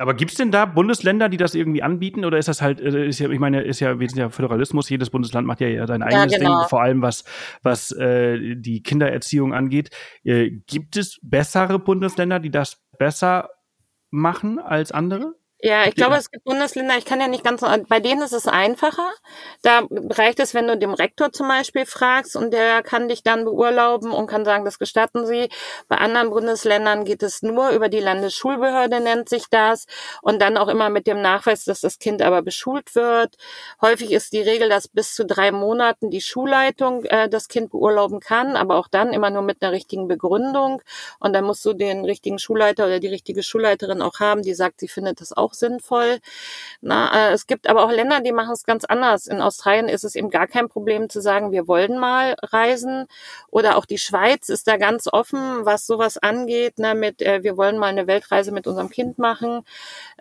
aber 0.00 0.14
gibt's 0.14 0.36
denn 0.36 0.52
da 0.52 0.64
Bundesländer, 0.64 1.28
die 1.28 1.36
das 1.36 1.56
irgendwie 1.56 1.82
anbieten? 1.82 2.24
Oder 2.24 2.38
ist 2.38 2.46
das 2.46 2.62
halt, 2.62 2.80
äh, 2.80 3.08
ist 3.08 3.18
ja, 3.18 3.28
ich 3.28 3.40
meine, 3.40 3.62
ist 3.62 3.80
ja, 3.80 3.98
wir 3.98 4.08
sind 4.08 4.18
ja 4.18 4.30
Föderalismus, 4.30 4.88
jedes 4.88 5.10
Bundesland 5.10 5.46
macht 5.46 5.60
ja 5.60 5.86
sein 5.88 6.02
eigenes 6.02 6.38
genau. 6.38 6.60
Ding, 6.60 6.68
vor 6.68 6.82
allem 6.82 7.02
was, 7.02 7.24
was 7.62 7.90
äh, 7.90 8.54
die 8.54 8.82
Kindererziehung 8.82 9.52
angeht. 9.52 9.90
Äh, 10.22 10.50
gibt 10.66 10.96
es 10.96 11.18
bessere 11.22 11.80
Bundesländer, 11.80 12.38
die 12.38 12.50
das 12.50 12.80
besser 12.96 13.50
machen 14.10 14.60
als 14.60 14.92
andere? 14.92 15.34
Ja, 15.60 15.86
ich 15.88 15.96
glaube, 15.96 16.14
es 16.14 16.30
gibt 16.30 16.44
Bundesländer, 16.44 16.96
ich 16.98 17.04
kann 17.04 17.20
ja 17.20 17.26
nicht 17.26 17.42
ganz, 17.42 17.62
bei 17.88 17.98
denen 17.98 18.22
ist 18.22 18.32
es 18.32 18.46
einfacher. 18.46 19.10
Da 19.62 19.82
reicht 19.90 20.38
es, 20.38 20.54
wenn 20.54 20.68
du 20.68 20.78
dem 20.78 20.94
Rektor 20.94 21.32
zum 21.32 21.48
Beispiel 21.48 21.84
fragst 21.84 22.36
und 22.36 22.52
der 22.52 22.84
kann 22.84 23.08
dich 23.08 23.24
dann 23.24 23.44
beurlauben 23.44 24.12
und 24.12 24.28
kann 24.28 24.44
sagen, 24.44 24.64
das 24.64 24.78
gestatten 24.78 25.26
sie. 25.26 25.48
Bei 25.88 25.96
anderen 25.96 26.30
Bundesländern 26.30 27.04
geht 27.04 27.24
es 27.24 27.42
nur 27.42 27.70
über 27.70 27.88
die 27.88 27.98
Landesschulbehörde, 27.98 29.00
nennt 29.00 29.28
sich 29.28 29.46
das. 29.50 29.86
Und 30.22 30.40
dann 30.40 30.56
auch 30.56 30.68
immer 30.68 30.90
mit 30.90 31.08
dem 31.08 31.20
Nachweis, 31.22 31.64
dass 31.64 31.80
das 31.80 31.98
Kind 31.98 32.22
aber 32.22 32.42
beschult 32.42 32.94
wird. 32.94 33.34
Häufig 33.80 34.12
ist 34.12 34.32
die 34.32 34.40
Regel, 34.40 34.68
dass 34.68 34.86
bis 34.88 35.14
zu 35.14 35.24
drei 35.26 35.50
Monaten 35.50 36.10
die 36.10 36.20
Schulleitung 36.20 37.04
äh, 37.04 37.28
das 37.28 37.48
Kind 37.48 37.70
beurlauben 37.70 38.20
kann, 38.20 38.56
aber 38.56 38.76
auch 38.76 38.88
dann 38.88 39.12
immer 39.12 39.30
nur 39.30 39.42
mit 39.42 39.62
einer 39.62 39.72
richtigen 39.72 40.06
Begründung. 40.08 40.82
Und 41.18 41.32
dann 41.32 41.44
musst 41.44 41.64
du 41.64 41.72
den 41.72 42.04
richtigen 42.04 42.38
Schulleiter 42.38 42.86
oder 42.86 43.00
die 43.00 43.08
richtige 43.08 43.42
Schulleiterin 43.42 44.02
auch 44.02 44.20
haben, 44.20 44.42
die 44.42 44.54
sagt, 44.54 44.80
sie 44.80 44.88
findet 44.88 45.20
das 45.20 45.32
auch 45.32 45.47
sinnvoll. 45.54 46.18
Na, 46.80 47.30
äh, 47.30 47.32
es 47.32 47.46
gibt 47.46 47.68
aber 47.68 47.84
auch 47.84 47.90
Länder, 47.90 48.20
die 48.20 48.32
machen 48.32 48.52
es 48.52 48.64
ganz 48.64 48.84
anders. 48.84 49.26
In 49.26 49.40
Australien 49.40 49.88
ist 49.88 50.04
es 50.04 50.14
eben 50.14 50.30
gar 50.30 50.46
kein 50.46 50.68
Problem 50.68 51.08
zu 51.08 51.20
sagen, 51.20 51.52
wir 51.52 51.68
wollen 51.68 51.98
mal 51.98 52.36
reisen. 52.42 53.06
Oder 53.50 53.76
auch 53.76 53.84
die 53.86 53.98
Schweiz 53.98 54.48
ist 54.48 54.68
da 54.68 54.76
ganz 54.76 55.08
offen, 55.10 55.64
was 55.64 55.86
sowas 55.86 56.18
angeht, 56.18 56.78
ne, 56.78 56.94
mit 56.94 57.22
äh, 57.22 57.42
wir 57.42 57.56
wollen 57.56 57.78
mal 57.78 57.86
eine 57.86 58.06
Weltreise 58.06 58.52
mit 58.52 58.66
unserem 58.66 58.90
Kind 58.90 59.18
machen. 59.18 59.62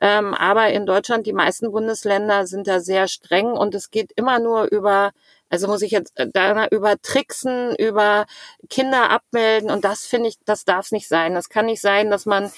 Ähm, 0.02 0.34
aber 0.34 0.70
in 0.70 0.86
Deutschland, 0.86 1.26
die 1.26 1.34
meisten 1.34 1.72
Bundesländer 1.72 2.48
sind 2.48 2.68
da 2.68 2.80
sehr 2.80 3.08
streng 3.08 3.48
und 3.52 3.76
es 3.76 3.92
geht 3.92 4.12
immer 4.16 4.40
nur 4.40 4.66
über 4.66 5.12
also 5.50 5.68
muss 5.68 5.82
ich 5.82 5.92
jetzt 5.92 6.18
äh, 6.20 6.28
da 6.32 6.68
über 6.68 7.02
Tricksen, 7.02 7.76
über 7.76 8.26
Kinder 8.70 9.10
abmelden 9.10 9.70
und 9.70 9.84
das 9.86 10.06
finde 10.06 10.30
ich, 10.30 10.38
das 10.46 10.66
darf 10.66 10.86
es 10.86 10.92
nicht 10.92 11.08
sein. 11.08 11.34
Das 11.34 11.50
kann 11.50 11.66
nicht 11.66 11.82
sein, 11.82 12.10
dass 12.10 12.26
man 12.26 12.52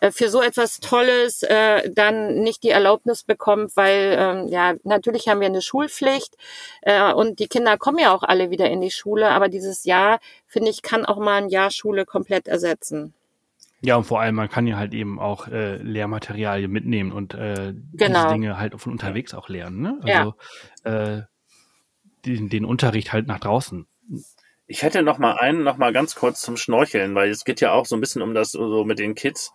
äh, 0.00 0.10
für 0.10 0.28
so 0.28 0.42
etwas 0.42 0.80
Tolles 0.80 1.42
äh, 1.42 1.90
dann 1.90 2.40
nicht 2.40 2.62
die 2.62 2.70
Erlaubnis 2.70 3.22
bekommt, 3.22 3.76
weil 3.76 4.16
ähm, 4.18 4.48
ja 4.48 4.74
natürlich 4.84 5.28
haben 5.28 5.40
wir 5.40 5.46
eine 5.46 5.62
Schulpflicht 5.62 6.36
äh, 6.82 7.12
und 7.12 7.38
die 7.38 7.48
Kinder 7.48 7.76
kommen 7.78 7.98
ja 7.98 8.12
auch 8.14 8.22
alle 8.22 8.50
wieder 8.50 8.68
in 8.70 8.80
die 8.80 8.90
Schule, 8.90 9.30
aber 9.30 9.48
dieses 9.48 9.84
Jahr 9.84 10.20
finde 10.46 10.70
ich 10.70 10.82
kann 10.82 11.04
auch 11.04 11.18
mal 11.18 11.42
ein 11.42 11.48
Jahr 11.48 11.70
Schule 11.70 12.04
komplett 12.04 12.48
ersetzen. 12.48 13.14
Ja, 13.84 13.96
und 13.96 14.04
vor 14.04 14.18
allem, 14.20 14.34
man 14.34 14.48
kann 14.48 14.66
ja 14.66 14.78
halt 14.78 14.94
eben 14.94 15.18
auch 15.18 15.46
äh, 15.46 15.76
Lehrmaterialien 15.76 16.70
mitnehmen 16.70 17.12
und 17.12 17.34
äh, 17.34 17.74
Genau. 17.92 18.22
diese 18.22 18.32
Dinge 18.32 18.58
halt 18.58 18.80
von 18.80 18.92
unterwegs 18.92 19.34
auch 19.34 19.50
lernen. 19.50 19.82
Ne? 19.82 20.00
Ja. 20.06 20.34
Also 20.84 21.18
äh, 21.18 21.22
den, 22.26 22.48
den 22.48 22.64
Unterricht 22.64 23.12
halt 23.12 23.26
nach 23.26 23.40
draußen. 23.40 23.86
Ich 24.66 24.82
hätte 24.82 25.02
noch 25.02 25.18
mal 25.18 25.34
einen, 25.34 25.62
noch 25.62 25.76
mal 25.76 25.92
ganz 25.92 26.14
kurz 26.14 26.40
zum 26.40 26.56
Schnorcheln, 26.56 27.14
weil 27.14 27.30
es 27.30 27.44
geht 27.44 27.60
ja 27.60 27.72
auch 27.72 27.86
so 27.86 27.96
ein 27.96 28.00
bisschen 28.00 28.22
um 28.22 28.34
das 28.34 28.52
so 28.52 28.84
mit 28.84 28.98
den 28.98 29.14
Kids. 29.14 29.52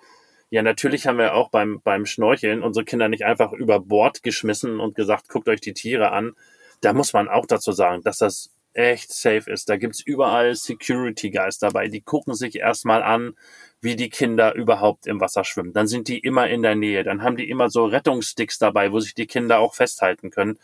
Ja, 0.52 0.62
natürlich 0.64 1.08
haben 1.08 1.18
wir 1.18 1.36
auch 1.36 1.50
beim, 1.50 1.82
beim 1.84 2.06
Schnorcheln 2.06 2.64
unsere 2.64 2.86
Kinder 2.86 3.08
nicht 3.08 3.26
einfach 3.26 3.52
über 3.52 3.80
Bord 3.80 4.24
geschmissen 4.24 4.80
und 4.80 4.96
gesagt, 4.96 5.30
guckt 5.30 5.48
euch 5.48 5.62
die 5.62 5.74
Tiere 5.74 6.12
an. 6.12 6.34
Da 6.82 6.94
muss 6.94 7.14
man 7.14 7.28
auch 7.28 7.46
dazu 7.46 7.72
sagen, 7.72 8.04
dass 8.04 8.18
das 8.18 8.52
echt 8.74 9.12
safe 9.12 9.50
ist. 9.52 9.70
Da 9.70 9.78
gibt's 9.78 10.02
überall 10.02 10.56
Security 10.56 11.32
Guys 11.32 11.58
dabei. 11.60 11.88
Die 11.88 12.02
gucken 12.02 12.34
sich 12.36 12.56
erstmal 12.56 13.04
an, 13.04 13.36
wie 13.82 13.96
die 13.96 14.10
Kinder 14.10 14.56
überhaupt 14.56 15.08
im 15.08 15.20
Wasser 15.20 15.44
schwimmen. 15.44 15.74
Dann 15.74 15.88
sind 15.88 16.08
die 16.08 16.20
immer 16.20 16.48
in 16.48 16.62
der 16.62 16.76
Nähe. 16.76 17.04
Dann 17.04 17.24
haben 17.24 17.38
die 17.38 17.50
immer 17.50 17.70
so 17.70 17.86
Rettungssticks 17.86 18.58
dabei, 18.58 18.92
wo 18.92 19.00
sich 19.00 19.14
die 19.14 19.28
Kinder 19.28 19.60
auch 19.60 19.76
festhalten 19.76 20.30
können. 20.32 20.60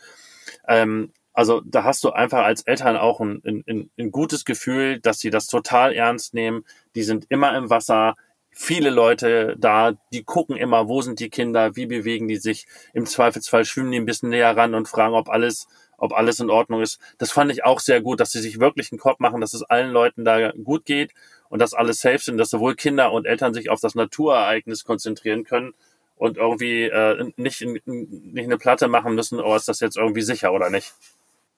Ähm, 0.68 1.12
also 1.36 1.60
da 1.66 1.84
hast 1.84 2.02
du 2.02 2.12
einfach 2.12 2.44
als 2.44 2.62
Eltern 2.62 2.96
auch 2.96 3.20
ein, 3.20 3.42
ein, 3.44 3.90
ein 3.98 4.10
gutes 4.10 4.46
Gefühl, 4.46 5.00
dass 5.00 5.18
sie 5.18 5.28
das 5.28 5.48
total 5.48 5.92
ernst 5.92 6.32
nehmen. 6.32 6.64
Die 6.94 7.02
sind 7.02 7.26
immer 7.28 7.54
im 7.58 7.68
Wasser. 7.68 8.14
Viele 8.50 8.88
Leute 8.88 9.54
da, 9.58 9.92
die 10.14 10.24
gucken 10.24 10.56
immer, 10.56 10.88
wo 10.88 11.02
sind 11.02 11.20
die 11.20 11.28
Kinder, 11.28 11.76
wie 11.76 11.84
bewegen 11.84 12.26
die 12.26 12.38
sich. 12.38 12.66
Im 12.94 13.04
Zweifelsfall 13.04 13.66
schwimmen 13.66 13.92
die 13.92 13.98
ein 13.98 14.06
bisschen 14.06 14.30
näher 14.30 14.56
ran 14.56 14.74
und 14.74 14.88
fragen, 14.88 15.14
ob 15.14 15.28
alles, 15.28 15.68
ob 15.98 16.14
alles 16.14 16.40
in 16.40 16.48
Ordnung 16.48 16.80
ist. 16.80 17.00
Das 17.18 17.32
fand 17.32 17.52
ich 17.52 17.66
auch 17.66 17.80
sehr 17.80 18.00
gut, 18.00 18.18
dass 18.18 18.32
sie 18.32 18.40
sich 18.40 18.58
wirklich 18.58 18.90
einen 18.90 18.98
Kopf 18.98 19.18
machen, 19.18 19.42
dass 19.42 19.52
es 19.52 19.62
allen 19.62 19.90
Leuten 19.90 20.24
da 20.24 20.52
gut 20.52 20.86
geht 20.86 21.12
und 21.50 21.60
dass 21.60 21.74
alle 21.74 21.92
safe 21.92 22.20
sind, 22.20 22.38
dass 22.38 22.48
sowohl 22.48 22.76
Kinder 22.76 23.12
und 23.12 23.26
Eltern 23.26 23.52
sich 23.52 23.68
auf 23.68 23.80
das 23.80 23.94
Naturereignis 23.94 24.84
konzentrieren 24.84 25.44
können 25.44 25.74
und 26.16 26.38
irgendwie 26.38 26.84
äh, 26.84 27.30
nicht, 27.36 27.60
nicht 27.60 28.44
eine 28.44 28.56
Platte 28.56 28.88
machen 28.88 29.14
müssen, 29.14 29.38
oh, 29.38 29.54
ist 29.54 29.68
das 29.68 29.80
jetzt 29.80 29.98
irgendwie 29.98 30.22
sicher 30.22 30.54
oder 30.54 30.70
nicht. 30.70 30.94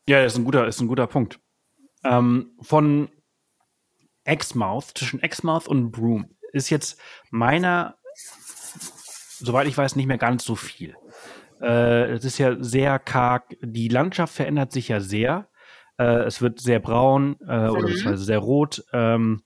Ja, 0.09 0.23
das 0.23 0.33
ist 0.33 0.39
ein 0.39 0.45
guter, 0.45 0.67
ist 0.67 0.81
ein 0.81 0.89
guter 0.89 1.07
Punkt. 1.07 1.39
Ähm, 2.03 2.53
von 2.63 3.11
Exmouth, 4.25 4.97
zwischen 4.97 5.23
Exmouth 5.23 5.69
und 5.69 5.91
Broome, 5.91 6.31
ist 6.53 6.71
jetzt 6.71 6.99
meiner, 7.31 7.99
soweit 9.39 9.67
ich 9.67 9.77
weiß, 9.77 9.97
nicht 9.97 10.07
mehr 10.07 10.17
ganz 10.17 10.45
so 10.45 10.55
viel. 10.55 10.97
Äh, 11.61 12.13
es 12.13 12.25
ist 12.25 12.39
ja 12.39 12.57
sehr 12.59 12.99
karg. 12.99 13.57
Die 13.61 13.89
Landschaft 13.89 14.35
verändert 14.35 14.73
sich 14.73 14.89
ja 14.89 15.01
sehr. 15.01 15.51
Äh, 15.99 16.23
es 16.23 16.41
wird 16.41 16.59
sehr 16.59 16.81
braun 16.81 17.37
äh, 17.47 17.69
oder 17.69 17.89
mhm. 17.89 18.17
sehr 18.17 18.39
rot. 18.39 18.85
Ähm, 18.95 19.43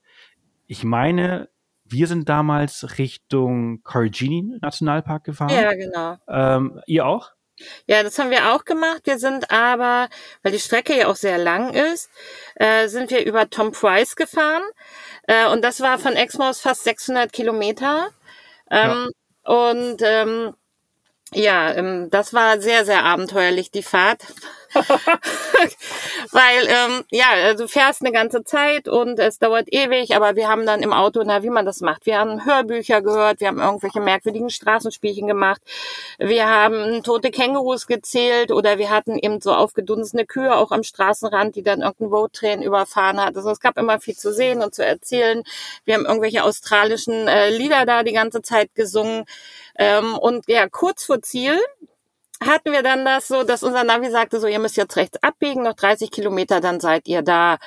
ich 0.65 0.85
meine, 0.85 1.49
wir 1.83 2.07
sind 2.07 2.29
damals 2.29 2.97
Richtung 2.97 3.83
Cargini 3.83 4.59
Nationalpark 4.61 5.25
gefahren. 5.25 5.49
Ja, 5.49 5.73
genau. 5.73 6.15
Ähm, 6.29 6.79
ihr 6.85 7.05
auch? 7.05 7.33
Ja, 7.85 8.03
das 8.03 8.17
haben 8.19 8.29
wir 8.31 8.53
auch 8.53 8.65
gemacht. 8.65 9.01
Wir 9.05 9.17
sind 9.17 9.51
aber, 9.51 10.09
weil 10.41 10.51
die 10.51 10.59
Strecke 10.59 10.97
ja 10.97 11.07
auch 11.07 11.15
sehr 11.15 11.37
lang 11.37 11.73
ist, 11.73 12.09
äh, 12.55 12.87
sind 12.87 13.11
wir 13.11 13.25
über 13.25 13.49
Tom 13.49 13.71
Price 13.71 14.15
gefahren. 14.15 14.63
Äh, 15.27 15.47
und 15.47 15.63
das 15.63 15.81
war 15.81 15.99
von 15.99 16.13
Exmouth 16.13 16.57
fast 16.57 16.83
600 16.83 17.31
Kilometer. 17.31 18.09
Ähm, 18.71 19.09
ja. 19.45 19.69
Und 19.69 20.01
ähm, 20.01 20.55
ja, 21.33 21.73
ähm, 21.73 22.09
das 22.09 22.33
war 22.33 22.61
sehr, 22.61 22.85
sehr 22.85 23.03
abenteuerlich, 23.03 23.71
die 23.71 23.83
Fahrt. 23.83 24.21
Weil, 26.31 26.67
ähm, 26.67 27.03
ja, 27.11 27.53
du 27.53 27.67
fährst 27.67 28.01
eine 28.01 28.11
ganze 28.11 28.43
Zeit 28.43 28.87
und 28.87 29.19
es 29.19 29.37
dauert 29.37 29.71
ewig, 29.71 30.15
aber 30.15 30.35
wir 30.35 30.47
haben 30.47 30.65
dann 30.65 30.81
im 30.81 30.93
Auto, 30.93 31.21
na, 31.23 31.43
wie 31.43 31.49
man 31.49 31.65
das 31.65 31.81
macht. 31.81 32.05
Wir 32.05 32.17
haben 32.17 32.45
Hörbücher 32.45 33.01
gehört, 33.01 33.39
wir 33.39 33.49
haben 33.49 33.59
irgendwelche 33.59 34.01
merkwürdigen 34.01 34.49
Straßenspielchen 34.49 35.27
gemacht, 35.27 35.61
wir 36.17 36.47
haben 36.47 37.03
tote 37.03 37.29
Kängurus 37.29 37.85
gezählt 37.85 38.51
oder 38.51 38.79
wir 38.79 38.89
hatten 38.89 39.17
eben 39.19 39.41
so 39.41 39.53
aufgedunsene 39.53 40.25
Kühe 40.25 40.55
auch 40.55 40.71
am 40.71 40.83
Straßenrand, 40.83 41.55
die 41.55 41.63
dann 41.63 41.81
irgendein 41.81 42.07
Roadtrain 42.07 42.61
überfahren 42.63 43.21
hat. 43.23 43.35
Also 43.35 43.51
es 43.51 43.59
gab 43.59 43.77
immer 43.77 43.99
viel 43.99 44.15
zu 44.15 44.33
sehen 44.33 44.63
und 44.63 44.73
zu 44.73 44.83
erzählen. 44.83 45.43
Wir 45.85 45.95
haben 45.95 46.05
irgendwelche 46.05 46.43
australischen 46.43 47.27
äh, 47.27 47.49
Lieder 47.51 47.85
da 47.85 48.03
die 48.03 48.13
ganze 48.13 48.41
Zeit 48.41 48.73
gesungen. 48.73 49.25
Ähm, 49.77 50.17
und 50.17 50.45
ja, 50.47 50.67
kurz 50.69 51.05
vor 51.05 51.21
Ziel 51.21 51.59
hatten 52.45 52.71
wir 52.71 52.83
dann 52.83 53.05
das 53.05 53.27
so, 53.27 53.43
dass 53.43 53.63
unser 53.63 53.83
Navi 53.83 54.09
sagte 54.09 54.39
so, 54.39 54.47
ihr 54.47 54.59
müsst 54.59 54.77
jetzt 54.77 54.95
rechts 54.97 55.21
abbiegen, 55.23 55.63
noch 55.63 55.73
30 55.73 56.11
Kilometer, 56.11 56.61
dann 56.61 56.79
seid 56.79 57.07
ihr 57.07 57.21
da. 57.21 57.57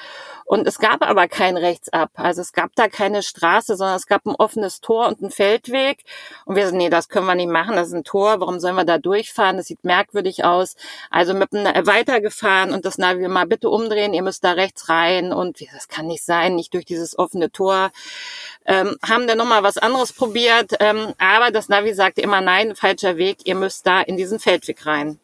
Und 0.46 0.68
es 0.68 0.78
gab 0.78 1.02
aber 1.02 1.26
kein 1.26 1.56
Rechtsab. 1.56 2.10
Also 2.14 2.40
es 2.40 2.52
gab 2.52 2.70
da 2.76 2.88
keine 2.88 3.24
Straße, 3.24 3.76
sondern 3.76 3.96
es 3.96 4.06
gab 4.06 4.24
ein 4.26 4.36
offenes 4.36 4.80
Tor 4.80 5.08
und 5.08 5.20
einen 5.20 5.32
Feldweg. 5.32 6.04
Und 6.44 6.54
wir 6.54 6.68
so, 6.68 6.76
nee, 6.76 6.88
das 6.88 7.08
können 7.08 7.26
wir 7.26 7.34
nicht 7.34 7.50
machen. 7.50 7.74
Das 7.74 7.88
ist 7.88 7.94
ein 7.94 8.04
Tor. 8.04 8.38
Warum 8.38 8.60
sollen 8.60 8.76
wir 8.76 8.84
da 8.84 8.98
durchfahren? 8.98 9.56
Das 9.56 9.66
sieht 9.66 9.82
merkwürdig 9.82 10.44
aus. 10.44 10.76
Also 11.10 11.34
mit 11.34 11.52
einem 11.52 11.84
weitergefahren 11.84 12.72
und 12.72 12.84
das 12.84 12.96
Navi 12.96 13.26
mal 13.26 13.46
bitte 13.46 13.68
umdrehen. 13.68 14.14
Ihr 14.14 14.22
müsst 14.22 14.44
da 14.44 14.52
rechts 14.52 14.88
rein. 14.88 15.32
Und 15.32 15.60
das 15.72 15.88
kann 15.88 16.06
nicht 16.06 16.24
sein, 16.24 16.54
nicht 16.54 16.72
durch 16.74 16.84
dieses 16.84 17.18
offene 17.18 17.50
Tor. 17.50 17.90
Ähm, 18.66 18.96
haben 19.04 19.26
dann 19.26 19.38
nochmal 19.38 19.64
was 19.64 19.78
anderes 19.78 20.12
probiert. 20.12 20.74
Ähm, 20.78 21.12
aber 21.18 21.50
das 21.50 21.68
Navi 21.68 21.92
sagte 21.92 22.20
immer, 22.20 22.40
nein, 22.40 22.76
falscher 22.76 23.16
Weg. 23.16 23.38
Ihr 23.46 23.56
müsst 23.56 23.84
da 23.84 24.00
in 24.00 24.16
diesen 24.16 24.38
Feldweg 24.38 24.86
rein. 24.86 25.18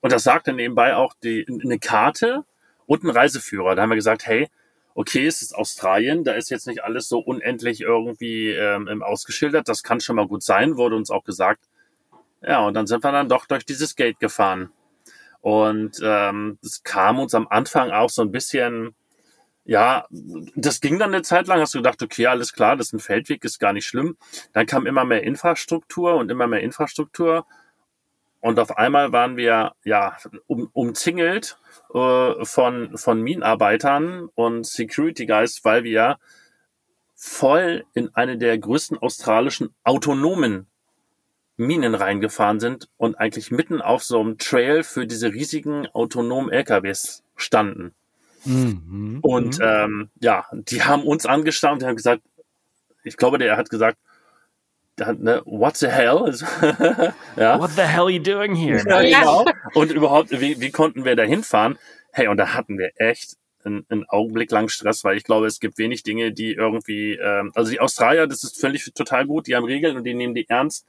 Und 0.00 0.10
das 0.10 0.22
sagte 0.24 0.54
nebenbei 0.54 0.96
auch 0.96 1.12
die, 1.22 1.46
eine 1.62 1.78
Karte, 1.78 2.44
und 2.86 3.04
ein 3.04 3.10
Reiseführer. 3.10 3.74
Da 3.74 3.82
haben 3.82 3.90
wir 3.90 3.96
gesagt, 3.96 4.26
hey, 4.26 4.48
okay, 4.94 5.26
es 5.26 5.42
ist 5.42 5.54
Australien, 5.54 6.24
da 6.24 6.32
ist 6.32 6.50
jetzt 6.50 6.66
nicht 6.66 6.84
alles 6.84 7.08
so 7.08 7.18
unendlich 7.18 7.80
irgendwie 7.80 8.50
ähm, 8.50 9.02
ausgeschildert. 9.02 9.68
Das 9.68 9.82
kann 9.82 10.00
schon 10.00 10.16
mal 10.16 10.28
gut 10.28 10.42
sein, 10.42 10.76
wurde 10.76 10.96
uns 10.96 11.10
auch 11.10 11.24
gesagt. 11.24 11.64
Ja, 12.42 12.60
und 12.66 12.74
dann 12.74 12.86
sind 12.86 13.02
wir 13.02 13.12
dann 13.12 13.28
doch 13.28 13.46
durch 13.46 13.64
dieses 13.64 13.96
Gate 13.96 14.20
gefahren. 14.20 14.70
Und 15.40 16.00
ähm, 16.02 16.58
es 16.62 16.82
kam 16.82 17.18
uns 17.18 17.34
am 17.34 17.48
Anfang 17.48 17.90
auch 17.90 18.10
so 18.10 18.22
ein 18.22 18.30
bisschen, 18.30 18.94
ja, 19.64 20.06
das 20.54 20.80
ging 20.80 20.98
dann 20.98 21.12
eine 21.12 21.22
Zeit 21.22 21.48
lang, 21.48 21.60
hast 21.60 21.74
du 21.74 21.78
gedacht, 21.78 22.02
okay, 22.02 22.26
alles 22.26 22.52
klar, 22.52 22.76
das 22.76 22.88
ist 22.88 22.92
ein 22.94 23.00
Feldweg, 23.00 23.44
ist 23.44 23.58
gar 23.58 23.72
nicht 23.72 23.86
schlimm. 23.86 24.16
Dann 24.52 24.66
kam 24.66 24.86
immer 24.86 25.04
mehr 25.04 25.22
Infrastruktur 25.22 26.14
und 26.16 26.30
immer 26.30 26.46
mehr 26.46 26.60
Infrastruktur. 26.60 27.46
Und 28.44 28.58
auf 28.58 28.76
einmal 28.76 29.10
waren 29.10 29.38
wir 29.38 29.72
ja 29.84 30.18
um, 30.46 30.68
umzingelt 30.74 31.56
äh, 31.94 32.44
von, 32.44 32.98
von 32.98 33.22
Minenarbeitern 33.22 34.28
und 34.34 34.66
Security 34.66 35.24
Guys, 35.24 35.64
weil 35.64 35.82
wir 35.82 36.18
voll 37.14 37.86
in 37.94 38.14
eine 38.14 38.36
der 38.36 38.58
größten 38.58 38.98
australischen 38.98 39.70
autonomen 39.82 40.66
Minen 41.56 41.94
reingefahren 41.94 42.60
sind 42.60 42.90
und 42.98 43.14
eigentlich 43.14 43.50
mitten 43.50 43.80
auf 43.80 44.04
so 44.04 44.20
einem 44.20 44.36
Trail 44.36 44.82
für 44.82 45.06
diese 45.06 45.32
riesigen 45.32 45.86
autonomen 45.94 46.52
LKWs 46.52 47.22
standen. 47.36 47.94
Mhm. 48.44 49.20
Und 49.22 49.58
mhm. 49.58 49.64
ähm, 49.64 50.10
ja, 50.20 50.44
die 50.52 50.82
haben 50.82 51.04
uns 51.04 51.24
angestaunt 51.24 51.82
und 51.82 51.88
haben 51.88 51.96
gesagt, 51.96 52.20
ich 53.04 53.16
glaube, 53.16 53.38
der 53.38 53.56
hat 53.56 53.70
gesagt, 53.70 53.96
ne, 54.98 55.42
what 55.44 55.76
the 55.76 55.88
hell? 55.88 56.32
ja. 57.36 57.58
What 57.58 57.70
the 57.70 57.82
hell 57.82 58.04
are 58.04 58.10
you 58.10 58.22
doing 58.22 58.54
here? 58.54 58.82
Ja, 58.86 59.02
genau. 59.02 59.44
Und 59.74 59.90
überhaupt, 59.90 60.30
wie, 60.40 60.60
wie 60.60 60.70
konnten 60.70 61.04
wir 61.04 61.16
da 61.16 61.22
hinfahren? 61.22 61.78
Hey, 62.12 62.28
und 62.28 62.36
da 62.36 62.54
hatten 62.54 62.78
wir 62.78 62.90
echt 62.96 63.36
einen, 63.64 63.84
einen 63.88 64.04
Augenblick 64.08 64.50
lang 64.50 64.68
Stress, 64.68 65.04
weil 65.04 65.16
ich 65.16 65.24
glaube, 65.24 65.46
es 65.46 65.60
gibt 65.60 65.78
wenig 65.78 66.02
Dinge, 66.02 66.32
die 66.32 66.52
irgendwie, 66.52 67.14
ähm, 67.14 67.52
also 67.54 67.70
die 67.70 67.80
Australier, 67.80 68.26
das 68.26 68.44
ist 68.44 68.60
völlig 68.60 68.84
total 68.94 69.26
gut, 69.26 69.46
die 69.46 69.56
haben 69.56 69.64
Regeln 69.64 69.96
und 69.96 70.04
die 70.04 70.14
nehmen 70.14 70.34
die 70.34 70.48
ernst. 70.48 70.86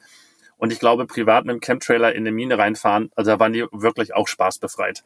Und 0.58 0.72
ich 0.72 0.80
glaube, 0.80 1.06
privat 1.06 1.46
mit 1.46 1.54
dem 1.54 1.62
Chemtrailer 1.62 2.14
in 2.14 2.22
eine 2.22 2.32
Mine 2.32 2.58
reinfahren, 2.58 3.12
also 3.16 3.32
da 3.32 3.40
waren 3.40 3.54
die 3.54 3.66
wirklich 3.72 4.14
auch 4.16 4.28
spaßbefreit. 4.28 5.04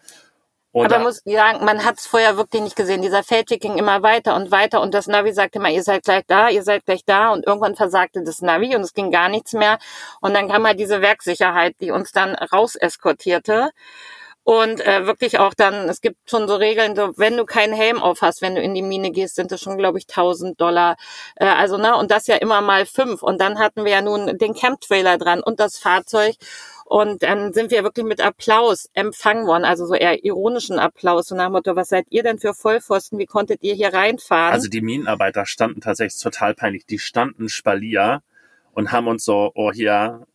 Oder? 0.72 0.96
Aber 0.96 1.06
muss 1.06 1.22
sagen, 1.26 1.66
man 1.66 1.84
hat 1.84 1.98
es 1.98 2.06
vorher 2.06 2.38
wirklich 2.38 2.62
nicht 2.62 2.76
gesehen. 2.76 3.02
Dieser 3.02 3.24
Feldweg 3.24 3.60
ging 3.62 3.78
immer 3.78 4.04
weiter 4.04 4.36
und 4.36 4.52
weiter 4.52 4.82
und 4.82 4.94
das 4.94 5.08
Navi 5.08 5.34
sagte 5.34 5.58
immer, 5.58 5.70
ihr 5.70 5.82
seid 5.82 6.04
gleich 6.04 6.24
da, 6.28 6.50
ihr 6.50 6.62
seid 6.64 6.86
gleich 6.86 7.04
da 7.06 7.32
und 7.32 7.48
irgendwann 7.48 7.76
versagte 7.76 8.24
das 8.24 8.42
Navi 8.42 8.76
und 8.76 8.82
es 8.82 8.94
ging 8.94 9.10
gar 9.10 9.30
nichts 9.30 9.54
mehr. 9.54 9.80
Und 10.22 10.36
dann 10.36 10.48
kam 10.48 10.68
halt 10.68 10.80
diese 10.80 11.02
Werksicherheit, 11.02 11.76
die 11.82 11.90
uns 11.90 12.12
dann 12.12 12.36
raus 12.36 12.76
eskortierte. 12.76 13.72
Und 14.50 14.84
äh, 14.84 15.06
wirklich 15.06 15.38
auch 15.38 15.54
dann, 15.54 15.88
es 15.90 16.02
gibt 16.02 16.28
schon 16.28 16.48
so 16.48 16.56
Regeln, 16.56 16.96
so 16.96 17.14
wenn 17.18 17.38
du 17.38 17.46
keinen 17.46 17.72
Helm 17.72 18.02
auf 18.02 18.24
hast, 18.24 18.42
wenn 18.42 18.56
du 18.56 18.62
in 18.64 18.74
die 18.74 18.82
Mine 18.82 19.12
gehst, 19.12 19.36
sind 19.36 19.52
das 19.52 19.62
schon, 19.62 19.78
glaube 19.78 20.00
ich, 20.00 20.06
1000 20.10 20.60
Dollar. 20.60 20.98
Äh, 21.36 21.46
also, 21.46 21.78
ne, 21.78 21.96
und 21.96 22.10
das 22.10 22.26
ja 22.26 22.36
immer 22.36 22.60
mal 22.62 22.88
fünf. 22.88 23.22
Und 23.22 23.40
dann 23.40 23.60
hatten 23.60 23.86
wir 23.86 23.92
ja 23.92 24.02
nun 24.02 24.40
den 24.40 24.56
Camp-Trailer 24.56 25.20
dran 25.20 25.44
und 25.44 25.60
das 25.60 25.78
Fahrzeug. 25.78 26.34
Und 26.86 27.22
dann 27.22 27.54
sind 27.54 27.70
wir 27.70 27.84
wirklich 27.84 28.08
mit 28.08 28.22
Applaus 28.26 28.90
empfangen 28.94 29.46
worden, 29.46 29.66
also 29.66 29.86
so 29.86 29.94
eher 29.94 30.26
ironischen 30.26 30.80
Applaus, 30.80 31.28
so 31.28 31.36
nach 31.36 31.50
dem 31.50 31.52
Motto, 31.52 31.76
was 31.76 31.90
seid 31.90 32.08
ihr 32.10 32.24
denn 32.24 32.40
für 32.40 32.56
Vollpfosten, 32.56 33.20
wie 33.20 33.28
konntet 33.28 33.62
ihr 33.62 33.76
hier 33.76 33.94
reinfahren? 33.94 34.54
Also 34.54 34.68
die 34.68 34.82
Minenarbeiter 34.82 35.46
standen 35.46 35.82
tatsächlich 35.82 36.20
total 36.20 36.56
peinlich. 36.56 36.88
Die 36.88 36.98
standen 36.98 37.50
Spalier 37.50 38.24
und 38.74 38.92
haben 38.92 39.08
uns 39.08 39.24
so, 39.24 39.52
oh 39.54 39.72
hier, 39.72 40.26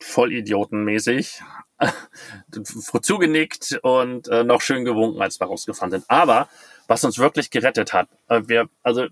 Vollidiotenmäßig 0.00 1.42
zugenickt 3.02 3.78
und 3.82 4.28
äh, 4.28 4.44
noch 4.44 4.60
schön 4.60 4.84
gewunken, 4.84 5.20
als 5.20 5.40
wir 5.40 5.46
rausgefahren 5.46 5.90
sind. 5.90 6.04
Aber 6.08 6.48
was 6.86 7.04
uns 7.04 7.18
wirklich 7.18 7.50
gerettet 7.50 7.92
hat, 7.92 8.08
äh, 8.28 8.42
wir, 8.46 8.68
also 8.82 9.06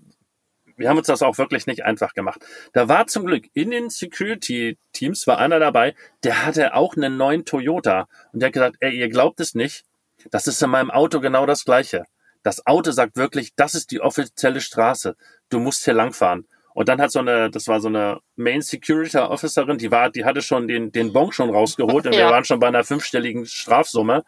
wir 0.77 0.89
haben 0.89 0.97
uns 0.97 1.07
das 1.07 1.21
auch 1.21 1.37
wirklich 1.37 1.67
nicht 1.67 1.83
einfach 1.83 2.13
gemacht. 2.13 2.41
Da 2.73 2.87
war 2.87 3.07
zum 3.07 3.25
Glück 3.25 3.45
in 3.53 3.71
den 3.71 3.89
Security-Teams 3.89 5.27
war 5.27 5.37
einer 5.37 5.59
dabei, 5.59 5.95
der 6.23 6.45
hatte 6.45 6.73
auch 6.73 6.95
einen 6.95 7.17
neuen 7.17 7.45
Toyota 7.45 8.07
und 8.33 8.41
der 8.41 8.47
hat 8.47 8.53
gesagt, 8.53 8.77
ey, 8.79 8.97
ihr 8.97 9.09
glaubt 9.09 9.39
es 9.39 9.53
nicht, 9.53 9.83
das 10.29 10.47
ist 10.47 10.61
in 10.61 10.69
meinem 10.69 10.91
Auto 10.91 11.19
genau 11.19 11.45
das 11.45 11.65
Gleiche. 11.65 12.05
Das 12.43 12.65
Auto 12.65 12.91
sagt 12.91 13.15
wirklich, 13.15 13.53
das 13.55 13.75
ist 13.75 13.91
die 13.91 14.01
offizielle 14.01 14.61
Straße. 14.61 15.15
Du 15.49 15.59
musst 15.59 15.85
hier 15.85 15.93
langfahren. 15.93 16.47
Und 16.73 16.89
dann 16.89 17.01
hat 17.01 17.11
so 17.11 17.19
eine, 17.19 17.49
das 17.49 17.67
war 17.67 17.81
so 17.81 17.89
eine 17.89 18.19
Main 18.35 18.61
Security 18.61 19.17
Officerin, 19.17 19.77
die 19.77 19.91
war, 19.91 20.09
die 20.09 20.25
hatte 20.25 20.41
schon 20.41 20.67
den, 20.67 20.91
den 20.91 21.11
Bon 21.11 21.31
schon 21.31 21.49
rausgeholt 21.49 22.05
und 22.07 22.13
ja. 22.13 22.19
wir 22.19 22.31
waren 22.31 22.45
schon 22.45 22.59
bei 22.59 22.67
einer 22.67 22.83
fünfstelligen 22.83 23.45
Strafsumme, 23.45 24.23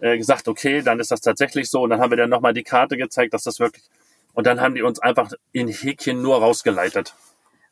äh, 0.00 0.16
gesagt, 0.18 0.48
okay, 0.48 0.82
dann 0.82 1.00
ist 1.00 1.10
das 1.10 1.20
tatsächlich 1.20 1.70
so. 1.70 1.82
Und 1.82 1.90
dann 1.90 2.00
haben 2.00 2.10
wir 2.10 2.18
dann 2.18 2.30
nochmal 2.30 2.52
die 2.52 2.62
Karte 2.62 2.96
gezeigt, 2.96 3.34
dass 3.34 3.44
das 3.44 3.60
wirklich 3.60 3.84
und 4.34 4.46
dann 4.46 4.60
haben 4.60 4.74
die 4.74 4.82
uns 4.82 5.00
einfach 5.00 5.30
in 5.52 5.68
Häkchen 5.68 6.22
nur 6.22 6.38
rausgeleitet. 6.38 7.14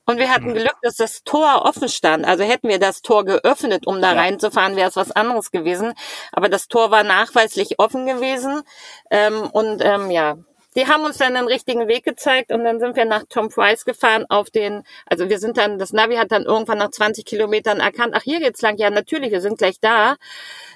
Und 0.06 0.16
wir 0.18 0.30
hatten 0.30 0.55
Glück, 0.55 0.76
dass 0.80 0.97
das 0.97 1.22
Tor 1.22 1.66
offen 1.66 1.89
stand. 1.89 2.24
Also 2.24 2.43
hätten 2.43 2.68
wir 2.68 2.78
das 2.78 3.02
Tor 3.02 3.26
geöffnet, 3.26 3.86
um 3.86 4.01
da 4.01 4.14
ja. 4.14 4.20
reinzufahren, 4.20 4.74
wäre 4.74 4.89
es 4.89 4.97
was 4.97 5.12
anderes 5.12 5.51
gewesen. 5.51 5.93
Aber 6.32 6.48
das 6.48 6.66
Tor 6.66 6.90
war 6.90 7.05
nachweislich 7.05 7.78
offen 7.78 8.06
gewesen. 8.06 8.62
Ähm, 9.10 9.43
und 9.52 9.85
ähm, 9.85 10.10
ja, 10.10 10.39
die 10.78 10.86
haben 10.86 11.05
uns 11.05 11.18
dann 11.18 11.34
den 11.34 11.46
richtigen 11.46 11.88
Weg 11.88 12.05
gezeigt 12.05 12.52
und 12.52 12.62
dann 12.62 12.78
sind 12.78 12.94
wir 12.94 13.05
nach 13.05 13.24
Tom 13.28 13.48
Price 13.48 13.84
gefahren 13.84 14.24
auf 14.28 14.48
den, 14.48 14.84
also 15.06 15.28
wir 15.28 15.40
sind 15.40 15.56
dann, 15.56 15.78
das 15.78 15.92
Navi 15.92 16.14
hat 16.14 16.30
dann 16.30 16.44
irgendwann 16.44 16.78
nach 16.78 16.90
20 16.90 17.24
Kilometern 17.24 17.80
erkannt, 17.80 18.14
ach 18.16 18.22
hier 18.22 18.38
geht's 18.38 18.62
lang, 18.62 18.76
ja 18.76 18.88
natürlich, 18.88 19.32
wir 19.32 19.40
sind 19.40 19.59
gleich 19.59 19.80
da, 19.80 20.14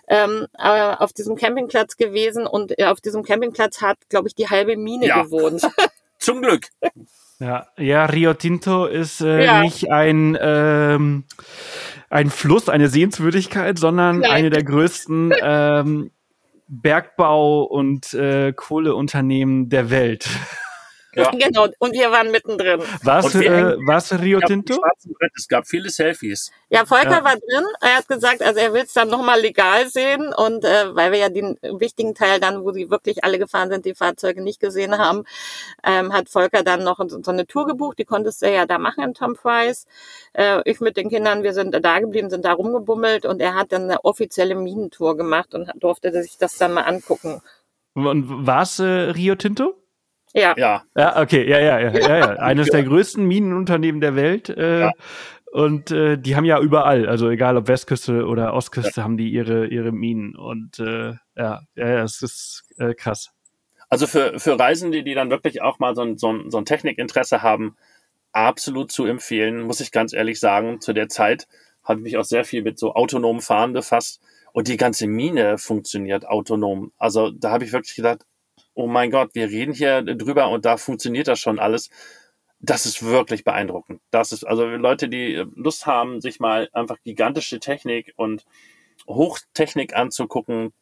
ähm, 0.08 0.48
äh, 0.58 0.94
auf 0.96 1.12
diesem 1.12 1.36
Campingplatz 1.36 1.96
gewesen 1.96 2.48
und 2.48 2.76
äh, 2.78 2.86
auf 2.86 3.00
diesem 3.00 3.22
Campingplatz 3.22 3.80
hat, 3.80 3.96
glaube 4.08 4.26
ich, 4.26 4.34
die 4.34 4.48
halbe 4.48 4.76
Mine 4.76 5.06
Ja. 5.06 5.22
gewohnt. 5.22 5.62
Zum 6.18 6.42
Glück. 6.42 6.66
Ja, 7.38 7.68
ja 7.78 8.04
Rio 8.06 8.34
Tinto 8.34 8.86
ist 8.86 9.20
äh, 9.20 9.44
Ja. 9.44 9.60
nicht 9.60 9.90
ein, 9.90 10.36
ähm, 10.40 11.24
ein 12.10 12.30
Fluss, 12.30 12.68
eine 12.68 12.88
Sehenswürdigkeit, 12.88 13.78
sondern 13.78 14.18
Nein. 14.18 14.30
eine 14.30 14.50
der 14.50 14.64
größten 14.64 15.32
ähm, 15.42 16.10
Bergbau- 16.72 17.64
und 17.64 18.14
äh, 18.14 18.52
Kohleunternehmen 18.54 19.68
der 19.68 19.90
Welt. 19.90 20.28
Ja. 21.14 21.30
genau, 21.38 21.68
und 21.78 21.92
wir 21.92 22.10
waren 22.10 22.30
mittendrin. 22.30 22.80
Was, 23.02 23.34
äh, 23.34 23.76
was 23.86 24.12
Rio 24.18 24.40
Tinto? 24.40 24.82
Es 25.34 25.46
gab 25.46 25.66
viele 25.66 25.90
Selfies. 25.90 26.50
Ja, 26.70 26.86
Volker 26.86 27.10
Ja. 27.10 27.24
war 27.24 27.34
drin. 27.36 27.66
Er 27.80 27.96
hat 27.96 28.08
gesagt, 28.08 28.42
also 28.42 28.58
er 28.58 28.72
will 28.72 28.82
es 28.82 28.92
dann 28.92 29.08
nochmal 29.08 29.40
legal 29.40 29.88
sehen. 29.88 30.32
Und 30.34 30.64
äh, 30.64 30.94
weil 30.94 31.12
wir 31.12 31.18
ja 31.18 31.28
den 31.28 31.58
wichtigen 31.62 32.14
Teil 32.14 32.40
dann, 32.40 32.64
wo 32.64 32.72
sie 32.72 32.90
wirklich 32.90 33.24
alle 33.24 33.38
gefahren 33.38 33.70
sind, 33.70 33.84
die 33.84 33.94
Fahrzeuge 33.94 34.42
nicht 34.42 34.60
gesehen 34.60 34.96
haben, 34.96 35.24
ähm, 35.84 36.12
hat 36.12 36.28
Volker 36.28 36.62
dann 36.62 36.82
noch 36.82 36.98
so 37.08 37.22
so 37.22 37.30
eine 37.30 37.46
Tour 37.46 37.66
gebucht. 37.66 37.98
Die 37.98 38.04
konntest 38.04 38.42
du 38.42 38.50
ja 38.50 38.66
da 38.66 38.78
machen 38.78 39.04
in 39.04 39.14
Tom 39.14 39.34
Price. 39.34 39.86
Äh, 40.32 40.62
ich 40.64 40.80
mit 40.80 40.96
den 40.96 41.10
Kindern, 41.10 41.42
wir 41.42 41.52
sind 41.52 41.72
da 41.84 41.98
geblieben, 42.00 42.30
sind 42.30 42.44
da 42.44 42.52
rumgebummelt 42.52 43.26
und 43.26 43.40
er 43.40 43.54
hat 43.54 43.72
dann 43.72 43.82
eine 43.82 44.04
offizielle 44.04 44.54
Minentour 44.54 45.16
gemacht 45.16 45.54
und 45.54 45.70
durfte 45.76 46.10
sich 46.22 46.38
das 46.38 46.56
dann 46.56 46.72
mal 46.72 46.82
angucken. 46.82 47.42
Und 47.94 48.46
war 48.46 48.62
es 48.62 48.78
äh, 48.78 48.84
Rio 48.84 49.34
Tinto? 49.34 49.74
Ja, 50.34 50.54
Ja, 50.56 50.82
Ja, 50.96 51.20
okay, 51.20 51.48
ja, 51.48 51.58
ja, 51.60 51.78
ja, 51.78 51.90
ja, 51.90 52.18
ja. 52.18 52.28
Eines 52.38 52.68
der 52.70 52.82
größten 52.84 53.24
Minenunternehmen 53.24 54.00
der 54.00 54.16
Welt. 54.16 54.48
Äh, 54.48 54.80
Ja. 54.80 54.92
Und 55.52 55.90
äh, 55.90 56.16
die 56.16 56.34
haben 56.34 56.46
ja 56.46 56.58
überall, 56.58 57.06
also 57.06 57.28
egal 57.28 57.58
ob 57.58 57.68
Westküste 57.68 58.24
oder 58.24 58.54
Ostküste, 58.54 59.04
haben 59.04 59.18
die 59.18 59.30
ihre 59.30 59.66
ihre 59.66 59.92
Minen. 59.92 60.34
Und 60.34 60.78
äh, 60.78 61.12
ja, 61.36 61.60
ja, 61.74 61.88
ja, 61.88 62.02
es 62.02 62.22
ist 62.22 62.64
äh, 62.78 62.94
krass. 62.94 63.30
Also 63.90 64.06
für, 64.06 64.40
für 64.40 64.58
Reisende, 64.58 65.02
die 65.02 65.12
dann 65.12 65.28
wirklich 65.28 65.60
auch 65.60 65.78
mal 65.78 65.94
so 65.94 66.00
ein, 66.00 66.16
so 66.16 66.32
ein, 66.32 66.50
so 66.50 66.56
ein 66.56 66.64
Technikinteresse 66.64 67.42
haben, 67.42 67.76
absolut 68.32 68.90
zu 68.90 69.04
empfehlen, 69.04 69.60
muss 69.60 69.80
ich 69.80 69.92
ganz 69.92 70.14
ehrlich 70.14 70.40
sagen. 70.40 70.80
Zu 70.80 70.94
der 70.94 71.10
Zeit 71.10 71.46
habe 71.84 72.00
ich 72.00 72.04
mich 72.04 72.16
auch 72.16 72.24
sehr 72.24 72.46
viel 72.46 72.62
mit 72.62 72.78
so 72.78 72.94
autonomem 72.94 73.42
Fahren 73.42 73.74
befasst 73.74 74.22
und 74.54 74.68
die 74.68 74.78
ganze 74.78 75.06
Mine 75.06 75.58
funktioniert 75.58 76.26
autonom. 76.26 76.92
Also 76.96 77.30
da 77.30 77.50
habe 77.50 77.64
ich 77.64 77.72
wirklich 77.74 77.94
gedacht, 77.94 78.20
oh 78.74 78.86
mein 78.86 79.10
Gott, 79.10 79.30
wir 79.34 79.48
reden 79.48 79.72
hier 79.74 80.02
drüber 80.02 80.48
und 80.50 80.64
da 80.64 80.76
funktioniert 80.76 81.28
das 81.28 81.38
schon 81.38 81.58
alles. 81.58 81.90
Das 82.60 82.86
ist 82.86 83.02
wirklich 83.02 83.42
beeindruckend. 83.44 84.00
Das 84.10 84.30
ist 84.32 84.44
also 84.44 84.66
Leute, 84.66 85.08
die 85.08 85.44
Lust 85.56 85.86
haben, 85.86 86.20
sich 86.20 86.38
mal 86.38 86.68
einfach 86.72 86.96
gigantische 87.02 87.58
Technik 87.58 88.12
und 88.16 88.44
Hochtechnik 89.08 89.96
anzugucken, 89.96 90.72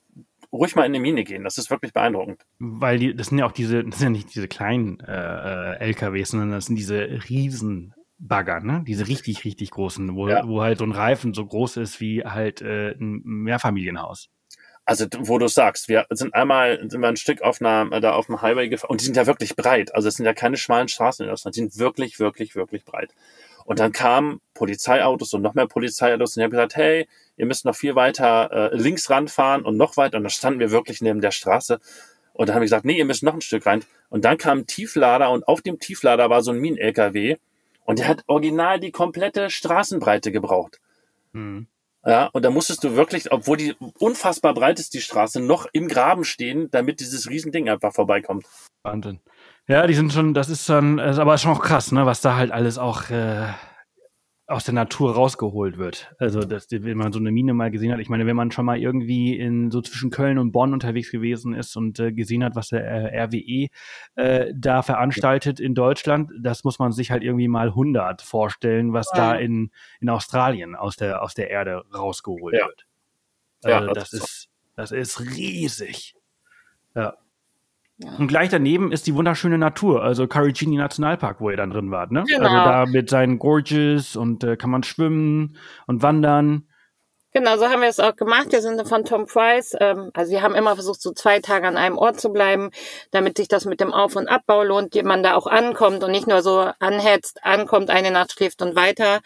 ruhig 0.52 0.76
mal 0.76 0.82
in 0.84 0.92
eine 0.92 1.00
Mine 1.00 1.24
gehen. 1.24 1.44
Das 1.44 1.58
ist 1.58 1.70
wirklich 1.70 1.92
beeindruckend. 1.92 2.42
Weil 2.58 2.98
die, 2.98 3.14
das 3.14 3.28
sind 3.28 3.38
ja 3.38 3.46
auch 3.46 3.52
diese, 3.52 3.82
das 3.84 3.98
sind 3.98 4.06
ja 4.06 4.10
nicht 4.10 4.34
diese 4.34 4.48
kleinen 4.48 5.00
äh, 5.00 5.12
äh, 5.12 5.78
LKWs, 5.80 6.30
sondern 6.30 6.50
das 6.50 6.66
sind 6.66 6.76
diese 6.76 7.00
Riesenbagger, 7.28 8.60
ne? 8.60 8.84
Diese 8.86 9.08
richtig, 9.08 9.44
richtig 9.44 9.70
großen, 9.70 10.14
wo, 10.14 10.28
Ja. 10.28 10.46
wo 10.46 10.60
halt 10.60 10.78
so 10.78 10.84
ein 10.84 10.92
Reifen 10.92 11.34
so 11.34 11.46
groß 11.46 11.78
ist 11.78 12.00
wie 12.00 12.24
halt 12.24 12.60
äh, 12.62 12.92
ein 12.92 13.22
Mehrfamilienhaus. 13.24 14.28
Also, 14.90 15.06
wo 15.18 15.38
du 15.38 15.46
sagst, 15.46 15.88
wir 15.88 16.06
sind 16.10 16.34
einmal, 16.34 16.80
sind 16.90 17.00
wir 17.00 17.06
ein 17.06 17.16
Stück 17.16 17.42
auf 17.42 17.60
einer, 17.60 18.00
da 18.00 18.14
auf 18.14 18.26
dem 18.26 18.42
Highway 18.42 18.68
gefahren 18.68 18.90
und 18.90 19.00
die 19.00 19.04
sind 19.04 19.16
ja 19.16 19.24
wirklich 19.28 19.54
breit. 19.54 19.94
Also, 19.94 20.08
es 20.08 20.16
sind 20.16 20.26
ja 20.26 20.34
keine 20.34 20.56
schmalen 20.56 20.88
Straßen 20.88 21.24
in 21.24 21.30
Deutschland, 21.30 21.54
die 21.54 21.60
sind 21.60 21.78
wirklich, 21.78 22.18
wirklich, 22.18 22.56
wirklich 22.56 22.84
breit. 22.84 23.14
Und 23.64 23.78
dann 23.78 23.92
kamen 23.92 24.40
Polizeiautos 24.52 25.32
und 25.32 25.42
noch 25.42 25.54
mehr 25.54 25.68
Polizeiautos 25.68 26.36
und 26.36 26.40
die 26.40 26.42
haben 26.42 26.50
gesagt, 26.50 26.74
hey, 26.74 27.06
ihr 27.36 27.46
müsst 27.46 27.64
noch 27.66 27.76
viel 27.76 27.94
weiter 27.94 28.72
äh, 28.72 28.76
links 28.76 29.08
ranfahren 29.10 29.62
und 29.62 29.76
noch 29.76 29.96
weiter. 29.96 30.16
Und 30.16 30.24
da 30.24 30.28
standen 30.28 30.58
wir 30.58 30.72
wirklich 30.72 31.00
neben 31.00 31.20
der 31.20 31.30
Straße. 31.30 31.78
Und 32.32 32.48
dann 32.48 32.56
haben 32.56 32.62
wir 32.62 32.66
gesagt, 32.66 32.84
nee, 32.84 32.98
ihr 32.98 33.04
müsst 33.04 33.22
noch 33.22 33.34
ein 33.34 33.42
Stück 33.42 33.66
rein. 33.66 33.84
Und 34.08 34.24
dann 34.24 34.38
kam 34.38 34.58
ein 34.58 34.66
Tieflader 34.66 35.30
und 35.30 35.46
auf 35.46 35.62
dem 35.62 35.78
Tieflader 35.78 36.30
war 36.30 36.42
so 36.42 36.50
ein 36.50 36.58
Minen-LKW 36.58 37.36
und 37.84 38.00
der 38.00 38.08
hat 38.08 38.24
original 38.26 38.80
die 38.80 38.90
komplette 38.90 39.50
Straßenbreite 39.50 40.32
gebraucht. 40.32 40.80
Hm. 41.32 41.68
Ja, 42.04 42.26
und 42.32 42.44
da 42.44 42.50
musstest 42.50 42.82
du 42.82 42.96
wirklich, 42.96 43.30
obwohl 43.30 43.58
die 43.58 43.74
unfassbar 43.98 44.54
breit 44.54 44.80
ist, 44.80 44.94
die 44.94 45.00
Straße, 45.00 45.40
noch 45.40 45.66
im 45.72 45.86
Graben 45.86 46.24
stehen, 46.24 46.70
damit 46.70 47.00
dieses 47.00 47.28
Riesending 47.28 47.68
einfach 47.68 47.92
vorbeikommt. 47.92 48.46
Wahnsinn. 48.82 49.20
Ja, 49.68 49.86
die 49.86 49.94
sind 49.94 50.12
schon, 50.12 50.32
das 50.32 50.48
ist 50.48 50.68
dann, 50.68 50.98
ist 50.98 51.18
aber 51.18 51.36
schon 51.36 51.52
auch 51.52 51.60
krass, 51.62 51.92
ne, 51.92 52.06
was 52.06 52.22
da 52.22 52.36
halt 52.36 52.52
alles 52.52 52.78
auch 52.78 53.10
äh, 53.10 53.48
aus 54.50 54.64
der 54.64 54.74
Natur 54.74 55.14
rausgeholt 55.14 55.78
wird. 55.78 56.12
Also, 56.18 56.40
das, 56.40 56.66
wenn 56.70 56.98
man 56.98 57.12
so 57.12 57.18
eine 57.20 57.30
Mine 57.30 57.54
mal 57.54 57.70
gesehen 57.70 57.92
hat, 57.92 58.00
ich 58.00 58.08
meine, 58.08 58.26
wenn 58.26 58.34
man 58.36 58.50
schon 58.50 58.64
mal 58.66 58.78
irgendwie 58.78 59.36
in 59.38 59.70
so 59.70 59.80
zwischen 59.80 60.10
Köln 60.10 60.38
und 60.38 60.50
Bonn 60.52 60.72
unterwegs 60.72 61.10
gewesen 61.10 61.54
ist 61.54 61.76
und 61.76 62.00
äh, 62.00 62.12
gesehen 62.12 62.42
hat, 62.42 62.56
was 62.56 62.68
der 62.68 62.84
äh, 62.84 63.22
RWE 63.22 63.68
äh, 64.16 64.52
da 64.54 64.82
veranstaltet 64.82 65.60
in 65.60 65.74
Deutschland, 65.74 66.32
das 66.40 66.64
muss 66.64 66.78
man 66.78 66.90
sich 66.92 67.10
halt 67.10 67.22
irgendwie 67.22 67.48
mal 67.48 67.68
100 67.68 68.22
vorstellen, 68.22 68.92
was 68.92 69.08
da 69.14 69.34
Ja. 69.34 69.40
in, 69.40 69.70
in 70.00 70.08
Australien 70.08 70.74
aus 70.74 70.96
der, 70.96 71.22
aus 71.22 71.34
der 71.34 71.50
Erde 71.50 71.84
rausgeholt 71.94 72.54
Ja. 72.56 72.66
wird. 72.66 72.86
Ja, 73.64 73.78
Also, 73.78 73.94
das 73.94 74.10
das 74.10 74.12
ist, 74.20 74.48
das 74.76 74.92
ist 74.92 75.20
riesig. 75.20 76.14
Ja. 76.94 77.14
Ja. 78.02 78.16
Und 78.16 78.28
gleich 78.28 78.48
daneben 78.48 78.92
ist 78.92 79.06
die 79.06 79.14
wunderschöne 79.14 79.58
Natur, 79.58 80.02
also 80.02 80.26
Karicini 80.26 80.76
Nationalpark, 80.76 81.40
wo 81.40 81.50
ihr 81.50 81.56
dann 81.56 81.70
drin 81.70 81.90
wart, 81.90 82.12
ne? 82.12 82.24
Genau. 82.26 82.48
Also 82.48 82.56
da 82.56 82.86
mit 82.86 83.10
seinen 83.10 83.38
Gorges 83.38 84.16
und 84.16 84.42
äh, 84.42 84.56
kann 84.56 84.70
man 84.70 84.82
schwimmen 84.82 85.56
und 85.86 86.02
wandern. 86.02 86.64
Genau, 87.32 87.56
so 87.58 87.68
haben 87.68 87.80
wir 87.80 87.88
es 87.88 88.00
auch 88.00 88.16
gemacht. 88.16 88.50
Wir 88.50 88.60
sind 88.60 88.88
von 88.88 89.04
Tom 89.04 89.26
Price. 89.26 89.76
Ähm, 89.78 90.10
also 90.14 90.32
wir 90.32 90.42
haben 90.42 90.56
immer 90.56 90.74
versucht, 90.74 91.00
so 91.00 91.12
zwei 91.12 91.38
Tage 91.38 91.68
an 91.68 91.76
einem 91.76 91.96
Ort 91.96 92.20
zu 92.20 92.30
bleiben, 92.30 92.70
damit 93.12 93.36
sich 93.36 93.46
das 93.46 93.66
mit 93.66 93.80
dem 93.80 93.92
Auf- 93.92 94.16
und 94.16 94.26
Abbau 94.26 94.64
lohnt, 94.64 94.94
die 94.94 95.02
man 95.04 95.22
da 95.22 95.34
auch 95.34 95.46
ankommt 95.46 96.02
und 96.02 96.10
nicht 96.10 96.26
nur 96.26 96.42
so 96.42 96.70
anhetzt, 96.80 97.44
ankommt, 97.44 97.90
eine 97.90 98.10
Nacht 98.10 98.32
schläft 98.32 98.62
und 98.62 98.74
weiter. 98.74 99.20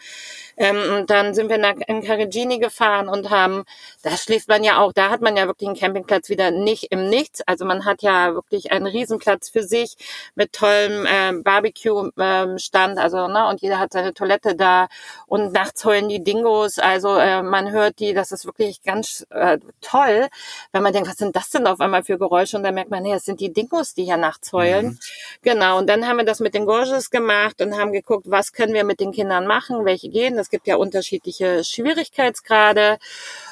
Ähm, 0.57 1.05
dann 1.07 1.33
sind 1.33 1.49
wir 1.49 1.57
nach 1.57 1.75
in 1.87 2.01
Carigini 2.01 2.59
gefahren 2.59 3.07
und 3.09 3.29
haben, 3.29 3.65
da 4.03 4.11
schläft 4.17 4.47
man 4.47 4.63
ja 4.63 4.79
auch, 4.79 4.93
da 4.93 5.09
hat 5.09 5.21
man 5.21 5.35
ja 5.35 5.47
wirklich 5.47 5.67
einen 5.67 5.77
Campingplatz 5.77 6.29
wieder 6.29 6.51
nicht 6.51 6.91
im 6.91 7.09
Nichts. 7.09 7.41
Also 7.45 7.65
man 7.65 7.85
hat 7.85 8.01
ja 8.01 8.33
wirklich 8.33 8.71
einen 8.71 8.87
Riesenplatz 8.87 9.49
für 9.49 9.63
sich 9.63 9.95
mit 10.35 10.53
tollem 10.53 11.05
ähm, 11.09 11.43
Barbecue-Stand, 11.43 12.97
also 12.97 13.27
ne, 13.27 13.47
und 13.47 13.61
jeder 13.61 13.79
hat 13.79 13.93
seine 13.93 14.13
Toilette 14.13 14.55
da 14.55 14.87
und 15.27 15.51
nachts 15.53 15.83
heulen 15.85 16.09
die 16.09 16.23
Dingos. 16.23 16.79
Also 16.79 17.15
äh, 17.17 17.41
man 17.41 17.71
hört 17.71 17.99
die, 17.99 18.13
das 18.13 18.31
ist 18.31 18.45
wirklich 18.45 18.81
ganz 18.83 19.25
äh, 19.29 19.59
toll, 19.81 20.27
wenn 20.71 20.83
man 20.83 20.93
denkt, 20.93 21.09
was 21.09 21.17
sind 21.17 21.35
das 21.35 21.49
denn 21.49 21.67
auf 21.67 21.79
einmal 21.79 22.03
für 22.03 22.17
Geräusche? 22.17 22.57
Und 22.57 22.63
dann 22.63 22.75
merkt 22.75 22.91
man, 22.91 23.03
nee, 23.03 23.13
das 23.13 23.25
sind 23.25 23.39
die 23.39 23.51
Dingos, 23.51 23.93
die 23.93 24.05
hier 24.05 24.17
nachts 24.17 24.53
heulen. 24.53 24.99
Genau, 25.41 25.77
und 25.77 25.87
dann 25.87 26.07
haben 26.07 26.17
wir 26.17 26.25
das 26.25 26.39
mit 26.39 26.53
den 26.53 26.65
Gorges 26.65 27.09
gemacht 27.09 27.61
und 27.61 27.77
haben 27.77 27.91
geguckt, 27.91 28.25
was 28.29 28.53
können 28.53 28.73
wir 28.73 28.83
mit 28.83 28.99
den 28.99 29.11
Kindern 29.11 29.47
machen, 29.47 29.85
welche 29.85 30.09
gehen. 30.09 30.35
Es 30.45 30.51
gibt 30.51 30.67
ja 30.67 30.75
unterschiedliche 30.75 31.63
Schwierigkeitsgrade 31.63 32.99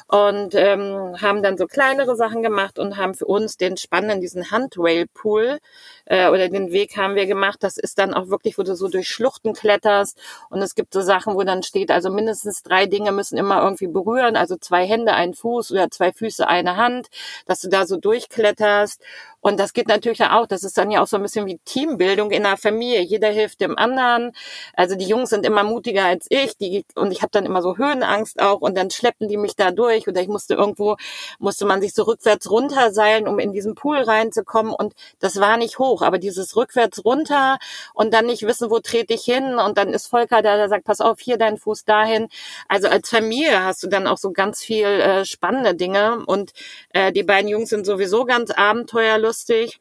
und 0.07 0.55
ähm, 0.55 1.15
haben 1.21 1.43
dann 1.43 1.57
so 1.57 1.67
kleinere 1.67 2.15
Sachen 2.15 2.43
gemacht 2.43 2.79
und 2.79 2.97
haben 2.97 3.13
für 3.13 3.25
uns 3.25 3.57
den 3.57 3.77
spannenden, 3.77 4.21
diesen 4.21 4.51
Handrail-Pool 4.51 5.59
äh, 6.05 6.29
oder 6.29 6.49
den 6.49 6.71
Weg 6.71 6.97
haben 6.97 7.15
wir 7.15 7.25
gemacht. 7.25 7.63
Das 7.63 7.77
ist 7.77 7.97
dann 7.99 8.13
auch 8.13 8.29
wirklich, 8.29 8.57
wo 8.57 8.63
du 8.63 8.75
so 8.75 8.87
durch 8.89 9.07
Schluchten 9.07 9.53
kletterst 9.53 10.17
und 10.49 10.61
es 10.61 10.75
gibt 10.75 10.93
so 10.93 11.01
Sachen, 11.01 11.35
wo 11.35 11.43
dann 11.43 11.63
steht, 11.63 11.91
also 11.91 12.09
mindestens 12.09 12.63
drei 12.63 12.85
Dinge 12.85 13.11
müssen 13.11 13.37
immer 13.37 13.61
irgendwie 13.63 13.87
berühren, 13.87 14.35
also 14.35 14.55
zwei 14.57 14.85
Hände, 14.85 15.13
ein 15.13 15.33
Fuß 15.33 15.71
oder 15.71 15.89
zwei 15.89 16.11
Füße, 16.11 16.47
eine 16.47 16.77
Hand, 16.77 17.07
dass 17.45 17.61
du 17.61 17.69
da 17.69 17.85
so 17.85 17.97
durchkletterst. 17.97 19.01
Und 19.41 19.59
das 19.59 19.73
geht 19.73 19.89
natürlich 19.89 20.21
auch, 20.23 20.47
das 20.47 20.63
ist 20.63 20.77
dann 20.77 20.89
ja 20.89 21.01
auch 21.01 21.07
so 21.07 21.17
ein 21.17 21.21
bisschen 21.21 21.45
wie 21.45 21.59
Teambildung 21.65 22.31
in 22.31 22.43
der 22.43 22.55
Familie. 22.55 23.01
Jeder 23.01 23.27
hilft 23.27 23.59
dem 23.59 23.77
anderen. 23.77 24.31
Also 24.73 24.95
die 24.95 25.05
Jungs 25.05 25.31
sind 25.31 25.45
immer 25.45 25.63
mutiger 25.63 26.05
als 26.05 26.27
ich, 26.29 26.57
die, 26.57 26.85
und 26.95 27.11
ich 27.11 27.21
habe 27.21 27.31
dann 27.31 27.45
immer 27.45 27.61
so 27.61 27.75
Höhenangst 27.75 28.41
auch 28.41 28.61
und 28.61 28.77
dann 28.77 28.89
schleppen 28.89 29.27
die 29.27 29.35
mich 29.35 29.57
da 29.57 29.71
durch 29.71 29.92
oder 30.07 30.21
ich 30.21 30.27
musste 30.27 30.55
irgendwo, 30.55 30.97
musste 31.39 31.65
man 31.65 31.81
sich 31.81 31.93
so 31.93 32.03
rückwärts 32.03 32.49
runterseilen, 32.49 33.27
um 33.27 33.39
in 33.39 33.51
diesen 33.51 33.75
Pool 33.75 33.97
reinzukommen 33.97 34.73
und 34.73 34.93
das 35.19 35.39
war 35.39 35.57
nicht 35.57 35.79
hoch, 35.79 36.01
aber 36.01 36.17
dieses 36.17 36.55
rückwärts 36.55 37.05
runter 37.05 37.57
und 37.93 38.13
dann 38.13 38.25
nicht 38.25 38.43
wissen, 38.43 38.69
wo 38.69 38.79
trete 38.79 39.13
ich 39.13 39.23
hin 39.23 39.55
und 39.55 39.77
dann 39.77 39.89
ist 39.93 40.07
Volker 40.07 40.41
da, 40.41 40.57
der 40.57 40.69
sagt, 40.69 40.85
pass 40.85 41.01
auf, 41.01 41.19
hier 41.19 41.37
dein 41.37 41.57
Fuß 41.57 41.85
dahin. 41.85 42.27
Also 42.67 42.87
als 42.87 43.09
Familie 43.09 43.63
hast 43.63 43.83
du 43.83 43.87
dann 43.87 44.07
auch 44.07 44.17
so 44.17 44.31
ganz 44.31 44.61
viel 44.61 44.87
äh, 44.87 45.25
spannende 45.25 45.75
Dinge 45.75 46.23
und 46.25 46.53
äh, 46.89 47.11
die 47.11 47.23
beiden 47.23 47.49
Jungs 47.49 47.69
sind 47.69 47.85
sowieso 47.85 48.25
ganz 48.25 48.51
abenteuerlustig. 48.51 49.79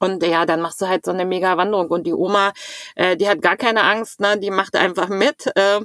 Und 0.00 0.22
ja, 0.22 0.46
dann 0.46 0.60
machst 0.60 0.80
du 0.80 0.88
halt 0.88 1.04
so 1.04 1.10
eine 1.10 1.24
mega 1.24 1.56
Wanderung. 1.56 1.88
Und 1.88 2.06
die 2.06 2.12
Oma, 2.12 2.52
äh, 2.94 3.16
die 3.16 3.28
hat 3.28 3.42
gar 3.42 3.56
keine 3.56 3.82
Angst, 3.84 4.20
ne? 4.20 4.38
Die 4.38 4.50
macht 4.50 4.76
einfach 4.76 5.08
mit. 5.08 5.50
Äh, 5.56 5.80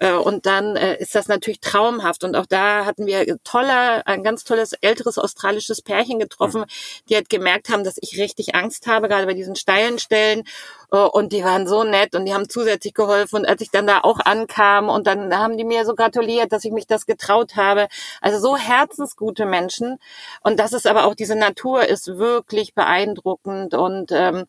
und 0.00 0.46
dann 0.46 0.76
äh, 0.76 0.96
ist 0.98 1.14
das 1.14 1.28
natürlich 1.28 1.60
traumhaft. 1.60 2.24
Und 2.24 2.36
auch 2.36 2.46
da 2.46 2.84
hatten 2.84 3.06
wir 3.06 3.24
tolle, 3.44 4.06
ein 4.06 4.22
ganz 4.22 4.44
tolles 4.44 4.72
älteres 4.74 5.18
australisches 5.18 5.82
Pärchen 5.82 6.18
getroffen, 6.18 6.64
die 7.08 7.14
halt 7.14 7.28
gemerkt 7.28 7.68
haben, 7.68 7.84
dass 7.84 7.98
ich 8.00 8.18
richtig 8.18 8.54
Angst 8.54 8.86
habe, 8.86 9.08
gerade 9.08 9.26
bei 9.26 9.34
diesen 9.34 9.56
steilen 9.56 9.98
Stellen. 9.98 10.44
Äh, 10.90 10.98
und 10.98 11.32
die 11.32 11.44
waren 11.44 11.66
so 11.66 11.84
nett 11.84 12.14
und 12.14 12.24
die 12.24 12.34
haben 12.34 12.48
zusätzlich 12.48 12.94
geholfen. 12.94 13.36
Und 13.36 13.46
als 13.46 13.60
ich 13.60 13.70
dann 13.70 13.86
da 13.86 14.00
auch 14.00 14.20
ankam 14.20 14.88
und 14.88 15.06
dann 15.06 15.36
haben 15.36 15.56
die 15.56 15.64
mir 15.64 15.84
so 15.84 15.94
gratuliert, 15.94 16.52
dass 16.52 16.64
ich 16.64 16.72
mich 16.72 16.86
das 16.86 17.06
getraut 17.06 17.56
habe. 17.56 17.88
Also 18.20 18.38
so 18.38 18.56
herzensgute 18.56 19.46
Menschen. 19.46 19.98
Und 20.42 20.58
das 20.58 20.72
ist 20.72 20.86
aber 20.86 21.04
auch 21.04 21.14
diese 21.14 21.36
Natur 21.36 21.86
ist 21.88 22.06
wirklich 22.18 22.74
beeindruckend 22.74 23.74
und 23.74 24.10
ähm, 24.12 24.46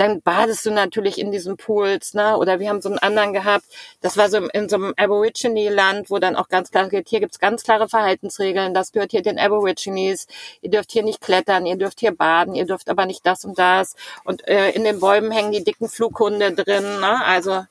dann 0.00 0.22
badest 0.22 0.64
du 0.64 0.70
natürlich 0.70 1.18
in 1.18 1.30
diesen 1.30 1.58
Pools, 1.58 2.14
ne? 2.14 2.38
Oder 2.38 2.58
wir 2.58 2.70
haben 2.70 2.80
so 2.80 2.88
einen 2.88 2.98
anderen 2.98 3.34
gehabt, 3.34 3.66
das 4.00 4.16
war 4.16 4.30
so 4.30 4.38
in 4.38 4.68
so 4.70 4.76
einem 4.76 4.94
Aborigine-Land, 4.96 6.08
wo 6.08 6.18
dann 6.18 6.36
auch 6.36 6.48
ganz 6.48 6.70
klar 6.70 6.88
geht, 6.88 7.08
hier 7.08 7.20
gibt's 7.20 7.38
ganz 7.38 7.62
klare 7.64 7.86
Verhaltensregeln, 7.88 8.72
das 8.72 8.92
gehört 8.92 9.10
hier 9.10 9.20
den 9.20 9.38
Aborigines, 9.38 10.26
ihr 10.62 10.70
dürft 10.70 10.92
hier 10.92 11.02
nicht 11.02 11.20
klettern, 11.20 11.66
ihr 11.66 11.76
dürft 11.76 12.00
hier 12.00 12.16
baden, 12.16 12.54
ihr 12.54 12.64
dürft 12.64 12.88
aber 12.88 13.04
nicht 13.04 13.26
das 13.26 13.44
und 13.44 13.58
das. 13.58 13.94
Und 14.24 14.48
äh, 14.48 14.70
in 14.70 14.84
den 14.84 15.00
Bäumen 15.00 15.30
hängen 15.30 15.52
die 15.52 15.64
dicken 15.64 15.88
Flughunde 15.88 16.52
drin, 16.52 17.00
ne? 17.00 17.22
Also 17.24 17.64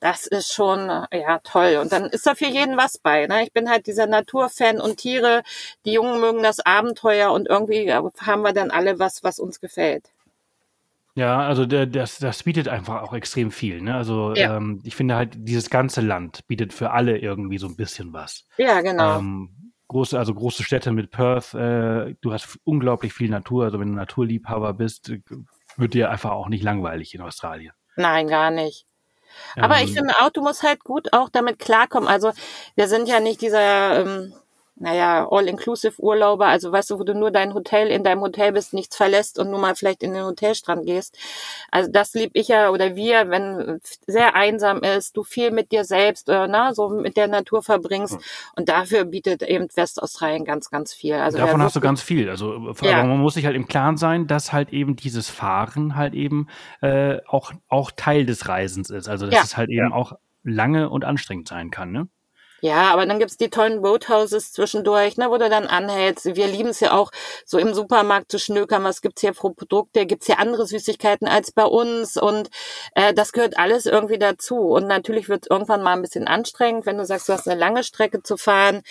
das 0.00 0.28
ist 0.28 0.52
schon 0.52 0.88
ja 1.12 1.40
toll. 1.42 1.78
Und 1.82 1.92
dann 1.92 2.04
ist 2.06 2.24
da 2.24 2.36
für 2.36 2.46
jeden 2.46 2.76
was 2.76 2.98
bei. 2.98 3.26
Ne? 3.26 3.42
Ich 3.42 3.52
bin 3.52 3.68
halt 3.68 3.88
dieser 3.88 4.06
Naturfan 4.06 4.80
und 4.80 4.98
Tiere. 4.98 5.42
Die 5.84 5.92
Jungen 5.92 6.20
mögen 6.20 6.42
das 6.44 6.60
Abenteuer 6.60 7.32
und 7.32 7.48
irgendwie 7.48 7.92
haben 7.92 8.42
wir 8.42 8.52
dann 8.52 8.70
alle 8.70 9.00
was, 9.00 9.24
was 9.24 9.40
uns 9.40 9.60
gefällt. 9.60 10.04
Ja, 11.18 11.40
also 11.40 11.66
der, 11.66 11.86
das, 11.86 12.20
das 12.20 12.44
bietet 12.44 12.68
einfach 12.68 13.02
auch 13.02 13.12
extrem 13.12 13.50
viel. 13.50 13.80
Ne? 13.82 13.92
Also 13.92 14.34
ja. 14.36 14.56
ähm, 14.56 14.80
ich 14.84 14.94
finde 14.94 15.16
halt, 15.16 15.32
dieses 15.34 15.68
ganze 15.68 16.00
Land 16.00 16.46
bietet 16.46 16.72
für 16.72 16.92
alle 16.92 17.18
irgendwie 17.18 17.58
so 17.58 17.66
ein 17.66 17.74
bisschen 17.74 18.12
was. 18.12 18.46
Ja, 18.56 18.82
genau. 18.82 19.18
Ähm, 19.18 19.72
große, 19.88 20.16
also 20.16 20.32
große 20.32 20.62
Städte 20.62 20.92
mit 20.92 21.10
Perth, 21.10 21.54
äh, 21.54 22.14
du 22.20 22.32
hast 22.32 22.60
unglaublich 22.62 23.12
viel 23.12 23.30
Natur. 23.30 23.64
Also 23.64 23.80
wenn 23.80 23.88
du 23.88 23.94
Naturliebhaber 23.94 24.74
bist, 24.74 25.10
wird 25.76 25.94
dir 25.94 26.08
einfach 26.08 26.30
auch 26.30 26.48
nicht 26.48 26.62
langweilig 26.62 27.12
in 27.16 27.20
Australien. 27.20 27.72
Nein, 27.96 28.28
gar 28.28 28.52
nicht. 28.52 28.86
Aber 29.56 29.78
ähm, 29.78 29.86
ich 29.86 29.94
finde 29.94 30.14
auch, 30.20 30.30
du 30.30 30.40
musst 30.40 30.62
halt 30.62 30.84
gut 30.84 31.12
auch 31.12 31.30
damit 31.30 31.58
klarkommen. 31.58 32.08
Also 32.08 32.30
wir 32.76 32.86
sind 32.86 33.08
ja 33.08 33.18
nicht 33.18 33.40
dieser 33.40 34.06
ähm, 34.06 34.34
naja, 34.80 35.28
All-Inclusive-Urlauber, 35.30 36.46
also 36.46 36.70
weißt 36.70 36.90
du, 36.90 36.98
wo 36.98 37.04
du 37.04 37.14
nur 37.14 37.30
dein 37.30 37.54
Hotel, 37.54 37.88
in 37.88 38.04
deinem 38.04 38.20
Hotel 38.20 38.52
bist, 38.52 38.72
nichts 38.72 38.96
verlässt 38.96 39.38
und 39.38 39.50
nur 39.50 39.58
mal 39.58 39.74
vielleicht 39.74 40.02
in 40.02 40.12
den 40.12 40.24
Hotelstrand 40.24 40.86
gehst. 40.86 41.18
Also 41.70 41.90
das 41.90 42.14
lieb 42.14 42.30
ich 42.34 42.48
ja 42.48 42.70
oder 42.70 42.94
wir, 42.94 43.30
wenn 43.30 43.80
sehr 44.06 44.34
einsam 44.34 44.80
ist, 44.80 45.16
du 45.16 45.24
viel 45.24 45.50
mit 45.50 45.72
dir 45.72 45.84
selbst, 45.84 46.28
äh, 46.28 46.46
na, 46.48 46.74
so 46.74 46.88
mit 46.88 47.16
der 47.16 47.28
Natur 47.28 47.62
verbringst. 47.62 48.14
Hm. 48.14 48.20
Und 48.56 48.68
dafür 48.68 49.04
bietet 49.04 49.42
eben 49.42 49.68
Westaustralien 49.74 50.44
ganz, 50.44 50.70
ganz 50.70 50.94
viel. 50.94 51.14
Also 51.14 51.38
Davon 51.38 51.62
hast 51.62 51.76
du 51.76 51.80
ganz 51.80 52.02
viel. 52.02 52.30
Also 52.30 52.72
ja. 52.82 52.98
aber 52.98 53.08
man 53.08 53.18
muss 53.18 53.34
sich 53.34 53.46
halt 53.46 53.56
im 53.56 53.66
Klaren 53.66 53.96
sein, 53.96 54.26
dass 54.26 54.52
halt 54.52 54.72
eben 54.72 54.96
dieses 54.96 55.28
Fahren 55.28 55.96
halt 55.96 56.14
eben 56.14 56.48
äh, 56.80 57.18
auch, 57.26 57.52
auch 57.68 57.90
Teil 57.90 58.26
des 58.26 58.48
Reisens 58.48 58.90
ist. 58.90 59.08
Also 59.08 59.26
dass 59.26 59.34
ja. 59.34 59.42
es 59.42 59.56
halt 59.56 59.70
eben 59.70 59.90
ja. 59.90 59.94
auch 59.94 60.12
lange 60.44 60.88
und 60.88 61.04
anstrengend 61.04 61.48
sein 61.48 61.70
kann, 61.70 61.92
ne? 61.92 62.08
Ja, 62.60 62.92
aber 62.92 63.06
dann 63.06 63.20
gibt's 63.20 63.36
die 63.36 63.50
tollen 63.50 63.82
Boathouses 63.82 64.52
zwischendurch, 64.52 65.16
ne, 65.16 65.30
wo 65.30 65.38
du 65.38 65.48
dann 65.48 65.68
anhältst. 65.68 66.24
Wir 66.34 66.48
lieben 66.48 66.70
es 66.70 66.80
ja 66.80 66.92
auch, 66.92 67.12
so 67.44 67.56
im 67.56 67.72
Supermarkt 67.72 68.32
zu 68.32 68.38
schnökern, 68.40 68.82
was 68.82 69.00
gibt's 69.00 69.20
hier 69.20 69.32
für 69.32 69.50
Produkte, 69.52 70.06
gibt's 70.06 70.26
hier 70.26 70.40
andere 70.40 70.66
Süßigkeiten 70.66 71.28
als 71.28 71.52
bei 71.52 71.64
uns 71.64 72.16
und 72.16 72.50
äh, 72.96 73.14
das 73.14 73.32
gehört 73.32 73.58
alles 73.58 73.86
irgendwie 73.86 74.18
dazu. 74.18 74.56
Und 74.56 74.88
natürlich 74.88 75.28
wird's 75.28 75.46
irgendwann 75.48 75.82
mal 75.84 75.92
ein 75.92 76.02
bisschen 76.02 76.26
anstrengend, 76.26 76.84
wenn 76.84 76.98
du 76.98 77.06
sagst, 77.06 77.28
du 77.28 77.32
hast 77.32 77.48
eine 77.48 77.58
lange 77.58 77.84
Strecke 77.84 78.24
zu 78.24 78.36
fahren. 78.36 78.82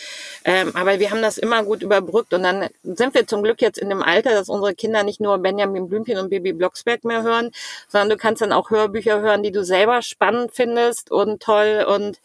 Ähm, 0.46 0.74
aber 0.74 1.00
wir 1.00 1.12
haben 1.12 1.22
das 1.22 1.38
immer 1.38 1.64
gut 1.64 1.84
überbrückt 1.84 2.34
und 2.34 2.44
dann 2.44 2.68
sind 2.84 3.14
wir 3.16 3.28
zum 3.28 3.44
Glück 3.44 3.62
jetzt 3.62 3.80
in 3.80 3.90
dem 3.90 4.02
Alter, 4.02 4.32
dass 4.32 4.48
unsere 4.48 4.76
Kinder 4.76 5.04
nicht 5.04 5.20
nur 5.20 5.40
Benjamin 5.40 5.90
Blümchen 5.90 6.18
und 6.20 6.30
Baby 6.30 6.54
Blocksberg 6.54 7.04
mehr 7.04 7.24
hören, 7.24 7.52
sondern 7.90 8.12
du 8.12 8.18
kannst 8.18 8.42
dann 8.42 8.54
auch 8.54 8.70
Hörbücher 8.70 9.20
hören, 9.20 9.44
die 9.44 9.52
du 9.52 9.66
selber 9.66 10.02
spannend 10.02 10.52
findest 10.54 11.12
und 11.12 11.42
toll 11.42 11.86
und 11.86 12.20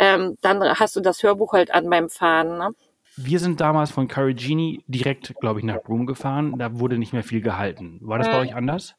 ähm, 0.00 0.36
dann 0.40 0.60
hast 0.78 0.87
hast 0.88 0.96
du 0.96 1.00
das 1.00 1.22
Hörbuch 1.22 1.52
halt 1.52 1.70
an 1.70 1.90
beim 1.90 2.08
Fahren. 2.08 2.56
Ne? 2.56 2.70
Wir 3.16 3.38
sind 3.40 3.60
damals 3.60 3.90
von 3.90 4.08
Carigini 4.08 4.82
direkt, 4.86 5.34
glaube 5.38 5.60
ich, 5.60 5.66
nach 5.66 5.82
Broome 5.82 6.06
gefahren. 6.06 6.58
Da 6.58 6.78
wurde 6.78 6.96
nicht 6.96 7.12
mehr 7.12 7.22
viel 7.22 7.42
gehalten. 7.42 7.98
War 8.00 8.18
das 8.18 8.28
bei 8.28 8.40
euch 8.40 8.54
anders? 8.54 8.94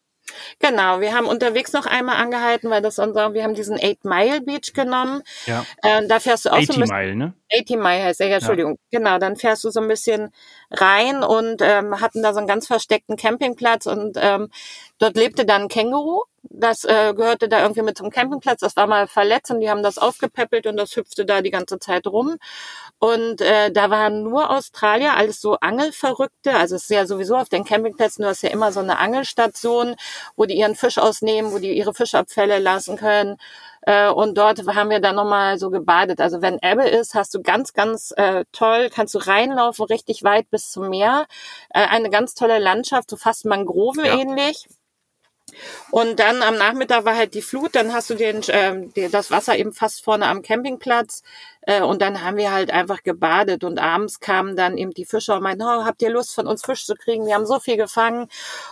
Genau, 0.59 0.99
wir 0.99 1.15
haben 1.15 1.25
unterwegs 1.25 1.73
noch 1.73 1.87
einmal 1.87 2.17
angehalten, 2.17 2.69
weil 2.69 2.83
das 2.83 2.99
unser, 2.99 3.33
wir 3.33 3.43
haben 3.43 3.55
diesen 3.55 3.79
Eight 3.79 4.05
Mile 4.05 4.41
Beach 4.41 4.73
genommen. 4.75 5.23
Ja. 5.47 5.65
Äh, 5.81 6.05
da 6.05 6.19
fährst 6.19 6.45
du 6.45 6.51
auch 6.51 6.57
80 6.57 6.67
so 6.67 6.73
ein 6.73 6.81
bisschen, 6.81 6.95
Mile, 6.95 7.15
ne? 7.15 7.33
80 7.59 7.77
Mile 7.77 8.03
heißt 8.03 8.21
er, 8.21 8.27
ja, 8.27 8.35
Entschuldigung. 8.35 8.77
Ja. 8.91 8.99
Genau, 8.99 9.17
dann 9.17 9.37
fährst 9.37 9.63
du 9.63 9.71
so 9.71 9.79
ein 9.79 9.87
bisschen 9.87 10.29
rein 10.69 11.23
und 11.23 11.63
ähm, 11.63 11.99
hatten 11.99 12.21
da 12.21 12.33
so 12.33 12.37
einen 12.37 12.47
ganz 12.47 12.67
versteckten 12.67 13.17
Campingplatz 13.17 13.87
und 13.87 14.17
ähm, 14.21 14.49
dort 14.99 15.17
lebte 15.17 15.45
dann 15.45 15.63
ein 15.63 15.67
Känguru. 15.67 16.25
Das 16.51 16.83
äh, 16.83 17.13
gehörte 17.15 17.47
da 17.47 17.61
irgendwie 17.61 17.83
mit 17.83 17.97
zum 17.97 18.09
Campingplatz. 18.09 18.61
Das 18.61 18.75
war 18.75 18.87
mal 18.87 19.07
verletzt 19.07 19.51
und 19.51 19.59
die 19.59 19.69
haben 19.69 19.83
das 19.83 19.97
aufgepäppelt 19.97 20.65
und 20.67 20.77
das 20.77 20.95
hüpfte 20.95 21.25
da 21.25 21.41
die 21.41 21.51
ganze 21.51 21.79
Zeit 21.79 22.07
rum. 22.07 22.37
Und 22.99 23.41
äh, 23.41 23.71
da 23.71 23.89
waren 23.89 24.23
nur 24.23 24.49
Australier, 24.49 25.15
alles 25.15 25.39
so 25.41 25.57
Angelverrückte. 25.59 26.55
Also 26.55 26.75
es 26.75 26.83
ist 26.83 26.89
ja 26.89 27.05
sowieso 27.05 27.37
auf 27.37 27.49
den 27.49 27.63
Campingplätzen, 27.63 28.23
du 28.23 28.29
hast 28.29 28.41
ja 28.41 28.49
immer 28.49 28.71
so 28.71 28.79
eine 28.79 28.97
Angelstation, 28.99 29.95
wo 30.35 30.45
die 30.45 30.55
ihren 30.57 30.75
Fisch 30.75 30.97
ausnehmen, 30.97 31.51
wo 31.53 31.59
die 31.59 31.77
ihre 31.77 31.93
Fischabfälle 31.93 32.59
lassen 32.59 32.97
können. 32.97 33.37
Äh, 33.83 34.09
und 34.09 34.37
dort 34.37 34.59
haben 34.67 34.89
wir 34.89 34.99
dann 34.99 35.15
nochmal 35.15 35.57
so 35.57 35.69
gebadet. 35.69 36.19
Also 36.19 36.41
wenn 36.41 36.59
Ebbe 36.61 36.87
ist, 36.87 37.15
hast 37.15 37.33
du 37.33 37.41
ganz, 37.41 37.73
ganz 37.73 38.11
äh, 38.17 38.45
toll, 38.51 38.89
kannst 38.93 39.15
du 39.15 39.19
reinlaufen, 39.19 39.85
richtig 39.85 40.23
weit 40.23 40.49
bis 40.49 40.71
zum 40.71 40.89
Meer. 40.89 41.25
Äh, 41.69 41.87
eine 41.87 42.09
ganz 42.09 42.33
tolle 42.33 42.59
Landschaft, 42.59 43.09
so 43.09 43.17
fast 43.17 43.45
Mangroven 43.45 44.05
ähnlich. 44.05 44.65
Ja. 44.69 44.78
Und 45.91 46.19
dann 46.19 46.41
am 46.41 46.55
Nachmittag 46.55 47.05
war 47.05 47.15
halt 47.15 47.33
die 47.33 47.41
Flut, 47.41 47.75
dann 47.75 47.93
hast 47.93 48.09
du 48.09 48.15
den, 48.15 48.41
äh, 48.49 49.09
das 49.09 49.31
Wasser 49.31 49.57
eben 49.57 49.73
fast 49.73 50.03
vorne 50.03 50.27
am 50.27 50.41
Campingplatz 50.41 51.23
äh, 51.61 51.81
und 51.81 52.01
dann 52.01 52.23
haben 52.23 52.37
wir 52.37 52.51
halt 52.51 52.71
einfach 52.71 53.03
gebadet 53.03 53.63
und 53.63 53.79
abends 53.79 54.19
kamen 54.19 54.55
dann 54.55 54.77
eben 54.77 54.91
die 54.91 55.05
Fischer 55.05 55.35
und 55.35 55.43
meinten, 55.43 55.63
oh, 55.63 55.85
habt 55.85 56.01
ihr 56.01 56.09
Lust 56.09 56.33
von 56.33 56.47
uns 56.47 56.63
Fisch 56.65 56.85
zu 56.85 56.95
kriegen? 56.95 57.25
Wir 57.25 57.35
haben 57.35 57.45
so 57.45 57.59
viel 57.59 57.77
gefangen 57.77 58.27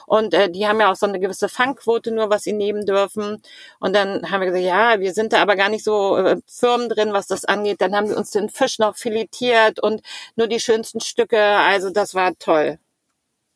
und 0.08 0.34
äh, 0.34 0.49
die 0.49 0.68
haben 0.68 0.80
ja 0.80 0.91
auch 0.91 0.95
so 0.95 1.06
eine 1.06 1.20
gewisse 1.20 1.49
Fangquote 1.49 2.12
nur, 2.12 2.30
was 2.30 2.44
sie 2.44 2.54
nehmen 2.54 2.86
dürfen. 2.86 3.41
Und 3.80 3.95
dann 3.95 4.32
haben 4.32 4.41
wir 4.41 4.48
gesagt, 4.48 4.66
ja, 4.66 4.99
wir 4.99 5.14
sind 5.14 5.34
da 5.34 5.41
aber 5.41 5.56
gar 5.56 5.70
nicht 5.70 5.84
so 5.84 6.18
äh, 6.18 6.38
firm 6.48 6.90
drin, 6.90 7.14
was 7.14 7.28
das 7.28 7.45
angeht. 7.45 7.82
Dann 7.82 7.95
haben 7.95 8.10
wir 8.10 8.18
uns 8.18 8.32
den 8.32 8.49
Fisch 8.49 8.80
noch 8.80 8.95
filetiert 8.98 9.80
und 9.80 10.02
nur 10.36 10.48
die 10.48 10.60
schönsten 10.60 10.99
Stücke. 11.02 11.40
Also 11.40 11.90
das 11.91 12.16
war 12.16 12.38
toll. 12.40 12.80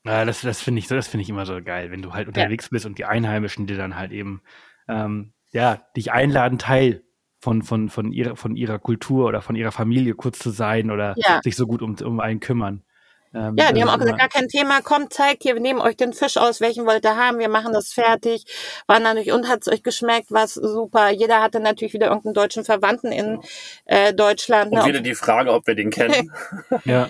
Ja, 0.06 0.26
das, 0.26 0.42
das 0.42 0.62
finde 0.62 0.80
ich 0.80 0.88
so, 0.88 0.96
das 0.96 1.08
finde 1.08 1.24
ich 1.24 1.30
immer 1.30 1.46
so 1.46 1.62
geil, 1.62 1.92
wenn 1.92 2.02
du 2.02 2.14
halt 2.14 2.28
unterwegs 2.28 2.66
ja. 2.66 2.70
bist 2.72 2.86
und 2.86 2.98
die 2.98 3.06
Einheimischen 3.06 3.68
dir 3.68 3.78
dann 3.78 3.96
halt 3.96 4.12
eben 4.12 4.42
ähm, 4.88 5.34
ja 5.52 5.80
dich 5.96 6.12
einladen, 6.12 6.58
Teil 6.58 7.04
von 7.40 7.62
von 7.62 7.90
von 7.90 8.12
ihrer 8.12 8.36
von 8.36 8.56
ihrer 8.56 8.80
Kultur 8.80 9.28
oder 9.28 9.42
von 9.42 9.56
ihrer 9.56 9.72
Familie 9.72 10.16
kurz 10.16 10.40
zu 10.40 10.50
sein 10.50 10.90
oder 10.90 11.14
ja. 11.18 11.42
sich 11.44 11.56
so 11.56 11.68
gut 11.68 11.82
um 11.82 11.96
um 12.04 12.20
einen 12.20 12.40
kümmern. 12.40 12.84
Ähm, 13.34 13.56
ja, 13.58 13.72
die 13.72 13.82
haben 13.82 13.90
auch 13.90 13.98
gesagt, 13.98 14.20
gar 14.20 14.28
kein 14.28 14.50
Thema, 14.50 14.82
kommt, 14.82 15.14
zeigt 15.14 15.44
hier, 15.44 15.54
wir 15.54 15.62
nehmen 15.62 15.80
euch 15.80 15.96
den 15.96 16.12
Fisch 16.12 16.36
aus, 16.36 16.60
welchen 16.60 16.86
wollt 16.86 17.06
ihr 17.06 17.16
haben, 17.16 17.40
wir 17.40 17.48
machen 17.48 17.72
das 17.72 17.94
fertig. 17.94 18.44
War 18.88 19.00
natürlich 19.00 19.32
und 19.32 19.48
hat's 19.48 19.70
euch 19.70 19.84
geschmeckt, 19.84 20.28
was 20.32 20.56
super. 20.56 21.10
Jeder 21.12 21.42
hatte 21.42 21.62
natürlich 21.62 21.94
wieder 21.94 22.08
irgendeinen 22.08 22.34
deutschen 22.34 22.66
Verwandten 22.66 23.12
in 23.14 23.40
äh, 23.86 24.14
Deutschland. 24.14 24.74
Und 24.74 24.80
ne? 24.80 24.86
wieder 24.86 25.00
die 25.00 25.16
Frage, 25.16 25.54
ob 25.54 25.66
wir 25.66 25.76
den 25.76 25.92
kennen. 25.92 26.32
ja. 26.84 27.10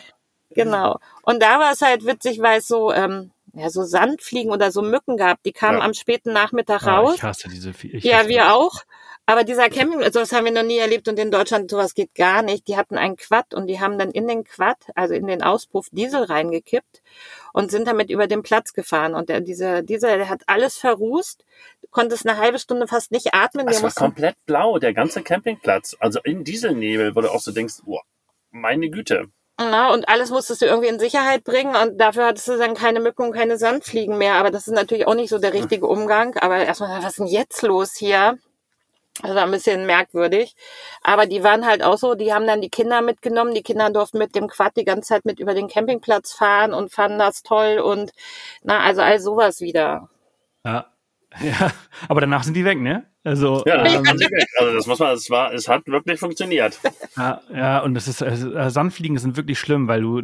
Genau. 0.55 0.99
Und 1.23 1.41
da 1.41 1.59
war 1.59 1.71
es 1.71 1.81
halt 1.81 2.05
witzig, 2.05 2.41
weil 2.41 2.59
es 2.59 2.67
so, 2.67 2.91
ähm, 2.91 3.31
ja, 3.53 3.69
so 3.69 3.83
Sandfliegen 3.83 4.51
oder 4.51 4.71
so 4.71 4.81
Mücken 4.81 5.17
gab. 5.17 5.41
Die 5.43 5.51
kamen 5.51 5.79
ja. 5.79 5.83
am 5.83 5.93
späten 5.93 6.33
Nachmittag 6.33 6.83
ah, 6.83 6.99
raus. 6.99 7.15
Ich 7.15 7.23
hasse 7.23 7.49
diese 7.49 7.71
ich 7.71 8.03
Ja, 8.03 8.27
wir 8.27 8.43
das. 8.43 8.51
auch. 8.51 8.81
Aber 9.27 9.43
dieser 9.43 9.69
Camping, 9.69 10.03
also 10.03 10.19
das 10.19 10.33
haben 10.33 10.45
wir 10.45 10.51
noch 10.51 10.63
nie 10.63 10.79
erlebt 10.79 11.07
und 11.07 11.17
in 11.17 11.31
Deutschland 11.31 11.69
sowas 11.69 11.93
geht 11.93 12.15
gar 12.15 12.41
nicht. 12.41 12.67
Die 12.67 12.75
hatten 12.75 12.97
einen 12.97 13.15
Quad 13.15 13.53
und 13.53 13.67
die 13.67 13.79
haben 13.79 13.97
dann 13.97 14.11
in 14.11 14.27
den 14.27 14.43
Quad, 14.43 14.77
also 14.95 15.13
in 15.13 15.27
den 15.27 15.43
Auspuff 15.43 15.87
Diesel 15.91 16.23
reingekippt 16.23 17.01
und 17.53 17.71
sind 17.71 17.87
damit 17.87 18.09
über 18.09 18.27
den 18.27 18.41
Platz 18.41 18.73
gefahren. 18.73 19.13
Und 19.13 19.29
der, 19.29 19.39
dieser 19.39 19.83
Diesel, 19.83 20.17
der 20.17 20.27
hat 20.27 20.41
alles 20.47 20.77
verrußt. 20.77 21.45
Du 21.81 21.87
konntest 21.91 22.27
eine 22.27 22.39
halbe 22.39 22.59
Stunde 22.59 22.87
fast 22.87 23.11
nicht 23.11 23.33
atmen. 23.33 23.67
Es 23.67 23.83
war 23.83 23.93
komplett 23.93 24.35
blau, 24.45 24.79
der 24.79 24.93
ganze 24.93 25.21
Campingplatz. 25.21 25.95
Also 25.99 26.19
in 26.23 26.43
Dieselnebel, 26.43 27.15
wo 27.15 27.21
du 27.21 27.31
auch 27.31 27.41
so 27.41 27.51
denkst, 27.51 27.75
oh, 27.85 27.99
meine 28.49 28.89
Güte. 28.89 29.27
Na, 29.69 29.93
und 29.93 30.09
alles 30.09 30.31
musstest 30.31 30.61
du 30.61 30.65
irgendwie 30.65 30.87
in 30.87 30.99
Sicherheit 30.99 31.43
bringen 31.43 31.75
und 31.75 31.99
dafür 31.99 32.27
hattest 32.27 32.47
du 32.47 32.57
dann 32.57 32.73
keine 32.73 32.99
Mücken 32.99 33.23
und 33.23 33.33
keine 33.33 33.57
Sandfliegen 33.57 34.17
mehr. 34.17 34.35
Aber 34.35 34.49
das 34.49 34.67
ist 34.67 34.73
natürlich 34.73 35.07
auch 35.07 35.13
nicht 35.13 35.29
so 35.29 35.37
der 35.37 35.53
richtige 35.53 35.87
Umgang. 35.87 36.35
Aber 36.37 36.57
erstmal, 36.57 36.97
was 37.03 37.11
ist 37.11 37.19
denn 37.19 37.27
jetzt 37.27 37.61
los 37.61 37.95
hier? 37.95 38.39
War 39.21 39.43
ein 39.43 39.51
bisschen 39.51 39.85
merkwürdig. 39.85 40.55
Aber 41.03 41.25
die 41.25 41.43
waren 41.43 41.65
halt 41.65 41.83
auch 41.83 41.97
so, 41.97 42.15
die 42.15 42.33
haben 42.33 42.47
dann 42.47 42.61
die 42.61 42.69
Kinder 42.69 43.01
mitgenommen. 43.01 43.53
Die 43.53 43.61
Kinder 43.61 43.89
durften 43.91 44.17
mit 44.17 44.35
dem 44.35 44.47
Quad 44.47 44.75
die 44.77 44.85
ganze 44.85 45.09
Zeit 45.09 45.25
mit 45.25 45.39
über 45.39 45.53
den 45.53 45.67
Campingplatz 45.67 46.33
fahren 46.33 46.73
und 46.73 46.91
fanden 46.91 47.19
das 47.19 47.43
toll 47.43 47.79
und 47.79 48.11
na, 48.63 48.79
also 48.79 49.01
all 49.01 49.19
sowas 49.19 49.61
wieder. 49.61 50.09
Ja. 50.65 50.87
Ja, 51.41 51.71
aber 52.09 52.21
danach 52.21 52.43
sind 52.43 52.55
die 52.55 52.65
weg, 52.65 52.79
ne? 52.81 53.05
Also, 53.23 53.63
Ja, 53.65 53.85
ähm, 53.85 54.03
dann 54.03 54.05
sind 54.05 54.19
sie 54.19 54.25
weg. 54.25 54.47
also 54.57 54.73
das 54.73 54.85
muss 54.87 54.99
man, 54.99 55.13
es 55.15 55.29
war, 55.29 55.53
es 55.53 55.67
hat 55.67 55.87
wirklich 55.87 56.19
funktioniert. 56.19 56.79
ja, 57.17 57.41
ja, 57.53 57.79
und 57.83 57.93
das 57.93 58.07
ist, 58.07 58.21
äh, 58.21 58.69
Sandfliegen 58.69 59.17
sind 59.17 59.37
wirklich 59.37 59.57
schlimm, 59.59 59.87
weil 59.87 60.01
du, 60.01 60.21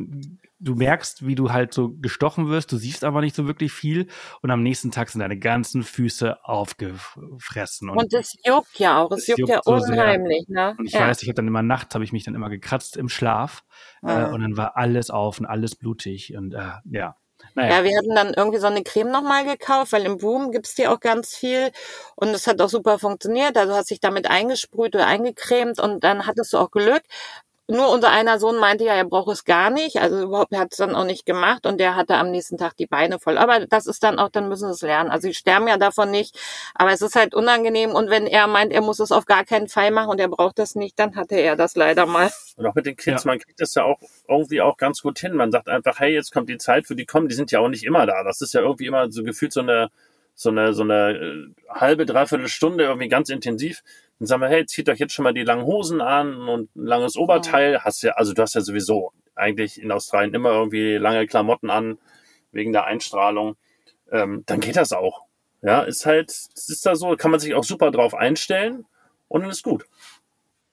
du 0.59 0.75
merkst, 0.75 1.25
wie 1.25 1.35
du 1.35 1.51
halt 1.53 1.73
so 1.73 1.93
gestochen 2.01 2.49
wirst, 2.49 2.71
du 2.71 2.77
siehst 2.77 3.03
aber 3.05 3.21
nicht 3.21 3.35
so 3.35 3.47
wirklich 3.47 3.71
viel 3.71 4.07
und 4.41 4.51
am 4.51 4.63
nächsten 4.63 4.91
Tag 4.91 5.09
sind 5.09 5.21
deine 5.21 5.37
ganzen 5.37 5.83
Füße 5.83 6.43
aufgefressen. 6.43 7.89
Und 7.89 8.13
es 8.13 8.35
juckt 8.45 8.77
ja 8.79 8.99
auch. 9.01 9.11
Es, 9.11 9.27
juckt, 9.27 9.39
juckt 9.39 9.51
ja 9.51 9.61
so 9.63 9.77
sehr. 9.79 9.93
unheimlich, 9.93 10.45
ne? 10.47 10.75
Und 10.77 10.87
ich 10.87 10.93
ja. 10.93 11.01
weiß, 11.07 11.21
ich 11.21 11.29
habe 11.29 11.35
dann 11.35 11.47
immer 11.47 11.63
nachts, 11.63 11.93
habe 11.95 12.03
ich 12.03 12.11
mich 12.11 12.23
dann 12.23 12.35
immer 12.35 12.49
gekratzt 12.49 12.97
im 12.97 13.09
Schlaf 13.09 13.63
äh, 14.03 14.07
Ah. 14.07 14.25
und 14.33 14.41
dann 14.41 14.57
war 14.57 14.75
alles 14.77 15.09
auf 15.09 15.39
und 15.39 15.45
alles 15.45 15.75
blutig 15.75 16.35
und 16.35 16.53
äh, 16.53 16.71
ja. 16.91 17.15
Naja, 17.57 17.77
Ja, 17.79 17.83
wir 17.83 17.97
hatten 17.97 18.15
dann 18.15 18.33
irgendwie 18.35 18.59
so 18.59 18.67
eine 18.67 18.83
Creme 18.83 19.11
nochmal 19.11 19.43
gekauft, 19.45 19.91
weil 19.91 20.05
im 20.05 20.17
Boom 20.17 20.51
gibt's 20.51 20.75
die 20.75 20.87
auch 20.87 20.99
ganz 20.99 21.35
viel. 21.35 21.71
Und 22.15 22.29
es 22.29 22.47
hat 22.47 22.61
auch 22.61 22.69
super 22.69 22.99
funktioniert. 22.99 23.57
Also 23.57 23.73
hast 23.73 23.89
dich 23.89 23.99
damit 23.99 24.29
eingesprüht 24.29 24.95
oder 24.95 25.07
eingecremt 25.07 25.79
und 25.79 26.03
dann 26.03 26.27
hattest 26.27 26.53
du 26.53 26.59
auch 26.59 26.69
Glück. 26.71 27.01
Nur 27.69 27.89
unser 27.91 28.09
einer 28.11 28.39
Sohn 28.39 28.57
meinte 28.57 28.85
ja, 28.85 28.93
er 28.93 29.03
braucht 29.03 29.29
es 29.31 29.43
gar 29.43 29.69
nicht. 29.69 29.97
Also 29.97 30.21
überhaupt, 30.21 30.53
er 30.53 30.59
hat 30.61 30.71
es 30.71 30.77
dann 30.77 30.95
auch 30.95 31.03
nicht 31.03 31.25
gemacht 31.25 31.65
und 31.65 31.79
der 31.79 31.95
hatte 31.97 32.15
am 32.15 32.31
nächsten 32.31 32.57
Tag 32.57 32.77
die 32.77 32.85
Beine 32.87 33.19
voll. 33.19 33.37
Aber 33.37 33.65
das 33.65 33.87
ist 33.87 34.03
dann 34.03 34.19
auch, 34.19 34.29
dann 34.29 34.47
müssen 34.47 34.67
sie 34.69 34.73
es 34.75 34.81
lernen. 34.81 35.09
Also 35.11 35.27
sie 35.27 35.33
sterben 35.33 35.67
ja 35.67 35.77
davon 35.77 36.09
nicht. 36.09 36.39
Aber 36.75 36.91
es 36.91 37.01
ist 37.01 37.15
halt 37.15 37.35
unangenehm. 37.35 37.91
Und 37.91 38.09
wenn 38.09 38.25
er 38.25 38.47
meint, 38.47 38.71
er 38.71 38.81
muss 38.81 38.99
es 38.99 39.11
auf 39.11 39.25
gar 39.25 39.43
keinen 39.43 39.67
Fall 39.67 39.91
machen 39.91 40.09
und 40.09 40.19
er 40.19 40.29
braucht 40.29 40.59
das 40.59 40.75
nicht, 40.75 40.97
dann 40.97 41.15
hatte 41.17 41.35
er 41.35 41.57
das 41.57 41.75
leider 41.75 42.05
mal. 42.05 42.31
Und 42.55 42.65
auch 42.65 42.75
mit 42.75 42.85
den 42.85 42.95
Kids, 42.95 43.25
Ja. 43.25 43.31
man 43.31 43.39
kriegt 43.39 43.59
das 43.59 43.75
ja 43.75 43.83
auch 43.83 43.99
irgendwie 44.29 44.61
auch 44.61 44.77
ganz 44.77 45.01
gut 45.01 45.19
hin. 45.19 45.33
Man 45.33 45.51
sagt 45.51 45.67
einfach, 45.67 45.99
hey, 45.99 46.13
jetzt 46.13 46.31
kommt 46.31 46.47
die 46.47 46.57
Zeit 46.57 46.87
für 46.87 46.95
die 46.95 47.05
kommen. 47.05 47.27
Die 47.27 47.35
sind 47.35 47.51
ja 47.51 47.59
auch 47.59 47.69
nicht 47.69 47.83
immer 47.83 48.05
da. 48.05 48.23
Das 48.23 48.41
ist 48.41 48.53
ja 48.53 48.61
irgendwie 48.61 48.85
immer 48.85 49.11
so 49.11 49.23
gefühlt 49.23 49.51
so 49.51 49.59
eine, 49.59 49.89
so 50.35 50.49
eine, 50.49 50.73
so 50.73 50.83
eine 50.83 51.11
äh, 51.17 51.47
halbe, 51.69 52.05
dreiviertel 52.05 52.47
Stunde 52.47 52.85
irgendwie 52.85 53.09
ganz 53.09 53.29
intensiv. 53.29 53.81
Dann 54.19 54.27
sagen 54.27 54.41
wir, 54.41 54.49
hey, 54.49 54.65
zieht 54.65 54.89
euch 54.89 54.99
jetzt 54.99 55.13
schon 55.13 55.23
mal 55.23 55.33
die 55.33 55.43
langen 55.43 55.65
Hosen 55.65 56.01
an 56.01 56.47
und 56.47 56.75
ein 56.75 56.85
langes 56.85 57.15
Oberteil. 57.17 57.83
Hast 57.83 58.01
ja, 58.01 58.13
also 58.13 58.33
du 58.33 58.41
hast 58.41 58.55
ja 58.55 58.61
sowieso 58.61 59.11
eigentlich 59.35 59.81
in 59.81 59.91
Australien 59.91 60.33
immer 60.33 60.51
irgendwie 60.51 60.95
lange 60.95 61.27
Klamotten 61.27 61.69
an, 61.69 61.99
wegen 62.51 62.73
der 62.73 62.85
Einstrahlung. 62.85 63.55
Ähm, 64.11 64.43
dann 64.45 64.59
geht 64.59 64.75
das 64.75 64.91
auch. 64.91 65.21
Ja, 65.61 65.81
ist 65.81 66.05
halt, 66.05 66.31
es 66.31 66.69
ist 66.69 66.85
da 66.85 66.95
so, 66.95 67.15
kann 67.15 67.31
man 67.31 67.39
sich 67.39 67.53
auch 67.53 67.63
super 67.63 67.91
drauf 67.91 68.13
einstellen 68.13 68.85
und 69.27 69.41
dann 69.41 69.49
ist 69.49 69.63
gut. 69.63 69.85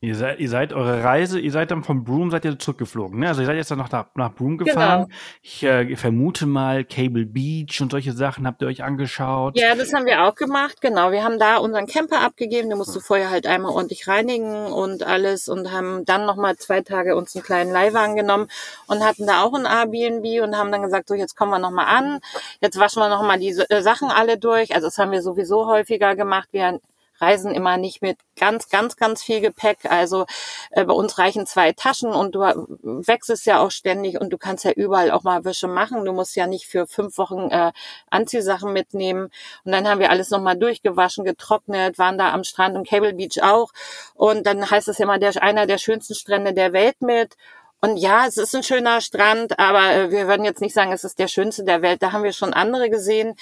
Ihr 0.05 0.17
seid, 0.17 0.39
ihr 0.39 0.51
seid 0.51 0.73
eure 0.75 1.03
Reise, 1.03 1.41
ihr 1.41 1.51
seid 1.51 1.71
dann 1.71 1.83
von 1.83 2.05
Broome 2.05 2.31
seid 2.31 2.45
ihr 2.45 2.59
zurückgeflogen, 2.59 3.21
ne? 3.21 3.29
Also 3.29 3.41
ihr 3.41 3.47
seid 3.47 3.57
jetzt 3.57 3.71
dann 3.71 3.79
noch 3.79 3.91
nach, 3.91 4.07
nach 4.15 4.35
Broome 4.35 4.59
gefahren. 4.59 5.11
Ich 5.43 5.63
äh, 5.63 5.97
vermute 5.97 6.45
mal 6.45 6.85
Cable 6.85 7.25
Beach 7.25 7.81
und 7.81 7.91
solche 7.91 8.13
Sachen 8.13 8.47
habt 8.47 8.61
ihr 8.61 8.69
euch 8.69 8.83
angeschaut. 8.83 9.59
Ja, 9.59 9.75
das 9.75 9.95
haben 9.95 10.05
wir 10.05 10.25
auch 10.25 10.35
gemacht, 10.35 10.83
genau. 10.83 11.11
Wir 11.11 11.25
haben 11.25 11.39
da 11.39 11.57
unseren 11.57 11.87
Camper 11.87 12.21
abgegeben, 12.21 12.69
den 12.69 12.77
musst 12.77 12.95
du 12.95 13.01
vorher 13.01 13.31
halt 13.31 13.47
einmal 13.47 13.73
ordentlich 13.73 14.07
reinigen 14.07 14.67
und 14.67 15.03
alles 15.03 15.49
und 15.49 15.73
haben 15.73 16.05
dann 16.05 16.27
nochmal 16.27 16.57
zwei 16.57 16.83
Tage 16.83 17.17
uns 17.17 17.35
einen 17.35 17.45
kleinen 17.45 17.73
Leihwagen 17.73 18.15
genommen 18.15 18.49
und 18.87 19.03
hatten 19.03 19.27
da 19.27 19.43
auch 19.43 19.55
ein 19.55 19.65
Airbnb 19.65 20.43
und 20.43 20.55
haben 20.55 20.71
dann 20.71 20.83
gesagt, 20.83 21.09
so 21.09 21.15
jetzt 21.15 21.35
kommen 21.35 21.51
wir 21.51 21.59
nochmal 21.59 21.87
an, 21.87 22.21
jetzt 22.61 22.79
waschen 22.79 23.01
wir 23.01 23.09
nochmal 23.09 23.39
die 23.39 23.57
äh, 23.69 23.81
Sachen 23.81 24.11
alle 24.11 24.37
durch. 24.37 24.75
Also 24.75 24.89
das 24.89 24.99
haben 24.99 25.13
wir 25.13 25.23
sowieso 25.23 25.67
häufiger 25.67 26.15
gemacht. 26.15 26.49
Wir 26.53 26.79
reisen 27.21 27.55
immer 27.55 27.77
nicht 27.77 28.03
mit 28.03 28.19
ganz, 28.39 28.69
ganz, 28.69 28.97
ganz 28.97 29.23
viel 29.23 29.41
Gepäck. 29.41 29.79
Also 29.85 30.27
äh, 30.71 30.85
bei 30.85 30.93
uns 30.95 31.19
reichen 31.19 31.47
zwei 31.47 31.73
Taschen 31.73 32.11
und 32.11 32.35
du 32.35 32.41
wechselst 32.41 33.47
ja 33.47 33.61
auch 33.61 33.71
ständig 33.71 34.21
und 34.21 34.31
du 34.31 34.39
kannst 34.39 34.65
ja 34.65 34.73
überall 34.73 35.11
auch 35.11 35.23
mal 35.23 35.45
Wäsche 35.45 35.69
machen. 35.69 36.05
Du 36.05 36.13
musst 36.13 36.37
ja 36.37 36.47
nicht 36.47 36.67
für 36.67 36.87
fünf 36.87 37.19
Wochen 37.19 37.51
äh, 37.51 37.73
Anziehsachen 38.11 38.73
mitnehmen. 38.73 39.31
Und 39.65 39.73
dann 39.73 39.89
haben 39.89 40.01
wir 40.01 40.11
alles 40.11 40.31
nochmal 40.31 40.57
durchgewaschen, 40.57 41.25
getrocknet, 41.25 41.99
waren 41.99 42.19
da 42.19 42.33
am 42.33 42.45
Strand 42.45 42.77
und 42.77 42.89
Cable 42.89 43.15
Beach 43.15 43.43
auch. 43.43 43.73
Und 44.15 44.47
dann 44.47 44.71
heißt 44.71 44.89
es 44.89 44.99
ja 44.99 45.05
immer, 45.05 45.19
der, 45.19 45.43
einer 45.43 45.67
der 45.67 45.79
schönsten 45.79 46.15
Strände 46.15 46.53
der 46.55 46.73
Welt 46.73 47.01
mit. 47.01 47.37
Und 47.85 47.99
ja, 47.99 48.27
es 48.27 48.39
ist 48.39 48.55
ein 48.55 48.63
schöner 48.63 49.01
Strand, 49.03 49.59
aber 49.59 49.93
äh, 49.93 50.11
wir 50.11 50.27
würden 50.27 50.45
jetzt 50.45 50.63
nicht 50.63 50.73
sagen, 50.73 50.91
es 50.93 51.05
ist 51.05 51.19
der 51.19 51.29
schönste 51.29 51.65
der 51.65 51.83
Welt. 51.83 52.03
Da 52.03 52.13
haben 52.13 52.25
wir 52.25 52.33
schon 52.33 52.55
andere 52.55 52.89
gesehen. 52.89 53.35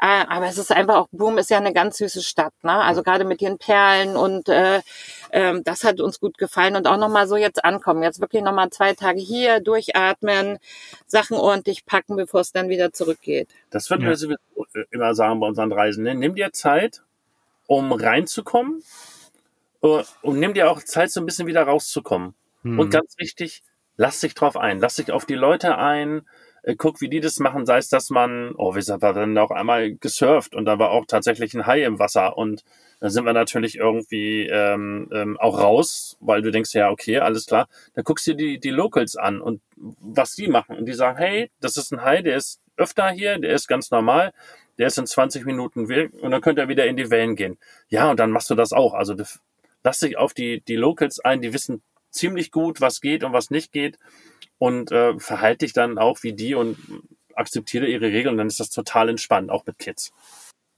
Äh, 0.00 0.24
aber 0.28 0.46
es 0.46 0.56
ist 0.56 0.70
einfach 0.70 0.96
auch, 0.96 1.08
Boom 1.10 1.36
ist 1.38 1.50
ja 1.50 1.56
eine 1.56 1.72
ganz 1.72 1.98
süße 1.98 2.22
Stadt, 2.22 2.52
ne? 2.62 2.72
Also 2.72 3.02
gerade 3.02 3.24
mit 3.24 3.42
ihren 3.42 3.58
Perlen 3.58 4.16
und 4.16 4.48
äh, 4.48 4.82
ähm, 5.32 5.64
das 5.64 5.82
hat 5.82 6.00
uns 6.00 6.20
gut 6.20 6.38
gefallen. 6.38 6.76
Und 6.76 6.86
auch 6.86 6.96
nochmal 6.96 7.26
so 7.26 7.36
jetzt 7.36 7.64
ankommen. 7.64 8.02
Jetzt 8.04 8.20
wirklich 8.20 8.42
nochmal 8.42 8.70
zwei 8.70 8.94
Tage 8.94 9.20
hier, 9.20 9.60
durchatmen, 9.60 10.58
Sachen 11.06 11.36
ordentlich 11.36 11.84
packen, 11.84 12.14
bevor 12.14 12.40
es 12.40 12.52
dann 12.52 12.68
wieder 12.68 12.92
zurückgeht. 12.92 13.48
Das 13.70 13.90
würden 13.90 14.02
Ja. 14.02 14.10
wir 14.10 14.16
sowieso 14.16 14.38
immer 14.90 15.14
sagen 15.14 15.40
bei 15.40 15.48
unseren 15.48 15.72
Reisen. 15.72 16.04
Ne? 16.04 16.14
Nimm 16.14 16.36
dir 16.36 16.52
Zeit, 16.52 17.02
um 17.66 17.90
reinzukommen 17.92 18.82
äh, 19.82 20.04
und 20.22 20.38
nimm 20.38 20.54
dir 20.54 20.70
auch 20.70 20.82
Zeit, 20.84 21.10
so 21.10 21.20
ein 21.20 21.26
bisschen 21.26 21.48
wieder 21.48 21.64
rauszukommen. 21.64 22.34
Hm. 22.62 22.78
Und 22.78 22.90
ganz 22.90 23.14
wichtig, 23.18 23.62
lass 23.98 24.20
dich 24.20 24.34
drauf 24.34 24.56
ein, 24.56 24.78
lass 24.78 24.96
dich 24.96 25.12
auf 25.12 25.26
die 25.26 25.34
Leute 25.34 25.76
ein, 25.76 26.22
äh, 26.62 26.76
guck, 26.76 27.02
wie 27.02 27.10
die 27.10 27.20
das 27.20 27.38
machen, 27.40 27.66
sei 27.66 27.78
es, 27.78 27.88
dass 27.88 28.08
man, 28.08 28.54
oh, 28.56 28.74
wir 28.74 28.82
sind 28.82 29.02
dann 29.02 29.36
auch 29.36 29.50
einmal 29.50 29.94
gesurft 29.94 30.54
und 30.54 30.64
da 30.64 30.78
war 30.78 30.90
auch 30.92 31.04
tatsächlich 31.06 31.52
ein 31.54 31.66
Hai 31.66 31.84
im 31.84 31.98
Wasser 31.98 32.38
und 32.38 32.64
dann 33.00 33.10
sind 33.10 33.24
wir 33.24 33.32
natürlich 33.32 33.76
irgendwie 33.76 34.46
ähm, 34.46 35.08
ähm, 35.12 35.38
auch 35.38 35.60
raus, 35.60 36.16
weil 36.20 36.42
du 36.42 36.50
denkst, 36.50 36.74
ja, 36.74 36.90
okay, 36.90 37.18
alles 37.18 37.46
klar. 37.46 37.68
Dann 37.94 38.04
guckst 38.04 38.26
du 38.26 38.34
dir 38.34 38.46
die, 38.52 38.60
die 38.60 38.70
Locals 38.70 39.16
an 39.16 39.40
und 39.40 39.60
was 39.76 40.34
die 40.34 40.48
machen. 40.48 40.76
Und 40.76 40.86
die 40.86 40.94
sagen, 40.94 41.16
hey, 41.16 41.50
das 41.60 41.76
ist 41.76 41.92
ein 41.92 42.02
Hai, 42.02 42.22
der 42.22 42.36
ist 42.36 42.60
öfter 42.76 43.08
hier, 43.10 43.38
der 43.38 43.52
ist 43.52 43.68
ganz 43.68 43.92
normal, 43.92 44.32
der 44.78 44.88
ist 44.88 44.98
in 44.98 45.06
20 45.06 45.44
Minuten 45.44 45.88
weg 45.88 46.12
und 46.20 46.32
dann 46.32 46.40
könnt 46.40 46.58
ihr 46.58 46.68
wieder 46.68 46.86
in 46.86 46.96
die 46.96 47.10
Wellen 47.10 47.36
gehen. 47.36 47.56
Ja, 47.88 48.10
und 48.10 48.18
dann 48.18 48.32
machst 48.32 48.50
du 48.50 48.56
das 48.56 48.72
auch. 48.72 48.94
Also 48.94 49.14
lass 49.84 50.00
dich 50.00 50.18
auf 50.18 50.34
die, 50.34 50.60
die 50.60 50.76
Locals 50.76 51.20
ein, 51.20 51.40
die 51.40 51.52
wissen 51.52 51.82
ziemlich 52.10 52.50
gut, 52.50 52.80
was 52.80 53.00
geht 53.00 53.24
und 53.24 53.32
was 53.32 53.50
nicht 53.50 53.72
geht 53.72 53.98
und 54.58 54.90
äh, 54.92 55.18
verhalte 55.18 55.64
dich 55.64 55.72
dann 55.72 55.98
auch 55.98 56.22
wie 56.22 56.32
die 56.32 56.54
und 56.54 56.78
akzeptiere 57.34 57.86
ihre 57.86 58.06
Regeln 58.06 58.36
dann 58.36 58.48
ist 58.48 58.60
das 58.60 58.70
total 58.70 59.08
entspannt, 59.08 59.50
auch 59.50 59.64
mit 59.66 59.78
Kids. 59.78 60.12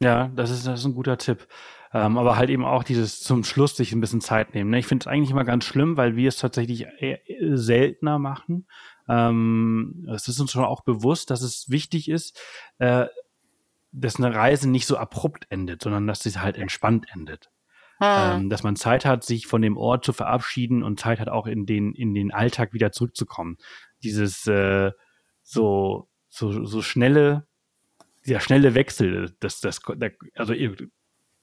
Ja, 0.02 0.28
das 0.34 0.50
ist, 0.50 0.66
das 0.66 0.80
ist 0.80 0.86
ein 0.86 0.94
guter 0.94 1.18
Tipp. 1.18 1.46
Ähm, 1.92 2.18
aber 2.18 2.36
halt 2.36 2.50
eben 2.50 2.64
auch 2.64 2.84
dieses 2.84 3.20
zum 3.20 3.42
Schluss 3.42 3.76
sich 3.76 3.92
ein 3.92 4.00
bisschen 4.00 4.20
Zeit 4.20 4.54
nehmen. 4.54 4.70
Ne? 4.70 4.78
Ich 4.78 4.86
finde 4.86 5.02
es 5.02 5.06
eigentlich 5.08 5.30
immer 5.30 5.44
ganz 5.44 5.64
schlimm, 5.64 5.96
weil 5.96 6.14
wir 6.14 6.28
es 6.28 6.36
tatsächlich 6.36 6.86
seltener 7.52 8.18
machen. 8.18 8.66
Ähm, 9.08 10.08
es 10.14 10.28
ist 10.28 10.38
uns 10.38 10.52
schon 10.52 10.64
auch 10.64 10.82
bewusst, 10.82 11.30
dass 11.30 11.42
es 11.42 11.68
wichtig 11.68 12.08
ist, 12.08 12.40
äh, 12.78 13.06
dass 13.92 14.16
eine 14.16 14.32
Reise 14.32 14.70
nicht 14.70 14.86
so 14.86 14.96
abrupt 14.96 15.46
endet, 15.50 15.82
sondern 15.82 16.06
dass 16.06 16.20
sie 16.20 16.30
halt 16.38 16.56
entspannt 16.56 17.06
endet. 17.12 17.50
Hm. 18.02 18.42
Ähm, 18.42 18.50
dass 18.50 18.62
man 18.62 18.76
Zeit 18.76 19.04
hat, 19.04 19.24
sich 19.24 19.46
von 19.46 19.60
dem 19.60 19.76
Ort 19.76 20.06
zu 20.06 20.14
verabschieden 20.14 20.82
und 20.82 20.98
Zeit 20.98 21.20
hat, 21.20 21.28
auch 21.28 21.46
in 21.46 21.66
den, 21.66 21.92
in 21.92 22.14
den 22.14 22.32
Alltag 22.32 22.72
wieder 22.72 22.92
zurückzukommen. 22.92 23.58
Dieses 24.02 24.46
äh, 24.46 24.92
so, 25.42 26.08
so, 26.30 26.64
so 26.64 26.80
schnelle, 26.80 27.46
dieser 28.26 28.40
schnelle 28.40 28.74
Wechsel, 28.74 29.36
das, 29.40 29.60
das, 29.60 29.80
also 30.34 30.54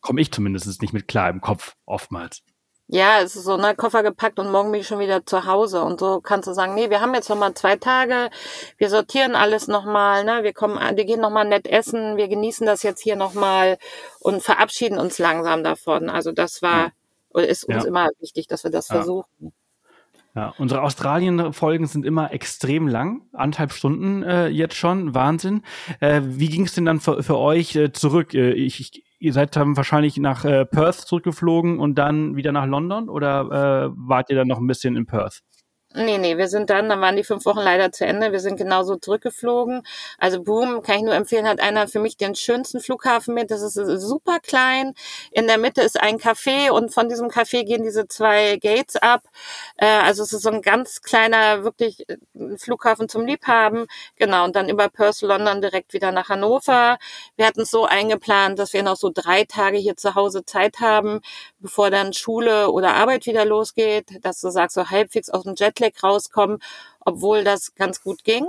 komme 0.02 0.22
ich 0.22 0.32
zumindest 0.32 0.82
nicht 0.82 0.94
mit 0.94 1.08
klar 1.08 1.30
im 1.30 1.42
Kopf 1.42 1.76
oftmals. 1.86 2.44
Ja, 2.90 3.20
es 3.22 3.36
ist 3.36 3.44
so, 3.44 3.58
ne, 3.58 3.76
Koffer 3.76 4.02
gepackt 4.02 4.40
und 4.40 4.50
morgen 4.50 4.72
bin 4.72 4.80
ich 4.80 4.88
schon 4.88 5.00
wieder 5.00 5.26
zu 5.26 5.46
Hause. 5.46 5.82
Und 5.84 6.00
so 6.00 6.22
kannst 6.22 6.48
du 6.48 6.54
sagen, 6.54 6.74
nee, 6.74 6.90
wir 6.90 7.02
haben 7.02 7.14
jetzt 7.14 7.30
noch 7.30 7.38
mal 7.38 7.54
zwei 7.54 7.76
Tage, 7.76 8.30
wir 8.78 8.90
sortieren 8.90 9.36
alles 9.36 9.68
noch 9.68 9.84
mal, 9.84 10.24
ne, 10.24 10.44
wir 10.44 10.54
kommen, 10.54 10.80
wir 10.96 11.04
gehen 11.06 11.20
noch 11.20 11.30
mal 11.30 11.44
nett 11.44 11.68
essen, 11.68 12.16
wir 12.16 12.30
genießen 12.30 12.66
das 12.66 12.84
jetzt 12.84 13.02
hier 13.02 13.18
noch 13.18 13.34
mal 13.34 13.78
und 14.20 14.42
verabschieden 14.42 14.98
uns 15.00 15.20
langsam 15.20 15.66
davon. 15.66 16.10
Also 16.10 16.32
das 16.32 16.62
war, 16.62 16.94
oder 17.32 17.48
ist 17.50 17.66
uns 17.66 17.84
Ja. 17.84 17.90
immer 17.90 18.10
wichtig, 18.20 18.48
dass 18.48 18.64
wir 18.64 18.72
das 18.72 18.88
Ja. 18.88 18.96
versuchen. 18.96 19.52
Ja, 20.34 20.54
unsere 20.58 20.84
Australien-Folgen 20.84 21.88
sind 21.88 22.06
immer 22.06 22.32
extrem 22.32 22.88
lang, 22.88 23.24
anderthalb 23.34 23.74
Stunden 23.74 24.22
äh, 24.22 24.48
jetzt 24.48 24.76
schon, 24.76 25.16
Wahnsinn. 25.16 25.64
Äh, 26.00 26.22
wie 26.24 26.48
ging 26.48 26.66
es 26.66 26.74
denn 26.76 26.86
dann 26.86 27.00
für, 27.00 27.24
für 27.24 27.38
euch 27.40 27.76
äh, 27.76 27.92
zurück? 27.92 28.36
Äh, 28.36 28.52
ich, 28.52 28.80
ich, 28.80 29.04
ihr 29.20 29.34
seid 29.34 29.56
dann 29.56 29.78
wahrscheinlich 29.78 30.18
nach 30.18 30.46
äh, 30.46 30.66
Perth 30.66 30.96
zurückgeflogen 30.96 31.80
und 31.80 31.96
dann 31.96 32.36
wieder 32.36 32.52
nach 32.52 32.66
London 32.66 33.10
oder 33.10 33.90
äh, 33.92 33.92
wart 33.96 34.30
ihr 34.30 34.36
dann 34.36 34.48
noch 34.48 34.60
ein 34.60 34.68
bisschen 34.68 34.96
in 34.96 35.06
Perth? 35.06 35.42
Nee, 35.96 36.18
nee, 36.18 36.38
wir 36.38 36.50
sind 36.50 36.70
dann, 36.70 36.90
dann 36.90 37.00
waren 37.00 37.16
die 37.16 37.24
fünf 37.24 37.46
Wochen 37.46 37.60
leider 37.60 37.92
zu 37.94 38.06
Ende. 38.06 38.32
Wir 38.34 38.42
sind 38.42 38.58
genauso 38.58 38.98
zurückgeflogen. 38.98 39.84
Also 40.20 40.44
Boom, 40.44 40.84
kann 40.84 40.98
ich 40.98 41.04
nur 41.04 41.16
empfehlen, 41.16 41.48
hat 41.48 41.62
einer 41.62 41.88
für 41.88 42.00
mich 42.00 42.18
den 42.18 42.36
schönsten 42.36 42.82
Flughafen 42.82 43.34
mit. 43.34 43.50
Das 43.52 43.62
ist 43.62 43.76
super 43.76 44.40
klein. 44.40 44.94
In 45.32 45.48
der 45.48 45.58
Mitte 45.58 45.82
ist 45.82 46.00
ein 46.00 46.20
Café 46.20 46.72
und 46.72 46.94
von 46.94 47.08
diesem 47.08 47.30
Café 47.30 47.64
gehen 47.64 47.84
diese 47.84 48.08
zwei 48.08 48.58
Gates 48.58 48.98
ab. 48.98 49.24
Äh, 49.78 49.86
also 49.88 50.24
es 50.24 50.34
ist 50.34 50.44
so 50.44 50.50
ein 50.50 50.62
ganz 50.62 51.02
kleiner, 51.02 51.64
wirklich 51.64 52.08
äh, 52.10 52.18
Flughafen 52.58 53.08
zum 53.08 53.26
Liebhaben. 53.26 53.88
Genau, 54.18 54.44
und 54.44 54.56
dann 54.58 54.68
über 54.70 54.90
Perth, 54.90 55.22
London 55.22 55.62
direkt 55.62 55.94
wieder 55.94 56.12
nach 56.12 56.28
Hannover. 56.30 56.98
Wir 57.38 57.48
hatten 57.48 57.62
es 57.62 57.72
so 57.72 57.86
eingeplant, 57.86 58.60
dass 58.60 58.74
wir 58.74 58.84
noch 58.84 58.98
so 58.98 59.10
drei 59.14 59.46
Tage 59.46 59.78
hier 59.78 59.96
zu 59.96 60.16
Hause 60.16 60.44
Zeit 60.46 60.80
haben, 60.82 61.22
bevor 61.60 61.90
dann 61.90 62.14
Schule 62.14 62.72
oder 62.72 62.96
Arbeit 62.96 63.26
wieder 63.26 63.46
losgeht, 63.46 64.24
dass 64.24 64.42
du 64.42 64.50
sagst, 64.50 64.76
so 64.76 64.90
halbwegs 64.90 65.30
aus 65.30 65.44
dem 65.44 65.56
Jetlag 65.56 65.92
rauskommen, 66.04 66.60
obwohl 67.00 67.44
das 67.44 67.76
ganz 67.76 68.02
gut 68.02 68.24
ging 68.24 68.48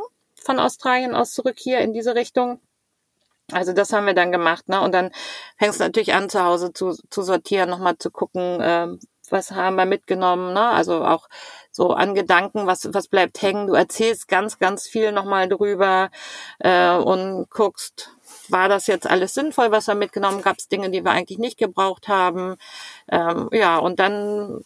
von 0.49 0.59
Australien 0.59 1.15
aus 1.15 1.33
zurück 1.33 1.57
hier 1.59 1.81
in 1.81 1.93
diese 1.93 2.15
Richtung. 2.15 2.61
Also 3.53 3.73
das 3.73 3.93
haben 3.93 4.07
wir 4.07 4.15
dann 4.15 4.33
gemacht, 4.33 4.69
ne? 4.69 4.81
Und 4.81 4.93
dann 4.93 5.11
fängst 5.59 5.81
du 5.81 5.85
natürlich 5.85 6.13
an, 6.13 6.29
zu 6.29 6.43
Hause 6.43 6.73
zu, 6.73 6.97
zu 7.11 7.23
sortieren, 7.23 7.71
nochmal 7.71 7.97
zu 7.99 8.11
gucken, 8.11 8.61
äh, 8.61 8.89
was 9.31 9.51
haben 9.53 9.77
wir 9.77 9.87
mitgenommen, 9.87 10.53
ne? 10.53 10.69
Also 10.69 11.05
auch 11.05 11.29
so 11.71 11.91
an 11.91 12.15
Gedanken, 12.15 12.67
was, 12.67 12.93
was 12.93 13.09
bleibt 13.09 13.41
hängen. 13.41 13.67
Du 13.67 13.75
erzählst 13.75 14.29
ganz, 14.29 14.59
ganz 14.59 14.87
viel 14.87 15.13
nochmal 15.13 15.49
drüber 15.49 16.11
äh, 16.61 16.95
und 16.97 17.49
guckst, 17.51 18.11
war 18.51 18.69
das 18.69 18.87
jetzt 18.87 19.07
alles 19.07 19.35
sinnvoll, 19.35 19.71
was 19.71 19.87
wir 19.87 19.95
mitgenommen? 19.95 20.43
Gab 20.43 20.59
es 20.59 20.69
Dinge, 20.69 20.91
die 20.91 21.05
wir 21.05 21.11
eigentlich 21.11 21.39
nicht 21.39 21.59
gebraucht 21.59 22.09
haben? 22.09 22.57
Ähm, 23.11 23.49
ja, 23.53 23.79
und 23.79 23.99
dann 23.99 24.63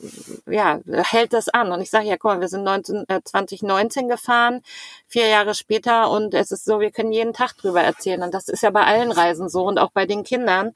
ja, 0.46 0.80
hält 0.86 1.32
das 1.32 1.48
an. 1.48 1.72
Und 1.72 1.80
ich 1.80 1.90
sage 1.90 2.06
ja, 2.06 2.16
guck 2.16 2.32
mal, 2.32 2.40
wir 2.40 2.48
sind 2.48 2.64
19, 2.64 3.04
äh, 3.08 3.20
2019 3.24 4.08
gefahren, 4.08 4.62
vier 5.06 5.28
Jahre 5.28 5.54
später, 5.54 6.10
und 6.10 6.34
es 6.34 6.50
ist 6.50 6.64
so, 6.64 6.80
wir 6.80 6.90
können 6.90 7.12
jeden 7.12 7.32
Tag 7.32 7.56
drüber 7.56 7.82
erzählen. 7.82 8.22
Und 8.22 8.34
das 8.34 8.48
ist 8.48 8.62
ja 8.62 8.70
bei 8.70 8.84
allen 8.84 9.12
Reisen 9.12 9.48
so 9.48 9.64
und 9.64 9.78
auch 9.78 9.90
bei 9.92 10.06
den 10.06 10.24
Kindern 10.24 10.72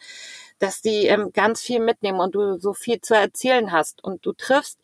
dass 0.58 0.80
die 0.80 1.06
ähm, 1.06 1.32
ganz 1.32 1.60
viel 1.60 1.80
mitnehmen 1.80 2.20
und 2.20 2.34
du 2.34 2.58
so 2.58 2.72
viel 2.72 3.00
zu 3.00 3.14
erzählen 3.14 3.72
hast. 3.72 4.02
Und 4.02 4.24
du 4.24 4.32
triffst 4.32 4.78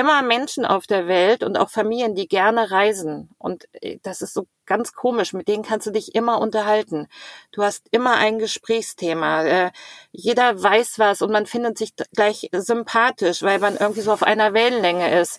immer 0.00 0.22
Menschen 0.22 0.64
auf 0.64 0.86
der 0.86 1.06
Welt 1.06 1.42
und 1.42 1.58
auch 1.58 1.68
Familien, 1.68 2.14
die 2.14 2.26
gerne 2.26 2.70
reisen. 2.70 3.28
Und 3.38 3.68
äh, 3.82 3.98
das 4.02 4.22
ist 4.22 4.32
so 4.32 4.46
ganz 4.64 4.94
komisch. 4.94 5.34
Mit 5.34 5.46
denen 5.46 5.62
kannst 5.62 5.86
du 5.86 5.90
dich 5.90 6.14
immer 6.14 6.40
unterhalten. 6.40 7.06
Du 7.52 7.62
hast 7.62 7.86
immer 7.90 8.14
ein 8.14 8.38
Gesprächsthema. 8.38 9.44
Äh, 9.44 9.70
jeder 10.10 10.62
weiß 10.62 10.98
was 10.98 11.20
und 11.20 11.30
man 11.30 11.44
findet 11.44 11.76
sich 11.76 11.92
gleich 12.14 12.48
sympathisch, 12.52 13.42
weil 13.42 13.58
man 13.58 13.76
irgendwie 13.76 14.00
so 14.00 14.12
auf 14.12 14.22
einer 14.22 14.54
Wellenlänge 14.54 15.20
ist. 15.20 15.38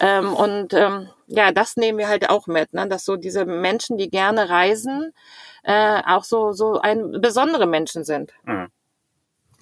Ähm, 0.00 0.32
und 0.32 0.72
ähm, 0.72 1.10
ja, 1.26 1.52
das 1.52 1.76
nehmen 1.76 1.98
wir 1.98 2.08
halt 2.08 2.30
auch 2.30 2.46
mit, 2.46 2.72
ne? 2.72 2.88
dass 2.88 3.04
so 3.04 3.16
diese 3.16 3.44
Menschen, 3.44 3.98
die 3.98 4.08
gerne 4.08 4.48
reisen, 4.48 5.12
äh, 5.64 6.00
auch 6.06 6.24
so 6.24 6.52
so 6.52 6.80
ein 6.80 7.20
besondere 7.20 7.66
Menschen 7.66 8.04
sind. 8.04 8.32
Mhm. 8.44 8.70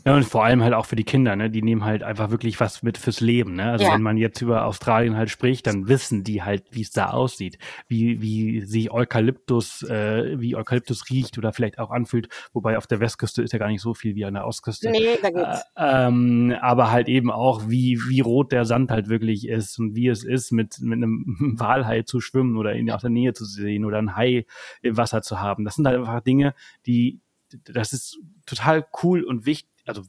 Ja, 0.06 0.14
und 0.14 0.22
vor 0.22 0.44
allem 0.44 0.62
halt 0.62 0.72
auch 0.72 0.86
für 0.86 0.94
die 0.94 1.02
Kinder, 1.02 1.34
ne? 1.34 1.50
Die 1.50 1.62
nehmen 1.62 1.84
halt 1.84 2.04
einfach 2.04 2.30
wirklich 2.30 2.60
was 2.60 2.84
mit 2.84 2.96
fürs 2.96 3.20
Leben, 3.20 3.56
ne? 3.56 3.72
Also 3.72 3.86
ja. 3.86 3.92
wenn 3.92 4.02
man 4.02 4.16
jetzt 4.16 4.40
über 4.40 4.64
Australien 4.64 5.16
halt 5.16 5.30
spricht, 5.30 5.66
dann 5.66 5.88
wissen 5.88 6.22
die 6.22 6.44
halt, 6.44 6.62
wie 6.70 6.82
es 6.82 6.92
da 6.92 7.10
aussieht, 7.10 7.58
wie, 7.88 8.22
wie 8.22 8.60
sich 8.60 8.92
Eukalyptus, 8.92 9.82
äh, 9.82 10.40
wie 10.40 10.54
Eukalyptus 10.54 11.10
riecht 11.10 11.38
oder 11.38 11.52
vielleicht 11.52 11.80
auch 11.80 11.90
anfühlt, 11.90 12.28
wobei 12.52 12.78
auf 12.78 12.86
der 12.86 13.00
Westküste 13.00 13.42
ist 13.42 13.52
ja 13.52 13.58
gar 13.58 13.66
nicht 13.66 13.80
so 13.80 13.94
viel 13.94 14.14
wie 14.14 14.24
an 14.24 14.34
der 14.34 14.46
Ostküste. 14.46 14.92
Nee, 14.92 15.18
da 15.20 15.30
geht's. 15.30 15.64
Äh, 15.74 16.06
ähm, 16.06 16.54
aber 16.60 16.92
halt 16.92 17.08
eben 17.08 17.32
auch, 17.32 17.68
wie, 17.68 17.98
wie 18.06 18.20
rot 18.20 18.52
der 18.52 18.64
Sand 18.64 18.92
halt 18.92 19.08
wirklich 19.08 19.48
ist 19.48 19.76
und 19.80 19.96
wie 19.96 20.06
es 20.06 20.22
ist, 20.22 20.52
mit, 20.52 20.78
mit 20.82 20.98
einem 20.98 21.56
Walhai 21.58 22.02
zu 22.02 22.20
schwimmen 22.20 22.56
oder 22.56 22.76
ihn 22.76 22.92
aus 22.92 23.00
der 23.00 23.10
Nähe 23.10 23.32
zu 23.32 23.44
sehen 23.44 23.84
oder 23.84 23.98
ein 23.98 24.14
Hai 24.14 24.46
im 24.82 24.96
Wasser 24.96 25.22
zu 25.22 25.40
haben. 25.40 25.64
Das 25.64 25.74
sind 25.74 25.84
halt 25.84 25.98
einfach 25.98 26.20
Dinge, 26.20 26.54
die, 26.86 27.18
das 27.64 27.92
ist 27.92 28.20
total 28.46 28.86
cool 29.02 29.24
und 29.24 29.46
wichtig 29.46 29.75
also 29.86 30.02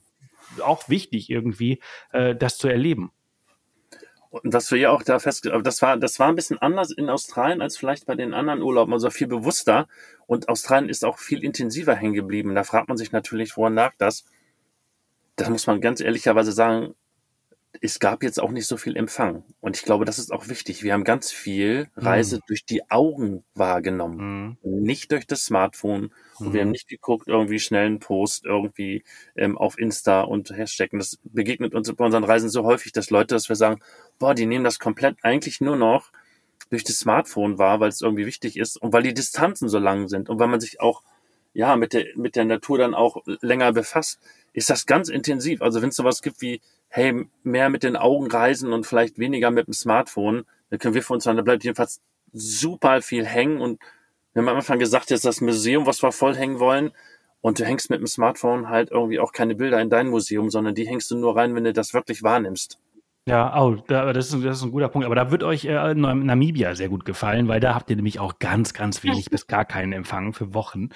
auch 0.63 0.89
wichtig 0.89 1.29
irgendwie, 1.29 1.79
äh, 2.11 2.35
das 2.35 2.57
zu 2.57 2.67
erleben. 2.67 3.11
Und 4.29 4.53
was 4.53 4.71
wir 4.71 4.77
ja 4.77 4.91
auch 4.91 5.03
da 5.03 5.19
festgestellt 5.19 5.65
das 5.65 5.81
war, 5.81 5.97
das 5.97 6.19
war 6.19 6.27
ein 6.27 6.35
bisschen 6.35 6.57
anders 6.57 6.91
in 6.91 7.09
Australien 7.09 7.61
als 7.61 7.77
vielleicht 7.77 8.05
bei 8.05 8.15
den 8.15 8.33
anderen 8.33 8.61
Urlauben, 8.61 8.93
also 8.93 9.09
viel 9.09 9.27
bewusster. 9.27 9.87
Und 10.25 10.49
Australien 10.49 10.89
ist 10.89 11.05
auch 11.05 11.17
viel 11.17 11.43
intensiver 11.43 11.95
hängen 11.95 12.13
geblieben. 12.13 12.53
Da 12.53 12.63
fragt 12.63 12.89
man 12.89 12.97
sich 12.97 13.11
natürlich, 13.11 13.55
woran 13.55 13.75
lag 13.75 13.93
das? 13.97 14.25
Das 15.37 15.49
muss 15.49 15.67
man 15.67 15.81
ganz 15.81 16.01
ehrlicherweise 16.01 16.51
sagen, 16.51 16.93
es 17.81 17.99
gab 17.99 18.23
jetzt 18.23 18.39
auch 18.39 18.51
nicht 18.51 18.67
so 18.67 18.75
viel 18.75 18.97
Empfang. 18.97 19.43
Und 19.59 19.77
ich 19.77 19.83
glaube, 19.83 20.05
das 20.05 20.19
ist 20.19 20.31
auch 20.31 20.47
wichtig. 20.47 20.83
Wir 20.83 20.93
haben 20.93 21.03
ganz 21.03 21.31
viel 21.31 21.89
Reise 21.95 22.37
mhm. 22.37 22.41
durch 22.47 22.65
die 22.65 22.89
Augen 22.89 23.43
wahrgenommen, 23.53 24.57
mhm. 24.61 24.81
nicht 24.81 25.11
durch 25.11 25.27
das 25.27 25.45
Smartphone. 25.45 26.11
Und 26.39 26.53
wir 26.53 26.61
haben 26.61 26.67
mhm. 26.67 26.73
nicht 26.73 26.87
geguckt, 26.87 27.27
irgendwie 27.27 27.59
schnell 27.59 27.85
einen 27.85 27.99
Post 27.99 28.45
irgendwie 28.45 29.03
ähm, 29.35 29.57
auf 29.57 29.77
Insta 29.77 30.21
und 30.21 30.49
Hashtag. 30.51 30.93
Und 30.93 30.99
das 30.99 31.19
begegnet 31.23 31.73
uns 31.73 31.91
bei 31.93 32.05
unseren 32.05 32.23
Reisen 32.23 32.49
so 32.49 32.63
häufig, 32.63 32.91
dass 32.91 33.09
Leute, 33.09 33.35
dass 33.35 33.49
wir 33.49 33.55
sagen, 33.55 33.79
boah, 34.19 34.33
die 34.33 34.45
nehmen 34.45 34.63
das 34.63 34.79
komplett 34.79 35.17
eigentlich 35.23 35.61
nur 35.61 35.75
noch 35.75 36.11
durch 36.69 36.83
das 36.83 36.99
Smartphone 36.99 37.57
wahr, 37.57 37.79
weil 37.79 37.89
es 37.89 38.01
irgendwie 38.01 38.25
wichtig 38.25 38.57
ist 38.57 38.77
und 38.81 38.93
weil 38.93 39.03
die 39.03 39.13
Distanzen 39.13 39.69
so 39.69 39.79
lang 39.79 40.07
sind 40.07 40.29
und 40.29 40.39
weil 40.39 40.47
man 40.47 40.59
sich 40.59 40.81
auch 40.81 41.01
ja 41.53 41.75
mit 41.75 41.93
der 41.93 42.05
mit 42.15 42.35
der 42.35 42.45
Natur 42.45 42.77
dann 42.77 42.93
auch 42.93 43.23
länger 43.41 43.71
befasst, 43.71 44.19
ist 44.53 44.69
das 44.69 44.85
ganz 44.85 45.09
intensiv. 45.09 45.61
Also 45.61 45.81
wenn 45.81 45.89
es 45.89 45.95
sowas 45.95 46.21
gibt 46.21 46.41
wie 46.41 46.61
hey, 46.89 47.25
mehr 47.43 47.69
mit 47.69 47.83
den 47.83 47.95
Augen 47.95 48.27
reisen 48.27 48.73
und 48.73 48.85
vielleicht 48.85 49.19
weniger 49.19 49.51
mit 49.51 49.67
dem 49.67 49.73
Smartphone, 49.73 50.45
dann 50.69 50.79
können 50.79 50.93
wir 50.93 51.03
für 51.03 51.13
uns 51.13 51.23
sagen, 51.23 51.37
da 51.37 51.43
bleibt 51.43 51.63
jedenfalls 51.63 52.01
super 52.33 53.01
viel 53.01 53.25
hängen 53.25 53.61
und 53.61 53.79
wir 54.37 54.43
haben 54.43 54.49
am 54.49 54.57
Anfang 54.57 54.77
gesagt, 54.77 55.09
jetzt 55.09 55.25
das 55.25 55.41
Museum, 55.41 55.87
was 55.87 56.03
wir 56.03 56.11
voll 56.11 56.35
hängen 56.35 56.59
wollen, 56.59 56.91
und 57.41 57.59
du 57.59 57.65
hängst 57.65 57.89
mit 57.89 57.99
dem 57.99 58.07
Smartphone 58.07 58.69
halt 58.69 58.91
irgendwie 58.91 59.19
auch 59.19 59.31
keine 59.31 59.55
Bilder 59.55 59.81
in 59.81 59.89
dein 59.89 60.09
Museum, 60.09 60.51
sondern 60.51 60.75
die 60.75 60.87
hängst 60.87 61.09
du 61.09 61.17
nur 61.17 61.35
rein, 61.35 61.55
wenn 61.55 61.63
du 61.63 61.73
das 61.73 61.93
wirklich 61.93 62.21
wahrnimmst. 62.21 62.77
Ja, 63.27 63.59
oh, 63.61 63.75
da, 63.87 64.13
das, 64.13 64.33
ist, 64.33 64.45
das 64.45 64.57
ist 64.57 64.63
ein 64.63 64.71
guter 64.71 64.89
Punkt. 64.89 65.05
Aber 65.05 65.15
da 65.15 65.31
wird 65.31 65.43
euch 65.43 65.65
äh, 65.65 65.93
Namibia 65.95 66.75
sehr 66.75 66.87
gut 66.87 67.03
gefallen, 67.03 67.47
weil 67.47 67.59
da 67.59 67.73
habt 67.73 67.89
ihr 67.89 67.95
nämlich 67.95 68.19
auch 68.19 68.39
ganz, 68.39 68.73
ganz 68.73 69.03
wenig 69.03 69.25
bis 69.31 69.47
gar 69.47 69.65
keinen 69.65 69.91
Empfang 69.91 70.33
für 70.33 70.53
Wochen. 70.53 70.89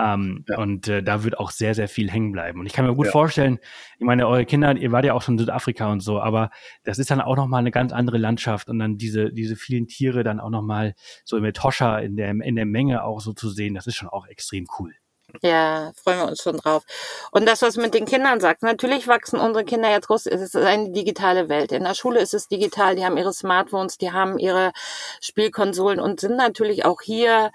Ähm, 0.00 0.44
ja. 0.48 0.58
Und 0.58 0.88
äh, 0.88 1.02
da 1.02 1.24
wird 1.24 1.38
auch 1.38 1.50
sehr, 1.50 1.74
sehr 1.74 1.88
viel 1.88 2.10
hängen 2.10 2.32
bleiben. 2.32 2.60
Und 2.60 2.66
ich 2.66 2.72
kann 2.72 2.86
mir 2.86 2.94
gut 2.94 3.06
ja. 3.06 3.12
vorstellen, 3.12 3.58
ich 3.98 4.06
meine, 4.06 4.26
eure 4.26 4.46
Kinder, 4.46 4.74
ihr 4.76 4.92
wart 4.92 5.04
ja 5.04 5.14
auch 5.14 5.22
schon 5.22 5.34
in 5.34 5.40
Südafrika 5.40 5.90
und 5.90 6.00
so, 6.00 6.20
aber 6.20 6.50
das 6.84 6.98
ist 6.98 7.10
dann 7.10 7.20
auch 7.20 7.36
nochmal 7.36 7.60
eine 7.60 7.70
ganz 7.70 7.92
andere 7.92 8.18
Landschaft 8.18 8.68
und 8.68 8.78
dann 8.78 8.96
diese, 8.96 9.32
diese 9.32 9.56
vielen 9.56 9.88
Tiere 9.88 10.22
dann 10.24 10.40
auch 10.40 10.50
nochmal 10.50 10.94
so 11.24 11.38
mit 11.40 11.56
Toscha 11.56 11.98
in 11.98 12.16
der, 12.16 12.30
in 12.30 12.56
der 12.56 12.66
Menge 12.66 13.04
auch 13.04 13.20
so 13.20 13.32
zu 13.32 13.50
sehen, 13.50 13.74
das 13.74 13.86
ist 13.86 13.96
schon 13.96 14.08
auch 14.08 14.26
extrem 14.26 14.66
cool. 14.78 14.94
Ja, 15.42 15.92
freuen 15.94 16.18
wir 16.18 16.28
uns 16.28 16.42
schon 16.42 16.56
drauf. 16.56 16.82
Und 17.30 17.46
das, 17.46 17.62
was 17.62 17.76
mit 17.76 17.94
den 17.94 18.04
Kindern 18.04 18.40
sagt, 18.40 18.62
natürlich 18.62 19.06
wachsen 19.06 19.38
unsere 19.38 19.64
Kinder 19.64 19.90
jetzt 19.90 20.08
groß, 20.08 20.26
es 20.26 20.40
ist 20.40 20.56
eine 20.56 20.90
digitale 20.90 21.48
Welt. 21.48 21.72
In 21.72 21.84
der 21.84 21.94
Schule 21.94 22.20
ist 22.20 22.34
es 22.34 22.48
digital, 22.48 22.96
die 22.96 23.04
haben 23.04 23.16
ihre 23.16 23.32
Smartphones, 23.32 23.96
die 23.96 24.10
haben 24.10 24.38
ihre 24.38 24.72
Spielkonsolen 25.20 26.00
und 26.00 26.20
sind 26.20 26.36
natürlich 26.36 26.84
auch 26.84 27.00
hier 27.00 27.52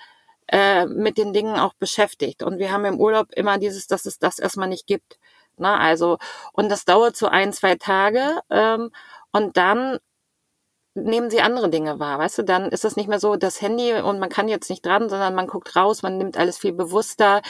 äh, 0.47 0.85
mit 0.85 1.17
den 1.17 1.33
Dingen 1.33 1.57
auch 1.57 1.73
beschäftigt. 1.75 2.43
Und 2.43 2.59
wir 2.59 2.71
haben 2.71 2.85
im 2.85 2.99
Urlaub 2.99 3.27
immer 3.33 3.57
dieses, 3.57 3.87
dass 3.87 4.05
es 4.05 4.19
das 4.19 4.39
erstmal 4.39 4.69
nicht 4.69 4.87
gibt. 4.87 5.17
Na, 5.57 5.79
also, 5.79 6.17
und 6.53 6.69
das 6.69 6.85
dauert 6.85 7.15
so 7.15 7.27
ein, 7.27 7.53
zwei 7.53 7.75
Tage. 7.75 8.39
Ähm, 8.49 8.91
und 9.31 9.57
dann 9.57 9.99
nehmen 10.95 11.29
sie 11.29 11.41
andere 11.41 11.69
Dinge 11.69 11.99
wahr, 11.99 12.19
weißt 12.19 12.37
du, 12.37 12.43
dann 12.43 12.69
ist 12.69 12.85
es 12.85 12.95
nicht 12.95 13.09
mehr 13.09 13.19
so 13.19 13.35
das 13.35 13.61
Handy 13.61 13.93
und 13.93 14.17
man 14.17 14.29
kann 14.29 14.47
jetzt 14.47 14.69
nicht 14.69 14.85
dran, 14.85 15.09
sondern 15.09 15.35
man 15.35 15.47
guckt 15.47 15.75
raus, 15.75 16.03
man 16.03 16.17
nimmt 16.17 16.37
alles 16.37 16.57
viel 16.57 16.71
bewusster. 16.71 17.41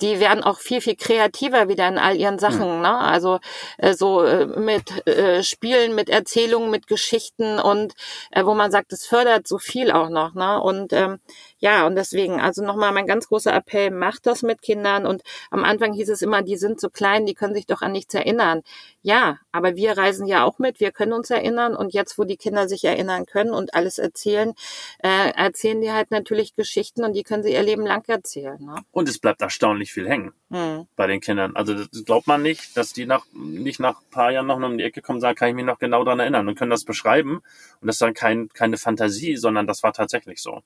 Die 0.00 0.20
werden 0.20 0.42
auch 0.42 0.58
viel, 0.58 0.80
viel 0.80 0.96
kreativer 0.96 1.68
wieder 1.68 1.86
in 1.86 1.98
all 1.98 2.16
ihren 2.16 2.38
Sachen, 2.38 2.76
mhm. 2.76 2.82
ne? 2.82 2.98
Also 2.98 3.40
äh, 3.76 3.92
so 3.92 4.24
äh, 4.24 4.46
mit 4.46 5.06
äh, 5.06 5.42
Spielen, 5.42 5.94
mit 5.94 6.08
Erzählungen, 6.08 6.70
mit 6.70 6.86
Geschichten 6.86 7.58
und 7.58 7.92
äh, 8.30 8.44
wo 8.46 8.54
man 8.54 8.70
sagt, 8.70 8.92
es 8.94 9.04
fördert 9.06 9.46
so 9.46 9.58
viel 9.58 9.92
auch 9.92 10.08
noch, 10.08 10.32
ne? 10.32 10.60
Und 10.62 10.94
ähm, 10.94 11.20
ja, 11.64 11.86
und 11.86 11.96
deswegen, 11.96 12.42
also 12.42 12.62
nochmal 12.62 12.92
mein 12.92 13.06
ganz 13.06 13.28
großer 13.28 13.50
Appell, 13.54 13.90
macht 13.90 14.26
das 14.26 14.42
mit 14.42 14.60
Kindern. 14.60 15.06
Und 15.06 15.22
am 15.50 15.64
Anfang 15.64 15.94
hieß 15.94 16.10
es 16.10 16.20
immer, 16.20 16.42
die 16.42 16.58
sind 16.58 16.78
so 16.78 16.90
klein, 16.90 17.24
die 17.24 17.32
können 17.32 17.54
sich 17.54 17.64
doch 17.64 17.80
an 17.80 17.92
nichts 17.92 18.12
erinnern. 18.12 18.60
Ja, 19.00 19.38
aber 19.50 19.74
wir 19.74 19.96
reisen 19.96 20.26
ja 20.26 20.44
auch 20.44 20.58
mit, 20.58 20.78
wir 20.78 20.92
können 20.92 21.14
uns 21.14 21.30
erinnern. 21.30 21.74
Und 21.74 21.94
jetzt, 21.94 22.18
wo 22.18 22.24
die 22.24 22.36
Kinder 22.36 22.68
sich 22.68 22.84
erinnern 22.84 23.24
können 23.24 23.54
und 23.54 23.72
alles 23.72 23.96
erzählen, 23.96 24.52
äh, 24.98 25.30
erzählen 25.30 25.80
die 25.80 25.90
halt 25.90 26.10
natürlich 26.10 26.54
Geschichten 26.54 27.02
und 27.02 27.14
die 27.14 27.22
können 27.22 27.42
sie 27.42 27.54
ihr 27.54 27.62
Leben 27.62 27.86
lang 27.86 28.06
erzählen. 28.10 28.62
Ne? 28.62 28.84
Und 28.92 29.08
es 29.08 29.18
bleibt 29.18 29.40
erstaunlich 29.40 29.90
viel 29.90 30.06
hängen 30.06 30.34
hm. 30.50 30.86
bei 30.96 31.06
den 31.06 31.22
Kindern. 31.22 31.56
Also 31.56 31.72
das 31.72 32.04
glaubt 32.04 32.26
man 32.26 32.42
nicht, 32.42 32.76
dass 32.76 32.92
die 32.92 33.06
nach, 33.06 33.24
nicht 33.32 33.80
nach 33.80 34.02
ein 34.02 34.10
paar 34.10 34.30
Jahren 34.32 34.48
noch 34.48 34.56
um 34.58 34.76
die 34.76 34.84
Ecke 34.84 35.00
kommen 35.00 35.16
und 35.16 35.22
sagen, 35.22 35.36
kann 35.36 35.48
ich 35.48 35.54
mich 35.54 35.64
noch 35.64 35.78
genau 35.78 36.04
daran 36.04 36.20
erinnern 36.20 36.46
und 36.46 36.58
können 36.58 36.70
das 36.70 36.84
beschreiben. 36.84 37.36
Und 37.80 37.86
das 37.86 37.94
ist 37.94 38.02
dann 38.02 38.12
kein, 38.12 38.50
keine 38.50 38.76
Fantasie, 38.76 39.38
sondern 39.38 39.66
das 39.66 39.82
war 39.82 39.94
tatsächlich 39.94 40.42
so. 40.42 40.60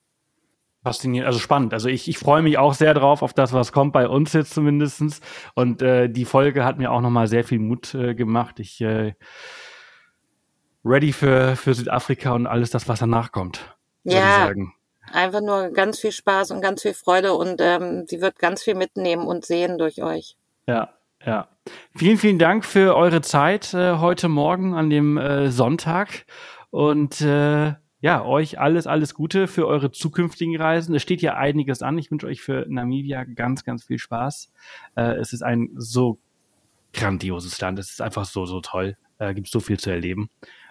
Faszinierend, 0.84 1.26
also 1.26 1.38
spannend. 1.38 1.74
Also 1.74 1.88
ich, 1.88 2.09
ich 2.09 2.18
freue 2.18 2.42
mich 2.42 2.56
auch 2.56 2.72
sehr 2.72 2.94
drauf, 2.94 3.22
auf 3.22 3.34
das, 3.34 3.52
was 3.52 3.72
kommt, 3.72 3.92
bei 3.92 4.09
uns 4.09 4.32
jetzt 4.32 4.55
zumindestens. 4.55 5.20
Und 5.55 5.82
äh, 5.82 6.09
die 6.09 6.24
Folge 6.24 6.64
hat 6.64 6.78
mir 6.78 6.92
auch 6.92 7.00
nochmal 7.00 7.26
sehr 7.26 7.44
viel 7.44 7.59
Mut 7.59 7.94
äh, 7.94 8.14
gemacht. 8.14 8.60
Ich 8.60 8.80
äh, 8.80 9.14
ready 10.84 11.12
für, 11.12 11.56
für 11.56 11.74
Südafrika 11.74 12.32
und 12.32 12.46
alles 12.46 12.70
das, 12.70 12.88
was 12.88 13.00
danach 13.00 13.32
kommt. 13.32 13.76
Ja, 14.05 14.52
einfach 15.12 15.40
nur 15.40 15.70
ganz 15.70 15.98
viel 15.98 16.12
Spaß 16.12 16.50
und 16.50 16.60
ganz 16.60 16.82
viel 16.82 16.94
Freude 16.94 17.34
und 17.34 17.60
ähm, 17.60 18.05
sie 18.06 18.20
wird 18.20 18.38
ganz 18.38 18.62
viel 18.62 18.74
mitnehmen 18.74 19.26
und 19.26 19.44
sehen 19.44 19.78
durch 19.78 20.02
euch. 20.02 20.36
Ja, 20.66 20.90
ja. 21.24 21.48
Vielen, 21.94 22.18
vielen 22.18 22.38
Dank 22.38 22.64
für 22.64 22.96
eure 22.96 23.20
Zeit 23.20 23.74
äh, 23.74 23.96
heute 23.96 24.28
Morgen 24.28 24.74
an 24.74 24.90
dem 24.90 25.18
äh, 25.18 25.50
Sonntag 25.50 26.24
und 26.70 27.20
äh, 27.20 27.74
ja, 28.00 28.24
euch 28.24 28.60
alles, 28.60 28.86
alles 28.86 29.14
Gute 29.14 29.48
für 29.48 29.66
eure 29.66 29.90
zukünftigen 29.90 30.56
Reisen. 30.56 30.94
Es 30.94 31.02
steht 31.02 31.20
ja 31.20 31.34
einiges 31.36 31.82
an. 31.82 31.98
Ich 31.98 32.10
wünsche 32.10 32.26
euch 32.26 32.40
für 32.40 32.64
Namibia 32.68 33.24
ganz, 33.24 33.64
ganz 33.64 33.84
viel 33.84 33.98
Spaß. 33.98 34.52
Äh, 34.96 35.16
es 35.16 35.32
ist 35.32 35.42
ein 35.42 35.70
so 35.74 36.18
grandioses 36.92 37.60
Land. 37.60 37.78
Es 37.78 37.90
ist 37.90 38.00
einfach 38.00 38.24
so, 38.24 38.46
so 38.46 38.60
toll. 38.60 38.96
Äh, 39.18 39.34
gibt 39.34 39.48
so 39.48 39.58
viel 39.58 39.78
zu 39.78 39.90
erleben. 39.90 40.30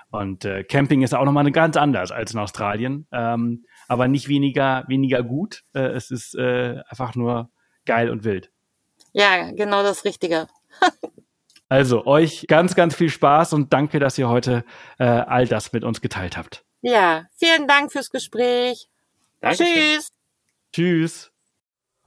Und 0.10 0.46
äh, 0.46 0.64
Camping 0.64 1.02
ist 1.02 1.14
auch 1.14 1.26
nochmal 1.26 1.52
ganz 1.52 1.76
anders 1.76 2.12
als 2.12 2.34
in 2.34 2.40
Australien. 2.40 3.08
Ähm, 3.12 3.66
aber 3.90 4.08
nicht 4.08 4.30
weniger, 4.30 4.86
weniger 4.88 5.22
gut. 5.22 5.64
Äh, 5.74 5.88
es 5.88 6.12
ist 6.12 6.34
äh, 6.36 6.82
einfach 6.88 7.16
nur 7.16 7.50
geil 7.86 8.10
und 8.10 8.24
wild. 8.24 8.52
Ja, 9.12 9.52
genau 9.52 9.84
das 9.84 10.06
Richtige. 10.06 10.48
also 11.70 12.06
euch 12.06 12.46
ganz, 12.48 12.74
ganz 12.74 12.96
viel 12.96 13.10
Spaß 13.10 13.52
und 13.52 13.74
danke, 13.74 14.00
dass 14.00 14.18
ihr 14.18 14.30
heute 14.30 14.64
äh, 14.98 15.06
all 15.06 15.46
das 15.46 15.74
mit 15.74 15.84
uns 15.84 16.00
geteilt 16.00 16.38
habt. 16.38 16.64
Ja, 16.82 17.26
vielen 17.36 17.68
Dank 17.68 17.92
fürs 17.92 18.10
Gespräch. 18.10 18.88
Dankeschön. 19.42 19.68
Tschüss. 19.68 20.10
Tschüss. 20.72 21.32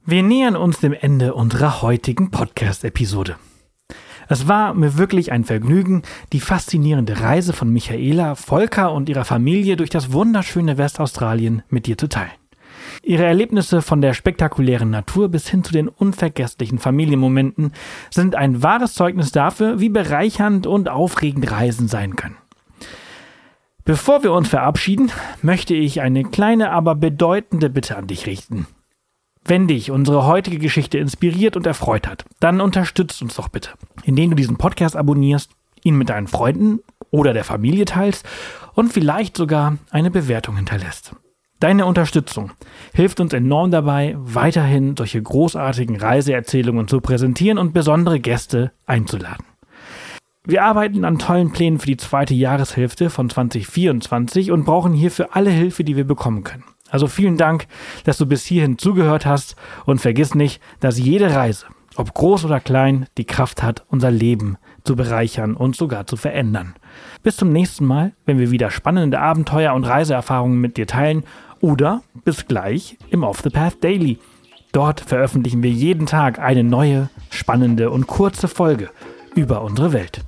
Wir 0.05 0.23
nähern 0.23 0.55
uns 0.55 0.79
dem 0.79 0.93
Ende 0.93 1.33
unserer 1.33 1.81
heutigen 1.81 2.31
Podcast-Episode. 2.31 3.37
Es 4.29 4.47
war 4.47 4.73
mir 4.73 4.97
wirklich 4.97 5.31
ein 5.31 5.43
Vergnügen, 5.43 6.03
die 6.31 6.39
faszinierende 6.39 7.19
Reise 7.19 7.51
von 7.51 7.69
Michaela, 7.69 8.35
Volker 8.35 8.93
und 8.93 9.09
ihrer 9.09 9.25
Familie 9.25 9.75
durch 9.75 9.89
das 9.89 10.13
wunderschöne 10.13 10.77
Westaustralien 10.77 11.63
mit 11.67 11.85
dir 11.85 11.97
zu 11.97 12.07
teilen. 12.07 12.31
Ihre 13.03 13.25
Erlebnisse 13.25 13.81
von 13.81 14.01
der 14.01 14.13
spektakulären 14.13 14.89
Natur 14.89 15.29
bis 15.29 15.49
hin 15.49 15.63
zu 15.63 15.73
den 15.73 15.89
unvergesslichen 15.89 16.79
Familienmomenten 16.79 17.73
sind 18.09 18.35
ein 18.35 18.63
wahres 18.63 18.93
Zeugnis 18.93 19.31
dafür, 19.31 19.79
wie 19.79 19.89
bereichernd 19.89 20.65
und 20.65 20.87
aufregend 20.87 21.51
Reisen 21.51 21.87
sein 21.87 22.15
können. 22.15 22.37
Bevor 23.83 24.23
wir 24.23 24.31
uns 24.33 24.47
verabschieden, 24.47 25.11
möchte 25.41 25.73
ich 25.73 26.01
eine 26.01 26.23
kleine, 26.23 26.71
aber 26.71 26.95
bedeutende 26.95 27.69
Bitte 27.69 27.97
an 27.97 28.07
dich 28.07 28.27
richten. 28.27 28.67
Wenn 29.43 29.67
dich 29.67 29.89
unsere 29.89 30.25
heutige 30.27 30.59
Geschichte 30.59 30.99
inspiriert 30.99 31.57
und 31.57 31.65
erfreut 31.65 32.07
hat, 32.07 32.25
dann 32.39 32.61
unterstützt 32.61 33.21
uns 33.23 33.35
doch 33.35 33.47
bitte, 33.47 33.71
indem 34.03 34.29
du 34.29 34.35
diesen 34.35 34.57
Podcast 34.57 34.95
abonnierst, 34.95 35.51
ihn 35.83 35.97
mit 35.97 36.09
deinen 36.09 36.27
Freunden 36.27 36.79
oder 37.09 37.33
der 37.33 37.43
Familie 37.43 37.85
teilst 37.85 38.27
und 38.73 38.93
vielleicht 38.93 39.35
sogar 39.35 39.77
eine 39.89 40.11
Bewertung 40.11 40.57
hinterlässt. 40.57 41.15
Deine 41.59 41.85
Unterstützung 41.85 42.51
hilft 42.93 43.19
uns 43.19 43.33
enorm 43.33 43.71
dabei, 43.71 44.15
weiterhin 44.17 44.95
solche 44.95 45.21
großartigen 45.21 45.95
Reiseerzählungen 45.95 46.87
zu 46.87 47.01
präsentieren 47.01 47.57
und 47.57 47.73
besondere 47.73 48.19
Gäste 48.19 48.71
einzuladen. 48.85 49.45
Wir 50.43 50.63
arbeiten 50.63 51.05
an 51.05 51.19
tollen 51.19 51.51
Plänen 51.51 51.77
für 51.77 51.85
die 51.85 51.97
zweite 51.97 52.33
Jahreshälfte 52.33 53.11
von 53.11 53.29
2024 53.29 54.49
und 54.49 54.65
brauchen 54.65 54.91
hierfür 54.91 55.35
alle 55.35 55.51
Hilfe, 55.51 55.83
die 55.83 55.95
wir 55.95 56.03
bekommen 56.03 56.43
können. 56.43 56.63
Also 56.89 57.05
vielen 57.05 57.37
Dank, 57.37 57.67
dass 58.05 58.17
du 58.17 58.25
bis 58.25 58.43
hierhin 58.43 58.79
zugehört 58.79 59.27
hast 59.27 59.55
und 59.85 60.01
vergiss 60.01 60.33
nicht, 60.33 60.59
dass 60.79 60.97
jede 60.97 61.35
Reise, 61.35 61.67
ob 61.95 62.15
groß 62.15 62.45
oder 62.45 62.59
klein, 62.59 63.05
die 63.19 63.25
Kraft 63.25 63.61
hat, 63.61 63.85
unser 63.89 64.09
Leben 64.09 64.57
zu 64.83 64.95
bereichern 64.95 65.55
und 65.55 65.75
sogar 65.75 66.07
zu 66.07 66.17
verändern. 66.17 66.73
Bis 67.21 67.35
zum 67.37 67.53
nächsten 67.53 67.85
Mal, 67.85 68.13
wenn 68.25 68.39
wir 68.39 68.49
wieder 68.49 68.71
spannende 68.71 69.19
Abenteuer 69.19 69.75
und 69.75 69.83
Reiseerfahrungen 69.83 70.59
mit 70.59 70.75
dir 70.75 70.87
teilen 70.87 71.23
oder 71.59 72.01
bis 72.25 72.47
gleich 72.47 72.97
im 73.11 73.21
Off 73.21 73.41
the 73.43 73.51
Path 73.51 73.83
Daily. 73.83 74.17
Dort 74.71 75.01
veröffentlichen 75.01 75.61
wir 75.61 75.69
jeden 75.69 76.07
Tag 76.07 76.39
eine 76.39 76.63
neue, 76.63 77.11
spannende 77.29 77.91
und 77.91 78.07
kurze 78.07 78.47
Folge 78.47 78.89
über 79.35 79.61
unsere 79.61 79.93
Welt. 79.93 80.21